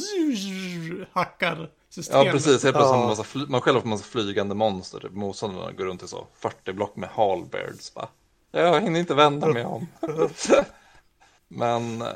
hackar 1.11 1.69
systemet. 1.89 2.25
Ja 2.25 2.31
precis, 2.31 2.63
helt 2.63 2.75
plötsligt 2.75 2.91
Ja. 2.93 2.97
man, 2.97 3.07
massa 3.07 3.23
fly, 3.23 3.45
man 3.47 3.61
själv 3.61 3.79
har 3.79 3.85
massa 3.89 4.03
flygande 4.03 4.55
monster. 4.55 4.99
Typ 4.99 5.11
motståndarna 5.11 5.71
går 5.71 5.85
runt 5.85 6.03
i 6.03 6.07
så 6.07 6.27
40 6.39 6.73
block 6.73 6.95
med 6.95 7.09
halberds. 7.09 7.93
Bara. 7.93 8.07
Jag 8.51 8.81
hinner 8.81 8.99
inte 8.99 9.13
vända 9.13 9.47
mig 9.47 9.65
om. 9.65 9.87
men 11.47 12.01
eh, 12.01 12.07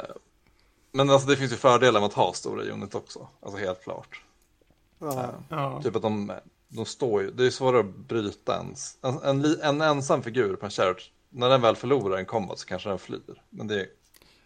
men 0.91 1.09
alltså, 1.09 1.27
det 1.27 1.35
finns 1.37 1.51
ju 1.51 1.55
fördelar 1.55 1.99
med 1.99 2.07
att 2.07 2.13
ha 2.13 2.33
stora 2.33 2.63
unit 2.63 2.95
också. 2.95 3.27
Alltså 3.41 3.59
helt 3.59 3.83
klart. 3.83 4.21
ja. 4.99 5.29
Ja. 5.49 5.81
Typ 5.83 5.95
att 5.95 6.01
de, 6.01 6.31
de 6.67 6.85
står 6.85 7.21
ju, 7.21 7.31
det 7.31 7.45
är 7.45 7.49
svårare 7.49 7.79
att 7.79 7.95
bryta 7.95 8.57
ens. 8.57 8.97
En, 9.01 9.19
en, 9.23 9.61
en 9.61 9.81
ensam 9.81 10.23
figur 10.23 10.55
på 10.55 10.65
en 10.65 10.71
chariot, 10.71 11.11
när 11.29 11.49
den 11.49 11.61
väl 11.61 11.75
förlorar 11.75 12.17
en 12.17 12.25
combat 12.25 12.59
så 12.59 12.67
kanske 12.67 12.89
den 12.89 12.99
flyr. 12.99 13.41
Men 13.49 13.67
det 13.67 13.81
är 13.81 13.87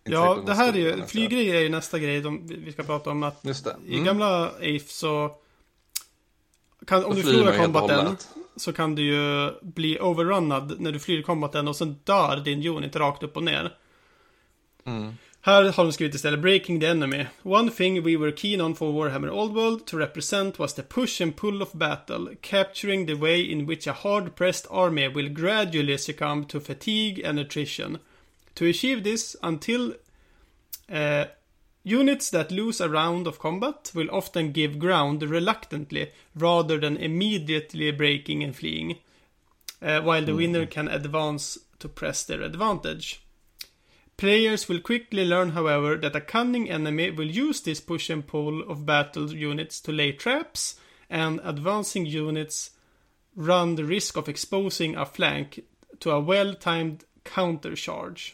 Ja, 0.03 0.43
det 0.45 0.53
här 0.53 0.73
är 0.73 0.77
ju, 0.77 0.91
står 0.91 1.07
flyggrej 1.07 1.49
är 1.49 1.59
ju 1.59 1.69
nästa 1.69 1.99
grej 1.99 2.21
de, 2.21 2.47
vi 2.47 2.71
ska 2.71 2.83
prata 2.83 3.09
om. 3.09 3.23
Att 3.23 3.43
det. 3.43 3.75
i 3.85 3.93
Mm. 3.93 4.05
gamla 4.05 4.51
AIF 4.59 4.91
så 4.91 5.35
kan, 6.87 7.05
om 7.05 7.15
du 7.15 7.23
förlorar 7.23 7.57
combaten 7.57 8.17
så 8.55 8.73
kan 8.73 8.95
du 8.95 9.03
ju 9.03 9.51
bli 9.61 9.99
overrunnad 9.99 10.75
när 10.79 10.91
du 10.91 10.99
flyr 10.99 11.21
combaten 11.21 11.67
och 11.67 11.75
sen 11.75 11.99
dör 12.03 12.37
din 12.37 12.67
unit 12.67 12.95
rakt 12.95 13.23
upp 13.23 13.37
och 13.37 13.43
ner. 13.43 13.77
Här 15.41 15.71
har 15.71 15.83
de 15.83 15.93
skrivit 15.93 16.15
istället 16.15 16.39
Breaking 16.39 16.79
the 16.79 16.87
Enemy. 16.87 17.25
One 17.43 17.71
thing 17.71 18.03
we 18.03 18.17
were 18.17 18.31
keen 18.31 18.61
on 18.61 18.75
for 18.75 18.91
Warhammer 18.91 19.29
Old 19.29 19.55
World 19.55 19.87
to 19.87 19.97
represent 19.97 20.59
was 20.59 20.73
the 20.73 20.83
push 20.83 21.21
and 21.21 21.35
pull 21.35 21.61
of 21.61 21.73
battle, 21.73 22.35
capturing 22.41 23.05
the 23.05 23.13
way 23.13 23.51
in 23.51 23.65
which 23.65 23.87
a 23.87 23.93
hard-pressed 23.93 24.67
army 24.69 25.07
will 25.07 25.29
gradually 25.29 25.97
succumb 25.97 26.45
to 26.45 26.59
fatigue 26.59 27.21
and 27.23 27.39
attrition. 27.39 27.99
To 28.55 28.65
achieve 28.65 29.03
this, 29.03 29.37
until 29.41 29.93
uh, 30.91 31.25
units 31.83 32.29
that 32.31 32.51
lose 32.51 32.81
a 32.81 32.89
round 32.89 33.25
of 33.25 33.39
combat 33.39 33.91
will 33.95 34.11
often 34.11 34.51
give 34.51 34.77
ground 34.77 35.23
reluctantly 35.23 36.11
rather 36.35 36.77
than 36.77 36.97
immediately 36.97 37.91
breaking 37.91 38.43
and 38.43 38.53
fleeing, 38.53 38.97
uh, 39.81 40.01
while 40.01 40.25
the 40.25 40.35
winner 40.35 40.65
can 40.65 40.89
advance 40.89 41.57
to 41.79 41.87
press 41.87 42.25
their 42.25 42.41
advantage. 42.41 43.21
Players 44.19 44.67
will 44.67 44.81
quickly 44.81 45.23
learn, 45.23 45.51
however, 45.51 45.97
that 45.97 46.15
a 46.15 46.19
cunning 46.19 46.69
enemy 46.69 47.09
will 47.09 47.31
use 47.49 47.61
this 47.61 47.79
push 47.79 48.09
and 48.09 48.27
pull 48.27 48.69
of 48.69 48.85
battle 48.85 49.33
units 49.33 49.81
to 49.81 49.91
lay 49.91 50.11
traps, 50.11 50.79
and 51.09 51.39
advancing 51.43 52.05
units 52.05 52.71
run 53.33 53.75
the 53.75 53.83
risk 53.83 54.17
of 54.17 54.27
exposing 54.27 54.95
a 54.95 55.05
flank 55.05 55.61
to 55.99 56.11
a 56.11 56.19
well-timed 56.19 57.05
countercharge. 57.23 58.33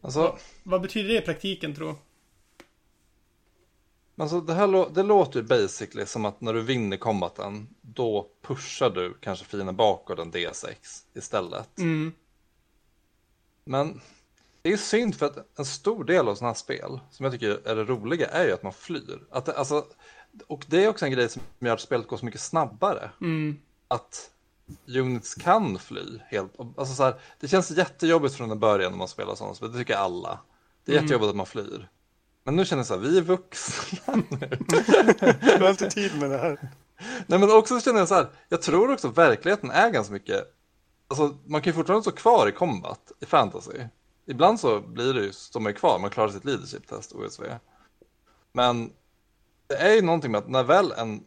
Alltså, 0.00 0.38
Vad 0.62 0.82
betyder 0.82 1.08
det 1.08 1.18
i 1.18 1.20
praktiken, 1.20 1.74
tro? 1.74 1.96
alltså 4.16 4.40
det 4.40 4.54
här 4.54 4.94
det 4.94 5.02
låter 5.02 5.40
ju 5.40 5.46
basically 5.46 6.06
som 6.06 6.24
att 6.24 6.40
när 6.40 6.54
du 6.54 6.62
vinner 6.62 6.96
kombaten, 6.96 7.68
då 7.80 8.28
pushar 8.42 8.90
du 8.90 9.14
kanske 9.20 9.44
fienden 9.44 9.76
bakåt 9.76 10.18
en 10.18 10.32
D6 10.32 10.74
istället. 11.14 11.78
Mm. 11.78 12.12
Men 13.68 14.00
det 14.62 14.72
är 14.72 14.76
synd 14.76 15.14
för 15.14 15.26
att 15.26 15.58
en 15.58 15.64
stor 15.64 16.04
del 16.04 16.28
av 16.28 16.34
sådana 16.34 16.50
här 16.50 16.58
spel, 16.58 17.00
som 17.10 17.24
jag 17.24 17.32
tycker 17.32 17.68
är 17.68 17.76
det 17.76 17.84
roliga, 17.84 18.26
är 18.26 18.44
ju 18.46 18.52
att 18.52 18.62
man 18.62 18.72
flyr. 18.72 19.18
Att 19.30 19.44
det, 19.44 19.52
alltså, 19.52 19.84
och 20.46 20.64
det 20.68 20.84
är 20.84 20.88
också 20.88 21.04
en 21.04 21.12
grej 21.12 21.28
som 21.28 21.42
gör 21.58 21.74
att 21.74 21.80
spelet 21.80 22.06
går 22.06 22.16
så 22.16 22.24
mycket 22.24 22.40
snabbare. 22.40 23.10
Mm. 23.20 23.58
Att 23.88 24.30
units 24.86 25.34
kan 25.34 25.78
fly 25.78 26.18
helt. 26.26 26.52
Alltså 26.76 26.94
så 26.94 27.02
här, 27.02 27.14
det 27.40 27.48
känns 27.48 27.70
jättejobbigt 27.70 28.34
från 28.34 28.48
den 28.48 28.58
början 28.58 28.92
när 28.92 28.98
man 28.98 29.08
spelar 29.08 29.34
sådana 29.34 29.54
spel, 29.54 29.72
det 29.72 29.78
tycker 29.78 29.94
alla. 29.96 30.38
Det 30.84 30.92
är 30.92 30.96
Mm. 30.96 31.04
jättejobbigt 31.04 31.30
att 31.30 31.36
man 31.36 31.46
flyr. 31.46 31.88
Men 32.44 32.56
nu 32.56 32.64
känner 32.64 32.80
jag 32.80 32.86
så 32.86 32.94
här, 32.94 33.00
vi 33.00 33.18
är 33.18 33.22
vuxna 33.22 34.22
nu. 34.28 34.58
Du 35.40 35.62
har 35.62 35.70
inte 35.70 35.90
tid 35.90 36.18
med 36.20 36.30
det 36.30 36.38
här. 36.38 36.70
Nej 37.26 37.38
men 37.38 37.50
också 37.50 37.80
känner 37.80 37.98
jag 37.98 38.08
så 38.08 38.14
här, 38.14 38.26
jag 38.48 38.62
tror 38.62 38.92
också 38.92 39.08
att 39.08 39.18
verkligheten 39.18 39.70
är 39.70 39.90
ganska 39.90 40.12
mycket, 40.12 40.57
alltså 41.08 41.36
man 41.46 41.60
kan 41.62 41.70
ju 41.70 41.74
fortfarande 41.74 42.02
stå 42.02 42.10
kvar 42.12 42.48
i 42.48 42.52
combat 42.52 43.12
i 43.20 43.26
fantasy. 43.26 43.70
Ibland 44.26 44.60
så 44.60 44.80
blir 44.80 45.14
det 45.14 45.20
ju, 45.20 45.32
står 45.32 45.60
man 45.60 45.74
kvar, 45.74 45.98
man 45.98 46.10
klarar 46.10 46.28
sitt 46.28 46.44
leadership 46.44 46.86
test, 46.88 47.12
OSV. 47.12 47.42
Men 48.52 48.92
det 49.66 49.74
är 49.74 49.94
ju 49.94 50.02
någonting 50.02 50.32
med 50.32 50.38
att 50.38 50.48
när 50.48 50.62
väl 50.64 50.92
en, 50.92 51.24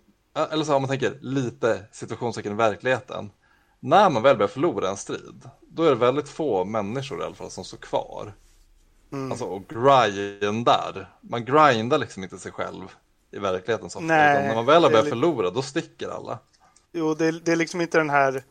eller 0.52 0.64
så 0.64 0.76
om 0.76 0.82
man 0.82 0.90
tänker 0.90 1.18
lite 1.22 1.84
situationstecken 1.92 2.52
i 2.52 2.56
verkligheten, 2.56 3.32
när 3.80 4.10
man 4.10 4.24
väl 4.24 4.38
börjar 4.38 4.48
förlora 4.50 4.90
en 4.90 4.98
strid, 4.98 5.50
då 5.62 5.84
är 5.84 5.90
det 5.90 5.96
väldigt 5.96 6.30
få 6.30 6.66
människor 6.66 7.22
i 7.22 7.24
alla 7.24 7.36
fall 7.36 7.52
som 7.52 7.64
står 7.64 7.78
kvar. 7.78 8.34
Mm. 9.12 9.32
Alltså 9.32 9.46
och 9.46 9.68
grindar. 9.68 11.16
Man 11.22 11.46
grindar 11.46 11.98
liksom 11.98 12.24
inte 12.24 12.38
sig 12.38 12.52
själv 12.52 12.84
i 13.32 13.40
verkligheten 13.40 13.90
så 13.90 14.00
ofta. 14.00 14.08
Nej, 14.08 14.32
utan 14.36 14.48
när 14.48 14.56
man 14.56 14.66
väl 14.66 14.84
har 14.84 14.90
börjat 14.90 15.06
li- 15.06 15.10
förlora, 15.12 15.50
då 15.50 15.62
sticker 15.62 16.10
alla. 16.10 16.40
Jo, 16.92 17.14
det, 17.14 17.26
är- 17.26 17.42
det 17.44 17.52
är 17.52 17.56
liksom 17.56 17.82
inte 17.82 17.98
den 17.98 18.10
här 18.10 18.44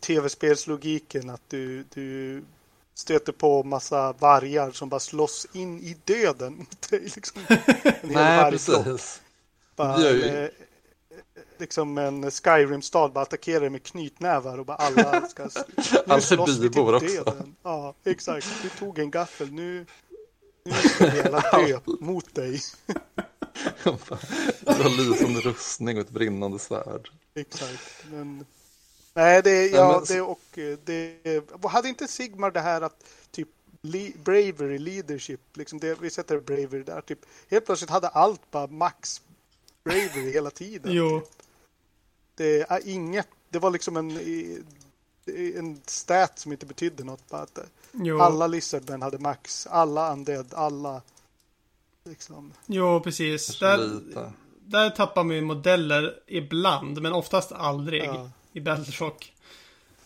tv-spelslogiken 0.00 1.30
att 1.30 1.42
du, 1.48 1.84
du 1.94 2.42
stöter 2.94 3.32
på 3.32 3.62
massa 3.62 4.12
vargar 4.12 4.70
som 4.70 4.88
bara 4.88 5.00
slåss 5.00 5.46
in 5.52 5.80
i 5.80 5.96
döden 6.04 6.54
mot 6.58 6.90
dig. 6.90 7.00
Liksom. 7.14 7.42
Nej, 8.02 8.50
precis. 8.50 9.20
Bara, 9.76 10.00
ju- 10.10 10.22
eh, 10.24 10.48
liksom 11.58 11.98
en 11.98 12.30
Skyrim-stad 12.30 13.12
bara 13.12 13.22
attackerar 13.22 13.60
dig 13.60 13.70
med 13.70 13.82
knytnävar 13.82 14.58
och 14.58 14.66
bara 14.66 14.76
alla 14.76 15.28
ska... 15.28 15.48
Alla 16.06 16.46
bybor 16.46 16.94
också. 16.94 17.06
döden. 17.06 17.56
Ja, 17.62 17.94
exakt. 18.04 18.46
Du 18.62 18.68
tog 18.68 18.98
en 18.98 19.10
gaffel. 19.10 19.52
Nu, 19.52 19.86
nu 20.64 20.72
ska 20.72 21.06
vi 21.10 21.20
alla 21.20 21.40
dö 21.40 21.80
mot 22.00 22.34
dig. 22.34 22.60
Du 23.84 23.90
har 24.82 25.10
lysande 25.10 25.40
rustning 25.40 25.96
och 25.98 26.04
ett 26.04 26.10
brinnande 26.10 26.58
svärd. 26.58 27.10
Exakt. 27.34 28.04
Men... 28.10 28.44
Nej, 29.14 29.42
det, 29.42 29.66
ja, 29.66 29.92
men 29.92 30.04
det 30.16 30.20
och 30.20 30.58
eh, 30.58 30.78
det... 30.84 31.42
Hade 31.64 31.88
inte 31.88 32.08
Sigmar 32.08 32.50
det 32.50 32.60
här 32.60 32.80
att 32.80 33.04
typ 33.30 33.48
le, 33.82 34.12
bravery, 34.24 34.78
leadership, 34.78 35.40
liksom 35.54 35.78
det, 35.78 36.00
vi 36.00 36.10
sätter 36.10 36.40
bravery 36.40 36.82
där, 36.82 37.00
typ 37.00 37.18
helt 37.50 37.66
plötsligt 37.66 37.90
hade 37.90 38.08
allt 38.08 38.50
bara 38.50 38.66
max 38.66 39.22
bravery 39.84 40.32
hela 40.32 40.50
tiden. 40.50 40.92
Jo. 40.94 41.22
Det 42.34 42.70
är 42.70 42.88
inget, 42.88 43.28
det 43.48 43.58
var 43.58 43.70
liksom 43.70 43.96
en, 43.96 44.10
en 45.56 45.80
stat 45.86 46.38
som 46.38 46.52
inte 46.52 46.66
betydde 46.66 47.04
något. 47.04 47.28
Bara 47.28 47.42
att 47.42 47.58
Jo. 47.92 48.20
alla 48.20 48.46
lizardmen 48.46 49.02
hade 49.02 49.18
max, 49.18 49.66
alla 49.66 50.12
undead, 50.12 50.54
alla 50.54 51.02
liksom. 52.04 52.52
Jo, 52.66 53.00
precis. 53.00 53.58
Där, 53.58 54.00
där 54.60 54.90
tappar 54.90 55.24
man 55.24 55.36
ju 55.36 55.42
modeller 55.42 56.20
ibland, 56.26 57.02
men 57.02 57.12
oftast 57.12 57.52
aldrig 57.52 58.04
Ja. 58.04 58.30
I 58.52 58.60
Battleshock. 58.60 59.32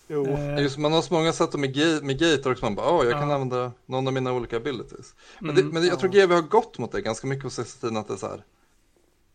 Jo, 0.08 0.26
Eh, 0.26 0.62
Just, 0.62 0.78
man 0.78 0.92
har 0.92 1.02
så 1.02 1.14
många 1.14 1.32
sätt 1.32 1.54
med, 1.54 1.76
ga- 1.76 2.02
med 2.02 2.18
gator 2.18 2.50
också, 2.52 2.64
man 2.64 2.74
bara, 2.74 2.90
åh, 2.90 3.04
jag 3.04 3.12
kan 3.12 3.28
Ja. 3.28 3.34
använda 3.34 3.72
någon 3.86 4.06
av 4.06 4.12
mina 4.12 4.32
olika 4.32 4.56
abilities. 4.56 5.14
Men, 5.38 5.50
Mm, 5.50 5.66
det, 5.68 5.72
men 5.74 5.86
jag 5.86 6.00
tror 6.00 6.10
GW 6.10 6.34
har 6.34 6.42
gått 6.42 6.78
mot 6.78 6.92
det 6.92 7.00
ganska 7.00 7.26
mycket 7.26 7.44
på 7.44 7.50
senaste 7.50 7.80
tiden, 7.80 7.96
att 7.96 8.08
det 8.08 8.14
är 8.14 8.18
så 8.18 8.26
här, 8.28 8.44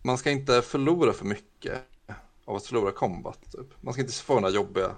man 0.04 0.18
ska 0.18 0.32
inte 0.32 0.62
förlora 0.62 1.14
för 1.14 1.26
mycket 1.26 1.82
av 2.46 2.56
att 2.56 2.66
förlora 2.66 2.92
combat, 2.92 3.40
typ. 3.52 3.68
Man 3.82 3.94
ska 3.94 4.02
inte 4.02 4.14
få 4.14 4.34
den 4.34 4.44
där 4.44 4.50
jobbiga 4.50 4.92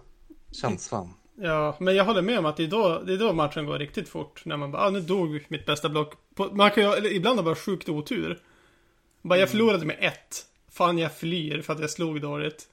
känslan. 0.52 1.14
Ja, 1.36 1.76
men 1.80 1.96
jag 1.96 2.06
håller 2.06 2.22
med 2.22 2.40
om 2.40 2.46
att 2.46 2.58
det 2.58 2.64
är 2.64 2.68
då, 2.68 3.02
det 3.06 3.14
är 3.14 3.18
då 3.18 3.34
matchen 3.34 3.66
går 3.66 3.80
riktigt 3.80 4.10
fort. 4.10 4.46
När 4.46 4.58
man 4.58 4.72
bara, 4.72 4.82
ah, 4.82 4.90
nu 4.90 5.02
dog 5.02 5.46
mitt 5.48 5.66
bästa 5.66 5.90
block. 5.90 6.14
På, 6.36 6.50
man 6.52 6.72
kan 6.72 6.84
ju, 6.84 6.90
eller 6.94 7.14
ibland 7.14 7.40
har 7.40 7.44
bara 7.44 7.56
sjukt 7.56 7.90
otur. 7.90 8.40
Bara, 9.22 9.40
jag 9.40 9.50
förlorade 9.50 9.86
med 9.86 9.98
ett. 10.00 10.46
Fan, 10.72 10.98
jag 10.98 11.18
flyr 11.18 11.62
för 11.62 11.74
att 11.74 11.80
jag 11.80 11.90
slog 11.90 12.22
dåligt. 12.22 12.68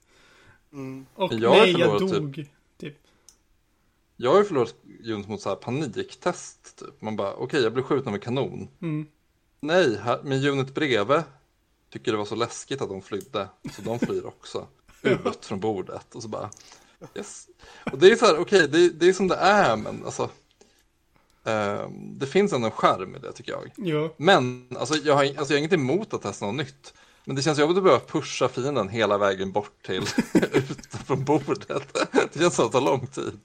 Mm, 0.72 1.06
Och 1.14 1.32
Jag 1.32 1.50
nej, 1.50 1.70
jag 1.70 1.98
förlorat, 1.98 2.22
dog. 2.22 2.48
Typ. 2.78 2.96
Jag 4.16 4.30
har 4.30 4.38
ju 4.38 4.44
förlorat 4.44 4.74
units 5.04 5.28
mot 5.28 5.40
så 5.40 5.48
här 5.48 5.56
paniktest, 5.56 6.78
typ. 6.78 7.02
Man 7.02 7.16
bara, 7.16 7.34
okej, 7.34 7.62
jag 7.62 7.72
blev 7.72 7.82
skjuten 7.82 8.12
med 8.12 8.22
kanon. 8.22 8.68
Mm. 8.82 9.06
Nej, 9.60 9.96
här, 9.96 10.20
min 10.22 10.46
unit 10.46 10.74
bredvid 10.74 11.22
tycker 11.90 12.12
det 12.12 12.18
var 12.18 12.24
så 12.24 12.34
läskigt 12.34 12.82
att 12.82 12.88
de 12.88 13.02
flydde, 13.02 13.48
så 13.72 13.82
de 13.82 13.98
flyr 13.98 14.26
också 14.26 14.66
ut 15.02 15.44
från 15.44 15.60
bordet 15.60 16.14
och 16.14 16.22
så 16.22 16.28
bara 16.28 16.50
yes. 17.14 17.48
Och 17.92 17.98
det 17.98 18.12
är 18.12 18.16
så 18.16 18.26
här, 18.26 18.38
okej, 18.38 18.68
det, 18.68 18.88
det 18.88 19.08
är 19.08 19.12
som 19.12 19.28
det 19.28 19.36
är, 19.36 19.76
men 19.76 20.04
alltså 20.04 20.30
ehm, 21.44 22.18
det 22.18 22.26
finns 22.26 22.52
ändå 22.52 22.66
en 22.66 22.72
charm 22.72 23.16
i 23.16 23.18
det 23.18 23.32
tycker 23.32 23.52
jag. 23.52 23.72
Jo. 23.76 24.14
Men 24.16 24.68
alltså 24.78 24.94
jag, 24.94 25.14
har, 25.14 25.24
alltså 25.24 25.40
jag 25.40 25.46
har 25.46 25.58
inget 25.58 25.72
emot 25.72 26.14
att 26.14 26.22
testa 26.22 26.46
något 26.46 26.54
nytt. 26.54 26.94
Men 27.28 27.36
det 27.36 27.42
känns 27.42 27.58
jobbigt 27.58 27.76
att 27.76 27.82
behöva 27.82 28.04
pusha 28.04 28.48
fienden 28.48 28.88
hela 28.88 29.18
vägen 29.18 29.52
bort 29.52 29.86
till 29.86 30.02
ut 30.52 30.86
från 31.06 31.24
bordet. 31.24 31.96
Det 32.32 32.38
känns 32.38 32.54
som 32.54 32.66
att 32.66 32.72
det 32.72 32.78
tar 32.78 32.84
lång 32.84 33.06
tid. 33.06 33.40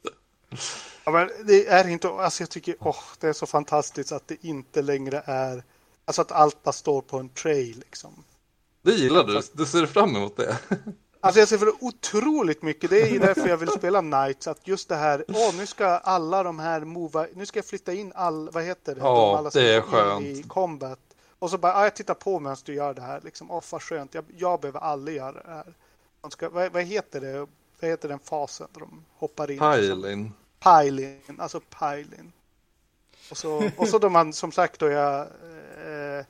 Ja, 1.03 1.11
men 1.11 1.29
det 1.45 1.67
är 1.67 1.87
inte, 1.87 2.09
alltså 2.09 2.43
jag 2.43 2.49
tycker, 2.49 2.75
åh, 2.79 3.03
det 3.19 3.27
är 3.27 3.33
så 3.33 3.45
fantastiskt 3.45 4.11
att 4.11 4.27
det 4.27 4.45
inte 4.45 4.81
längre 4.81 5.23
är, 5.25 5.63
alltså 6.05 6.21
att 6.21 6.31
allt 6.31 6.63
bara 6.63 6.71
står 6.71 7.01
på 7.01 7.17
en 7.17 7.29
tray 7.29 7.73
liksom. 7.73 8.23
Det 8.81 8.91
gillar 8.91 9.23
du, 9.23 9.41
du 9.53 9.65
ser 9.65 9.85
fram 9.85 10.15
emot 10.15 10.37
det. 10.37 10.57
Alltså 11.21 11.39
jag 11.39 11.49
ser 11.49 11.57
för 11.57 11.71
otroligt 11.79 12.61
mycket, 12.61 12.89
det 12.89 13.01
är 13.01 13.07
ju 13.07 13.19
därför 13.19 13.47
jag 13.47 13.57
vill 13.57 13.69
spela 13.77 14.01
Knights, 14.01 14.47
att 14.47 14.67
just 14.67 14.89
det 14.89 14.95
här, 14.95 15.25
åh 15.27 15.55
nu 15.57 15.65
ska 15.65 15.87
alla 15.87 16.43
de 16.43 16.59
här 16.59 16.81
mova, 16.81 17.25
nu 17.33 17.45
ska 17.45 17.57
jag 17.57 17.65
flytta 17.65 17.93
in 17.93 18.11
all, 18.15 18.49
vad 18.49 18.63
heter 18.63 18.95
det? 18.95 19.01
Ja, 19.01 19.15
de 19.15 19.37
alla 19.37 19.49
det 19.49 19.73
är 19.73 19.81
skönt. 19.81 20.25
I 20.25 20.43
combat. 20.43 20.99
Och 21.43 21.49
så 21.49 21.57
bara, 21.57 21.73
ah, 21.73 21.83
jag 21.83 21.95
tittar 21.95 22.13
på 22.13 22.39
medan 22.39 22.57
du 22.65 22.73
gör 22.73 22.93
det 22.93 23.01
här, 23.01 23.21
liksom, 23.21 23.51
åh 23.51 23.63
vad 23.71 23.81
skönt, 23.81 24.13
jag, 24.13 24.25
jag 24.37 24.61
behöver 24.61 24.79
aldrig 24.79 25.17
göra 25.17 25.43
det 25.43 25.49
här. 25.49 25.73
De 26.21 26.31
ska, 26.31 26.49
vad, 26.49 26.71
vad 26.71 26.83
heter 26.83 27.21
det? 27.21 27.47
Vad 27.79 27.91
heter 27.91 28.09
den 28.09 28.19
fasen 28.19 28.67
där 28.73 28.79
de 28.79 29.05
hoppar 29.13 29.51
in? 29.51 29.59
Pile-in. 29.59 30.33
Pile-in, 30.59 31.39
alltså 31.39 31.59
pile-in. 31.59 32.31
Och 33.31 33.37
så, 33.37 33.69
och 33.77 33.87
så 33.87 33.99
då 33.99 34.09
man, 34.09 34.33
som 34.33 34.51
sagt 34.51 34.79
då 34.79 34.89
jag 34.89 35.21
eh, 35.21 36.25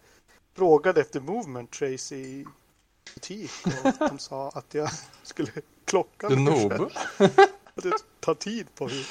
frågade 0.54 1.02
efter 1.02 1.20
movement 1.20 1.72
trace 1.72 2.16
i 2.16 2.46
butik 3.14 3.52
och 3.84 4.08
de 4.10 4.20
sa 4.20 4.50
att 4.50 4.74
jag 4.74 4.90
skulle 5.24 5.52
klocka 5.86 6.30
mig 6.30 6.70
själv. 6.70 6.90
Att 7.76 7.84
det 7.84 7.94
tar 8.20 8.36
tid 8.36 8.68
på 8.76 8.88
hur... 8.88 9.08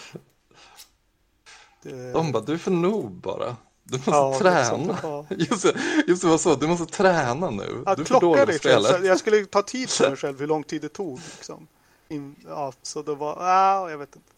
Det, 1.83 2.13
De 2.13 2.33
bara, 2.33 2.43
du 2.43 2.53
är 2.53 2.59
för 2.59 2.71
noob 2.71 3.13
bara. 3.13 3.57
Du 3.85 3.97
måste 3.97 4.11
Ja, 4.11 4.39
träna. 4.39 4.99
Ja. 5.03 5.27
Just 5.31 5.63
det, 5.63 5.75
just 6.07 6.23
det 6.23 6.29
var 6.29 6.39
så, 6.39 6.55
du 6.55 6.67
måste 6.67 6.87
träna 6.87 7.51
nu. 7.51 7.83
att 7.87 7.97
du 7.97 8.03
är 8.03 8.07
för 8.07 8.21
dålig 8.21 9.07
jag 9.09 9.19
skulle 9.19 9.47
ta 9.47 9.63
tid 9.63 9.89
på 9.99 10.09
mig 10.09 10.17
själv 10.17 10.41
hur 10.41 10.47
lång 10.47 10.65
tid 10.65 10.83
det 10.83 10.89
tog. 10.89 11.21
Liksom. 11.37 11.67
In, 12.09 12.37
ja, 12.49 12.73
så 12.83 13.03
det 13.03 13.15
var, 13.15 13.37
ah, 13.41 13.91
jag 13.91 13.99
vet 13.99 14.17
inte. 14.17 14.33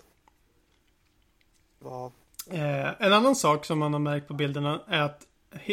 Var, 1.78 2.12
Eh, 2.50 3.02
en 3.02 3.12
annan 3.12 3.36
sak 3.36 3.64
som 3.64 3.78
man 3.78 3.92
har 3.92 4.00
märkt 4.00 4.28
på 4.28 4.34
bilderna 4.34 4.82
är 4.88 5.00
att 5.00 5.26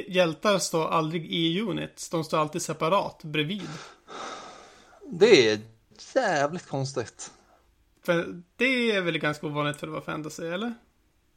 hjältar 0.07 0.60
står 0.60 0.88
aldrig 0.88 1.26
i 1.34 1.61
units. 1.61 2.10
De 2.10 2.23
står 2.23 2.38
alltid 2.38 2.61
separat 2.61 3.23
bredvid. 3.23 3.69
Det 5.07 5.49
är 5.49 5.60
jävligt 6.15 6.68
konstigt. 6.68 7.31
För 8.03 8.41
det 8.56 8.91
är 8.91 9.02
väl 9.02 9.18
ganska 9.18 9.48
ovanligt 9.48 9.77
för 9.77 9.88
att 9.88 9.93
vara 9.93 10.03
fantasy, 10.03 10.48
eller? 10.48 10.73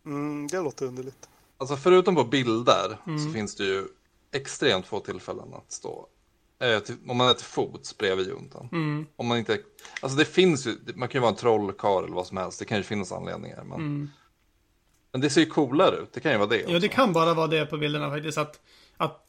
Mm, 0.07 0.47
det 0.47 0.61
låter 0.61 0.87
underligt. 0.87 1.29
Alltså 1.65 1.77
förutom 1.77 2.15
på 2.15 2.25
bilder 2.25 2.99
Mm. 3.07 3.19
så 3.27 3.31
finns 3.33 3.55
det 3.57 3.65
ju 3.65 3.85
extremt 4.33 4.87
få 4.87 5.01
tillfällen 5.01 5.55
att 5.55 5.73
stå. 5.73 6.07
Eh, 6.59 6.79
till, 6.79 6.95
om 7.09 7.17
man 7.17 7.29
är 7.29 7.35
till 7.35 7.45
fots 7.45 7.99
bredvid 7.99 8.27
juntan. 8.29 8.69
Mm. 8.73 9.07
Om 9.17 9.27
man 9.27 9.39
inte, 9.39 9.59
alltså 10.01 10.19
det 10.19 10.25
finns 10.25 10.67
ju, 10.67 10.77
man 10.95 11.09
kan 11.09 11.19
ju 11.19 11.21
vara 11.21 11.31
en 11.31 11.37
trollkarl 11.37 12.05
eller 12.05 12.15
vad 12.15 12.27
som 12.27 12.37
helst. 12.37 12.59
Det 12.59 12.65
kan 12.65 12.77
ju 12.79 12.83
finnas 12.85 13.13
anledningar. 13.13 13.65
Men, 13.65 13.79
Mm. 13.81 14.11
men 15.13 15.21
det 15.21 15.31
ser 15.31 15.41
ju 15.41 15.47
coolare 15.47 15.97
ut, 15.97 16.13
det 16.13 16.21
kan 16.21 16.33
ju 16.33 16.39
vara 16.39 16.49
det. 16.49 16.61
Ja, 16.61 16.69
det 16.69 16.77
också. 16.77 16.89
kan 16.89 17.13
bara 17.13 17.35
vara 17.35 17.47
det 17.47 17.67
på 17.67 17.77
bilderna 17.77 18.11
faktiskt. 18.11 18.39
Att, 18.39 18.61
att, 18.97 19.27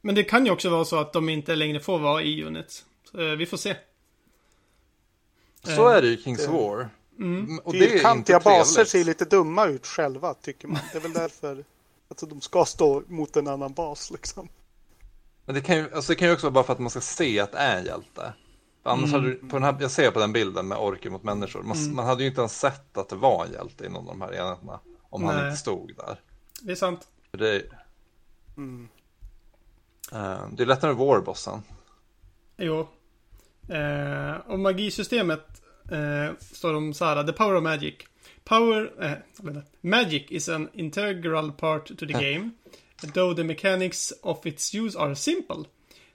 men 0.00 0.14
det 0.14 0.24
kan 0.24 0.46
ju 0.46 0.52
också 0.52 0.70
vara 0.70 0.84
så 0.84 0.96
att 0.96 1.12
de 1.12 1.28
inte 1.28 1.54
längre 1.56 1.80
får 1.80 1.98
vara 1.98 2.22
i 2.22 2.44
units. 2.44 2.84
Så, 3.10 3.20
eh, 3.20 3.36
vi 3.36 3.46
får 3.46 3.56
se. 3.56 3.76
Så 5.62 5.88
är 5.88 6.02
det 6.02 6.08
ju 6.08 6.14
i 6.14 6.22
Kings 6.22 6.48
War. 6.48 6.88
Mm. 7.18 7.58
Och 7.58 7.72
det 7.72 7.78
är 7.78 7.82
inte 7.82 7.92
Fyrkantiga 7.92 8.40
baser 8.40 8.84
ser 8.84 9.04
lite 9.04 9.24
dumma 9.24 9.66
ut 9.66 9.86
själva, 9.86 10.34
tycker 10.34 10.68
man. 10.68 10.78
Det 10.92 10.98
är 10.98 11.02
väl 11.02 11.12
därför 11.12 11.64
alltså, 12.14 12.26
de 12.26 12.40
ska 12.40 12.64
stå 12.64 13.02
mot 13.08 13.36
en 13.36 13.48
annan 13.48 13.72
bas 13.72 14.10
liksom. 14.10 14.48
Men 15.44 15.54
det 15.54 15.60
kan, 15.60 15.76
ju, 15.76 15.94
alltså 15.94 16.12
det 16.12 16.16
kan 16.16 16.28
ju 16.28 16.34
också 16.34 16.46
vara 16.46 16.52
bara 16.54 16.64
för 16.64 16.72
att 16.72 16.78
man 16.78 16.90
ska 16.90 17.00
se 17.00 17.40
att 17.40 17.52
det 17.52 17.58
är 17.58 17.78
en 17.78 17.84
hjälte. 17.84 18.32
För 18.82 18.90
annars 18.90 19.12
hade 19.12 19.26
du, 19.26 19.34
på 19.34 19.56
den 19.56 19.62
här, 19.62 19.76
jag 19.80 19.90
ser 19.90 20.10
på 20.10 20.18
den 20.18 20.32
bilden 20.32 20.68
med 20.68 20.78
orker 20.78 21.10
mot 21.10 21.22
människor. 21.22 21.62
Man, 21.62 21.94
man 21.94 22.06
hade 22.06 22.22
ju 22.22 22.28
inte 22.28 22.40
ens 22.40 22.60
sett 22.60 22.96
att 22.98 23.08
det 23.08 23.16
var 23.16 23.44
en 23.46 23.52
hjälte 23.52 23.84
i 23.84 23.88
någon 23.88 24.08
av 24.08 24.18
de 24.18 24.20
här 24.20 24.34
enheterna. 24.34 24.80
Om 25.10 25.24
han 25.24 25.36
Nej. 25.36 25.44
inte 25.46 25.56
stod 25.56 25.92
där. 25.96 26.20
Det 26.62 26.72
är 26.72 26.76
sant. 26.76 27.08
För 27.30 27.38
det, 27.38 27.62
Mm. 28.56 28.88
eh, 30.12 30.48
det 30.52 30.62
är 30.62 30.66
lättare 30.66 30.94
med 30.94 31.06
Warbossen. 31.06 31.62
Jo. 32.56 32.88
Eh, 33.68 34.34
och 34.46 34.58
magisystemet 34.58 35.62
eh, 35.90 36.36
står 36.40 36.72
de 36.72 36.94
så 36.94 37.04
här. 37.04 37.24
The 37.24 37.32
power 37.32 37.56
of 37.56 37.62
magic. 37.62 37.94
Power... 38.44 38.90
Eh, 39.00 39.16
vänta. 39.42 39.64
Magic 39.82 40.30
is 40.30 40.48
an 40.48 40.70
integral 40.74 41.52
part 41.52 41.86
to 41.86 42.06
the 42.06 42.12
game. 42.12 42.54
Though 43.12 43.34
the 43.34 43.44
mechanics 43.44 44.12
of 44.22 44.46
its 44.46 44.72
use 44.72 44.96
are 44.96 45.14
simple. 45.14 45.66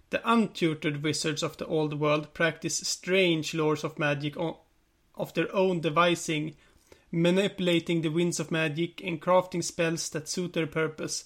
The 0.09 0.21
untutored 0.29 1.03
wizards 1.03 1.43
of 1.43 1.57
the 1.57 1.67
old 1.67 1.99
world 1.99 2.33
practice 2.33 2.77
strange 2.87 3.53
laws 3.53 3.83
of 3.83 3.99
magic 3.99 4.37
o- 4.37 4.61
of 5.15 5.33
their 5.33 5.53
own 5.55 5.81
devising, 5.81 6.55
manipulating 7.11 8.01
the 8.01 8.09
winds 8.09 8.39
of 8.39 8.51
magic 8.51 9.03
and 9.03 9.21
crafting 9.21 9.63
spells 9.63 10.09
that 10.09 10.29
suit 10.29 10.53
their 10.53 10.67
purpose. 10.67 11.25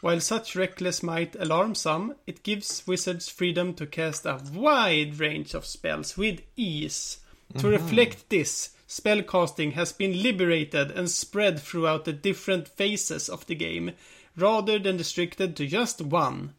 While 0.00 0.20
such 0.20 0.56
reckless 0.56 1.02
might 1.02 1.36
alarm 1.36 1.74
some, 1.74 2.16
it 2.26 2.42
gives 2.42 2.86
wizards 2.86 3.28
freedom 3.28 3.74
to 3.74 3.86
cast 3.86 4.26
a 4.26 4.40
wide 4.52 5.18
range 5.20 5.54
of 5.54 5.66
spells 5.66 6.16
with 6.16 6.42
ease. 6.56 7.18
To 7.54 7.58
mm-hmm. 7.58 7.68
reflect 7.68 8.28
this, 8.28 8.70
spellcasting 8.88 9.72
has 9.72 9.92
been 9.92 10.22
liberated 10.22 10.90
and 10.90 11.10
spread 11.10 11.60
throughout 11.60 12.04
the 12.04 12.12
different 12.12 12.68
phases 12.68 13.28
of 13.28 13.46
the 13.46 13.54
game, 13.54 13.92
rather 14.36 14.78
than 14.78 14.98
restricted 14.98 15.56
to 15.56 15.66
just 15.66 16.00
one. 16.00 16.50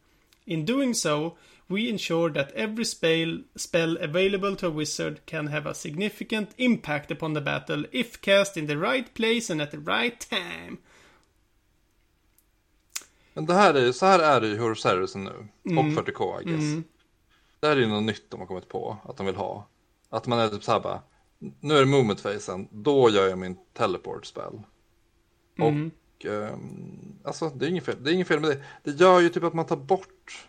In 0.46 0.64
doing 0.64 0.94
so, 0.94 1.36
we 1.68 1.88
ensure 1.88 2.30
that 2.30 2.52
every 2.52 2.84
spell, 2.84 3.38
spell 3.56 3.96
available 3.98 4.56
to 4.56 4.66
a 4.66 4.70
wizard 4.70 5.20
can 5.26 5.48
have 5.48 5.66
a 5.66 5.74
significant 5.74 6.50
impact 6.56 7.10
upon 7.10 7.34
the 7.34 7.40
battle 7.40 7.84
if 7.92 8.20
cast 8.20 8.56
in 8.56 8.66
the 8.66 8.78
right 8.78 9.14
place 9.14 9.50
and 9.50 9.60
at 9.60 9.70
the 9.70 9.78
right 9.78 10.18
time. 10.18 10.78
Men 13.34 13.46
det 13.46 13.54
här 13.54 13.74
är, 13.74 13.92
så 13.92 14.06
här 14.06 14.18
är 14.18 14.40
det 14.40 14.46
ju 14.48 14.54
i 14.54 14.58
Horserusen 14.58 15.24
nu. 15.24 15.48
Mm. 15.64 15.78
Och 15.78 16.04
40K 16.04 16.40
I 16.40 16.44
guess. 16.44 16.84
Det 17.60 17.66
här 17.66 17.76
är 17.76 17.80
ju 17.80 17.86
något 17.86 18.02
nytt 18.02 18.30
de 18.30 18.40
har 18.40 18.46
kommit 18.46 18.68
på 18.68 18.96
att 19.04 19.16
de 19.16 19.26
vill 19.26 19.36
ha. 19.36 19.66
Att 20.10 20.26
man 20.26 20.38
är 20.38 20.48
typ 20.48 20.64
så 20.64 20.72
här 20.72 20.80
bara. 20.80 21.02
Nu 21.60 21.74
är 21.74 21.80
det 21.80 21.86
movement 21.86 22.22
phasen. 22.22 22.68
Då 22.70 23.10
gör 23.10 23.28
jag 23.28 23.38
min 23.38 23.56
teleport 23.76 24.26
spell. 24.26 24.60
Mm. 25.58 25.90
Och 26.18 26.26
ehm, 26.26 27.18
alltså 27.24 27.48
det 27.48 27.66
är 27.66 27.70
inget 27.70 27.84
fel. 27.84 27.96
Det 28.04 28.10
är 28.10 28.14
inget 28.14 28.28
fel 28.28 28.40
med 28.40 28.50
det. 28.50 28.62
Det 28.92 29.00
gör 29.04 29.20
ju 29.20 29.28
typ 29.28 29.44
att 29.44 29.54
man 29.54 29.66
tar 29.66 29.76
bort. 29.76 30.46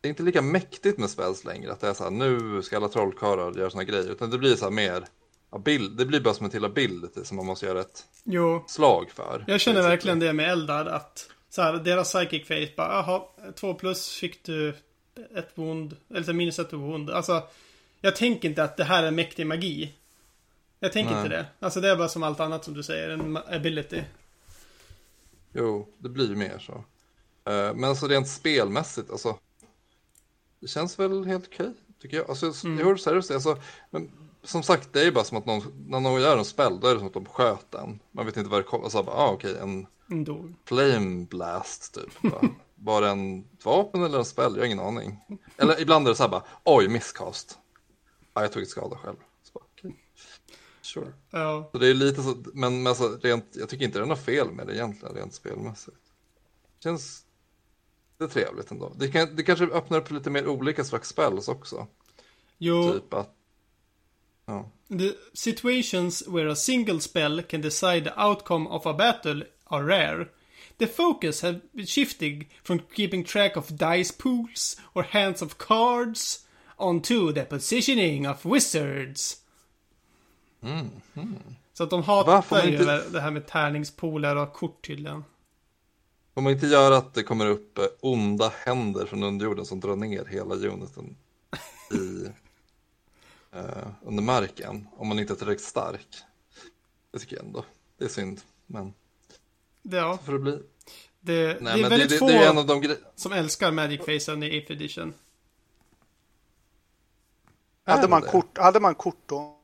Det 0.00 0.08
är 0.08 0.10
inte 0.10 0.22
lika 0.22 0.42
mäktigt 0.42 0.98
med 0.98 1.10
spells 1.10 1.44
längre. 1.44 1.72
Att 1.72 1.80
det 1.80 1.88
är 1.88 1.94
så 1.94 2.04
här 2.04 2.10
nu 2.10 2.62
ska 2.62 2.76
alla 2.76 2.88
trollkarlar 2.88 3.52
göra 3.58 3.70
såna 3.70 3.84
grejer. 3.84 4.10
Utan 4.12 4.30
det 4.30 4.38
blir 4.38 4.56
så 4.56 4.64
här 4.64 4.70
mer. 4.72 5.04
abil- 5.50 5.96
Det 5.96 6.06
blir 6.06 6.20
bara 6.20 6.34
som 6.34 6.44
en 6.44 6.50
till 6.50 6.64
ability 6.64 7.24
som 7.24 7.36
man 7.36 7.46
måste 7.46 7.66
göra 7.66 7.80
ett 7.80 8.04
Jo, 8.24 8.64
slag 8.66 9.10
för. 9.10 9.44
jag 9.46 9.60
känner 9.60 9.82
verkligen 9.82 10.18
det 10.20 10.32
med 10.32 10.50
Eldar 10.50 10.86
att 10.86 11.30
så 11.50 11.62
här, 11.62 11.72
deras 11.72 12.12
psychic 12.12 12.46
face 12.48 12.74
bara, 12.76 12.92
jaha, 12.92 13.22
två 13.54 13.74
plus 13.74 14.08
fick 14.10 14.44
du 14.44 14.68
ett 15.36 15.50
wound, 15.54 15.96
eller 16.14 16.32
minus 16.32 16.58
ett 16.58 16.72
wound. 16.72 17.10
Alltså, 17.10 17.42
jag 18.04 18.16
tänker 18.16 18.48
inte 18.48 18.64
att 18.64 18.76
det 18.76 18.84
här 18.84 19.02
är 19.02 19.10
mäktig 19.10 19.46
magi. 19.46 19.94
Jag 20.80 20.92
tänker 20.92 21.12
Nej. 21.14 21.22
inte 21.24 21.36
det. 21.36 21.46
Alltså 21.60 21.80
det 21.80 21.88
är 21.90 21.96
bara 21.96 22.08
som 22.08 22.22
allt 22.22 22.40
annat 22.40 22.64
som 22.64 22.74
du 22.74 22.82
säger, 22.82 23.08
en 23.10 23.36
ability. 23.36 24.02
Jo, 25.52 25.88
det 25.98 26.08
blir 26.08 26.28
ju 26.28 26.36
mer 26.36 26.58
så. 26.58 26.72
Eh, 27.50 27.74
Men 27.74 27.84
alltså 27.84 28.06
rent 28.08 28.28
spelmässigt, 28.28 29.10
alltså. 29.10 29.38
Det 30.60 30.68
känns 30.68 30.98
väl 30.98 31.24
helt 31.24 31.46
okej, 31.52 31.70
tycker 32.02 32.16
jag. 32.16 32.30
Alltså, 32.30 32.66
Mm. 32.66 32.78
jag 32.78 32.86
hör 32.86 32.96
seriöst, 32.96 33.30
alltså. 33.30 33.56
Men 33.90 34.10
som 34.42 34.62
sagt, 34.62 34.92
det 34.92 35.00
är 35.00 35.04
ju 35.04 35.12
bara 35.12 35.24
som 35.24 35.38
att 35.38 35.46
någon, 35.46 35.84
när 35.88 36.00
någon 36.00 36.20
gör 36.20 36.38
en 36.38 36.44
spel, 36.44 36.80
då 36.80 36.86
är 36.88 36.92
det 36.94 36.98
som 36.98 37.06
att 37.08 37.14
de 37.14 37.24
sköt 37.26 37.70
den. 37.70 38.00
Man 38.10 38.26
vet 38.26 38.36
inte 38.36 38.50
vad 38.50 38.58
det 38.60 38.64
kommer, 38.64 38.84
alltså 38.84 39.02
bara, 39.02 39.16
ah, 39.16 39.30
okej, 39.32 39.56
en 39.58 39.86
En 40.10 40.24
dog. 40.24 40.54
flame 40.64 41.26
blast 41.30 41.94
typ. 41.94 42.22
Bara, 42.32 42.48
Var 42.74 43.02
det 43.02 43.08
en 43.08 43.44
vapen 43.62 44.04
eller 44.04 44.18
en 44.18 44.24
spel? 44.24 44.52
Jag 44.54 44.60
har 44.60 44.66
ingen 44.66 44.80
aning. 44.80 45.20
Eller 45.56 45.80
ibland 45.80 46.06
är 46.06 46.10
det 46.10 46.16
så 46.16 46.22
här 46.22 46.30
bara, 46.30 46.42
oj, 46.64 46.88
miscast. 46.88 47.58
Ja, 48.34 48.42
jag 48.42 48.52
tog 48.52 48.66
skada 48.66 48.96
själv. 48.96 49.16
Så 49.42 49.50
okej. 49.54 49.96
Sure. 50.82 51.12
Ja. 51.30 51.68
Så 51.72 51.78
det 51.78 51.88
är 51.88 51.94
lite 51.94 52.22
så, 52.22 52.36
men, 52.54 52.82
men 52.82 52.86
alltså, 52.86 53.18
rent, 53.22 53.46
jag 53.52 53.68
tycker 53.68 53.84
inte 53.84 53.98
det 53.98 54.04
är 54.04 54.06
något 54.06 54.24
fel 54.24 54.50
med 54.50 54.66
det 54.66 54.74
egentligen, 54.74 55.14
rent 55.14 55.34
spelmässigt. 55.34 55.96
Känns 56.82 57.24
det 58.18 58.24
är 58.24 58.28
trevligt 58.28 58.70
ändå. 58.70 58.92
Det, 58.96 59.08
kan, 59.08 59.36
det 59.36 59.42
kanske 59.42 59.64
öppnar 59.64 59.98
upp 59.98 60.08
för 60.08 60.14
lite 60.14 60.30
mer 60.30 60.48
olika 60.48 60.84
slags 60.84 61.08
spells 61.08 61.48
också. 61.48 61.86
Jo, 62.58 62.92
Typ 62.92 63.14
att, 63.14 63.34
ja. 64.46 64.70
The 64.88 65.12
situations 65.32 66.28
where 66.28 66.52
a 66.52 66.56
single 66.56 67.00
spell 67.00 67.42
can 67.42 67.60
decide 67.60 68.04
the 68.04 68.22
outcome 68.22 68.68
of 68.68 68.86
a 68.86 68.92
battle 68.92 69.46
are 69.64 69.86
rare. 69.86 70.28
The 70.78 70.86
focus 70.86 71.42
has 71.42 71.56
been 71.72 71.86
shifting 71.86 72.50
from 72.62 72.80
keeping 72.96 73.24
track 73.24 73.56
of 73.56 73.68
dice 73.68 74.12
pools 74.18 74.80
or 74.92 75.02
hands 75.02 75.42
of 75.42 75.58
cards 75.58 76.43
onto 76.84 77.32
the 77.32 77.44
positioning 77.44 78.28
of 78.28 78.46
wizards. 78.46 79.36
Så 81.72 81.84
att 81.84 81.90
de 81.90 82.02
hatar 82.02 82.62
ju 82.66 82.72
inte- 82.72 83.04
det- 83.08 83.20
här 83.20 83.30
med 83.30 83.46
tärningspooler 83.46 84.36
och 84.36 84.52
kort 84.52 84.86
tydligen. 84.86 85.24
Får 86.34 86.40
man 86.42 86.52
inte 86.52 86.66
göra 86.66 86.96
att 86.96 87.14
det 87.14 87.22
kommer 87.22 87.46
upp 87.46 87.78
eh, 87.78 87.84
onda 88.00 88.52
händer 88.64 89.06
från 89.06 89.22
underjorden 89.22 89.64
som 89.66 89.80
drar 89.80 89.96
ner 89.96 90.24
hela 90.24 90.54
uniten 90.54 91.16
i, 91.92 92.26
eh, 93.56 93.86
under 94.04 94.22
marken. 94.22 94.88
Om 94.96 95.08
man 95.08 95.18
inte 95.18 95.32
är 95.32 95.36
tillräckligt 95.36 95.66
stark. 95.68 96.06
Det 97.12 97.18
tycker 97.18 97.36
jag 97.36 97.44
ändå. 97.44 97.64
Det 97.98 98.04
är 98.04 98.08
synd. 98.08 98.40
Men 98.66 98.94
ja, 99.82 100.18
så 100.18 100.24
får 100.24 100.32
det 100.32 100.38
bli. 100.38 100.58
det, 101.20 101.32
Nej, 101.44 101.54
det 101.60 101.70
är 101.70 101.74
men 101.74 101.82
det, 101.82 101.88
väldigt 101.88 102.10
det, 102.10 102.18
få 102.18 102.28
är 102.28 102.50
en 102.50 102.58
av 102.58 102.66
de 102.66 102.80
grejerna. 102.80 103.06
som 103.16 103.32
älskar 103.32 103.70
Magic 103.72 104.00
Facen 104.00 104.42
i 104.42 104.50
8th 104.50 104.72
edition. 104.72 105.14
Hade 107.84 108.08
man, 108.08 108.22
det? 108.22 108.28
kort, 108.28 108.58
hade 108.58 108.80
man 108.80 108.94
kort 108.94 109.22
då? 109.26 109.56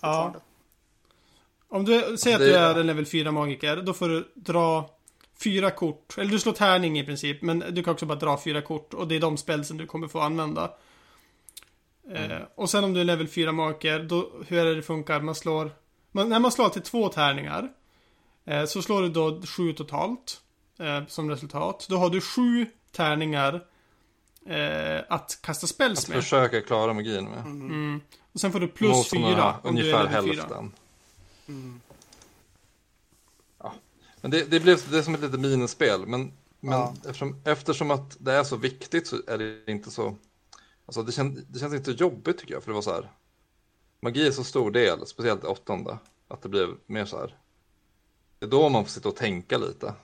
Ja. 0.00 0.34
Om 1.68 1.84
du 1.84 2.16
säger 2.16 2.36
att 2.36 2.42
du 2.42 2.54
är 2.54 2.80
en 2.80 2.86
level 2.86 3.06
4 3.06 3.32
magiker, 3.32 3.76
då 3.76 3.94
får 3.94 4.08
du 4.08 4.32
dra 4.34 4.90
fyra 5.42 5.70
kort. 5.70 6.18
Eller 6.18 6.30
du 6.30 6.38
slår 6.38 6.52
tärning 6.52 6.98
i 6.98 7.04
princip, 7.04 7.42
men 7.42 7.64
du 7.70 7.82
kan 7.82 7.92
också 7.92 8.06
bara 8.06 8.18
dra 8.18 8.40
fyra 8.40 8.62
kort. 8.62 8.94
Och 8.94 9.08
det 9.08 9.16
är 9.16 9.20
de 9.20 9.36
spelsen 9.36 9.76
du 9.76 9.86
kommer 9.86 10.08
få 10.08 10.20
använda. 10.20 10.72
Eh, 12.12 12.42
och 12.54 12.70
sen 12.70 12.84
om 12.84 12.94
du 12.94 13.00
är 13.00 13.04
level 13.04 13.28
4 13.28 13.52
magiker, 13.52 13.98
då, 13.98 14.30
hur 14.46 14.58
är 14.58 14.64
det 14.64 14.74
det 14.74 14.82
funkar? 14.82 15.20
Man 15.20 15.34
slår... 15.34 15.70
Man, 16.12 16.28
när 16.28 16.38
man 16.38 16.52
slår 16.52 16.68
till 16.68 16.82
två 16.82 17.08
tärningar, 17.08 17.68
eh, 18.44 18.64
så 18.64 18.82
slår 18.82 19.02
du 19.02 19.08
då 19.08 19.42
sju 19.42 19.72
totalt. 19.72 20.42
Eh, 20.78 21.06
som 21.06 21.30
resultat. 21.30 21.86
Då 21.88 21.96
har 21.96 22.10
du 22.10 22.20
sju 22.20 22.66
tärningar 22.92 23.64
eh, 24.48 25.04
att 25.08 25.38
kasta 25.42 25.66
spels 25.66 26.02
Att 26.02 26.08
med. 26.08 26.22
försöka 26.22 26.60
klara 26.60 26.92
magin 26.92 27.24
med. 27.24 27.38
Mm. 27.38 28.00
Och 28.32 28.40
sen 28.40 28.52
får 28.52 28.60
du 28.60 28.68
plus 28.68 28.90
Mot 28.90 29.06
såna 29.06 29.28
fyra 29.28 29.42
här, 29.42 29.54
om 29.62 29.74
du 29.76 29.80
är 29.80 29.84
ungefär 29.84 30.04
level 30.22 30.34
4. 30.34 30.42
hälften. 30.42 30.72
Mm. 31.48 31.80
Ja. 33.58 33.74
Men 34.20 34.30
det, 34.30 34.44
det 34.50 34.60
blev 34.60 34.90
det 34.90 34.98
är 34.98 35.02
som 35.02 35.14
ett 35.14 35.20
litet 35.20 35.40
minispel. 35.40 36.06
Men, 36.06 36.32
men 36.60 36.72
Ja. 36.78 36.94
eftersom, 37.04 37.40
eftersom 37.44 37.90
att 37.90 38.16
det 38.20 38.32
är 38.32 38.44
så 38.44 38.56
viktigt 38.56 39.06
så 39.06 39.16
är 39.26 39.38
det 39.38 39.72
inte 39.72 39.90
så... 39.90 40.14
Alltså 40.86 41.02
det, 41.02 41.12
kän, 41.12 41.44
det 41.48 41.58
känns 41.58 41.74
inte 41.74 41.90
jobbigt 41.90 42.38
tycker 42.38 42.54
jag. 42.54 42.62
För 42.62 42.70
det 42.70 42.74
var 42.74 42.82
så 42.82 42.92
här. 42.92 43.10
Magi 44.00 44.26
är 44.26 44.30
så 44.32 44.44
stor 44.44 44.70
del, 44.70 45.06
speciellt 45.06 45.44
i 45.44 45.46
åttonde. 45.46 45.98
Att 46.28 46.42
det 46.42 46.48
blev 46.48 46.68
mer 46.86 47.04
så 47.04 47.18
här. 47.18 47.36
Det 48.38 48.46
är 48.46 48.50
då 48.50 48.68
man 48.68 48.84
får 48.84 48.90
sitta 48.90 49.08
och 49.08 49.16
tänka 49.16 49.58
lite. 49.58 49.94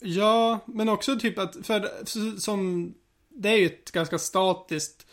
Ja, 0.00 0.58
men 0.66 0.88
också 0.88 1.18
typ 1.18 1.38
att, 1.38 1.56
för 1.62 1.90
som, 2.40 2.94
det 3.34 3.48
är 3.48 3.56
ju 3.56 3.66
ett 3.66 3.92
ganska 3.92 4.18
statiskt 4.18 5.06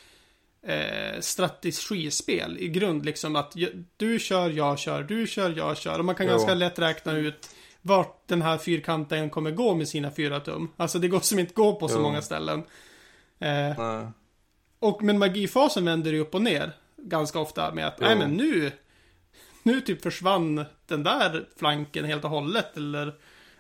eh, 0.61 1.19
strategispel 1.19 2.57
i 2.59 2.67
grund 2.67 3.05
liksom 3.05 3.35
att 3.35 3.53
du 3.97 4.19
kör, 4.19 4.49
jag 4.49 4.79
kör, 4.79 5.03
du 5.03 5.27
kör, 5.27 5.53
jag 5.57 5.77
kör 5.77 5.99
och 5.99 6.05
man 6.05 6.15
kan 6.15 6.25
jo. 6.25 6.31
ganska 6.31 6.53
lätt 6.53 6.79
räkna 6.79 7.17
ut 7.17 7.49
vart 7.81 8.27
den 8.27 8.41
här 8.41 8.57
fyrkanten 8.57 9.29
kommer 9.29 9.51
gå 9.51 9.75
med 9.75 9.87
sina 9.87 10.11
fyra 10.11 10.39
tum. 10.39 10.71
Alltså 10.77 10.99
det 10.99 11.07
går 11.07 11.19
som 11.19 11.39
inte 11.39 11.53
gå 11.53 11.75
på 11.75 11.87
så 11.87 11.97
jo. 11.97 12.01
många 12.01 12.21
ställen. 12.21 12.63
Eh, 13.39 14.09
och 14.79 15.03
men 15.03 15.19
magifasen 15.19 15.85
vänder 15.85 16.13
ju 16.13 16.19
upp 16.19 16.35
och 16.35 16.41
ner 16.41 16.71
ganska 16.97 17.39
ofta 17.39 17.73
med 17.73 17.87
att, 17.87 17.99
nej 17.99 18.15
men 18.15 18.33
nu, 18.33 18.71
nu 19.63 19.81
typ 19.81 20.01
försvann 20.01 20.65
den 20.87 21.03
där 21.03 21.47
flanken 21.57 22.05
helt 22.05 22.23
och 22.23 22.29
hållet 22.29 22.77
eller 22.77 23.13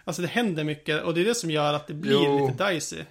Alltså 0.09 0.21
det 0.21 0.27
händer 0.27 0.63
mycket 0.63 1.03
och 1.03 1.13
det 1.13 1.21
är 1.21 1.25
det 1.25 1.35
som 1.35 1.51
gör 1.51 1.73
att 1.73 1.87
det 1.87 1.93
blir 1.93 2.23
jo. 2.23 2.47
lite 2.47 2.71
dicey. 2.71 3.03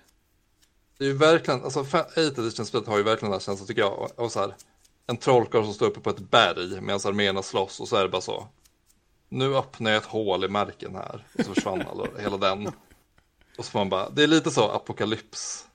Det 0.99 1.05
är 1.05 1.09
ju 1.09 1.15
verkligen, 1.15 1.65
alltså 1.65 1.81
8 1.81 2.07
edition-spelet 2.17 2.89
har 2.89 2.97
ju 2.97 3.03
verkligen 3.03 3.31
den 3.31 3.41
här 3.41 3.45
känslan 3.45 3.67
tycker 3.67 3.81
jag. 3.81 4.11
Och 4.17 4.33
så 4.33 4.41
här, 4.41 4.55
en 5.07 5.17
trollkarl 5.17 5.65
som 5.65 5.75
står 5.75 5.87
uppe 5.87 6.01
på 6.01 6.11
ett 6.11 6.31
berg 6.31 6.81
medan 6.81 7.01
arméerna 7.05 7.43
slåss 7.43 7.81
och 7.81 7.89
så 7.89 7.97
är 7.97 8.03
det 8.03 8.09
bara 8.09 8.21
så. 8.21 8.49
Nu 9.29 9.57
öppnar 9.57 9.91
jag 9.91 10.03
ett 10.03 10.09
hål 10.09 10.45
i 10.45 10.49
marken 10.49 10.95
här 10.95 11.27
och 11.39 11.45
så 11.45 11.55
försvann 11.55 11.83
alla, 11.91 12.07
hela 12.19 12.37
den. 12.37 12.67
Och 13.59 13.65
så 13.65 13.71
får 13.71 13.79
man 13.79 13.89
bara, 13.89 14.11
det 14.11 14.23
är 14.23 14.27
lite 14.27 14.51
så 14.51 14.71
apokalyps 14.71 15.67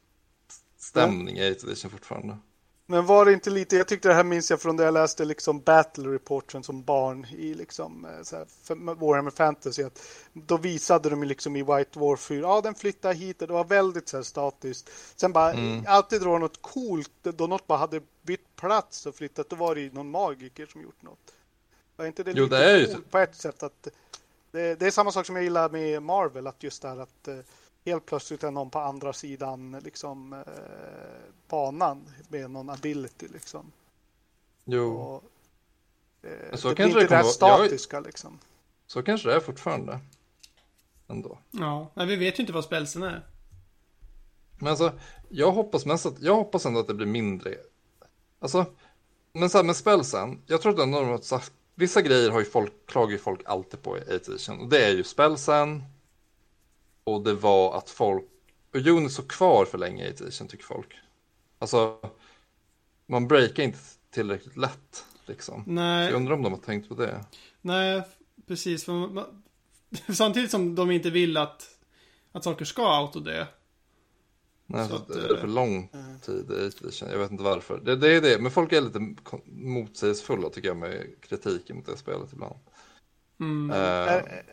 stämning 0.78 1.38
i 1.38 1.52
8 1.52 1.68
edition 1.68 1.92
fortfarande. 1.92 2.38
Men 2.86 3.06
var 3.06 3.26
det 3.26 3.34
inte 3.34 3.50
lite, 3.50 3.76
jag 3.76 3.88
tyckte 3.88 4.08
det 4.08 4.14
här 4.14 4.24
minns 4.24 4.50
jag 4.50 4.62
från 4.62 4.78
det 4.78 4.84
jag 4.84 4.94
läste 4.94 5.26
liksom 5.26 5.60
Battle 5.60 6.10
Reporten 6.10 6.64
som 6.64 6.84
barn 6.84 7.26
i 7.26 7.54
liksom 7.54 8.06
eh, 8.06 8.24
så 8.24 8.36
här, 8.36 8.46
Warhammer 8.96 9.32
Fantasy. 9.32 9.84
Att 9.84 10.08
då 10.34 10.58
visade 10.58 11.10
de 11.10 11.24
liksom 11.24 11.56
i 11.56 11.64
White 11.64 12.00
War 12.00 12.16
4, 12.16 12.40
ja 12.40 12.62
den 12.62 12.76
flyttar 12.76 13.14
hit 13.14 13.42
och 13.42 13.48
det 13.48 13.54
var 13.54 13.66
väldigt 13.66 14.10
så 14.10 14.18
här, 14.18 14.24
statiskt. 14.24 14.90
Sen 15.16 15.34
bara, 15.34 15.54
mm. 15.54 15.84
alltid 15.88 16.22
då 16.22 16.38
något 16.38 16.62
coolt, 16.62 17.12
då 17.22 17.48
något 17.48 17.68
bara 17.68 17.78
hade 17.78 18.02
bytt 18.22 18.56
plats 18.56 19.06
och 19.06 19.16
flyttat, 19.16 19.50
då 19.50 19.56
var 19.56 19.76
det 19.76 19.94
någon 19.94 20.12
magiker 20.12 20.66
som 20.66 20.82
gjort 20.82 21.02
något. 21.02 21.34
Var 21.96 22.06
inte 22.06 22.24
det 22.24 22.32
jo, 22.36 22.44
lite 22.44 22.58
det 22.58 22.72
är 22.72 22.86
coolt 22.86 22.98
ju... 22.98 23.02
på 23.02 23.18
ett 23.18 23.36
sätt 23.36 23.64
att 23.64 23.88
det, 24.52 24.76
det, 24.76 24.88
är 24.88 24.92
samma 24.92 25.12
sak 25.12 25.26
som 25.26 25.36
jag 25.36 25.44
gillar 25.44 25.70
med 25.70 26.04
Marvel, 26.04 26.48
att 26.48 26.64
just 26.64 26.82
det 26.82 26.88
här 26.88 26.98
att 26.98 27.28
eh, 27.28 27.36
helt 27.86 28.06
plötsligt 28.06 28.44
är 28.44 28.52
någon 28.52 28.70
på 28.70 28.80
andra 28.80 29.14
sidan 29.14 29.80
liksom, 29.84 30.34
eh, 30.34 30.40
banan 31.48 32.06
med 32.28 32.52
någon 32.52 32.70
ability. 32.70 33.28
Liksom. 33.28 33.72
Jo. 34.66 34.96
Och, 34.96 35.24
eh, 36.30 36.56
så 36.56 36.70
det 36.70 36.76
kanske 36.76 36.94
blir 36.94 37.04
inte 37.04 37.18
det 37.18 37.24
statiska 37.24 37.98
jag... 37.98 38.06
liksom. 38.06 38.40
Så 38.88 39.04
kanske 39.04 39.30
det 39.30 39.36
är 39.36 39.40
fortfarande. 39.40 40.00
Ändå. 41.08 41.38
Ja, 41.52 41.92
men 41.94 42.08
vi 42.08 42.16
vet 42.16 42.40
ju 42.40 42.44
inte 42.44 42.54
vad 42.54 42.64
spelsen 42.64 43.04
är. 43.04 43.26
Men 44.60 44.68
alltså, 44.68 44.92
jag 45.30 45.52
hoppas 45.52 45.86
mest 45.86 46.06
att, 46.06 46.22
jag 46.22 46.36
hoppas 46.36 46.66
ändå 46.66 46.80
att 46.80 46.88
det 46.88 46.94
blir 46.94 47.08
mindre. 47.08 47.56
Alltså, 48.40 48.66
men 49.34 49.50
så 49.50 49.58
här 49.58 49.66
med 49.66 49.76
spelsen, 49.76 50.42
jag 50.48 50.62
tror 50.62 50.74
att 50.74 50.80
ändå 50.80 51.18
sagt, 51.22 51.52
vissa 51.76 52.02
grejer 52.02 52.30
har 52.30 52.40
ju 52.40 52.46
folk, 52.46 52.74
klagar 52.86 53.12
ju 53.12 53.18
folk 53.18 53.42
alltid 53.46 53.82
på 53.82 53.98
i 53.98 54.02
8 54.02 54.14
edition. 54.14 54.60
Och 54.60 54.70
det 54.70 54.86
är 54.86 54.92
ju 54.92 55.04
spelsen, 55.04 55.84
och 57.04 57.24
det 57.24 57.34
var 57.34 57.78
att 57.78 57.90
folk, 57.90 58.26
och 58.74 58.80
Unit 58.80 59.12
såg 59.12 59.28
kvar 59.28 59.66
för 59.66 59.78
länge 59.78 60.06
i 60.06 60.08
edition 60.08 60.48
tycker 60.48 60.64
folk. 60.64 60.96
Alltså, 61.60 61.98
man 63.06 63.28
breakar 63.28 63.64
inte 63.64 63.80
tillräckligt 64.10 64.58
lätt 64.58 65.06
liksom. 65.26 65.64
Nej. 65.68 66.06
Jag 66.06 66.14
undrar 66.14 66.36
om 66.36 66.44
de 66.44 66.54
har 66.54 66.60
tänkt 66.60 66.90
på 66.90 66.96
det. 66.96 67.26
Nej, 67.62 68.02
precis. 68.48 68.86
För 68.86 68.94
man, 68.94 69.44
samtidigt 70.14 70.52
som 70.52 70.76
de 70.76 70.92
inte 70.92 71.10
vill 71.10 71.38
att, 71.38 71.70
att 72.32 72.44
saker 72.44 72.66
ska 72.66 72.88
autodö. 72.88 73.46
Nej, 74.66 74.90
så 74.90 74.96
att, 74.96 75.08
det 75.08 75.34
är 75.34 75.36
för 75.36 75.48
lång 75.48 75.90
tid 76.22 76.52
i 76.52 76.54
edition. 76.54 77.10
Jag 77.12 77.20
vet 77.20 77.32
inte 77.32 77.44
varför. 77.44 77.82
Det, 77.86 77.96
det 77.96 78.14
är 78.14 78.22
det, 78.22 78.42
men 78.42 78.52
folk 78.52 78.72
är 78.72 78.82
lite 78.82 79.16
motsägelsefulla 79.46 80.50
tycker 80.50 80.68
jag 80.68 80.78
med 80.78 81.08
kritiken 81.22 81.76
mot 81.76 81.86
det 81.86 81.98
spelet 81.98 82.34
ibland. 82.34 82.56
Mm. 83.40 83.72
Uh, 83.72 83.78
är 83.78 84.44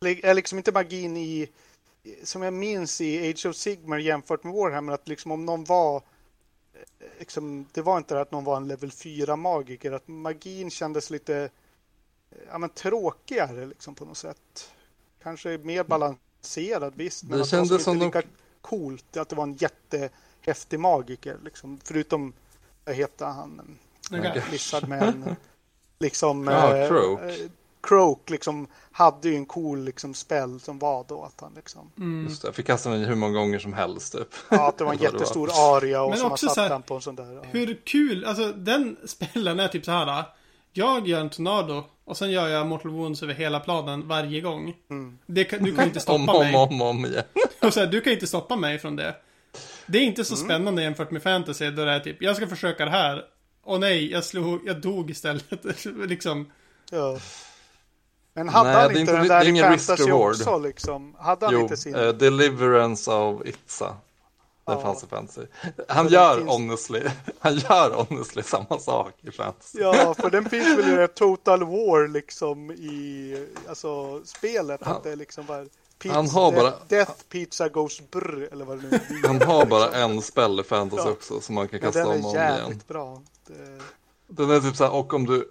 liksom 0.00 0.58
inte 0.58 0.72
magin 0.72 1.16
i, 1.16 1.48
som 2.22 2.42
jag 2.42 2.52
minns 2.52 3.00
i 3.00 3.30
Age 3.30 3.46
of 3.46 3.56
Sigmar 3.56 3.98
jämfört 3.98 4.44
med 4.44 4.52
Warhammer, 4.52 4.92
att 4.92 5.08
liksom 5.08 5.30
om 5.30 5.44
någon 5.44 5.64
var 5.64 5.96
eh, 5.96 7.06
Liksom, 7.18 7.66
det 7.72 7.82
var 7.82 7.98
inte 7.98 8.14
det 8.14 8.20
att 8.20 8.32
någon 8.32 8.44
var 8.44 8.56
en 8.56 8.68
level 8.68 8.90
4 8.90 9.36
magiker, 9.36 9.92
att 9.92 10.08
magin 10.08 10.70
kändes 10.70 11.10
lite 11.10 11.50
ja, 12.50 12.58
men 12.58 12.70
tråkigare 12.70 13.66
liksom 13.66 13.94
på 13.94 14.04
något 14.04 14.16
sätt. 14.18 14.72
Kanske 15.22 15.58
mer 15.58 15.84
balanserad 15.84 16.92
visst, 16.96 17.24
men 17.24 17.38
det 17.38 17.42
att 17.42 17.48
kändes 17.48 17.70
det 17.70 17.78
som 17.78 17.98
lika 17.98 18.20
de... 18.20 18.26
coolt 18.60 19.16
att 19.16 19.28
det 19.28 19.36
var 19.36 19.44
en 19.44 19.54
jättehäftig 19.54 20.80
magiker. 20.80 21.36
Liksom. 21.44 21.80
Förutom, 21.84 22.32
vad 22.84 22.94
heter 22.94 23.26
han? 23.26 23.78
Okay. 24.10 24.42
Lizard 24.50 24.88
Man. 24.88 25.36
liksom, 25.98 26.46
ja, 26.46 26.76
eh, 26.76 27.50
Croak 27.80 28.30
liksom 28.30 28.66
hade 28.92 29.28
ju 29.28 29.36
en 29.36 29.46
cool 29.46 29.84
liksom 29.84 30.14
spel 30.14 30.60
som 30.60 30.78
var 30.78 31.04
då 31.08 31.24
att 31.24 31.40
han 31.40 31.52
liksom. 31.56 31.90
Mm. 31.98 32.26
Just 32.28 32.42
det, 32.42 32.52
fick 32.52 32.66
kasta 32.66 32.90
den 32.90 33.04
hur 33.04 33.14
många 33.14 33.38
gånger 33.38 33.58
som 33.58 33.72
helst 33.72 34.12
typ. 34.12 34.28
Ja, 34.48 34.68
att 34.68 34.78
det 34.78 34.84
var 34.84 34.92
en 34.92 34.98
jättestor 35.02 35.50
aria 35.52 36.02
och 36.02 36.10
Men 36.10 36.18
som 36.18 36.32
också 36.32 36.48
satt 36.48 36.68
den 36.68 36.82
på 36.82 36.94
en 36.94 37.00
sån 37.00 37.16
där. 37.16 37.32
Ja. 37.32 37.42
Hur 37.50 37.80
kul, 37.84 38.24
alltså 38.24 38.52
den 38.52 38.96
spelen 39.04 39.60
är 39.60 39.68
typ 39.68 39.84
så 39.84 39.90
här. 39.90 40.24
Jag 40.72 41.08
gör 41.08 41.20
en 41.20 41.30
tornado 41.30 41.84
och 42.04 42.16
sen 42.16 42.30
gör 42.30 42.48
jag 42.48 42.66
Mortal 42.66 42.90
Wounds 42.90 43.22
över 43.22 43.34
hela 43.34 43.60
planen 43.60 44.08
varje 44.08 44.40
gång. 44.40 44.74
Mm. 44.90 45.18
Det 45.26 45.44
kan, 45.44 45.62
du 45.62 45.74
kan 45.74 45.84
inte 45.84 46.00
stoppa 46.08 46.32
om, 46.32 46.44
mig. 46.44 46.56
Om, 46.56 46.82
om, 46.82 46.82
om 46.82 47.06
igen. 47.06 47.24
och 47.62 47.74
så 47.74 47.80
här, 47.80 47.86
du 47.86 48.00
kan 48.00 48.12
inte 48.12 48.26
stoppa 48.26 48.56
mig 48.56 48.78
från 48.78 48.96
det. 48.96 49.16
Det 49.86 49.98
är 49.98 50.02
inte 50.02 50.24
så 50.24 50.34
mm. 50.34 50.46
spännande 50.46 50.82
jämfört 50.82 51.10
med 51.10 51.22
fantasy 51.22 51.70
då 51.70 51.84
det 51.84 51.92
är 51.92 52.00
typ, 52.00 52.22
jag 52.22 52.36
ska 52.36 52.46
försöka 52.46 52.84
det 52.84 52.90
här. 52.90 53.24
Och 53.62 53.80
nej, 53.80 54.10
jag 54.10 54.24
slog, 54.24 54.60
jag 54.66 54.80
dog 54.80 55.10
istället. 55.10 55.64
liksom. 55.84 56.52
Ja. 56.90 57.18
Men 58.38 58.48
hade 58.48 58.72
Nej, 58.72 58.82
han 58.82 58.96
inte, 58.96 59.12
den 59.12 59.28
där 59.28 59.74
i 59.74 59.78
fantasy 59.78 60.12
också 60.12 60.58
liksom? 60.58 61.14
Hade 61.18 61.46
han 61.46 61.54
jo, 61.54 61.60
inte 61.60 61.76
sin? 61.76 61.94
Uh, 61.94 62.08
Deliverance 62.08 63.10
of 63.10 63.46
Itza. 63.46 63.96
Ja. 64.64 64.80
fanns 64.80 65.04
i 65.04 65.06
fantasy. 65.06 65.46
Han 65.88 66.08
gör 66.08 66.36
finns... 66.36 66.50
honestly, 66.50 67.02
han 67.38 67.54
gör 67.54 67.90
honestly 67.90 68.42
samma 68.42 68.78
sak 68.78 69.14
i 69.20 69.30
fantasy. 69.30 69.78
Ja, 69.80 70.14
för 70.14 70.30
den 70.30 70.50
finns 70.50 70.78
väl 70.78 71.04
i 71.04 71.08
Total 71.08 71.64
War 71.64 72.08
liksom 72.08 72.70
i 72.70 73.36
alltså 73.68 74.20
spelet. 74.24 74.80
Han, 74.82 74.96
att 74.96 75.02
det 75.02 75.16
liksom 75.16 75.46
var 75.46 75.68
pizza, 75.98 76.14
han 76.14 76.28
har 76.28 76.52
bara, 76.52 76.72
Death 76.88 77.12
Pizza 77.28 77.68
Goes 77.68 78.10
Brr 78.10 78.48
eller 78.52 78.64
vad 78.64 78.78
det 78.78 78.88
nu 78.90 78.96
är. 78.96 79.26
Han 79.28 79.42
har 79.42 79.66
bara 79.66 79.90
en 79.90 80.22
spel 80.22 80.60
i 80.60 80.62
fantasy 80.62 81.02
ja. 81.04 81.10
också 81.10 81.40
som 81.40 81.54
man 81.54 81.68
kan 81.68 81.80
kasta 81.80 82.06
om 82.06 82.24
och 82.24 82.30
om 82.30 82.36
igen. 82.36 82.46
Den 82.46 82.54
är 82.54 82.58
jävligt 82.58 82.88
bra. 82.88 83.22
Det... 83.46 83.78
Den 84.26 84.50
är 84.50 84.60
typ 84.60 84.76
så 84.76 84.84
här, 84.84 84.92
och 84.92 85.14
om 85.14 85.26
du 85.26 85.48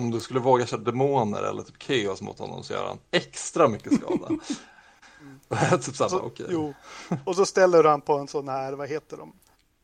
om 0.00 0.10
du 0.10 0.20
skulle 0.20 0.40
våga 0.40 0.66
köra 0.66 0.80
demoner 0.80 1.42
eller 1.42 1.62
typ 1.62 1.82
Chaos 1.82 2.22
mot 2.22 2.38
honom 2.38 2.64
så 2.64 2.72
gör 2.72 2.86
han 2.86 2.98
extra 3.10 3.68
mycket 3.68 3.94
skada. 3.94 4.26
mm. 4.28 5.80
typ 5.80 5.96
samma, 5.96 6.20
okej. 6.20 6.56
Okay. 6.56 7.18
Och 7.24 7.36
så 7.36 7.46
ställer 7.46 7.84
han 7.84 8.00
på 8.00 8.14
en 8.18 8.28
sån 8.28 8.48
här, 8.48 8.72
vad 8.72 8.88
heter 8.88 9.16
de? 9.16 9.32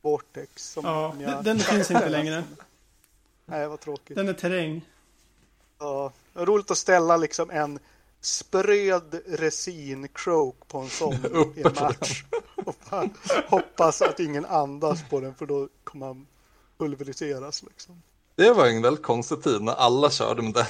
Vortex. 0.02 0.72
Som 0.72 0.84
ja, 0.84 1.14
jag... 1.20 1.44
den 1.44 1.59
finns 1.59 1.90
inte 1.90 2.09
längre. 2.09 2.44
Nej, 3.47 3.68
vad 3.68 3.80
tråkigt. 3.80 4.16
Den 4.16 4.28
är 4.28 4.32
terräng. 4.32 4.86
Ja, 5.78 6.12
roligt 6.34 6.70
att 6.70 6.78
ställa 6.78 7.16
liksom 7.16 7.51
en 7.51 7.78
spröd 8.20 9.20
resin 9.26 10.09
croak 10.09 10.68
på 10.68 10.78
en 10.78 10.88
sån 10.88 11.14
i 11.55 11.62
en 11.62 11.74
match. 11.80 12.24
Och 12.55 12.76
hoppas 13.48 14.02
att 14.02 14.20
ingen 14.20 14.44
andas 14.44 15.09
på 15.10 15.20
den 15.20 15.34
för 15.34 15.47
då 15.47 15.68
kommer 15.84 16.06
han 16.06 16.26
pulveriseras 16.78 17.62
liksom. 17.62 18.02
Det 18.36 18.52
var 18.52 18.66
en 18.66 18.82
väldigt 18.82 19.02
konstig 19.04 19.42
tid 19.42 19.62
när 19.62 19.72
alla 19.72 20.10
körde 20.10 20.42
med 20.42 20.54
den. 20.54 20.66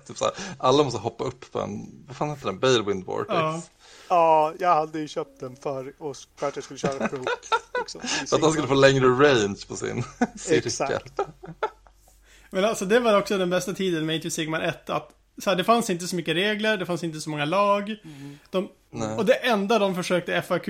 typ 0.06 0.18
så 0.18 0.24
här, 0.24 0.34
alla 0.58 0.84
måste 0.84 1.00
hoppa 1.00 1.24
upp 1.24 1.52
på 1.52 1.60
en, 1.60 2.04
vad 2.06 2.16
fan 2.16 2.30
heter 2.30 2.46
den, 2.46 2.58
Balewind 2.58 3.04
Vortex. 3.04 3.34
Ja. 3.34 3.62
ja, 4.08 4.52
jag 4.58 4.74
hade 4.74 4.98
ju 4.98 5.08
köpt 5.08 5.40
den 5.40 5.56
för, 5.56 5.92
för 6.36 6.48
att 6.48 6.56
jag 6.56 6.64
skulle 6.64 6.78
köra 6.78 7.08
Proke. 7.08 7.30
Liksom, 7.78 8.00
att 8.32 8.42
han 8.42 8.52
skulle 8.52 8.68
få 8.68 8.74
längre 8.74 9.06
range 9.06 9.58
på 9.68 9.76
sin 9.76 10.04
cirkel. 10.36 10.66
Exakt. 10.66 11.20
Men 12.50 12.64
alltså 12.64 12.84
det 12.84 13.00
var 13.00 13.18
också 13.18 13.38
den 13.38 13.50
bästa 13.50 13.72
tiden 13.72 14.06
med 14.06 14.16
Age 14.16 14.26
of 14.26 14.32
Sigmar 14.32 14.60
1. 14.60 14.90
Att 14.90 15.10
så 15.42 15.50
här, 15.50 15.56
det 15.56 15.64
fanns 15.64 15.90
inte 15.90 16.06
så 16.06 16.16
mycket 16.16 16.36
regler, 16.36 16.76
det 16.76 16.86
fanns 16.86 17.04
inte 17.04 17.20
så 17.20 17.30
många 17.30 17.44
lag. 17.44 17.90
Mm. 17.90 18.38
De, 18.50 18.68
och 19.16 19.24
det 19.24 19.34
enda 19.34 19.78
de 19.78 19.94
försökte 19.94 20.42
FAQ 20.42 20.68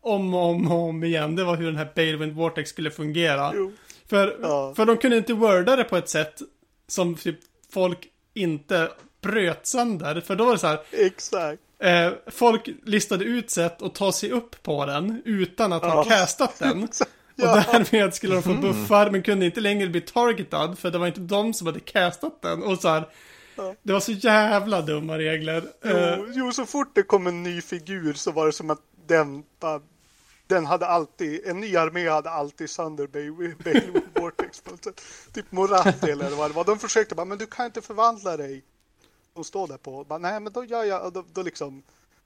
om 0.00 0.34
och 0.34 0.50
om 0.50 0.72
och 0.72 0.88
om 0.88 1.04
igen, 1.04 1.36
det 1.36 1.44
var 1.44 1.56
hur 1.56 1.66
den 1.66 1.76
här 1.76 1.92
Balewind 1.94 2.32
Vortex 2.32 2.70
skulle 2.70 2.90
fungera. 2.90 3.52
Jo. 3.54 3.72
För, 4.10 4.38
ja. 4.42 4.74
för 4.76 4.86
de 4.86 4.96
kunde 4.96 5.16
inte 5.16 5.32
worda 5.32 5.76
det 5.76 5.84
på 5.84 5.96
ett 5.96 6.08
sätt 6.08 6.42
som 6.88 7.14
typ 7.14 7.38
folk 7.70 8.08
inte 8.34 8.90
bröt 9.20 9.66
sönder. 9.66 10.20
För 10.20 10.36
då 10.36 10.44
var 10.44 10.52
det 10.52 10.58
så 10.58 10.66
här. 10.66 10.80
Exakt. 10.92 11.60
Eh, 11.78 12.12
folk 12.26 12.68
listade 12.84 13.24
ut 13.24 13.50
sätt 13.50 13.82
att 13.82 13.94
ta 13.94 14.12
sig 14.12 14.30
upp 14.30 14.62
på 14.62 14.86
den 14.86 15.22
utan 15.24 15.72
att 15.72 15.82
ja. 15.82 15.88
ha 15.88 16.04
castat 16.04 16.58
den. 16.58 16.88
Ja. 17.36 17.58
Och 17.58 17.64
därmed 17.72 18.14
skulle 18.14 18.34
de 18.34 18.42
få 18.42 18.50
mm. 18.50 18.62
buffar 18.62 19.10
men 19.10 19.22
kunde 19.22 19.46
inte 19.46 19.60
längre 19.60 19.88
bli 19.88 20.00
targetad 20.00 20.78
för 20.78 20.90
det 20.90 20.98
var 20.98 21.06
inte 21.06 21.20
de 21.20 21.54
som 21.54 21.66
hade 21.66 21.80
castat 21.80 22.42
den. 22.42 22.62
Och 22.62 22.78
så 22.78 22.88
här, 22.88 23.08
Det 23.82 23.92
var 23.92 24.00
så 24.00 24.12
jävla 24.12 24.82
dumma 24.82 25.18
regler. 25.18 25.62
Eh, 25.84 26.14
Jo, 26.18 26.26
jo, 26.32 26.52
så 26.52 26.66
fort 26.66 26.94
det 26.94 27.02
kom 27.02 27.26
en 27.26 27.42
ny 27.42 27.60
figur 27.60 28.12
så 28.12 28.32
var 28.32 28.46
det 28.46 28.52
som 28.52 28.70
att 28.70 28.80
den 29.06 29.42
bara, 29.60 29.80
den 30.46 30.66
hade 30.66 30.86
alltid, 30.86 31.46
en 31.46 31.60
ny 31.60 31.76
armé 31.76 32.08
hade 32.08 32.30
alltid 32.30 32.70
sönder 32.70 33.06
Bale 33.06 33.54
Vortex 34.20 34.60
på 34.60 34.70
något 34.70 34.84
sätt. 34.84 35.00
Typ 35.32 35.52
Moratti 35.52 36.10
eller 36.10 36.30
vad 36.30 36.50
det 36.50 36.54
var. 36.54 36.64
De 36.64 36.78
försökte 36.78 37.14
bara, 37.14 37.24
men 37.24 37.38
du 37.38 37.46
kan 37.46 37.66
inte 37.66 37.82
förvandla 37.82 38.36
dig. 38.36 38.64
De 39.34 39.44
står 39.44 39.66
där 39.68 39.76
på, 39.76 40.04
bara, 40.04 40.18
nej 40.18 40.40
men 40.40 40.52
då 40.52 40.64
gör 40.64 40.84
jag, 40.84 41.12
då, 41.12 41.24
då 41.32 41.42
liksom 41.42 41.82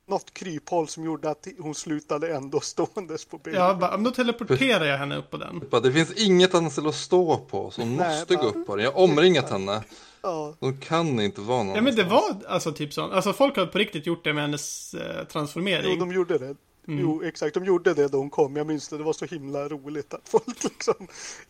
något 0.07 0.35
kryphål 0.35 0.89
som 0.89 1.05
gjorde 1.05 1.31
att 1.31 1.47
hon 1.59 1.75
slutade 1.75 2.35
ändå 2.35 2.61
ståendes 2.61 3.25
på 3.25 3.39
Bale. 3.39 3.57
jag 3.57 3.79
bara, 3.79 3.91
men 3.91 4.05
då 4.05 4.11
teleporterar 4.11 4.85
jag 4.85 4.99
henne 4.99 5.17
upp 5.17 5.31
på 5.31 5.37
den. 5.37 5.83
Det 5.83 5.93
finns 5.93 6.13
inget 6.13 6.55
annat 6.55 6.73
ställe 6.73 6.89
att 6.89 6.95
stå 6.95 7.37
på, 7.39 7.71
så 7.71 7.81
hon 7.83 7.97
Nej, 7.97 8.19
måste 8.21 8.37
bara- 8.37 8.43
gå 8.43 8.49
upp 8.49 8.67
på 8.67 8.77
den. 8.77 8.85
Jag 8.85 8.93
har 8.93 9.01
omringat 9.01 9.51
henne. 9.51 9.83
Ja, 10.23 10.55
De 10.61 10.81
kan 10.81 11.21
inte 11.21 11.41
vara 11.41 11.63
någon 11.63 11.75
Ja 11.75 11.81
men 11.83 11.97
det 11.97 12.05
var 12.05 12.37
alltså 12.49 12.73
typ 12.73 12.93
så. 12.93 13.03
Alltså 13.13 13.33
folk 13.33 13.57
har 13.57 13.67
på 13.67 13.79
riktigt 13.79 14.07
gjort 14.07 14.25
det 14.25 14.33
med 14.33 14.43
hennes 14.43 14.95
eh, 14.95 15.25
transformering. 15.25 15.93
jo, 15.93 15.97
de 16.01 16.13
gjorde 16.13 16.39
det. 16.39 16.55
Mm. 16.89 17.01
Jo, 17.01 17.23
exakt. 17.23 17.55
De 17.55 17.65
gjorde 17.65 17.95
det 17.95 18.09
då 18.09 18.19
hon 18.19 18.31
kom. 18.31 18.57
Jag 18.57 18.67
minns 18.67 18.89
det. 18.89 18.99
Det 18.99 19.05
var 19.05 19.13
så 19.13 19.25
himla 19.25 19.69
roligt 19.69 20.15
att 20.15 20.29
folk 20.29 20.65
liksom... 20.65 21.09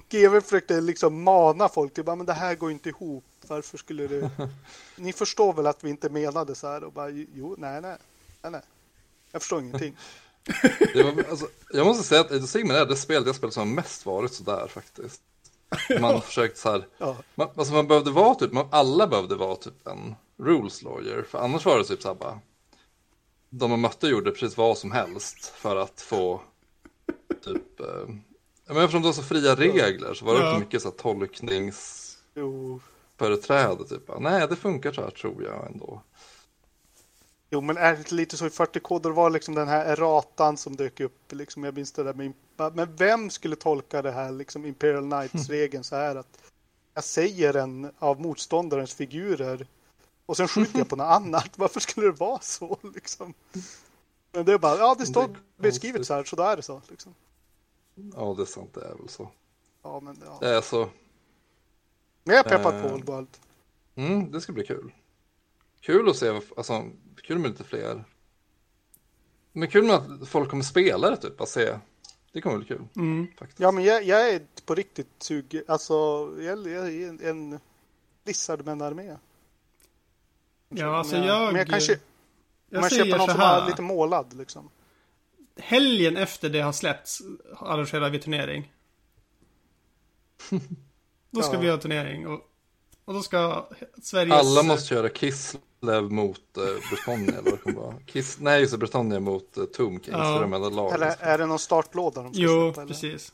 GW 0.08 0.40
försökte 0.40 0.80
liksom 0.80 1.22
mana 1.22 1.68
folk 1.68 1.94
till 1.94 2.04
men 2.04 2.26
det 2.26 2.32
här 2.32 2.54
går 2.54 2.70
inte 2.70 2.88
ihop. 2.88 3.24
Varför 3.46 3.78
skulle 3.78 4.06
det... 4.06 4.30
Ni 4.96 5.12
förstår 5.12 5.52
väl 5.52 5.66
att 5.66 5.84
vi 5.84 5.90
inte 5.90 6.08
menade 6.08 6.54
så 6.54 6.66
här? 6.66 6.84
Och 6.84 6.92
bara, 6.92 7.10
jo, 7.10 7.54
nej, 7.58 7.80
nej. 7.80 7.96
nej, 8.42 8.52
nej. 8.52 8.60
Jag 9.32 9.42
förstår 9.42 9.60
ingenting. 9.60 9.96
Var, 10.94 11.24
alltså, 11.30 11.46
jag 11.72 11.86
måste 11.86 12.04
säga 12.04 12.20
att 12.20 12.48
Sigmar 12.48 12.74
är 12.74 12.86
det 12.86 12.96
spelet 12.96 13.26
jag 13.26 13.36
spelat 13.36 13.54
som 13.54 13.74
mest 13.74 14.06
varit 14.06 14.32
sådär 14.32 14.66
faktiskt. 14.66 15.22
Man 16.00 16.14
har 16.14 16.20
försökt 16.20 16.58
så 16.58 16.70
här, 16.70 16.86
Ja, 16.98 17.16
man, 17.34 17.48
alltså 17.56 17.74
man 17.74 17.88
behövde 17.88 18.10
vara 18.10 18.34
typ, 18.34 18.52
man, 18.52 18.68
alla 18.70 19.06
behövde 19.06 19.34
vara 19.34 19.56
typ 19.56 19.86
en 19.86 20.14
rules 20.38 20.82
lawyer, 20.82 21.22
för 21.22 21.38
annars 21.38 21.64
var 21.64 21.78
det 21.78 21.84
typ 21.84 22.02
så 22.02 22.08
här 22.08 22.14
bara, 22.14 22.40
de 23.50 23.70
man 23.70 23.80
mötte 23.80 24.08
gjorde 24.08 24.30
precis 24.30 24.56
vad 24.56 24.78
som 24.78 24.92
helst 24.92 25.46
för 25.46 25.76
att 25.76 26.00
få 26.00 26.40
typ, 27.44 27.80
eh, 27.80 27.86
men 28.66 28.76
eftersom 28.76 29.02
det 29.02 29.08
var 29.08 29.12
så 29.12 29.22
fria 29.22 29.54
regler 29.54 30.14
så 30.14 30.24
var 30.24 30.34
det 30.34 30.40
Ja. 30.40 30.48
också 30.50 30.60
mycket 30.60 30.82
så 30.82 30.88
här 30.88 30.96
tolkningsföreträde 30.96 33.84
typ, 33.88 34.10
nej 34.20 34.46
det 34.48 34.56
funkar 34.56 34.92
så 34.92 35.02
här 35.02 35.10
tror 35.10 35.42
jag 35.44 35.66
ändå. 35.66 36.02
jo, 37.50 37.60
men 37.60 37.76
är 37.76 37.92
det 37.92 37.98
inte 37.98 38.14
lite 38.14 38.36
så 38.36 38.46
i 38.46 38.48
40-koder 38.48 39.10
var 39.10 39.30
liksom 39.30 39.54
den 39.54 39.68
här 39.68 39.84
erratan 39.86 40.56
som 40.56 40.76
dök 40.76 41.00
upp. 41.00 41.32
Liksom, 41.32 41.64
jag 41.64 41.74
minns 41.74 41.92
det 41.92 42.02
där 42.02 42.14
med... 42.14 42.32
Men 42.74 42.96
vem 42.96 43.30
skulle 43.30 43.56
tolka 43.56 44.02
det 44.02 44.10
här 44.10 44.32
liksom 44.32 44.66
Imperial 44.66 45.04
Knights-regeln 45.10 45.84
så 45.84 45.96
här 45.96 46.16
att 46.16 46.38
jag 46.94 47.04
säger 47.04 47.54
en 47.56 47.90
av 47.98 48.20
motståndarens 48.20 48.94
figurer 48.94 49.66
och 50.28 50.36
sen 50.36 50.48
skjuter 50.48 50.78
jag 50.78 50.88
på 50.88 50.96
något 50.96 51.04
annat. 51.04 51.50
Varför 51.58 51.80
skulle 51.80 52.06
det 52.06 52.12
vara 52.12 52.40
så 52.40 52.78
liksom? 52.94 53.34
Men 54.32 54.44
det 54.44 54.52
är 54.52 54.58
bara, 54.58 54.78
ja 54.78 54.96
det 54.98 55.06
står 55.06 55.36
beskrivet 55.56 56.06
så 56.06 56.14
här, 56.14 56.24
så 56.24 56.36
då 56.36 56.42
är 56.42 56.56
det 56.56 56.62
så. 56.62 56.82
Liksom. 56.88 57.14
Ja 58.16 58.34
det 58.36 58.42
är 58.42 58.46
sant, 58.46 58.74
det 58.74 58.80
är 58.84 58.94
väl 58.94 59.08
så. 59.08 59.30
Ja, 59.82 60.00
men, 60.00 60.18
ja. 60.24 60.38
Det 60.40 60.48
är 60.48 60.60
så, 60.60 60.88
Men 62.24 62.36
jag 62.36 62.46
är 62.46 62.50
peppad 62.56 62.82
på 62.82 62.88
Eh. 62.88 62.94
Old 62.94 63.04
World. 63.04 63.28
mm, 63.94 64.30
det 64.32 64.40
ska 64.40 64.52
bli 64.52 64.66
kul. 64.66 64.92
Kul 65.80 66.08
att 66.08 66.16
se, 66.16 66.40
alltså, 66.56 66.84
kul 67.22 67.38
med 67.38 67.50
lite 67.50 67.64
fler. 67.64 68.04
Men 69.52 69.68
kul 69.70 69.84
med 69.84 69.94
att 69.94 70.28
folk 70.28 70.50
kommer 70.50 70.62
spela 70.64 71.10
det 71.10 71.16
typ, 71.16 71.40
att 71.40 71.48
se. 71.48 71.78
Det 72.32 72.40
kommer 72.40 72.56
bli 72.58 72.66
kul. 72.66 72.84
Mm. 72.96 73.26
Faktiskt. 73.38 73.60
Ja, 73.60 73.70
men 73.70 73.84
jag, 73.84 74.02
jag 74.04 74.30
är 74.30 74.46
på 74.64 74.74
riktigt 74.74 75.08
sugen. 75.18 75.64
Alltså, 75.68 75.94
jag, 76.40 76.68
jag 76.68 76.88
är 76.94 77.08
en, 77.08 77.20
en 77.20 77.60
Blizzard 78.24 78.64
med 78.64 78.72
en 78.72 78.82
armé. 78.82 79.16
Ja, 80.68 80.96
alltså 80.96 81.16
Men 81.16 81.26
jag... 81.26 81.46
Men 81.46 81.56
jag 81.56 81.68
kanske, 81.68 81.98
jag 82.70 82.84
jag 82.84 82.92
köper 82.92 83.18
någon 83.18 83.28
som 83.28 83.40
här. 83.40 83.62
är 83.62 83.66
lite 83.66 83.82
målad 83.82 84.34
liksom. 84.36 84.70
Helgen 85.60 86.16
efter 86.16 86.48
det 86.48 86.60
har 86.60 86.72
släppts 86.72 87.22
arrangerar 87.56 88.10
vi 88.10 88.18
turnering. 88.18 88.72
Då 91.30 91.42
ska 91.42 91.54
Ja. 91.54 91.60
vi 91.60 91.70
ha 91.70 91.76
turnering 91.76 92.26
och, 92.26 92.40
och 93.04 93.14
då 93.14 93.22
ska 93.22 93.66
Sveriges... 94.02 94.34
Alla 94.36 94.62
måste 94.62 94.88
köra 94.88 95.08
Kislev 95.08 96.10
mot 96.10 96.40
uh, 96.58 96.64
Britannia, 96.90 97.30
eller 97.38 97.42
vad 97.50 97.52
det 97.52 97.56
kommer 97.62 97.80
vara. 97.80 97.94
Kiss, 98.06 98.38
nej, 98.40 98.60
just 98.60 98.72
det, 98.72 98.78
Britannia 98.78 99.20
mot 99.20 99.58
uh, 99.58 99.64
Tomb 99.64 100.04
Kings, 100.04 100.16
Ja. 100.18 100.46
lagen. 100.46 100.94
Eller 100.94 101.16
är 101.20 101.38
det 101.38 101.46
någon 101.46 101.58
startlåda 101.58 102.22
de 102.22 102.34
ska 102.34 102.42
Jo, 102.42 102.72
släppa? 102.74 102.88
Precis. 102.88 103.32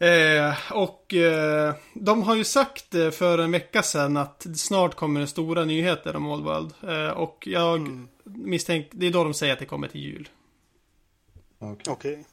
Eh, 0.00 0.72
och 0.72 1.14
eh, 1.14 1.74
de 1.94 2.22
har 2.22 2.34
ju 2.36 2.44
sagt 2.44 2.94
eh, 2.94 3.10
för 3.10 3.38
en 3.38 3.52
vecka 3.52 3.82
sedan 3.82 4.16
att 4.16 4.46
snart 4.56 4.94
kommer 4.94 5.20
det 5.20 5.26
stora 5.26 5.64
nyheter 5.64 6.16
om 6.16 6.26
Old 6.26 6.44
World. 6.44 6.72
Eh, 6.82 7.10
och 7.18 7.44
jag 7.46 7.76
Mm. 7.76 8.08
misstänker, 8.24 8.90
det 8.92 9.06
är 9.06 9.10
då 9.10 9.24
de 9.24 9.34
säger 9.34 9.52
att 9.52 9.58
det 9.58 9.64
kommer 9.66 9.88
till 9.88 10.00
jul. 10.00 10.28
Okej. 11.58 11.92
Okej. 11.92 12.24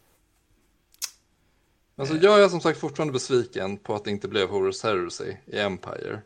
Alltså, 1.97 2.15
jag 2.15 2.43
är 2.43 2.49
som 2.49 2.61
sagt 2.61 2.79
fortfarande 2.79 3.13
besviken 3.13 3.77
på 3.77 3.95
att 3.95 4.03
det 4.03 4.11
inte 4.11 4.27
blev 4.27 4.49
Horus 4.49 4.83
Heresy 4.83 5.33
i 5.45 5.59
Empire. 5.59 6.21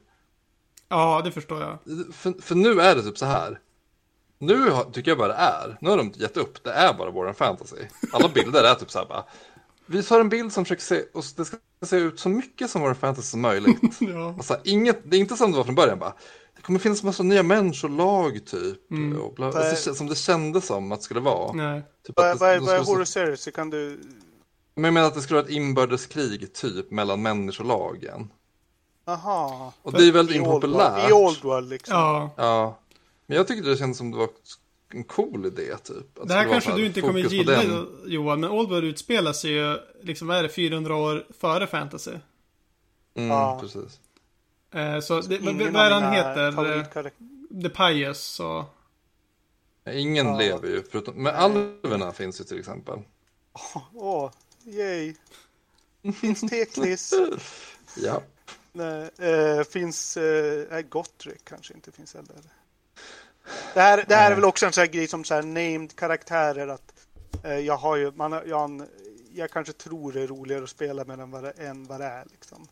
Ja, 0.90 1.22
det 1.26 1.32
förstår 1.32 1.62
jag. 1.62 1.78
För, 2.16 2.42
för 2.42 2.56
nu 2.56 2.82
är 2.82 2.96
det 2.96 3.02
typ 3.04 3.18
så 3.18 3.26
här. 3.26 3.60
Nu 4.38 4.70
har, 4.70 4.84
tycker 4.84 5.12
jag 5.12 5.18
bara 5.18 5.28
det 5.28 5.34
är. 5.34 5.78
Nu 5.82 5.90
har 5.90 5.98
de 5.98 6.12
gett 6.16 6.38
upp. 6.38 6.64
Det 6.64 6.72
är 6.72 6.94
bara 6.94 7.12
Warren 7.12 7.34
Fantasy. 7.36 7.76
Alla 8.14 8.28
bilder 8.30 8.64
är 8.64 8.76
typ 8.76 8.92
så 8.92 9.00
här 9.00 9.06
bara. 9.06 9.26
Vi 9.92 10.04
tar 10.04 10.20
en 10.20 10.30
bild 10.30 10.54
som 10.54 10.66
försöker 10.66 10.84
se, 10.84 11.02
och 11.14 11.24
det 11.38 11.46
ska 11.46 11.58
se 11.86 11.96
ut 11.96 12.20
så 12.20 12.30
mycket 12.30 12.70
som 12.70 12.82
Warren 12.82 12.96
Fantasy 12.96 13.28
som 13.28 13.42
möjligt. 13.42 13.80
Ja. 14.00 14.34
Alltså, 14.38 14.58
inget, 14.64 15.12
det 15.12 15.18
är 15.18 15.20
inte 15.20 15.38
som 15.38 15.52
det 15.52 15.58
var 15.58 15.64
från 15.64 15.76
början 15.76 16.00
bara. 16.00 16.14
Det 16.56 16.62
kommer 16.62 16.80
finnas 16.80 17.04
massa 17.04 17.24
nya 17.24 17.44
människolag 17.44 18.46
typ. 18.46 18.92
Mm. 18.92 19.22
Och 19.22 19.34
bla, 19.34 19.46
alltså, 19.46 19.96
som 19.96 20.08
det 20.08 20.16
kändes 20.16 20.66
som 20.66 20.92
att 20.92 21.00
det 21.00 21.04
skulle 21.04 21.20
vara. 21.20 21.54
Nej. 21.54 21.84
Typ 22.08 22.16
Vad 22.16 22.42
är, 22.42 22.46
är, 22.46 22.76
är 22.76 22.84
Horus 22.84 23.16
Heresy? 23.16 23.52
Kan 23.52 23.70
du... 23.70 24.02
Men 24.76 24.84
jag 24.84 24.94
menar 24.94 25.08
att 25.08 25.14
det 25.14 25.22
skulle 25.22 25.38
vara 25.40 25.46
ett 25.46 25.54
inbördeskrig 25.54 26.54
typ 26.54 26.92
mellan 26.92 27.22
människolagen. 27.22 28.30
Aha. 29.06 29.74
Och 29.82 29.94
det 29.94 30.08
är 30.08 30.12
väldigt 30.12 30.36
impopulärt. 30.36 31.10
I 31.10 31.14
Old 31.14 31.44
World 31.44 31.70
liksom. 31.70 31.96
Ja. 31.96 32.34
Ja. 32.38 32.80
Men 33.28 33.38
jag 33.38 33.48
tyckte 33.48 33.70
det 33.70 33.78
kändes 33.78 33.98
som 33.98 34.12
det 34.12 34.18
var 34.18 34.30
en 34.96 35.04
cool 35.04 35.46
idé 35.46 35.78
typ. 35.84 36.20
Att 36.20 36.28
Det 36.28 36.34
här 36.34 36.50
kanske 36.50 36.76
du 36.76 36.86
inte 36.86 37.02
kommer 37.02 37.20
gilla. 37.20 37.86
Johan, 38.06 38.40
men 38.40 38.50
Old 38.52 38.70
World 38.70 38.86
utspelar 38.86 39.34
sig 39.34 39.52
ju, 39.52 39.78
liksom 40.02 40.28
vad 40.28 40.38
är 40.38 40.44
det, 40.44 40.50
400 40.50 40.96
år 40.96 41.26
före 41.40 41.68
fantasy. 41.68 42.12
Mm, 43.16 43.30
Ja. 43.30 43.60
precis. 43.62 44.00
Eh, 44.74 45.00
så 45.00 45.22
det, 45.22 45.38
vad, 45.40 45.76
är 45.86 45.92
han 45.92 46.14
heter? 46.14 46.78
Eh, 46.78 47.62
The 47.62 47.70
Pious 47.70 48.40
och... 48.40 48.64
Ingen 49.94 50.28
Ja. 50.28 50.38
lever 50.38 50.68
ju, 50.68 50.84
förutom, 50.92 51.24
men 51.24 51.36
alverna 51.36 52.12
finns 52.12 52.40
ju 52.42 52.44
till 52.44 52.60
exempel. 52.60 53.00
Åh, 53.94 54.32
yay. 54.66 55.16
Finns 56.22 56.42
Teklis. 56.42 57.14
Ja. 57.98 58.22
Nej, 58.74 59.10
eh, 59.18 59.64
finns... 59.64 60.18
Eh, 60.18 60.82
Gotrek 60.82 61.42
kanske 61.44 61.74
inte 61.74 61.92
finns 61.92 62.14
heller. 62.14 62.36
Det 63.74 63.82
här, 63.82 64.06
det 64.08 64.16
här 64.16 64.32
är 64.32 64.36
väl 64.36 64.46
också 64.46 64.66
en 64.66 64.74
sån 64.74 64.82
här 64.82 64.92
grej 64.92 65.08
som 65.08 65.24
så 65.24 65.34
här 65.34 65.42
named 65.42 65.96
karaktärer 65.96 66.68
att 66.68 66.94
eh, 67.44 67.60
jag 67.60 67.78
har 67.78 67.96
ju, 67.96 68.12
man 68.12 68.32
har, 68.32 68.44
jag, 68.44 68.58
har 68.58 68.66
en, 68.66 68.88
jag 69.34 69.52
kanske 69.52 69.74
tror 69.74 70.12
det 70.12 70.22
är 70.22 70.28
roligare 70.28 70.64
att 70.64 70.70
spela 70.70 71.06
med 71.06 71.20
än 71.20 71.32
vad 71.32 71.44
det, 71.44 71.52
än 71.52 71.86
vad 71.86 72.00
det 72.00 72.06
är 72.06 72.26
liksom. 72.32 72.68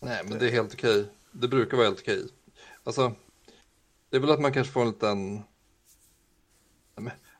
Nej, 0.00 0.22
men 0.24 0.38
det 0.38 0.46
är 0.46 0.50
helt 0.50 0.74
okej. 0.74 1.06
Det 1.32 1.48
brukar 1.48 1.76
vara 1.76 1.86
helt 1.86 2.00
okej. 2.00 2.28
Alltså, 2.84 3.12
det 4.10 4.16
är 4.16 4.20
väl 4.20 4.30
att 4.30 4.40
man 4.40 4.52
kanske 4.52 4.72
får 4.72 4.80
en 4.80 4.88
liten... 4.88 5.42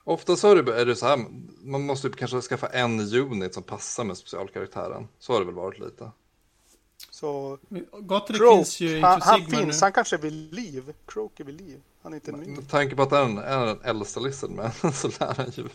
Ofta 0.05 0.37
så 0.37 0.51
är 0.51 0.63
det, 0.63 0.81
är 0.81 0.87
det 0.87 0.97
så 0.97 1.07
här, 1.07 1.25
man 1.61 1.87
måste 1.87 2.07
ju 2.07 2.13
kanske 2.13 2.41
skaffa 2.41 2.67
en 2.67 3.01
unit 3.01 3.55
som 3.55 3.63
passar 3.63 4.05
med 4.05 4.17
specialkaraktären. 4.17 5.09
Så 5.19 5.33
har 5.33 5.41
det 5.41 5.47
väl 5.47 5.55
varit 5.55 5.79
lite. 5.79 6.11
Så 7.11 7.59
Croak, 8.09 8.29
finns 8.29 8.81
ju 8.81 9.01
han, 9.01 9.23
han 9.23 9.41
finns, 9.41 9.67
nu. 9.67 9.73
han 9.81 9.93
kanske 9.93 10.17
är 10.17 10.21
vid 10.21 10.55
liv. 10.55 10.95
Croak 11.07 11.41
är 11.41 11.45
vid 11.45 11.61
liv. 11.61 11.81
Han 12.05 12.13
är 12.13 12.17
inte 12.17 12.33
ny. 12.33 12.47
Med 12.47 12.69
tanke 12.69 12.97
på 12.97 13.03
att 13.03 13.11
han 13.11 13.39
är 13.39 13.67
den 13.67 13.81
äldsta 13.83 14.21
listen 14.21 14.51
så 14.95 15.09
lär 15.09 15.35
han 15.35 15.51
ju 15.51 15.69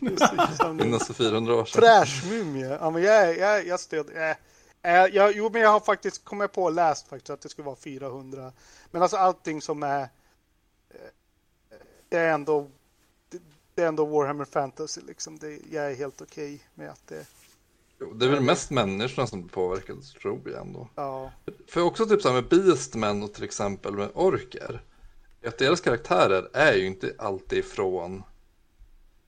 finnas 0.84 1.08
för 1.08 1.14
400 1.14 1.56
år 1.56 1.66
sedan. 1.66 1.82
Träschmumie. 1.82 2.78
Ja, 2.82 2.90
men 2.90 3.04
jag, 3.04 3.38
jag, 3.38 3.68
jag 3.68 3.80
stöder... 3.80 4.36
Äh, 4.84 4.96
äh, 5.04 5.06
jag, 5.16 5.36
jo, 5.36 5.50
men 5.54 5.62
jag 5.62 5.70
har 5.70 5.80
faktiskt 5.80 6.24
kommit 6.26 6.52
på 6.54 6.64
och 6.64 6.72
läst 6.72 7.08
faktiskt 7.08 7.30
att 7.30 7.42
det 7.42 7.50
skulle 7.50 7.66
vara 7.66 7.76
400. 7.76 8.52
Men 8.92 9.02
alltså 9.02 9.18
allting 9.18 9.62
som 9.62 9.84
är... 9.84 10.02
eh, 10.02 10.08
Det 12.10 12.18
är 12.18 12.34
ändå... 12.34 12.68
det- 13.30 13.42
Det 13.76 13.84
är 13.84 13.88
ändå 13.88 14.06
Warhammer 14.06 14.46
Fantasy 14.46 15.02
liksom. 15.08 15.38
Det, 15.40 15.60
jag 15.72 15.92
är 15.92 15.96
helt 15.96 16.22
okej 16.22 16.62
med 16.74 16.90
att 16.90 17.08
det... 17.08 17.26
Det 18.16 18.26
är 18.26 18.30
väl 18.30 18.42
mest 18.42 18.72
människorna 18.72 19.28
som 19.28 19.42
blir 19.42 19.52
påverkade, 19.52 20.02
tror 20.02 20.42
jag 20.46 20.62
ändå. 20.62 20.88
Ja, 20.96 21.32
För 21.68 21.82
också 21.82 22.06
typ 22.06 22.22
så 22.22 22.28
här 22.28 22.36
med 22.42 22.50
Beastmen 22.50 23.24
och 23.24 23.34
till 23.34 23.44
exempel 23.44 23.94
med 23.94 24.10
orker. 24.14 24.82
Att 25.46 25.58
deras 25.58 25.82
karaktärer 25.82 26.50
är 26.54 26.74
ju 26.74 26.86
inte 26.86 27.16
alltid 27.18 27.66
från 27.66 28.24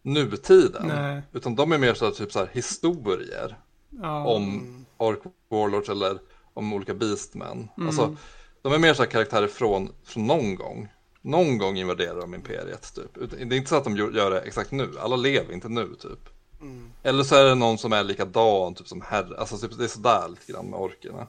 nutiden. 0.02 0.88
Nej. 0.88 1.22
Utan 1.34 1.56
de 1.56 1.72
är 1.72 1.78
mer 1.78 1.94
så 1.94 2.06
här, 2.06 2.12
typ 2.12 2.32
så 2.32 2.40
här 2.40 2.50
historier 2.52 3.58
Ja. 4.02 4.26
om 4.26 4.86
Ork 4.98 5.20
Warlords 5.50 5.90
eller 5.90 6.20
om 6.54 6.74
olika 6.74 6.94
Beastmen. 6.94 7.70
Mm. 7.78 7.88
Alltså, 7.88 8.16
De 8.62 8.74
är 8.74 8.78
mer 8.78 8.94
så 8.94 9.04
här 9.04 9.10
karaktärer 9.10 9.48
från, 9.48 9.90
från 10.04 10.28
någon 10.28 10.56
gång. 10.56 10.88
Någon 11.22 11.58
gång 11.58 11.78
invaderar 11.78 12.22
de 12.22 12.34
imperiet 12.36 12.94
typ. 12.96 13.30
Det 13.32 13.56
är 13.56 13.58
inte 13.58 13.70
så 13.70 13.76
att 13.76 13.84
de 13.84 13.98
gör 13.98 14.12
gör 14.12 14.32
det 14.32 14.42
exakt 14.42 14.72
nu. 14.72 14.92
Alla 15.00 15.16
lever 15.16 15.54
inte 15.54 15.70
nu 15.70 15.96
typ. 15.96 16.30
Mm. 16.62 16.92
Eller 17.04 17.24
så 17.24 17.36
är 17.36 17.46
det 17.46 17.56
någon 17.56 17.78
som 17.78 17.94
är 17.94 18.04
likadan, 18.04 18.76
typ 18.76 18.88
som 18.88 19.02
herre. 19.02 19.38
Alltså 19.38 19.58
typ, 19.58 19.78
det 19.78 19.84
är 19.84 19.88
sådär 19.88 20.28
lite 20.30 20.52
grann 20.52 20.66
med 20.70 20.80
orkerna. 20.80 21.28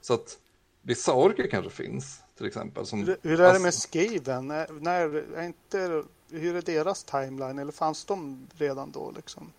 Så 0.00 0.14
att 0.14 0.38
vissa 0.82 1.12
orker 1.12 1.46
kanske 1.50 1.70
finns 1.70 2.21
till 2.36 2.46
exempel. 2.46 2.86
Som, 2.86 2.98
Hur, 2.98 3.16
hur 3.22 3.32
är 3.32 3.36
det 3.36 3.46
alltså- 3.48 3.62
med 3.62 3.74
Skaven? 3.74 4.50
Är, 4.50 4.66
när, 4.80 5.14
är 5.36 5.42
inte, 5.42 6.02
hur 6.30 6.56
är 6.56 6.62
deras 6.62 7.04
timeline? 7.04 7.58
Eller 7.58 7.72
fanns 7.72 8.04
de 8.04 8.46
redan 8.58 8.90
då 8.90 9.12
liksom? 9.16 9.52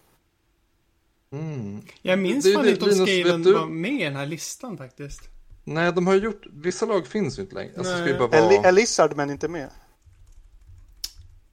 Mm. 1.31 1.81
Jag 2.01 2.19
minns 2.19 2.45
Det 2.45 2.51
är 2.51 2.55
fan 2.55 2.63
det, 2.65 2.71
inte 2.71 2.83
om 2.85 2.89
Linus, 2.91 3.09
Skaven 3.25 3.53
var 3.53 3.65
med 3.65 4.01
i 4.01 4.03
den 4.03 4.15
här 4.15 4.25
listan 4.25 4.77
faktiskt. 4.77 5.21
Nej, 5.63 5.93
de 5.93 6.07
har 6.07 6.15
gjort, 6.15 6.43
vissa 6.53 6.85
lag 6.85 7.07
finns 7.07 7.37
ju 7.37 7.41
inte 7.41 7.55
längre. 7.55 7.73
Alltså, 7.77 7.93
ska 7.93 8.01
Nej. 8.01 8.17
bara 8.17 8.37
Är, 8.37 8.49
Li- 8.49 8.57
vara... 8.57 8.67
är 8.67 8.71
Lizardmen 8.71 9.29
inte 9.29 9.47
med? 9.47 9.69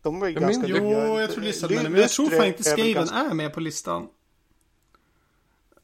De 0.02 0.20
var 0.20 0.28
ju 0.28 0.34
Jag 0.34 0.42
ganska 0.42 0.66
Jo, 0.66 1.20
jag 1.20 1.30
tror 1.30 1.44
är 1.44 1.82
med. 1.82 1.90
Men 1.92 2.00
jag 2.00 2.10
tror 2.10 2.30
fan 2.30 2.46
inte 2.46 2.60
är 2.60 2.72
Skaven 2.72 2.92
ganska- 2.94 3.16
är 3.16 3.34
med 3.34 3.54
på 3.54 3.60
listan. 3.60 4.08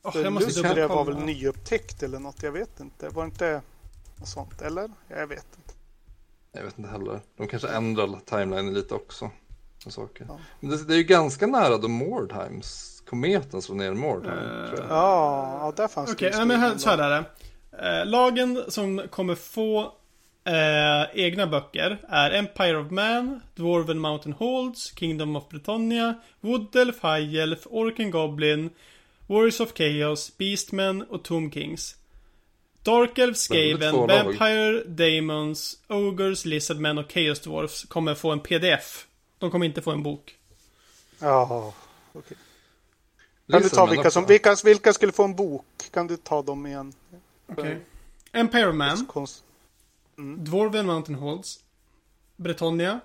Oh, 0.02 0.16
jag 0.16 0.32
måste 0.32 0.46
Lustre 0.62 0.86
var 0.86 1.04
väl 1.04 1.16
nyupptäckt 1.16 2.02
eller 2.02 2.18
något, 2.18 2.42
jag 2.42 2.52
vet 2.52 2.80
inte. 2.80 3.08
Var 3.08 3.22
det 3.22 3.26
inte 3.26 3.62
något 4.16 4.28
sånt, 4.28 4.62
eller? 4.62 4.90
Jag 5.08 5.26
vet 5.26 5.46
inte. 5.56 5.74
Jag 6.52 6.62
vet 6.62 6.78
inte 6.78 6.90
heller. 6.90 7.20
De 7.36 7.48
kanske 7.48 7.68
ändrar 7.68 8.20
timelinen 8.24 8.74
lite 8.74 8.94
också. 8.94 9.30
Och 9.86 9.92
saker. 9.92 10.26
Ja. 10.28 10.38
Men 10.60 10.70
det, 10.70 10.84
det 10.84 10.94
är 10.94 10.98
ju 10.98 11.04
ganska 11.04 11.46
nära 11.46 11.78
då 11.78 11.88
Mordheims. 11.88 13.02
Kometen 13.06 13.62
slår 13.62 13.76
ner 13.76 13.92
Mordheim. 13.92 14.38
Eh, 14.38 14.66
tror 14.66 14.78
jag. 14.78 14.90
Ja, 14.90 15.72
där 15.76 15.88
fanns 15.88 16.12
Okej, 16.12 16.30
det 16.30 16.34
ju 16.34 16.38
nej, 16.38 16.46
men 16.46 16.60
här, 16.60 16.76
så 16.76 16.90
här 16.90 16.98
är 16.98 17.10
det. 17.10 17.24
Eh, 18.00 18.06
lagen 18.06 18.62
som 18.68 19.02
kommer 19.10 19.34
få 19.34 19.92
eh, 20.44 21.24
egna 21.24 21.46
böcker 21.46 21.98
är 22.08 22.30
Empire 22.30 22.76
of 22.76 22.90
Man, 22.90 23.40
Dwarven 23.54 23.98
Mountain 23.98 24.32
Holds, 24.32 24.98
Kingdom 24.98 25.36
of 25.36 25.48
Britannia, 25.48 26.14
Woodelf, 26.40 27.02
High 27.02 27.36
Elf, 27.36 27.66
Orken 27.66 28.10
Goblin, 28.10 28.70
Warriors 29.26 29.60
of 29.60 29.72
Chaos, 29.72 30.36
Beastmen 30.38 31.02
och 31.02 31.24
Tomb 31.24 31.54
Kings. 31.54 31.96
Dark 32.86 33.18
Elf, 33.18 33.36
Skaven. 33.36 33.94
Vampire, 33.94 34.84
Demons, 34.86 35.78
Ogres, 35.88 36.44
Lizardmen 36.44 36.98
och 36.98 37.12
Chaos 37.12 37.40
Dwarfs 37.40 37.84
kommer 37.84 38.14
få 38.14 38.30
en 38.32 38.40
pdf. 38.40 39.06
De 39.38 39.50
kommer 39.50 39.66
inte 39.66 39.82
få 39.82 39.90
en 39.90 40.02
bok. 40.02 40.38
Ja, 41.18 41.74
okej. 42.12 42.36
Kan 43.50 43.62
du 43.62 43.68
ta 43.68 43.86
vilka 43.86 44.10
som, 44.10 44.26
vilka, 44.26 44.56
vilka 44.64 44.92
skulle 44.92 45.12
få 45.12 45.24
en 45.24 45.34
bok? 45.34 45.66
Kan 45.90 46.06
du 46.06 46.16
ta 46.16 46.42
dem 46.42 46.66
igen? 46.66 46.92
Okej. 47.46 47.80
Empire 48.32 48.68
of 48.68 48.74
Man. 48.74 49.06
Konst... 49.06 49.44
Dwarven 50.16 50.86
Mountain 50.86 51.18
Holds 51.18 51.60
Bretonia 52.36 53.00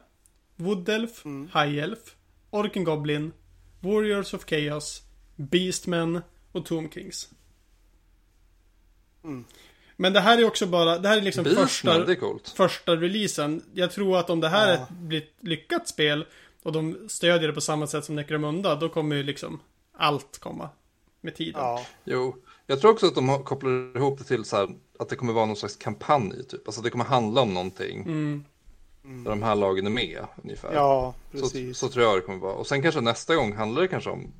Woodelf 0.55 1.25
Mm. 1.25 1.49
High 1.53 1.83
Elf 1.83 2.15
Orken 2.49 2.83
Goblin 2.83 3.31
Warriors 3.79 4.33
of 4.33 4.45
Chaos 4.45 5.01
Beastmen 5.35 6.21
och 6.51 6.65
Tomb 6.65 6.93
Kings. 6.93 7.29
Mm. 9.23 9.45
Men 10.01 10.13
det 10.13 10.19
här 10.19 10.37
är 10.37 10.45
också 10.45 10.65
bara, 10.65 10.97
det 10.97 11.07
här 11.09 11.17
är 11.17 11.21
liksom 11.21 11.43
Beastman, 11.43 11.67
första, 11.67 12.05
det 12.05 12.11
är 12.11 12.15
coolt. 12.15 12.49
första 12.49 12.95
releasen. 12.95 13.63
Jag 13.73 13.91
tror 13.91 14.17
att 14.17 14.29
om 14.29 14.39
det 14.39 14.49
här 14.49 14.67
Ja. 14.67 14.73
är 14.73 14.83
ett 14.83 14.89
blir 14.89 15.21
ett 15.21 15.33
lyckat 15.39 15.87
spel 15.87 16.25
och 16.63 16.71
de 16.71 17.09
stödjer 17.09 17.47
det 17.47 17.53
på 17.53 17.61
samma 17.61 17.87
sätt 17.87 18.05
som 18.05 18.15
Necromunda, 18.15 18.75
då 18.75 18.89
kommer 18.89 19.15
ju 19.15 19.23
liksom 19.23 19.59
allt 19.97 20.37
komma 20.39 20.69
med 21.21 21.35
tiden. 21.35 21.61
Ja, 21.61 21.85
Jo, 22.03 22.35
jag 22.67 22.81
tror 22.81 22.91
också 22.91 23.07
att 23.07 23.15
de 23.15 23.43
kopplar 23.43 23.97
ihop 23.97 24.17
det 24.17 24.23
till 24.23 24.45
så 24.45 24.55
här, 24.57 24.69
att 24.99 25.09
det 25.09 25.15
kommer 25.15 25.33
vara 25.33 25.45
någon 25.45 25.55
slags 25.55 25.75
kampanj 25.75 26.43
typ. 26.49 26.67
Alltså 26.67 26.81
det 26.81 26.89
kommer 26.89 27.05
handla 27.05 27.41
om 27.41 27.53
någonting 27.53 28.01
Mm. 28.03 28.43
där 29.23 29.29
de 29.29 29.43
här 29.43 29.55
lagen 29.55 29.85
är 29.85 29.89
med 29.89 30.25
ungefär. 30.43 30.73
ja 30.73 31.13
så, 31.33 31.37
precis. 31.39 31.77
så 31.77 31.87
tror 31.89 32.05
jag 32.05 32.17
det 32.17 32.21
kommer 32.21 32.39
vara. 32.39 32.53
Och 32.53 32.67
sen 32.67 32.81
kanske 32.81 33.01
nästa 33.01 33.35
gång 33.35 33.53
handlar 33.55 33.81
det 33.81 33.87
kanske 33.87 34.09
om 34.09 34.31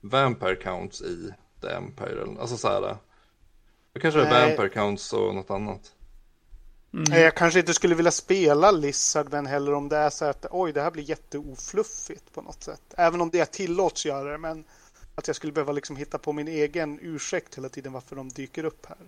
Vampire 0.00 0.56
Counts 0.56 1.00
i 1.02 1.30
The 1.60 1.68
Empire. 1.68 2.22
eller- 2.22 2.40
Alltså 2.40 2.56
så 2.56 2.68
här. 2.68 2.96
Då 3.98 4.02
kanske 4.02 4.20
det 4.20 4.26
är 4.26 4.30
Nej. 4.30 4.48
Vampire 4.48 4.68
Counts 4.68 5.12
och 5.12 5.34
något 5.34 5.50
annat. 5.50 5.92
Nej, 6.90 7.20
Jag 7.22 7.34
kanske 7.34 7.60
inte 7.60 7.74
skulle 7.74 7.94
vilja 7.94 8.10
spela 8.10 8.70
Lizardmen 8.70 9.46
heller 9.46 9.74
om 9.74 9.88
det 9.88 9.96
är 9.96 10.10
så 10.10 10.24
att 10.24 10.46
oj, 10.50 10.72
det 10.72 10.82
här 10.82 10.90
blir 10.90 11.02
jätteofluffigt 11.02 12.32
på 12.34 12.42
något 12.42 12.62
sätt. 12.62 12.82
Även 12.96 13.20
om 13.20 13.30
det 13.30 13.52
tillåts 13.52 14.06
göra 14.06 14.32
det, 14.32 14.38
men 14.38 14.64
att 15.14 15.26
jag 15.26 15.36
skulle 15.36 15.52
behöva 15.52 15.72
liksom 15.72 15.96
hitta 15.96 16.18
på 16.18 16.32
min 16.32 16.48
egen 16.48 16.98
ursäkt 17.02 17.58
hela 17.58 17.68
tiden 17.68 17.92
varför 17.92 18.16
de 18.16 18.28
dyker 18.28 18.64
upp 18.64 18.86
här. 18.86 18.98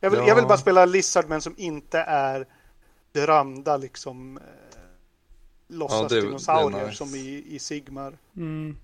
Jag 0.00 0.10
vill, 0.10 0.20
Ja. 0.20 0.28
jag 0.28 0.34
vill 0.34 0.46
bara 0.46 0.58
spela 0.58 0.84
Lizardmen 0.84 1.40
som 1.40 1.54
inte 1.58 1.98
är 1.98 2.46
drömda 3.12 3.76
liksom 3.76 4.36
eh, 4.36 4.42
låtsas 5.68 6.12
dinosaurier 6.12 6.86
nice. 6.86 6.96
som 6.96 7.14
i, 7.14 7.44
i 7.48 7.58
Sigmar. 7.58 8.18
Mm. 8.36 8.76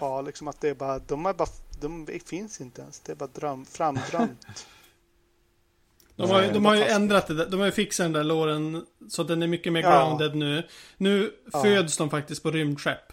Ja, 0.00 0.20
liksom 0.20 0.48
att 0.48 0.60
det 0.60 0.68
är 0.68 0.74
bara, 0.74 0.98
de 0.98 1.26
är 1.26 1.32
bara, 1.34 1.48
de 1.82 2.20
finns 2.26 2.60
inte 2.60 2.82
ens. 2.82 3.00
Det 3.00 3.12
är 3.12 3.16
bara 3.16 3.28
dröm, 3.34 3.64
framdrömt. 3.66 4.46
De 6.16 6.30
har, 6.30 6.42
ju- 6.42 6.52
de 6.52 6.64
har 6.64 6.74
ju 6.74 6.82
ändrat 6.82 7.26
det 7.26 7.34
där. 7.34 7.46
De 7.50 7.60
har 7.60 7.66
ju 7.66 7.72
fixat 7.72 8.04
den 8.04 8.12
där 8.12 8.24
låren 8.24 8.86
så 9.08 9.22
att 9.22 9.28
den 9.28 9.42
är 9.42 9.46
mycket 9.46 9.72
mer 9.72 9.82
Ja. 9.82 9.90
grounded 9.90 10.34
nu. 10.36 10.68
Nu 10.96 11.32
Ja. 11.52 11.62
föds 11.62 11.96
de 11.96 12.10
faktiskt 12.10 12.42
på 12.42 12.50
rymdskepp. 12.50 13.12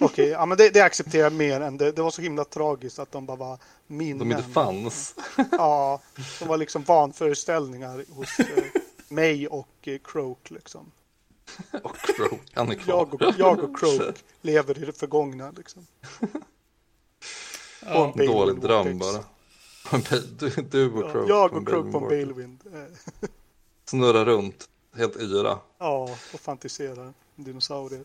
Okej, 0.00 0.28
ja 0.28 0.46
men 0.46 0.58
det, 0.58 0.70
det 0.70 0.80
accepterar 0.80 1.22
jag 1.22 1.32
mer 1.32 1.60
än 1.60 1.76
det. 1.76 1.92
Det 1.92 2.02
var 2.02 2.10
så 2.10 2.22
himla 2.22 2.44
tragiskt 2.44 2.98
att 2.98 3.12
de 3.12 3.26
bara 3.26 3.36
var 3.36 3.58
minnen. 3.86 4.18
De 4.28 4.30
inte 4.36 4.48
fanns. 4.50 5.14
Ja, 5.52 6.00
de 6.38 6.48
var 6.48 6.56
liksom 6.56 6.82
vanföreställningar 6.82 8.04
hos 8.14 8.38
eh, 8.40 8.64
mig 9.08 9.48
och 9.48 9.68
eh, 9.82 9.98
Croak 10.04 10.50
liksom. 10.50 10.90
och 11.82 11.96
Croak, 11.96 12.40
han 12.54 12.70
är 12.70 12.74
kvar. 12.74 12.94
Jag 12.94 13.14
och, 13.14 13.34
jag 13.38 13.58
och 13.64 13.78
Croak 13.80 14.14
lever 14.40 14.82
i 14.82 14.84
det 14.86 14.98
förgångna 14.98 15.50
liksom. 15.56 15.86
Ja. 17.86 18.12
På 18.16 18.20
en 18.20 18.26
Dålig 18.26 18.60
dröm 18.60 18.98
bara. 18.98 19.24
Du, 20.38 20.48
du 20.70 20.90
och 20.92 21.02
Ja, 21.04 21.12
Croak. 21.12 21.28
jag 21.28 21.50
på 21.50 21.56
en 21.56 21.62
och 21.62 21.68
Croak 21.68 21.92
på 21.92 21.98
en 21.98 22.08
Balewind. 22.08 22.60
Eh. 22.74 23.28
Snurrar 23.84 24.24
runt, 24.24 24.68
helt 24.96 25.16
yra. 25.16 25.58
Ja, 25.78 26.16
och 26.34 26.40
fantiserar 26.40 27.12
om 27.36 27.44
dinosaurier. 27.44 28.04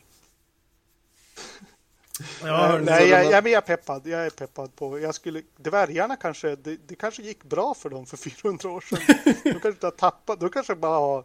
Ja, 2.41 2.45
Nej, 2.45 2.51
hörni. 2.71 2.85
nej 2.85 3.09
jag, 3.09 3.25
jag, 3.31 3.43
men 3.43 3.51
jag 3.53 3.63
är 3.63 3.67
peppad. 3.77 4.07
Jag 4.07 4.25
är 4.25 4.29
peppad 4.29 4.75
på. 4.75 4.99
Jag 4.99 5.15
skulle, 5.15 5.41
dvärgarna 5.57 6.15
kanske, 6.15 6.55
det, 6.55 6.77
det 6.87 6.95
kanske 6.95 7.23
gick 7.23 7.43
bra 7.43 7.73
för 7.73 7.89
dem 7.89 8.05
för 8.05 8.17
400 8.17 8.69
år 8.69 8.81
sedan. 8.81 8.99
De 9.43 9.51
kanske 9.51 9.69
inte 9.69 9.85
har 9.85 9.91
tappat, 9.91 10.39
de 10.39 10.49
kanske 10.49 10.75
bara 10.75 10.97
har, 10.99 11.23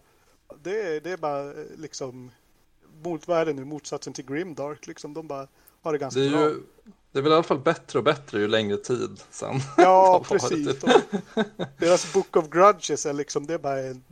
det, 0.62 1.00
det 1.00 1.10
är 1.10 1.16
bara 1.16 1.44
eh, 1.50 1.64
liksom 1.76 2.30
motvärlden 3.02 3.56
nu, 3.56 3.64
motsatsen 3.64 4.12
till 4.12 4.24
Grimdark 4.26 4.86
liksom. 4.86 5.14
De 5.14 5.26
bara 5.26 5.46
har 5.82 5.92
det 5.92 5.98
ganska 5.98 6.20
Det 6.20 6.26
är 6.26 6.30
bra. 6.30 6.40
ju, 6.40 6.62
det 7.12 7.18
är 7.18 7.22
väl 7.22 7.32
i 7.32 7.34
alla 7.34 7.42
fall 7.42 7.58
bättre 7.58 7.98
och 7.98 8.04
bättre 8.04 8.40
ju 8.40 8.48
längre 8.48 8.76
tid 8.76 9.20
sen. 9.30 9.60
Ja, 9.76 10.24
precis. 10.28 10.76
Deras 11.78 12.12
Book 12.12 12.36
of 12.36 12.48
Grudges 12.48 13.06
är 13.06 13.12
liksom, 13.12 13.46
det 13.46 13.54
är 13.54 13.58
bara 13.58 13.80
en 13.80 14.04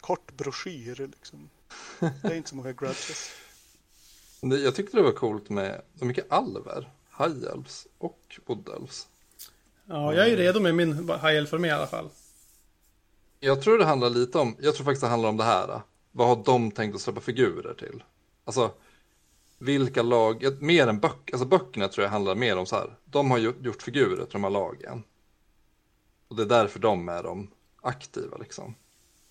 kort 0.00 0.36
broschyr 0.36 0.96
liksom. 0.96 1.50
Det 2.00 2.28
är 2.28 2.34
inte 2.34 2.48
så 2.48 2.56
många 2.56 2.72
grudges. 2.72 3.30
Jag 4.40 4.74
tyckte 4.74 4.96
det 4.96 5.02
var 5.02 5.12
coolt 5.12 5.48
med 5.48 5.82
så 5.98 6.04
mycket 6.04 6.32
alver, 6.32 6.90
high 7.18 7.52
elves 7.52 7.86
och 7.98 8.38
wood 8.46 8.68
elves. 8.68 9.06
Ja, 9.84 10.14
jag 10.14 10.28
är 10.28 10.36
redo 10.36 10.60
med 10.60 10.74
min 10.74 10.92
High 11.08 11.36
Elf 11.36 11.52
med 11.52 11.68
i 11.68 11.70
alla 11.70 11.86
fall. 11.86 12.08
Jag 13.40 13.62
tror 13.62 13.78
det 13.78 13.84
handlar 13.84 14.10
lite 14.10 14.38
om, 14.38 14.56
jag 14.60 14.74
tror 14.74 14.84
faktiskt 14.84 15.02
det 15.02 15.08
handlar 15.08 15.28
om 15.28 15.36
det 15.36 15.44
här. 15.44 15.80
Vad 16.12 16.28
har 16.28 16.44
de 16.44 16.70
tänkt 16.70 16.94
att 16.94 17.00
släppa 17.00 17.20
figurer 17.20 17.74
till? 17.74 18.02
Alltså, 18.44 18.70
vilka 19.60 20.02
lag, 20.02 20.62
mer 20.62 20.86
än 20.86 21.00
böcker, 21.00 21.34
alltså 21.34 21.48
böckerna 21.48 21.88
tror 21.88 22.04
jag 22.04 22.10
handlar 22.10 22.34
mer 22.34 22.56
om 22.56 22.66
så 22.66 22.76
här. 22.76 22.96
De 23.04 23.30
har 23.30 23.38
gjort 23.38 23.82
figurer 23.82 24.24
till 24.24 24.32
de 24.32 24.44
här 24.44 24.50
lagen. 24.50 25.02
Och 26.28 26.36
det 26.36 26.42
är 26.42 26.46
därför 26.46 26.78
de 26.78 27.08
är 27.08 27.22
de 27.22 27.50
aktiva 27.82 28.36
liksom. 28.36 28.74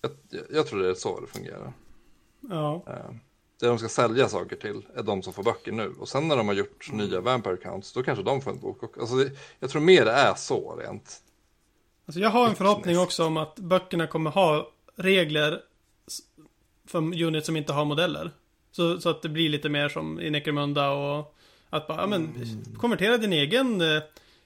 Jag, 0.00 0.10
jag, 0.50 0.66
tror 0.66 0.82
det 0.82 0.90
är 0.90 0.94
så 0.94 1.20
det 1.20 1.26
fungerar. 1.26 1.72
Ja. 2.40 2.82
Eh, 2.86 3.14
Det 3.60 3.66
de 3.66 3.78
ska 3.78 3.88
sälja 3.88 4.28
saker 4.28 4.56
till 4.56 4.86
är 4.94 5.02
de 5.02 5.22
som 5.22 5.32
får 5.32 5.42
böcker 5.42 5.72
nu. 5.72 5.94
Och 5.98 6.08
sen 6.08 6.28
när 6.28 6.36
de 6.36 6.48
har 6.48 6.54
gjort 6.54 6.92
nya 6.92 7.20
Vampire 7.20 7.56
Counts, 7.56 7.92
då 7.92 8.02
kanske 8.02 8.24
de 8.24 8.40
får 8.40 8.50
en 8.50 8.60
bok. 8.60 8.82
Och, 8.82 8.98
alltså 8.98 9.16
det, 9.16 9.30
jag 9.58 9.70
tror 9.70 9.82
mer 9.82 10.04
det 10.04 10.12
är 10.12 10.34
så 10.34 10.76
rent. 10.76 11.22
Alltså 12.06 12.20
jag 12.20 12.30
har 12.30 12.48
en 12.48 12.54
förhoppning 12.54 12.98
också 12.98 13.24
om 13.24 13.36
att 13.36 13.58
böckerna 13.58 14.06
kommer 14.06 14.30
ha 14.30 14.70
regler 14.96 15.62
för 16.86 16.98
units 16.98 17.46
som 17.46 17.56
inte 17.56 17.72
har 17.72 17.84
modeller. 17.84 18.30
Så, 18.72 19.00
så 19.00 19.08
att 19.08 19.22
det 19.22 19.28
blir 19.28 19.48
lite 19.48 19.68
mer 19.68 19.88
som 19.88 20.20
i 20.20 20.30
Necromunda 20.30 20.90
och 20.90 21.34
att 21.70 21.86
bara, 21.86 22.00
ja 22.00 22.06
men 22.06 22.34
konvertera 22.78 23.18
din 23.18 23.32
egen 23.32 23.80
eh, 23.80 24.02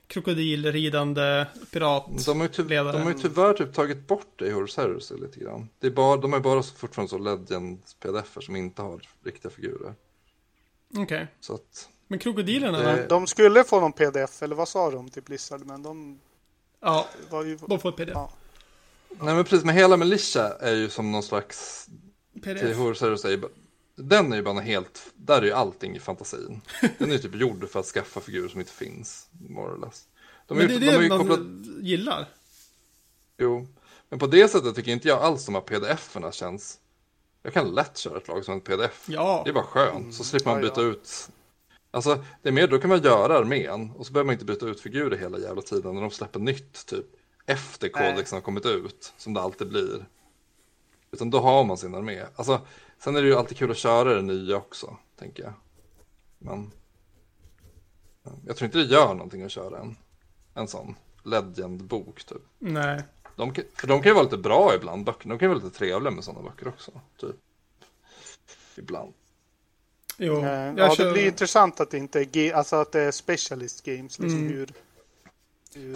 krokodilridande 0.07 1.47
pirat. 1.73 2.25
De 2.27 2.41
har 2.41 2.47
ju, 2.47 2.53
ty- 2.53 2.63
de 2.63 2.77
har 3.03 3.11
ju 3.11 3.19
tyvärr 3.19 3.55
typ 3.55 3.75
tagit 3.75 4.07
bort 4.07 4.33
det 4.37 4.47
i 4.47 4.51
Horus 4.51 4.77
Heresy 4.77 5.15
lite 5.17 5.41
grann. 5.41 5.69
Det 5.79 5.87
är 5.87 5.91
bara, 5.91 6.17
de 6.17 6.35
är 6.35 6.41
bara 6.41 6.63
så- 6.63 6.75
fortfarande 6.75 7.11
så 7.11 7.19
Legends 7.19 7.95
pdf 7.95 8.37
som 8.41 8.57
inte 8.57 8.83
har 8.83 9.01
riktiga 9.25 9.51
figurer. 9.51 9.95
Okej. 10.97 11.27
Så 11.41 11.55
att, 11.55 11.89
Men 12.09 12.19
krokodilerna 12.19 12.79
Det-? 12.79 13.07
De 13.09 13.27
skulle 13.27 13.65
få 13.65 13.81
någon 13.81 13.93
pdf, 13.93 14.43
eller 14.43 14.57
vad 14.57 14.69
sa 14.69 14.91
de 14.91 15.09
till 15.11 15.23
Blizzard? 15.23 15.67
Men 15.67 15.83
de 15.83 16.21
Ja, 16.81 17.07
var 17.31 17.45
ju... 17.45 17.59
de 17.69 17.79
får 17.81 17.89
ett 17.89 17.97
pdf. 17.97 18.13
Ja. 18.15 18.31
Nej 19.21 19.35
men 19.35 19.45
precis, 19.45 19.65
men 19.65 19.75
hela 19.75 19.97
Militia 19.97 20.53
är 20.61 20.75
ju 20.75 20.89
som 20.91 21.13
någon 21.13 21.23
slags, 21.23 21.87
till 22.33 22.43
PDF. 22.43 22.77
Horser 22.77 23.17
säger, 23.17 23.41
den 23.97 24.33
är 24.33 24.37
ju 24.37 24.43
bara 24.43 24.61
helt, 24.61 25.13
där 25.15 25.43
är 25.43 25.47
ju 25.47 25.53
allting 25.53 25.97
i 25.97 26.01
fantasin. 26.01 26.61
Den 26.99 27.09
är 27.09 27.13
ju 27.13 27.19
typ 27.19 27.35
gjord 27.35 27.69
för 27.69 27.81
att 27.81 27.87
skaffa 27.87 28.21
figurer 28.21 28.49
som 28.49 28.61
inte 28.61 28.73
finns, 28.73 29.29
more 29.49 29.73
or 29.73 29.79
less. 29.87 30.09
De, 30.47 30.59
Men 30.59 30.69
det 30.69 30.75
är 30.75 30.81
de 30.81 30.87
har 30.87 30.99
det 30.99 31.03
ju 31.03 31.09
man 31.09 31.19
kopplat, 31.19 31.41
gillar. 31.83 32.29
jo, 33.39 33.67
men 34.09 34.19
på 34.19 34.27
det 34.27 34.49
sättet 34.49 34.75
tycker 34.77 34.93
inte 34.93 35.09
jag 35.09 35.23
alls 35.23 35.47
de 35.47 35.55
här 35.55 35.63
pdf-erna 35.63 36.33
känns, 36.33 36.79
jag 37.43 37.53
kan 37.53 37.75
lätt 37.75 37.97
köra 37.99 38.17
ett 38.17 38.29
lag 38.29 38.45
som 38.45 38.55
en 38.55 38.61
pdf. 38.61 39.05
Ja. 39.09 39.43
Det 39.45 39.51
är 39.51 39.55
bara 39.55 39.65
skönt, 39.65 40.15
så 40.15 40.25
slipper 40.25 40.51
man 40.51 40.63
Ja, 40.63 40.69
byta 40.69 40.83
ja. 40.83 40.89
ut. 40.89 41.29
Alltså, 41.91 42.25
det 42.43 42.49
är 42.49 42.53
mer, 42.53 42.67
då 42.69 42.79
kan 42.79 42.91
man 42.91 43.03
göra 43.03 43.39
armén 43.39 43.91
och 43.97 44.07
så 44.07 44.13
behöver 44.13 44.27
man 44.27 44.33
inte 44.33 44.45
byta 44.45 44.67
ut 44.67 44.81
figurer 44.81 45.17
hela 45.19 45.39
jävla 45.39 45.63
tiden 45.63 45.95
när 45.95 46.01
de 46.01 46.11
släpper 46.11 46.41
nytt, 46.41 46.87
typ 46.87 47.07
efter 47.47 47.89
kodexen 47.89 48.37
har 48.37 48.41
kommit 48.41 48.67
ut, 48.67 49.13
som 49.17 49.35
det 49.35 49.41
alltid 49.41 49.69
blir. 49.69 50.07
Utan 51.13 51.31
då 51.31 51.39
har 51.41 51.65
man 51.65 51.77
sin 51.79 51.95
armé. 51.95 52.23
Alltså, 52.37 52.61
sen 53.05 53.17
är 53.17 53.23
det 53.23 53.29
ju 53.29 53.35
alltid 53.35 53.57
kul 53.57 53.71
att 53.71 53.77
köra 53.77 54.15
det 54.15 54.23
nya 54.23 54.57
också, 54.57 54.97
tänker 55.19 55.43
jag. 55.43 55.53
Men 56.39 56.71
ja, 58.23 58.31
jag 58.47 58.57
tror 58.57 58.67
inte 58.67 58.79
det 58.79 58.85
gör 58.85 59.15
någonting 59.15 59.43
att 59.43 59.51
köra 59.51 59.79
en, 59.79 59.97
en 60.55 60.69
sån 60.69 60.95
Legend-bok, 61.25 62.25
typ. 62.25 62.43
Nej. 62.59 63.03
De, 63.37 63.53
kan- 63.53 63.65
för 63.75 63.87
de 63.87 64.03
kan 64.03 64.11
ju 64.11 64.15
vara 64.15 64.25
lite 64.25 64.37
bra 64.37 64.75
ibland, 64.75 65.05
böckerna. 65.05 65.35
De 65.35 65.39
kan 65.39 65.49
ju 65.49 65.55
vara 65.55 65.65
lite 65.65 65.79
trevliga 65.79 66.11
med 66.11 66.25
sådana 66.25 66.43
böcker 66.51 66.69
också, 66.69 66.93
typ. 67.21 67.37
Ibland. 68.77 69.13
Jo. 70.19 70.37
Eh, 70.39 70.45
jag 70.53 70.79
ja, 70.79 70.95
kör... 70.95 71.05
det 71.07 71.13
blir 71.13 71.27
intressant 71.27 71.81
att 71.81 71.91
det 71.91 71.99
inte 71.99 72.21
är, 72.21 72.29
ge- 72.37 72.53
alltså 72.53 72.77
att 72.77 72.93
det 72.93 73.01
är 73.01 73.11
specialist 73.11 73.85
games. 73.85 74.19
Liksom 74.19 74.39
Mm. 74.41 74.53
hur, 74.53 74.73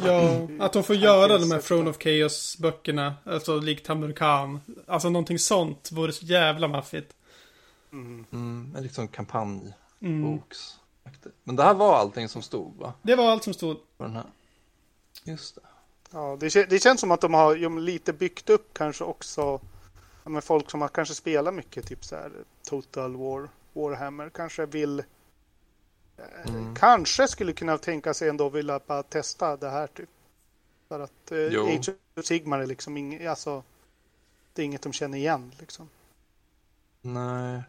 Ja, 0.05 0.49
att 0.59 0.73
de 0.73 0.85
får 0.85 0.97
göra 0.97 1.39
de 1.39 1.51
här 1.51 1.61
Throne 1.61 1.91
of 1.91 1.99
Chaos-böckerna. 1.99 3.15
Alltså 3.25 3.57
likt 3.57 3.87
Tamur 3.87 4.13
Khan. 4.13 4.61
Alltså 4.87 5.11
någonting 5.11 5.39
sånt 5.39 5.93
vore 5.93 6.13
så 6.13 6.25
jävla 6.25 6.69
maffigt. 6.69 7.17
Mm. 7.93 8.25
Mm, 8.33 8.75
en 8.77 8.83
liksom 8.83 9.09
kampanj. 9.09 9.75
Mm. 10.01 10.23
boks. 10.23 10.75
Men 11.45 11.57
det 11.57 11.63
här 11.63 11.75
var 11.75 11.97
allting 11.97 12.29
som 12.29 12.43
stod 12.43 12.77
va? 12.77 12.93
Det 13.03 13.15
var 13.15 13.31
allt 13.31 13.45
som 13.45 13.55
stod. 13.55 13.77
På 13.97 14.05
den 14.05 14.13
här. 14.13 14.27
Just 15.25 15.55
det. 15.55 15.61
Ja, 16.11 16.37
det, 16.41 16.71
det 16.71 16.83
känns 16.83 17.01
som 17.01 17.11
att 17.11 17.21
de 17.21 17.35
har 17.35 17.57
ju, 17.57 17.81
lite 17.81 18.13
byggt 18.13 18.51
upp 18.51 18.75
kanske 18.75 19.05
också 19.05 19.61
ja, 20.25 20.31
med 20.31 20.45
folk 20.45 20.71
som 20.71 20.81
har 20.81 20.89
kanske 20.89 21.15
spelat 21.15 21.55
mycket, 21.55 21.87
typ 21.87 22.05
så 22.05 22.17
här 22.17 22.33
Total 22.69 23.17
War, 23.17 23.49
Warhammer, 23.73 24.31
kanske 24.31 24.67
vill 24.67 25.03
Mm. 26.45 26.75
kanske 26.75 27.29
skulle 27.29 27.53
kunna 27.53 27.79
tänka 27.79 28.15
sig 28.15 28.29
ändå 28.29 28.49
vilja 28.49 28.81
bara 28.87 29.03
testa 29.03 29.57
det 29.57 29.71
här 29.71 29.87
typ. 29.87 30.09
För 30.89 31.01
att 31.01 31.33
eh. 31.33 31.77
Age 31.77 31.89
of 32.17 32.25
Sigmar 32.25 32.59
är 32.59 32.67
liksom 32.67 32.97
inget, 32.97 33.29
alltså 33.29 33.63
det 34.53 34.63
är 34.63 34.67
inget 34.67 34.83
de 34.83 34.93
känner 34.93 35.19
igen 35.19 35.53
liksom. 35.59 35.89
Nej. 37.01 37.63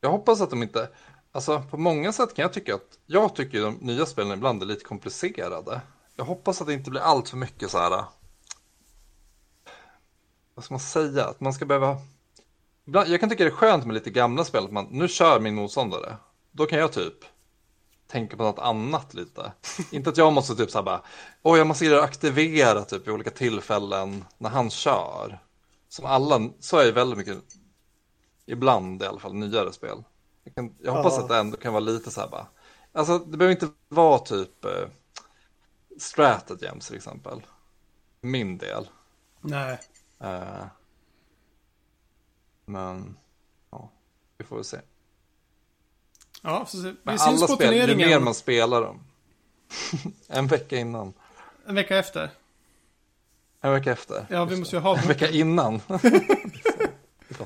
Jag 0.00 0.10
hoppas 0.10 0.40
att 0.40 0.50
de 0.50 0.62
inte, 0.62 0.88
alltså 1.32 1.62
på 1.70 1.76
många 1.76 2.12
sätt 2.12 2.34
kan 2.34 2.42
jag 2.42 2.52
tycka 2.52 2.74
att, 2.74 2.98
jag 3.06 3.34
tycker 3.34 3.62
de 3.62 3.74
nya 3.74 4.06
spelen 4.06 4.32
ibland 4.32 4.62
är 4.62 4.66
lite 4.66 4.84
komplicerade. 4.84 5.80
Jag 6.16 6.24
hoppas 6.24 6.60
att 6.60 6.66
det 6.66 6.74
inte 6.74 6.90
blir 6.90 7.00
allt 7.00 7.28
för 7.28 7.36
mycket 7.36 7.70
så 7.70 7.78
här, 7.78 8.04
vad 10.54 10.64
ska 10.64 10.74
man 10.74 10.80
säga, 10.80 11.24
att 11.24 11.40
man 11.40 11.52
ska 11.52 11.64
behöva, 11.64 11.98
ibland, 12.84 13.08
jag 13.08 13.20
kan 13.20 13.28
tycka 13.28 13.44
det 13.44 13.50
är 13.50 13.54
skönt 13.54 13.86
med 13.86 13.94
lite 13.94 14.10
gamla 14.10 14.44
spel, 14.44 14.64
att 14.64 14.72
man, 14.72 14.86
nu 14.90 15.08
kör 15.08 15.40
min 15.40 15.54
motståndare, 15.54 16.16
då 16.50 16.66
kan 16.66 16.78
jag 16.78 16.92
typ 16.92 17.24
tänka 18.08 18.36
på 18.36 18.42
något 18.42 18.58
annat 18.58 19.14
lite. 19.14 19.52
inte 19.92 20.10
att 20.10 20.16
jag 20.16 20.32
måste 20.32 20.56
typ 20.56 20.70
så 20.70 20.78
här 20.78 20.84
bara, 20.84 21.02
oj 21.42 21.58
jag 21.58 21.66
måste 21.66 22.02
aktivera 22.02 22.84
typ 22.84 23.06
vid 23.06 23.14
olika 23.14 23.30
tillfällen 23.30 24.24
när 24.38 24.50
han 24.50 24.70
kör. 24.70 25.40
Som 25.88 26.06
alla, 26.06 26.50
så 26.60 26.78
är 26.78 26.84
ju 26.84 26.92
väldigt 26.92 27.18
mycket 27.18 27.38
Ibland 28.46 29.02
i 29.02 29.06
alla 29.06 29.20
fall 29.20 29.34
nyare 29.34 29.72
spel. 29.72 30.04
Jag, 30.44 30.54
kan, 30.54 30.76
jag 30.82 30.92
hoppas 30.92 31.18
Ja. 31.18 31.22
att 31.22 31.28
det 31.28 31.36
ändå 31.36 31.56
kan 31.56 31.72
vara 31.72 31.80
lite 31.84 32.10
så 32.10 32.20
här 32.20 32.28
bara. 32.28 32.46
Alltså 32.92 33.18
det 33.18 33.36
behöver 33.36 33.52
inte 33.54 33.68
vara 33.88 34.18
typ 34.18 34.64
eh, 34.64 34.88
stratagems 35.98 36.86
till 36.86 36.96
exempel. 36.96 37.46
Min 38.20 38.58
del. 38.58 38.88
Nej. 39.40 39.78
Eh, 40.20 40.66
men 42.66 43.16
ja, 43.70 43.90
vi 44.38 44.44
får 44.44 44.56
väl 44.56 44.64
se. 44.64 44.80
Ja, 46.42 46.66
så 46.66 46.76
vi 46.78 46.94
Men 47.02 47.18
syns 47.18 47.28
alla 47.42 47.46
på 47.46 47.54
spel, 47.54 47.74
ju 47.74 47.80
mer 47.80 47.86
turneringen 47.86 48.24
man 48.24 48.34
spelar 48.34 48.82
dem. 48.82 49.00
en 50.28 50.46
vecka 50.46 50.76
innan. 50.76 51.12
en 51.66 51.74
vecka 51.74 51.98
efter. 51.98 52.30
En 53.60 53.72
vecka 53.72 53.92
efter. 53.92 54.26
Ja, 54.30 54.44
vi 54.44 54.56
måste 54.56 54.76
ju 54.76 54.82
ha... 54.82 54.98
En 54.98 55.08
vecka 55.08 55.30
innan. 55.30 55.80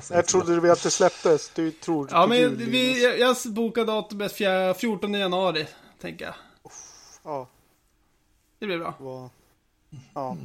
Jag 0.09 0.25
trodde 0.27 0.59
du 0.59 0.71
att 0.71 0.83
det 0.83 0.91
släpptes, 0.91 1.49
du 1.55 1.71
tror 1.71 2.07
Ja, 2.11 2.27
men 2.27 2.37
jul, 2.37 2.55
vi, 2.55 3.03
jag, 3.03 3.19
jag 3.19 3.53
bokade 3.53 3.91
datumet 3.91 4.31
fjär- 4.35 4.73
14 4.73 5.13
januari, 5.13 5.67
tänker 6.01 6.25
jag. 6.25 6.35
Ja, 7.23 7.47
Det 8.59 8.65
blir 8.65 8.77
bra. 8.77 8.93
vad... 8.99 9.29
Ja, 10.13 10.37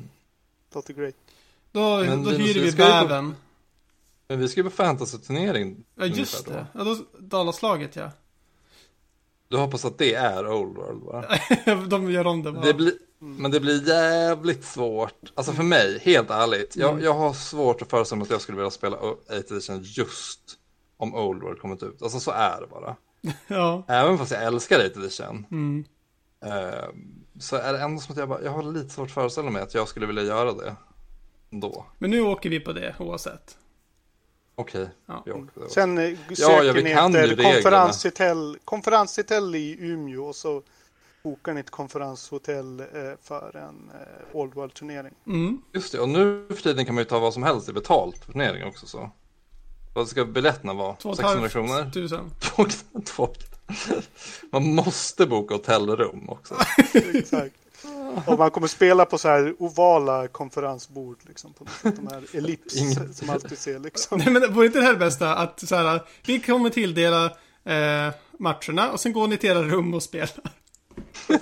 låter 0.74 0.94
great. 0.94 1.14
Då, 1.72 1.96
Men 1.96 2.24
då 2.24 2.30
hyr 2.30 2.60
vi 2.60 2.72
bäven. 2.72 3.36
Men 4.28 4.40
vi 4.40 4.48
ska 4.48 4.60
ju 4.60 4.64
på 4.64 4.76
fantasy-turnering. 4.76 5.84
Ja, 5.94 6.04
just 6.06 6.46
det. 6.46 6.66
Ja, 6.72 6.84
då, 6.84 6.96
Dalaslaget, 7.18 7.96
ja. 7.96 8.10
Du 9.48 9.56
hoppas 9.56 9.84
att 9.84 9.98
det 9.98 10.14
är 10.14 10.48
Old 10.52 10.76
World 10.76 11.02
va? 11.02 11.24
De 11.88 12.10
gör 12.10 12.26
om 12.26 12.42
det 12.42 12.52
bara. 12.52 12.64
Det 12.64 12.74
blir, 12.74 12.92
men 13.18 13.50
det 13.50 13.60
blir 13.60 13.88
jävligt 13.88 14.64
svårt. 14.64 15.32
Alltså 15.34 15.52
för 15.52 15.62
mig, 15.62 15.98
helt 16.02 16.30
ärligt. 16.30 16.76
Jag, 16.76 16.90
Mm. 16.90 17.04
jag 17.04 17.14
har 17.14 17.32
svårt 17.32 17.82
att 17.82 17.90
föreställa 17.90 18.18
mig 18.18 18.24
att 18.24 18.30
jag 18.30 18.40
skulle 18.40 18.56
vilja 18.58 18.70
spela 18.70 18.96
8 18.96 19.34
edition 19.36 19.80
just 19.82 20.40
om 20.96 21.14
Old 21.14 21.42
World 21.42 21.60
kommit 21.60 21.82
ut. 21.82 22.02
Alltså 22.02 22.20
så 22.20 22.30
är 22.30 22.60
det 22.60 22.66
bara. 22.66 22.96
Ja. 23.46 23.84
Även 23.88 24.18
fast 24.18 24.30
jag 24.32 24.42
älskar 24.44 24.76
8 24.78 24.84
edition. 25.00 25.46
Mm. 25.50 25.84
Eh, 26.44 26.88
så 27.40 27.56
är 27.56 27.72
det 27.72 27.78
ändå 27.80 28.00
som 28.00 28.12
att 28.12 28.18
jag 28.18 28.28
bara, 28.28 28.42
jag 28.42 28.50
har 28.50 28.62
lite 28.62 28.88
svårt 28.88 29.06
att 29.08 29.14
föreställa 29.14 29.50
mig 29.50 29.62
att 29.62 29.74
jag 29.74 29.88
skulle 29.88 30.06
vilja 30.06 30.22
göra 30.22 30.52
det. 30.52 30.76
Ändå. 31.52 31.86
Men 31.98 32.10
nu 32.10 32.20
åker 32.20 32.50
vi 32.50 32.60
på 32.60 32.72
det 32.72 32.94
oavsett. 32.98 33.56
Okej, 34.58 34.88
Ja. 35.06 35.24
Sen 35.68 35.98
eh, 35.98 36.10
ja, 36.28 36.36
söker 36.36 36.72
vi 36.72 36.82
ni 36.82 36.90
efter 36.90 37.36
konferenshotell, 37.42 38.58
konferenshotell 38.64 39.54
i 39.54 39.76
Umeå 39.80 40.24
och 40.24 40.36
så 40.36 40.62
bokar 41.22 41.54
ni 41.54 41.60
ett 41.60 41.70
konferenshotell 41.70 42.80
eh, 42.80 42.86
för 43.22 43.56
en 43.56 43.90
eh, 43.94 44.36
Old 44.36 44.54
World-turnering. 44.54 45.14
Mm. 45.26 45.62
Just 45.72 45.92
det, 45.92 46.00
och 46.00 46.08
nu 46.08 46.46
för 46.48 46.62
tiden 46.62 46.86
kan 46.86 46.94
man 46.94 47.02
ju 47.02 47.08
ta 47.08 47.18
vad 47.18 47.34
som 47.34 47.42
helst 47.42 47.68
i 47.68 47.72
betalt 47.72 48.18
för 48.18 48.32
turneringen 48.32 48.68
också 48.68 48.86
så. 48.86 49.10
Vad 49.94 50.08
ska 50.08 50.24
biljetterna 50.24 50.74
vara? 50.74 50.96
Två 50.96 51.08
och 51.08 51.14
ett 51.14 51.18
600 51.18 51.40
halvt 51.40 51.52
kronor? 51.52 51.90
tusen. 51.90 52.30
Två, 52.40 52.66
två. 53.04 53.28
Man 54.50 54.74
måste 54.74 55.26
boka 55.26 55.54
hotellrum 55.54 56.28
också. 56.28 56.54
Exakt. 57.14 57.54
Och 58.26 58.38
man 58.38 58.50
kommer 58.50 58.66
spela 58.66 59.04
på 59.04 59.18
så 59.18 59.28
här 59.28 59.54
ovala 59.58 60.28
konferensbord 60.28 61.18
liksom. 61.26 61.52
På 61.52 61.64
de 61.82 62.06
här 62.10 62.24
ellips 62.32 62.76
Ingen- 62.76 63.14
som 63.14 63.30
alltid 63.30 63.58
ser 63.58 63.78
liksom. 63.78 64.18
Nej 64.18 64.30
men 64.30 64.54
vore 64.54 64.66
inte 64.66 64.78
det 64.78 64.84
här 64.84 64.92
det 64.92 64.98
bästa? 64.98 65.34
Att 65.34 65.68
så 65.68 65.76
här, 65.76 66.00
vi 66.26 66.40
kommer 66.40 66.70
tilldela 66.70 67.24
eh, 67.64 68.14
matcherna 68.38 68.92
och 68.92 69.00
sen 69.00 69.12
går 69.12 69.28
ni 69.28 69.36
till 69.36 69.50
era 69.50 69.62
rum 69.62 69.94
och 69.94 70.02
spelar. 70.02 70.30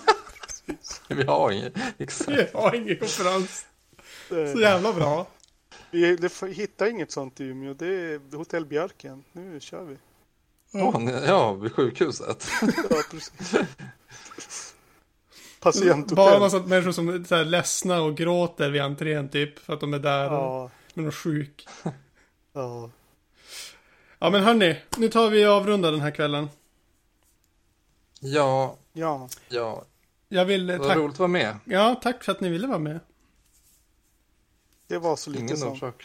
Vi 1.09 1.25
har 1.25 1.51
inget. 1.51 1.75
Exakt. 1.99 2.29
Vi 2.39 2.47
har 2.55 2.75
ingen 2.75 2.97
konferens. 2.99 3.67
Så 4.29 4.61
jävla 4.61 4.93
bra. 4.93 5.27
Vi 5.91 6.19
hittar 6.55 6.87
inget 6.87 7.13
sånt 7.13 7.41
i 7.41 7.45
Umeå. 7.45 7.75
Det 7.75 7.87
är 7.87 8.37
Hotell 8.37 8.67
Björken. 8.67 9.25
Nu 9.33 9.61
kör 9.61 9.83
vi. 9.85 9.97
Ja, 10.71 11.03
ja, 11.27 11.53
vid 11.53 11.73
sjukhuset. 11.73 12.49
Ja, 12.91 12.97
precis. 13.11 13.55
Patienthotell. 15.61 16.17
Bara 16.17 16.39
massa 16.39 16.59
människor 16.59 16.93
som 16.93 17.09
är 17.09 17.25
så 17.25 17.35
här 17.35 17.45
ledsna 17.45 18.03
och 18.03 18.17
gråter 18.17 18.71
vid 18.71 18.83
entrén 18.83 19.29
typ. 19.29 19.59
För 19.59 19.73
att 19.75 19.81
de 19.81 19.95
är 19.95 19.99
där 19.99 20.31
och 20.33 20.37
Ja, 20.39 20.71
med 20.95 21.05
någon 21.05 21.13
sjuk. 21.13 21.69
ja. 22.53 22.91
Ja 24.19 24.31
men 24.31 24.43
hörni, 24.43 24.81
nu 24.97 25.09
tar 25.09 25.31
vi 25.31 25.47
och 25.47 25.51
avrundar 25.53 25.93
den 25.93 26.01
här 26.01 26.11
kvällen. 26.11 26.49
Ja, 28.21 28.77
ja. 28.93 29.29
ja. 29.49 29.85
Jag 30.29 30.45
vill 30.45 30.71
eh, 30.71 30.73
Det 30.75 30.79
var 30.79 30.89
tacka. 30.89 31.01
roligt 31.01 31.13
att 31.15 31.19
vara 31.19 31.29
med. 31.29 31.57
Ja, 31.65 32.01
tack 32.03 32.25
för 32.25 32.33
att 32.33 32.41
ni 32.41 32.49
ville 32.49 32.67
vara 32.67 32.79
med. 32.79 33.01
Det 34.87 34.99
var 34.99 35.17
så 35.17 35.31
lite 35.31 35.43
Ingen 35.43 35.57
så. 35.57 35.69
orsak. 35.69 36.05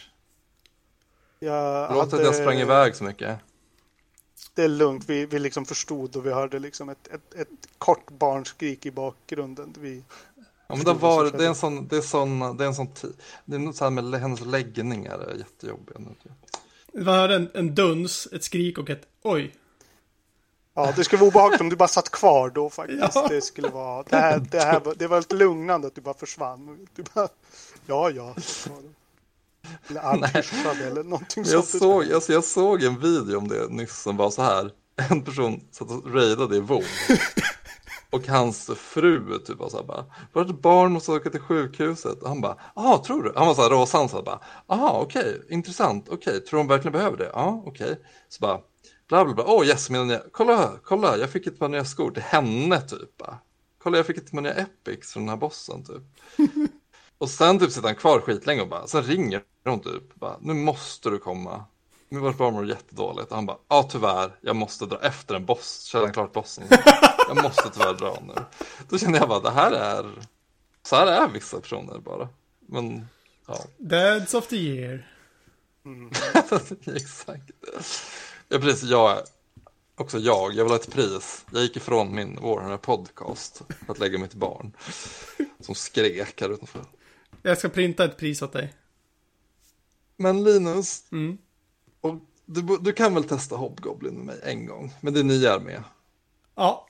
Jag 1.40 1.88
Förlåt 1.90 2.14
att 2.14 2.24
jag 2.24 2.36
sprang 2.36 2.58
iväg 2.58 2.96
så 2.96 3.04
mycket. 3.04 3.40
Det 4.54 4.64
är 4.64 4.68
lugnt. 4.68 5.04
Vi, 5.10 5.26
vi 5.26 5.40
liksom 5.40 5.66
förstod 5.66 6.16
och 6.16 6.26
vi 6.26 6.32
hörde 6.32 6.60
liksom 6.60 6.90
ett, 6.90 7.08
ett, 7.08 7.34
ett 7.34 7.48
kort 7.78 8.12
barnskrik 8.12 8.86
i 8.86 8.92
bakgrunden. 8.92 9.76
Vi, 9.80 10.04
Ja, 10.68 10.76
men 10.76 10.86
det, 10.86 10.94
var, 10.94 11.32
det 11.32 11.44
är 11.44 11.48
en 11.48 11.56
sån, 11.56 11.88
det 11.88 11.98
är 11.98 12.02
sån, 12.02 12.58
det 12.58 12.64
är 12.64 12.68
en 12.68 12.76
sån. 12.76 12.88
Det 13.46 13.56
är 13.56 13.60
något 13.60 13.76
så 13.76 13.84
här 13.84 13.92
med 13.92 14.22
hennes 14.22 14.42
läggningar 14.42 15.20
är 15.20 15.36
jättejobbiga. 15.36 16.00
Man 16.94 17.06
hörde 17.16 17.36
en, 17.36 17.50
en 17.54 17.76
duns, 17.76 18.28
ett 18.32 18.44
skrik 18.44 18.78
och 18.78 18.90
ett 18.90 19.08
oj. 19.24 19.56
ja, 20.74 20.94
det 20.96 21.04
skulle 21.04 21.20
vara 21.20 21.28
obehagligt 21.30 21.62
om 21.62 21.70
du 21.70 21.76
bara 21.76 21.88
satt 21.88 22.10
kvar 22.10 22.50
då 22.50 22.70
faktiskt. 22.70 23.16
Ja. 23.16 23.28
Det 23.30 23.42
skulle 23.42 23.68
vara. 23.70 24.04
Det, 24.04 24.16
här, 24.16 24.40
det, 24.40 24.60
här, 24.60 24.80
var- 24.80 24.96
det 24.98 25.08
var 25.08 25.18
lite 25.18 25.36
lugnande 25.36 25.88
att 25.88 25.96
du 25.96 26.02
bara 26.02 26.14
försvann. 26.18 26.88
Du 26.96 27.04
bara, 27.14 27.28
ja, 27.88 28.10
ja. 28.10 28.36
Eller 29.88 30.02
artkyssad 30.02 30.82
eller 30.82 31.04
någonting 31.04 31.44
Jag 31.48 31.64
sånt. 31.66 31.84
såg, 31.84 32.14
alltså 32.14 32.34
jag 32.34 32.44
såg 32.44 32.84
en 32.84 33.00
video 33.00 33.38
om 33.38 33.48
det 33.48 33.68
nyss 33.70 34.02
som 34.02 34.18
var 34.18 34.32
så 34.32 34.42
här. 34.42 34.72
En 35.10 35.24
person 35.24 35.62
satt 35.72 35.92
och 35.92 36.14
raidade 36.14 36.56
i 36.58 36.60
WoW. 36.60 36.84
Och 38.10 38.28
hans 38.28 38.70
fru 38.76 39.40
typ 39.40 39.60
var 39.60 39.70
så 39.70 39.78
här 39.78 39.84
bara, 39.84 40.06
vårt 40.34 40.62
barn 40.62 40.92
måste 40.92 41.12
åka 41.12 41.30
till 41.30 41.40
sjukhuset. 41.40 42.22
Och 42.22 42.30
han 42.30 42.42
bara, 42.42 42.58
ah 42.74 43.04
tror 43.06 43.24
du? 43.24 43.34
Han 43.36 43.48
var 43.48 43.54
så 43.54 43.62
här 43.62 43.70
råsansad 43.70 44.26
bara, 44.26 44.40
ah 44.68 45.00
okej, 45.02 45.42
intressant, 45.50 46.10
okej, 46.10 46.40
tror 46.40 46.58
hon 46.58 46.68
verkligen 46.68 46.94
behöver 46.94 47.18
det? 47.18 47.32
Ja, 47.34 47.64
okej. 47.66 48.00
Så 48.30 48.42
bara, 48.42 48.60
bla 49.10 49.26
bla 49.26 49.34
bla, 49.34 49.44
åh 49.48 49.62
oh, 49.62 49.68
yes, 49.68 49.90
mina 49.90 50.20
kolla, 50.32 50.72
kolla, 50.84 51.18
jag 51.18 51.30
fick 51.30 51.48
ett 51.48 51.60
par 51.60 51.70
nya 51.70 51.86
skor 51.86 52.12
till 52.12 52.24
henne 52.24 52.82
typ. 52.82 53.22
Kolla, 53.84 53.98
jag 53.98 54.06
fick 54.06 54.18
ett 54.18 54.32
par 54.32 54.42
nya 54.42 54.54
epics 54.54 55.14
från 55.14 55.24
den 55.24 55.30
här 55.30 55.38
bossen 55.38 55.84
typ. 55.84 56.04
Och 57.22 57.30
sen 57.30 57.60
typ 57.60 57.72
sitter 57.72 57.88
han 57.88 57.96
kvar 57.96 58.20
skitlänge 58.20 58.62
och 58.62 58.68
bara, 58.68 58.88
sen 58.88 59.04
ringer 59.04 59.44
hon 59.66 59.80
typ, 59.80 60.16
bara, 60.16 60.38
nu 60.42 60.54
måste 60.54 61.10
du 61.10 61.20
komma. 61.20 61.66
Vårt 62.10 62.38
barn 62.38 62.54
mår 62.54 62.66
jättedåligt. 62.66 63.30
Och 63.30 63.36
han 63.36 63.46
bara, 63.46 63.58
ja 63.68 63.88
tyvärr, 63.92 64.32
jag 64.42 64.56
måste 64.56 64.86
dra 64.86 65.00
efter 65.02 65.36
en 65.36 65.46
boss. 65.46 65.84
Kör 65.84 66.02
han 66.02 66.14
klart 66.14 66.34
bossen. 66.34 66.64
Jag 67.28 67.44
måste 67.44 67.70
tyvärr 67.70 67.94
dra 67.94 68.18
nu. 68.28 68.34
Då 68.90 68.98
kände 68.98 69.18
jag 69.18 69.30
bara, 69.30 69.40
det 69.40 69.52
här 69.52 69.72
är, 69.72 70.06
så 70.84 70.96
här 70.96 71.08
är 71.08 71.28
vissa 71.28 71.60
personer 71.60 72.00
bara. 72.00 72.30
Men, 72.60 73.08
ja. 73.48 73.58
Dads 73.78 74.34
of 74.34 74.48
the 74.48 74.56
year. 74.56 75.08
Exakt. 76.96 77.52
Ja 78.48 78.60
precis, 78.60 78.90
jag, 78.90 79.18
också 79.96 80.20
jag, 80.20 80.54
jag 80.54 80.64
vill 80.64 80.72
ha 80.72 80.80
ett 80.80 80.94
pris. 80.94 81.46
Jag 81.52 81.62
gick 81.62 81.78
ifrån 81.78 82.16
min 82.16 82.40
Warhammer 82.42 82.78
podcast 82.78 83.62
för 83.86 83.94
att 83.94 84.00
lägga 84.00 84.20
mitt 84.20 84.34
barn. 84.34 84.74
Som 85.60 85.76
skrek 85.76 86.42
här 86.42 86.50
utanför. 86.50 86.86
Jag 87.42 87.58
ska 87.58 87.70
printa 87.70 88.06
ett 88.06 88.18
pris 88.18 88.42
åt 88.42 88.54
dig. 88.54 88.74
Men 90.18 90.44
Linus, 90.44 91.04
Mm. 91.12 91.38
och 92.02 92.16
du, 92.46 92.78
du 92.82 92.94
kan 92.94 93.14
väl 93.14 93.24
testa 93.24 93.56
Hobgoblin 93.56 94.14
med 94.14 94.26
mig 94.26 94.40
en 94.44 94.66
gång? 94.66 94.94
Men 95.02 95.14
det 95.14 95.24
nya 95.24 95.54
är 95.54 95.60
med. 95.60 95.84
Ja, 96.56 96.88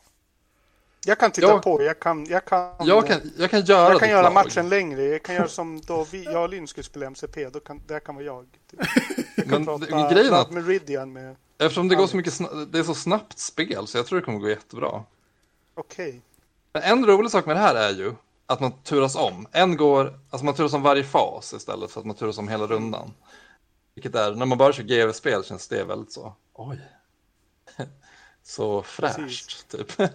Jag 1.06 1.20
kan 1.20 1.32
titta 1.32 1.48
Jag- 1.48 1.64
på, 1.64 1.84
jag 1.84 2.00
kan, 2.00 2.26
jag 2.26 2.46
kan, 2.46 2.74
Jag 2.88 3.08
kan, 3.08 3.32
jag 3.38 3.50
kan 3.52 3.62
göra 3.66 3.90
jag 3.90 4.00
kan 4.00 4.10
göra 4.10 4.32
matchen 4.32 4.70
längre. 4.70 5.04
Jag 5.04 5.24
kan 5.24 5.36
göra 5.36 5.48
som 5.48 5.82
då 5.82 6.08
vi, 6.12 6.24
jag 6.24 6.44
och 6.44 6.50
Linn 6.50 6.68
skulle 6.68 6.84
spela 6.84 7.06
MCP, 7.06 7.50
då 7.50 7.60
kan, 7.60 7.82
där 7.88 8.00
kan 8.00 8.16
vara 8.16 8.26
jag. 8.26 8.46
Typ. 8.72 8.80
Jag 9.36 9.46
kan 9.50 9.50
Men 9.50 9.66
prata 9.66 9.86
det- 9.86 10.14
grejen 10.16 10.34
är 10.34 10.42
att 10.42 10.50
Blood 10.50 10.64
Meridian 10.66 11.14
med, 11.14 11.36
eftersom 11.58 11.88
det 11.88 11.96
går 11.96 12.08
så 12.08 12.18
mycket, 12.18 12.40
det 12.72 12.80
är 12.80 12.84
så 12.84 12.96
snabbt 12.96 13.40
spel 13.40 13.88
så 13.88 13.98
jag 13.98 14.06
tror 14.06 14.20
det 14.20 14.26
kommer 14.26 14.40
gå 14.40 14.50
jättebra. 14.50 15.04
okej. 15.76 16.22
Men 16.74 16.84
en 16.84 17.06
rolig 17.06 17.32
sak 17.32 17.46
med 17.46 17.56
det 17.56 17.60
här 17.60 17.76
är 17.76 17.90
ju 17.94 18.14
att 18.52 18.60
man 18.60 18.72
turas 18.84 19.16
om. 19.16 19.48
En 19.52 19.78
går, 19.78 20.20
alltså 20.30 20.46
man 20.46 20.54
turas 20.54 20.74
om 20.74 20.82
varje 20.82 21.04
fas 21.04 21.54
istället 21.54 21.92
för 21.92 22.00
att 22.00 22.06
man 22.06 22.16
turas 22.16 22.38
om 22.38 22.48
hela 22.48 22.68
rundan. 22.68 23.14
Vilket 23.94 24.16
är, 24.16 24.36
när 24.36 24.46
man 24.46 24.58
bara 24.58 24.74
kör 24.74 24.84
GV-spel 24.84 25.44
känns 25.44 25.68
det 25.68 25.84
väldigt 25.84 26.12
så, 26.12 26.34
oj. 26.54 26.82
Så 28.44 28.82
fräscht, 28.82 29.18
Precis. 29.18 29.64
typ. 29.64 29.92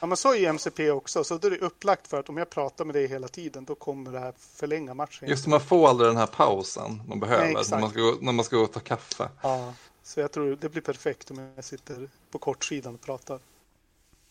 Ja 0.00 0.06
men 0.06 0.16
så 0.16 0.32
är 0.32 0.36
ju 0.36 0.46
MCP 0.46 0.90
också, 0.90 1.24
så 1.24 1.38
då 1.38 1.48
är 1.48 1.50
det 1.50 1.58
upplagt 1.58 2.08
för 2.08 2.20
att 2.20 2.28
om 2.28 2.36
jag 2.36 2.50
pratar 2.50 2.84
med 2.84 2.94
dig 2.94 3.06
hela 3.06 3.28
tiden 3.28 3.64
då 3.64 3.74
kommer 3.74 4.12
det 4.12 4.18
här 4.18 4.34
förlänga 4.38 4.94
matchen. 4.94 5.28
Just 5.28 5.44
det, 5.44 5.50
man 5.50 5.60
får 5.60 5.88
aldrig 5.88 6.10
den 6.10 6.16
här 6.16 6.26
pausen 6.26 7.02
man 7.08 7.20
behöver 7.20 7.50
exakt. 7.50 7.70
när 7.70 7.80
man, 7.80 7.90
ska 7.90 8.00
gå, 8.00 8.16
när 8.20 8.32
man 8.32 8.44
ska 8.44 8.56
gå 8.56 8.62
och 8.62 8.72
ta 8.72 8.80
kaffe. 8.80 9.28
Ja, 9.42 9.74
så 10.02 10.20
jag 10.20 10.32
tror 10.32 10.58
det 10.60 10.68
blir 10.68 10.82
perfekt 10.82 11.30
om 11.30 11.52
jag 11.56 11.64
sitter 11.64 12.10
på 12.30 12.38
kortsidan 12.38 12.94
och 12.94 13.00
pratar. 13.00 13.40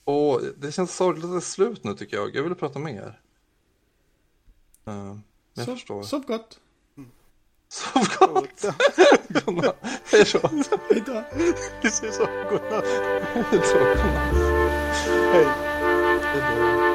Och 0.03 0.41
det 0.57 0.71
känns 0.71 0.95
sorgligt 0.95 1.25
att 1.25 1.31
det 1.31 1.37
är 1.37 1.41
slut 1.41 1.83
nu 1.83 1.93
tycker 1.93 2.17
jag. 2.17 2.35
Jag 2.35 2.43
vill 2.43 2.55
prata 2.55 2.79
mer. 2.79 3.19
Uh, 4.87 4.93
men 4.93 5.23
jag 5.53 5.65
så, 5.65 5.71
förstår. 5.71 6.03
sov 6.03 6.25
gott. 6.25 6.59
Sov 7.69 8.07
gott! 8.19 8.65
Hej 10.11 10.25
då! 10.33 10.49
Hej 10.89 11.03
då. 11.05 11.23
det 11.81 11.89
ser 11.89 12.11
så 12.11 12.25
godnatt. 12.49 12.85
Hej 13.33 13.61
då! 13.73 13.79
Hej. 15.31 15.45
Hej 16.23 16.41
då. 16.41 16.92